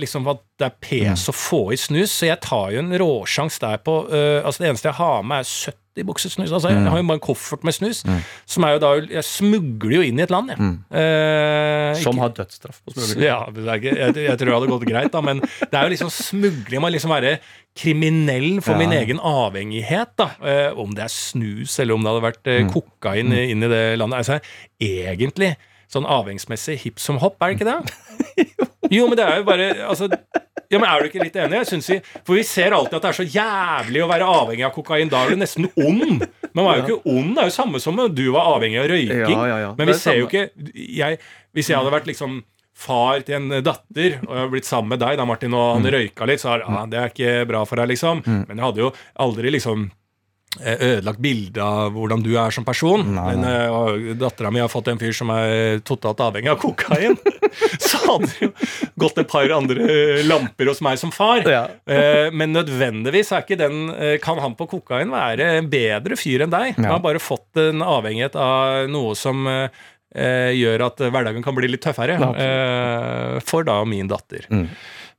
liksom 0.00 0.28
at 0.28 0.44
det 0.60 0.68
er 0.68 0.80
pes 0.84 1.24
mm. 1.24 1.32
å 1.32 1.38
få 1.40 1.62
i 1.72 1.80
snus, 1.80 2.12
så 2.12 2.28
jeg 2.28 2.44
tar 2.44 2.74
jo 2.74 2.84
en 2.84 2.92
råsjans 3.00 3.56
der 3.62 3.80
på 3.80 4.02
Altså, 4.10 4.60
det 4.60 4.74
eneste 4.74 4.90
jeg 4.90 5.00
har 5.00 5.24
med, 5.24 5.48
er 5.48 5.48
70 5.96 6.06
buksesnus. 6.06 6.52
Altså, 6.52 6.68
Jeg 6.68 6.90
har 6.90 6.96
jo 6.96 7.06
bare 7.06 7.18
en 7.18 7.22
koffert 7.24 7.64
med 7.64 7.72
snus. 7.72 8.02
Mm. 8.06 8.20
Som 8.46 8.64
er 8.64 8.72
jo 8.72 8.78
da 8.82 8.90
Jeg 9.10 9.24
smugler 9.24 9.96
jo 9.96 10.02
inn 10.02 10.18
i 10.18 10.22
et 10.22 10.30
land, 10.30 10.50
jeg. 10.50 10.58
Mm. 10.58 10.76
Eh, 10.90 11.94
som 12.02 12.18
har 12.18 12.34
dødsstraff 12.36 12.80
på 12.84 12.94
smugling. 12.94 13.24
Ja, 13.24 13.40
jeg, 13.50 13.84
jeg, 13.84 14.16
jeg, 14.16 14.38
tror 14.38 14.46
det 14.46 14.54
hadde 14.54 14.70
gått 14.70 14.86
greit, 14.88 15.12
da. 15.12 15.20
Men 15.20 15.40
det 15.40 15.72
er 15.72 15.82
jo 15.82 15.94
liksom 15.94 16.10
smugling. 16.10 16.80
Man 16.82 16.92
liksom 16.92 17.10
være 17.10 17.38
kriminell 17.76 18.60
for 18.62 18.76
ja. 18.76 18.78
min 18.78 18.92
egen 18.92 19.18
avhengighet. 19.18 20.14
da 20.18 20.30
eh, 20.42 20.78
Om 20.78 20.94
det 20.94 21.06
er 21.06 21.14
snus, 21.14 21.78
eller 21.78 21.94
om 21.94 22.04
det 22.06 22.14
hadde 22.14 22.28
vært 22.28 22.46
eh, 22.46 22.62
mm. 22.64 22.70
kokain 22.74 23.34
mm. 23.34 23.42
inn 23.54 23.66
i 23.66 23.72
det 23.72 23.84
landet. 23.98 24.22
Altså, 24.22 24.40
egentlig 24.80 25.56
sånn 25.90 26.06
avhengsmessig 26.06 26.78
hipp 26.84 27.00
som 27.02 27.18
hopp, 27.18 27.40
er 27.42 27.50
det 27.50 27.58
ikke 27.58 27.66
det? 27.66 27.80
jo, 28.94 29.08
men 29.10 29.18
det 29.18 29.26
er 29.26 29.40
jo 29.40 29.46
bare 29.48 29.72
altså, 29.88 30.06
ja, 30.70 30.78
men 30.78 30.86
Er 30.86 31.02
du 31.02 31.08
ikke 31.10 31.24
litt 31.24 31.36
enig? 31.36 31.58
Jeg 31.60 31.68
synes 31.72 31.88
vi, 31.90 31.96
For 32.26 32.38
vi 32.38 32.44
ser 32.46 32.76
alltid 32.76 32.98
at 33.00 33.06
det 33.06 33.10
er 33.10 33.18
så 33.18 33.26
jævlig 33.26 34.04
å 34.04 34.10
være 34.10 34.28
avhengig 34.30 34.66
av 34.68 34.74
kokain. 34.76 35.10
Da 35.10 35.24
er 35.24 35.34
du 35.34 35.40
nesten 35.40 35.66
ond. 35.74 36.22
Man 36.54 36.66
var 36.66 36.78
jo 36.78 36.86
ikke 36.86 37.10
ond. 37.10 37.34
Det 37.34 37.42
er 37.42 37.50
jo 37.50 37.56
samme 37.56 37.82
som 37.82 37.98
om 37.98 38.14
du 38.14 38.24
var 38.34 38.54
avhengig 38.54 38.80
av 38.82 38.88
røyking. 38.92 39.34
Ja, 39.34 39.44
ja, 39.50 39.58
ja. 39.66 39.74
Men 39.78 39.90
vi 39.90 39.98
ser 39.98 40.20
jo 40.20 40.30
ikke 40.30 40.48
jeg, 40.74 41.20
Hvis 41.56 41.72
jeg 41.72 41.78
hadde 41.80 41.94
vært 41.94 42.10
liksom 42.10 42.40
far 42.80 43.20
til 43.26 43.36
en 43.36 43.60
datter 43.60 44.20
og 44.22 44.30
jeg 44.30 44.38
hadde 44.38 44.52
blitt 44.54 44.68
sammen 44.68 44.94
med 44.94 45.02
deg 45.02 45.18
da, 45.20 45.26
Martin, 45.28 45.52
og 45.52 45.74
han 45.74 45.84
mm. 45.84 45.90
røyka 45.92 46.28
litt, 46.30 46.40
så 46.40 46.54
er 46.54 46.62
ah, 46.64 46.86
det 46.88 47.00
er 47.00 47.10
ikke 47.12 47.32
bra 47.50 47.60
for 47.68 47.76
deg, 47.76 47.90
liksom. 47.92 48.22
Mm. 48.24 48.44
Men 48.48 48.54
jeg 48.54 48.64
hadde 48.64 48.82
jo 48.86 48.92
aldri 49.26 49.52
liksom 49.52 49.90
ødelagt 50.58 51.20
bilde 51.22 51.62
av 51.62 51.92
hvordan 51.94 52.24
du 52.24 52.32
er 52.34 52.50
som 52.54 52.64
person. 52.66 53.04
Nei, 53.14 53.34
nei. 53.38 53.44
Men 53.44 53.44
uh, 53.46 54.08
dattera 54.18 54.50
mi 54.50 54.62
har 54.62 54.70
fått 54.70 54.90
en 54.90 54.98
fyr 54.98 55.14
som 55.14 55.30
er 55.30 55.78
totalt 55.86 56.20
avhengig 56.24 56.50
av 56.50 56.58
kokain. 56.58 57.14
så 57.78 58.00
hadde 58.02 58.30
det 58.32 58.48
jo 58.48 58.50
gått 59.04 59.20
et 59.22 59.30
par 59.30 59.54
andre 59.54 60.24
lamper 60.26 60.72
hos 60.72 60.82
meg 60.84 60.98
som 61.00 61.14
far. 61.14 61.44
Ja. 61.46 61.64
uh, 61.70 62.34
men 62.34 62.54
nødvendigvis 62.56 63.30
er 63.30 63.46
ikke 63.46 63.60
den 63.60 63.78
Kan 64.22 64.40
han 64.42 64.56
på 64.58 64.66
kokain 64.70 65.12
være 65.14 65.46
en 65.60 65.70
bedre 65.70 66.18
fyr 66.18 66.44
enn 66.44 66.52
deg? 66.52 66.74
Ja. 66.74 66.82
Han 66.82 66.96
har 66.96 67.06
bare 67.06 67.22
fått 67.22 67.60
en 67.62 67.84
avhengighet 67.86 68.36
av 68.38 68.90
noe 68.90 69.14
som 69.18 69.46
gjør 70.10 70.82
at 70.88 70.98
hverdagen 71.06 71.44
kan 71.44 71.54
bli 71.54 71.68
litt 71.70 71.84
tøffere. 71.84 72.16
for 73.46 73.62
da 73.62 73.76
min 73.86 74.10
datter. 74.10 74.48
Mm. 74.50 74.66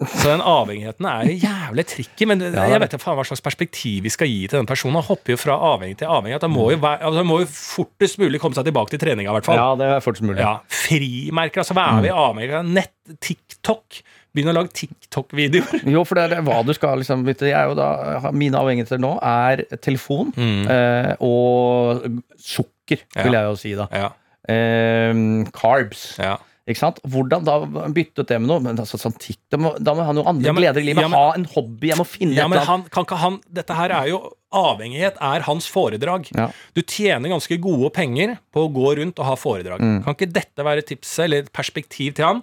Så 0.02 0.32
den 0.32 0.42
avhengigheten 0.42 1.06
er 1.06 1.30
jævlig 1.30 1.86
tricky. 1.90 2.28
Men 2.30 2.42
ja, 2.44 2.66
jeg 2.72 2.82
vet 2.84 2.96
ikke 2.98 3.16
hva 3.18 3.26
slags 3.28 3.44
perspektiv 3.46 4.08
vi 4.08 4.14
skal 4.14 4.30
gi 4.32 4.46
til 4.48 4.62
den 4.62 4.70
personen. 4.70 4.98
Han 4.98 5.06
hopper 5.06 5.36
jo 5.36 5.42
fra 5.42 5.58
avhengig 5.74 6.00
til 6.02 6.10
avhengig. 6.12 6.40
Han 6.42 6.54
må 6.54 6.70
jo, 6.74 6.80
altså, 6.82 7.26
må 7.28 7.42
jo 7.44 7.50
fortest 7.52 8.22
mulig 8.22 8.42
komme 8.42 8.58
seg 8.58 8.68
tilbake 8.70 8.94
til 8.94 9.04
treninga, 9.04 9.30
i 9.30 9.38
hvert 9.38 9.50
fall. 9.50 9.62
Ja, 9.62 9.70
det 9.78 9.92
er 9.92 10.04
fortest 10.06 10.26
mulig. 10.26 10.42
Ja, 10.42 10.58
Frimerker, 10.82 11.64
altså 11.64 11.78
hva 11.78 11.86
er 11.94 12.08
vi 12.08 12.12
mm. 12.12 12.24
avhengig 12.26 12.58
av? 12.58 12.74
Nett, 12.80 12.98
TikTok. 13.22 14.02
Begynn 14.32 14.54
å 14.54 14.56
lage 14.56 14.72
TikTok-videoer. 14.80 15.84
Jo, 15.92 16.06
for 16.08 16.18
det 16.18 16.38
er 16.38 16.46
hva 16.48 16.62
du 16.64 16.72
skal 16.76 17.02
liksom 17.02 17.26
jeg 17.28 17.52
er 17.52 17.68
jo 17.68 17.76
da, 17.76 17.90
Mine 18.32 18.62
avhengigheter 18.62 19.02
nå 19.02 19.18
er 19.28 19.66
telefon 19.84 20.32
mm. 20.38 20.62
eh, 20.72 21.12
og 21.28 22.06
sukker, 22.40 23.04
vil 23.18 23.36
jeg 23.36 23.50
jo 23.50 23.58
si 23.60 23.74
da. 23.76 23.90
Ja. 23.92 24.14
Eh, 24.50 25.12
carbs. 25.54 26.14
Ja. 26.22 26.38
Ikke 26.70 26.78
sant? 26.78 27.00
Hvordan 27.10 27.46
da 27.46 27.56
bytte 27.90 28.22
ut 28.22 28.30
det 28.30 28.38
med 28.38 28.50
noe? 28.52 28.62
Men 28.62 28.78
altså, 28.82 29.00
sånn 29.02 29.16
tikk, 29.18 29.40
da, 29.50 29.58
må, 29.62 29.72
da 29.82 29.96
må 29.98 30.06
han 30.06 30.20
jo 30.20 30.26
andre 30.30 30.46
ja, 30.46 30.54
men, 30.54 30.62
gleder 30.62 30.84
i 30.84 30.88
livet. 30.92 31.02
Ja, 31.02 31.10
men, 31.10 31.18
ha 31.18 31.34
en 31.40 31.48
hobby. 31.56 31.90
Jeg 31.90 31.98
må 31.98 32.06
finne 32.06 32.38
ja, 32.38 32.46
men 32.52 32.62
han, 32.68 32.86
kan 32.94 33.08
ikke 33.08 33.18
han, 33.22 33.40
Dette 33.50 33.78
her 33.78 33.96
er 33.98 34.12
jo 34.12 34.22
Avhengighet 34.52 35.16
er 35.24 35.46
hans 35.48 35.70
foredrag. 35.72 36.28
Ja. 36.36 36.50
Du 36.76 36.82
tjener 36.84 37.32
ganske 37.32 37.56
gode 37.64 37.88
penger 37.96 38.36
på 38.52 38.66
å 38.66 38.72
gå 38.76 38.90
rundt 39.00 39.22
og 39.24 39.30
ha 39.30 39.38
foredrag. 39.40 39.80
Mm. 39.80 40.02
Kan 40.04 40.18
ikke 40.18 40.34
dette 40.36 40.66
være 40.68 40.84
tipset 40.90 41.24
eller 41.24 41.46
et 41.46 41.54
perspektiv 41.56 42.18
til 42.18 42.28
han? 42.28 42.42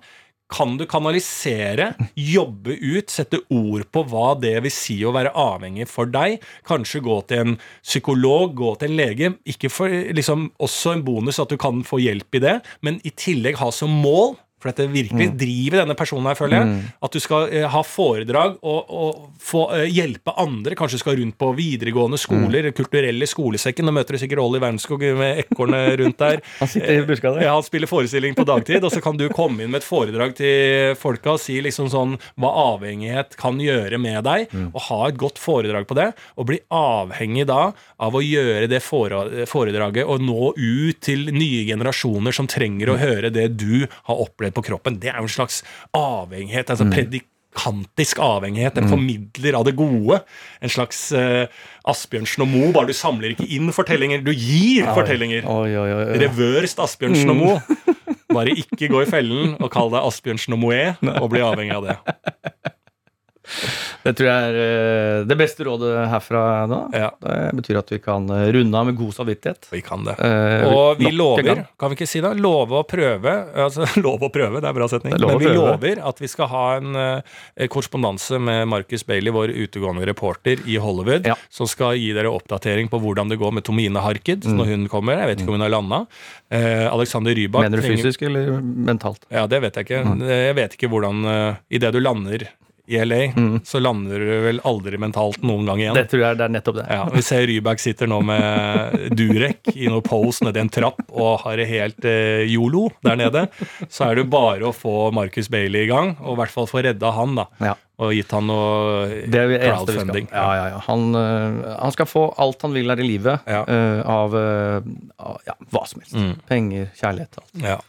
Kan 0.49 0.77
du 0.81 0.87
kanalisere, 0.89 1.93
jobbe 2.17 2.73
ut, 2.81 3.13
sette 3.13 3.43
ord 3.53 3.85
på 3.93 4.05
hva 4.09 4.33
det 4.41 4.55
vil 4.65 4.73
si 4.73 4.97
å 5.05 5.13
være 5.15 5.35
avhengig 5.37 5.89
for 5.91 6.09
deg. 6.11 6.41
Kanskje 6.69 7.05
gå 7.05 7.21
til 7.29 7.45
en 7.45 7.57
psykolog, 7.85 8.57
gå 8.57 8.75
til 8.81 8.93
en 8.93 8.99
lege. 8.99 9.33
Ikke 9.49 9.71
for 9.73 9.93
liksom, 9.93 10.49
også 10.57 10.97
en 10.97 11.05
bonus 11.07 11.41
at 11.43 11.53
du 11.53 11.59
kan 11.61 11.85
få 11.87 12.01
hjelp 12.03 12.41
i 12.41 12.45
det, 12.45 12.59
men 12.81 13.01
i 13.05 13.13
tillegg 13.13 13.61
ha 13.61 13.71
som 13.75 13.93
mål 14.03 14.39
for 14.59 14.73
dette 14.73 14.89
virkelig 14.91 15.29
mm. 15.31 15.35
driver 15.39 15.83
denne 15.83 15.95
personen 15.99 16.27
her, 16.27 16.39
føler 16.39 16.59
jeg. 16.59 16.69
Mm. 16.69 16.87
At 17.07 17.15
du 17.15 17.23
skal 17.23 17.53
eh, 17.55 17.67
ha 17.71 17.83
foredrag 17.87 18.57
og, 18.67 18.91
og 18.91 19.43
få 19.43 19.63
eh, 19.77 19.85
hjelpe 19.95 20.35
andre. 20.43 20.75
Kanskje 20.79 20.99
du 20.99 21.03
skal 21.05 21.19
rundt 21.21 21.37
på 21.39 21.53
videregående 21.55 22.19
skoler, 22.19 22.67
mm. 22.67 22.75
kulturelle 22.75 23.29
skolesekken. 23.31 23.87
Nå 23.87 23.95
møter 23.95 24.17
du 24.17 24.23
sikkert 24.25 24.43
Olli 24.43 24.59
Wernskog 24.63 25.05
med 25.21 25.45
ekornet 25.45 25.95
rundt 26.03 26.19
der. 26.19 26.43
han 26.59 26.73
sitter 26.73 26.91
i 26.97 27.05
buska 27.07 27.37
der. 27.37 27.45
Ja, 27.47 27.55
han 27.55 27.67
spiller 27.67 27.91
forestilling 27.91 28.35
på 28.39 28.47
dagtid. 28.49 28.83
Og 28.83 28.95
så 28.95 29.03
kan 29.05 29.21
du 29.21 29.29
komme 29.31 29.63
inn 29.63 29.71
med 29.71 29.85
et 29.85 29.87
foredrag 29.87 30.35
til 30.41 30.99
folka 30.99 31.37
og 31.37 31.43
si 31.43 31.61
liksom 31.63 31.93
sånn 31.95 32.19
hva 32.35 32.51
avhengighet 32.75 33.39
kan 33.39 33.63
gjøre 33.63 34.03
med 34.03 34.27
deg. 34.27 34.51
Og 34.73 34.81
ha 34.89 35.01
et 35.07 35.23
godt 35.23 35.39
foredrag 35.39 35.87
på 35.87 35.99
det. 36.01 36.11
Og 36.35 36.51
bli 36.51 36.59
avhengig 36.75 37.47
da 37.47 37.69
av 38.03 38.19
å 38.19 38.25
gjøre 38.25 38.67
det 38.71 38.83
foredraget 38.83 40.03
og 40.03 40.27
nå 40.27 40.53
ut 40.59 40.99
til 41.05 41.31
nye 41.31 41.63
generasjoner 41.69 42.35
som 42.35 42.51
trenger 42.51 42.91
å 42.91 42.99
høre 42.99 43.31
det 43.31 43.53
du 43.55 43.87
har 43.87 44.19
opplevd 44.27 44.48
på 44.55 44.65
kroppen, 44.71 44.99
det 45.03 45.13
er 45.13 45.21
jo 45.21 45.29
en 45.29 45.37
slags 45.37 45.63
avhengighet. 45.97 46.71
altså 46.71 46.87
mm. 46.87 46.95
predikantisk 46.95 48.23
avhengighet. 48.23 48.79
En 48.79 48.87
mm. 48.87 48.93
formidler 48.93 49.59
av 49.59 49.67
det 49.69 49.77
gode. 49.79 50.21
En 50.63 50.73
slags 50.73 51.01
uh, 51.13 51.45
Asbjørnsen 51.89 52.45
og 52.47 52.51
Moe, 52.53 52.73
bare 52.77 52.91
du 52.91 52.97
samler 52.97 53.35
ikke 53.35 53.49
inn 53.57 53.73
fortellinger, 53.75 54.23
du 54.25 54.33
gir 54.33 54.87
oi, 54.87 54.95
fortellinger. 54.95 55.47
Oi, 55.49 55.71
oi, 55.77 55.93
Reverst 56.25 56.81
Asbjørnsen 56.85 57.29
mm. 57.29 57.35
og 57.35 57.39
Moe. 57.45 58.17
Bare 58.29 58.53
ikke 58.53 58.91
gå 58.93 59.03
i 59.03 59.09
fellen 59.09 59.55
og 59.57 59.71
kall 59.73 59.93
deg 59.95 60.05
Asbjørnsen 60.05 60.57
og 60.59 60.65
Moe 60.67 60.83
og 61.23 61.31
bli 61.33 61.45
avhengig 61.45 61.79
av 61.79 61.89
det. 61.89 62.01
Det 64.09 64.15
tror 64.17 64.29
jeg 64.29 64.51
er 64.51 64.59
eh, 64.63 65.23
det 65.29 65.37
beste 65.39 65.65
rådet 65.67 65.93
herfra 66.09 66.43
nå. 66.71 66.79
Ja. 66.97 67.11
Det 67.21 67.59
betyr 67.59 67.81
at 67.83 67.91
vi 67.93 67.99
kan 68.03 68.29
eh, 68.33 68.49
runde 68.57 68.81
av 68.81 68.89
med 68.89 68.97
god 68.97 69.15
samvittighet. 69.19 69.69
Vi 69.73 69.83
kan 69.85 70.07
det. 70.07 70.17
Eh, 70.25 70.65
og 70.73 71.01
vi 71.01 71.13
lover, 71.13 71.65
kan 71.81 71.93
vi 71.93 71.99
ikke 71.99 72.09
si 72.09 72.23
det? 72.25 72.33
Love 72.41 72.81
å 72.81 72.85
prøve. 72.89 73.35
Altså, 73.67 73.87
love 74.05 74.31
å 74.31 74.33
prøve, 74.33 74.63
det 74.63 74.69
er 74.69 74.73
en 74.73 74.79
bra 74.79 74.89
setning. 74.91 75.17
Men 75.21 75.43
vi 75.43 75.53
lover 75.53 76.03
at 76.09 76.23
vi 76.23 76.31
skal 76.31 76.51
ha 76.53 76.65
en 76.79 76.97
uh, 76.97 77.67
korrespondanse 77.69 78.41
med 78.43 78.65
Marcus 78.71 79.05
Bailey, 79.09 79.35
vår 79.35 79.53
utegående 79.53 80.07
reporter 80.09 80.63
i 80.69 80.79
Hollywood, 80.81 81.29
ja. 81.29 81.37
som 81.53 81.69
skal 81.69 81.99
gi 81.99 82.11
dere 82.17 82.33
oppdatering 82.33 82.89
på 82.93 83.01
hvordan 83.03 83.33
det 83.33 83.41
går 83.41 83.53
med 83.59 83.67
Tomine 83.69 84.03
Harkid 84.05 84.47
mm. 84.49 84.57
når 84.57 84.73
hun 84.73 84.87
kommer. 84.93 85.21
Jeg 85.21 85.33
vet 85.33 85.43
ikke 85.43 85.53
om 85.53 85.59
hun 85.59 85.67
har 85.67 85.75
landa. 85.75 86.05
Eh, 86.49 86.87
Alexander 86.89 87.37
Rybak 87.37 87.67
Mener 87.67 87.83
du 87.83 87.89
fysisk 87.91 88.25
eller 88.25 88.57
mentalt? 88.63 89.27
Ja, 89.29 89.45
det 89.51 89.61
vet 89.67 89.77
jeg 89.77 89.89
ikke. 89.89 90.05
Mm. 90.07 90.25
Jeg 90.31 90.57
vet 90.57 90.79
ikke 90.79 90.91
hvordan 90.93 91.29
uh, 91.29 91.61
Idet 91.75 91.93
du 91.93 92.01
lander 92.01 92.49
i 92.89 93.05
LA, 93.05 93.21
mm. 93.37 93.61
så 93.69 93.81
lander 93.83 94.23
du 94.25 94.31
vel 94.47 94.61
aldri 94.65 94.97
mentalt 95.01 95.43
noen 95.45 95.67
gang 95.69 95.83
igjen. 95.83 95.97
Det 95.99 96.07
tror 96.09 96.23
jeg 96.25 96.39
det 96.41 96.47
er 96.47 96.53
nettopp 96.55 96.79
det. 96.79 96.87
Ja, 96.89 97.03
Vi 97.13 97.23
ser 97.27 97.45
Rybak 97.51 97.83
sitter 97.83 98.09
nå 98.09 98.23
med 98.25 99.13
Durek 99.19 99.69
i 99.75 99.91
noe 99.93 100.01
pose 100.05 100.47
nedi 100.47 100.63
en 100.63 100.73
trapp 100.73 101.03
og 101.13 101.43
har 101.45 101.61
det 101.61 101.67
helt 101.69 102.09
eh, 102.09 102.47
yolo 102.49 102.87
der 103.05 103.19
nede. 103.21 103.45
Så 103.93 104.09
er 104.09 104.23
det 104.23 104.29
bare 104.33 104.71
å 104.71 104.73
få 104.73 105.11
Marcus 105.13 105.51
Bailey 105.53 105.85
i 105.85 105.91
gang, 105.91 106.15
og 106.23 106.39
i 106.39 106.41
hvert 106.41 106.55
fall 106.55 106.71
få 106.71 106.81
redda 106.87 107.13
han, 107.13 107.37
da. 107.43 107.47
Ja. 107.71 107.77
Og 107.99 108.15
gitt 108.15 108.33
han 108.33 108.47
noe 108.47 109.07
crowdfunding. 109.27 110.29
Ja, 110.31 110.49
ja, 110.55 110.67
ja. 110.73 110.83
Han, 110.87 111.09
uh, 111.19 111.77
han, 111.83 111.93
skal 111.93 112.07
få 112.07 112.29
alt 112.39 112.63
han 112.63 112.77
vil 112.77 112.89
her 112.93 113.03
i 113.03 113.09
livet 113.09 113.49
ja. 113.51 113.65
uh, 113.67 114.01
av, 114.07 114.37
uh, 114.39 115.39
ja, 115.45 115.57
hva 115.75 115.83
som 115.91 116.05
helst. 116.05 116.15
Mm. 116.15 116.37
Penger, 116.49 116.93
kjærlighet. 117.01 117.41
alt. 117.43 117.65
Ja. 117.67 117.81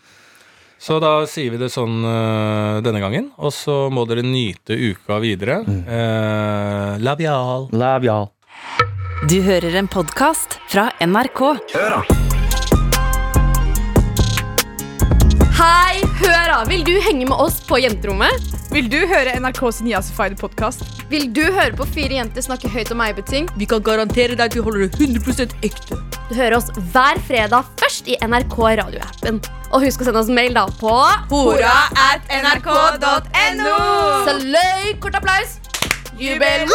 Så 0.80 0.95
da 1.03 1.25
sier 1.27 1.51
vi 1.51 1.57
det 1.59 1.67
sånn 1.73 2.05
uh, 2.07 2.80
denne 2.80 3.01
gangen, 3.03 3.25
og 3.36 3.51
så 3.51 3.89
må 3.91 4.05
dere 4.07 4.23
nyte 4.23 4.77
uka 4.80 5.17
videre. 5.19 5.59
Mm. 5.67 5.82
Uh, 5.84 6.93
labial. 7.03 7.67
Labial. 7.75 8.30
Du 9.27 9.41
hører 9.43 9.75
en 9.75 9.89
podkast 9.91 10.55
fra 10.71 10.88
NRK. 11.03 11.41
Hør 11.75 11.97
da! 11.97 11.99
Hei, 15.59 15.99
hør 16.23 16.47
da! 16.53 16.63
Vil 16.71 16.88
du 16.88 16.95
henge 17.03 17.27
med 17.27 17.36
oss 17.36 17.59
på 17.67 17.82
jenterommet? 17.84 18.59
Vil 18.70 18.86
du 18.86 18.99
høre 19.09 19.32
NRKs 19.41 19.80
Niasified 19.82 20.36
podkast? 20.38 20.84
Vil 21.09 21.24
du 21.34 21.41
høre 21.41 21.74
på 21.74 21.88
fire 21.89 22.20
jenter 22.20 22.43
snakke 22.45 22.70
høyt 22.70 22.91
om 22.93 23.01
eiebeting? 23.01 23.47
Vi 23.57 23.65
kan 23.70 23.82
garantere 23.82 24.36
deg 24.38 24.43
at 24.45 24.57
vi 24.57 24.61
holder 24.61 24.84
det 24.86 24.99
100 25.01 25.55
ekte. 25.65 25.97
Du 26.30 26.36
hører 26.38 26.59
oss 26.59 26.70
hver 26.93 27.17
fredag 27.26 27.65
først 27.82 28.11
i 28.13 28.20
NRK 28.22 28.59
radioappen. 28.84 29.41
Og 29.74 29.88
husk 29.88 30.05
å 30.05 30.09
sende 30.09 30.22
oss 30.22 30.30
mail 30.30 30.53
da 30.53 30.67
på 30.78 30.93
hora 31.34 31.74
at 32.11 32.30
nrk.no. 32.30 33.76
Saløy! 34.30 34.93
kort 35.01 35.17
applaus. 35.17 35.57
Jubel! 36.22 36.70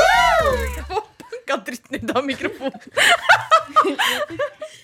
Banka 0.90 1.62
dritten 1.62 2.03
ut 2.03 2.16
av 2.18 2.26
mikrofonen. 2.26 2.80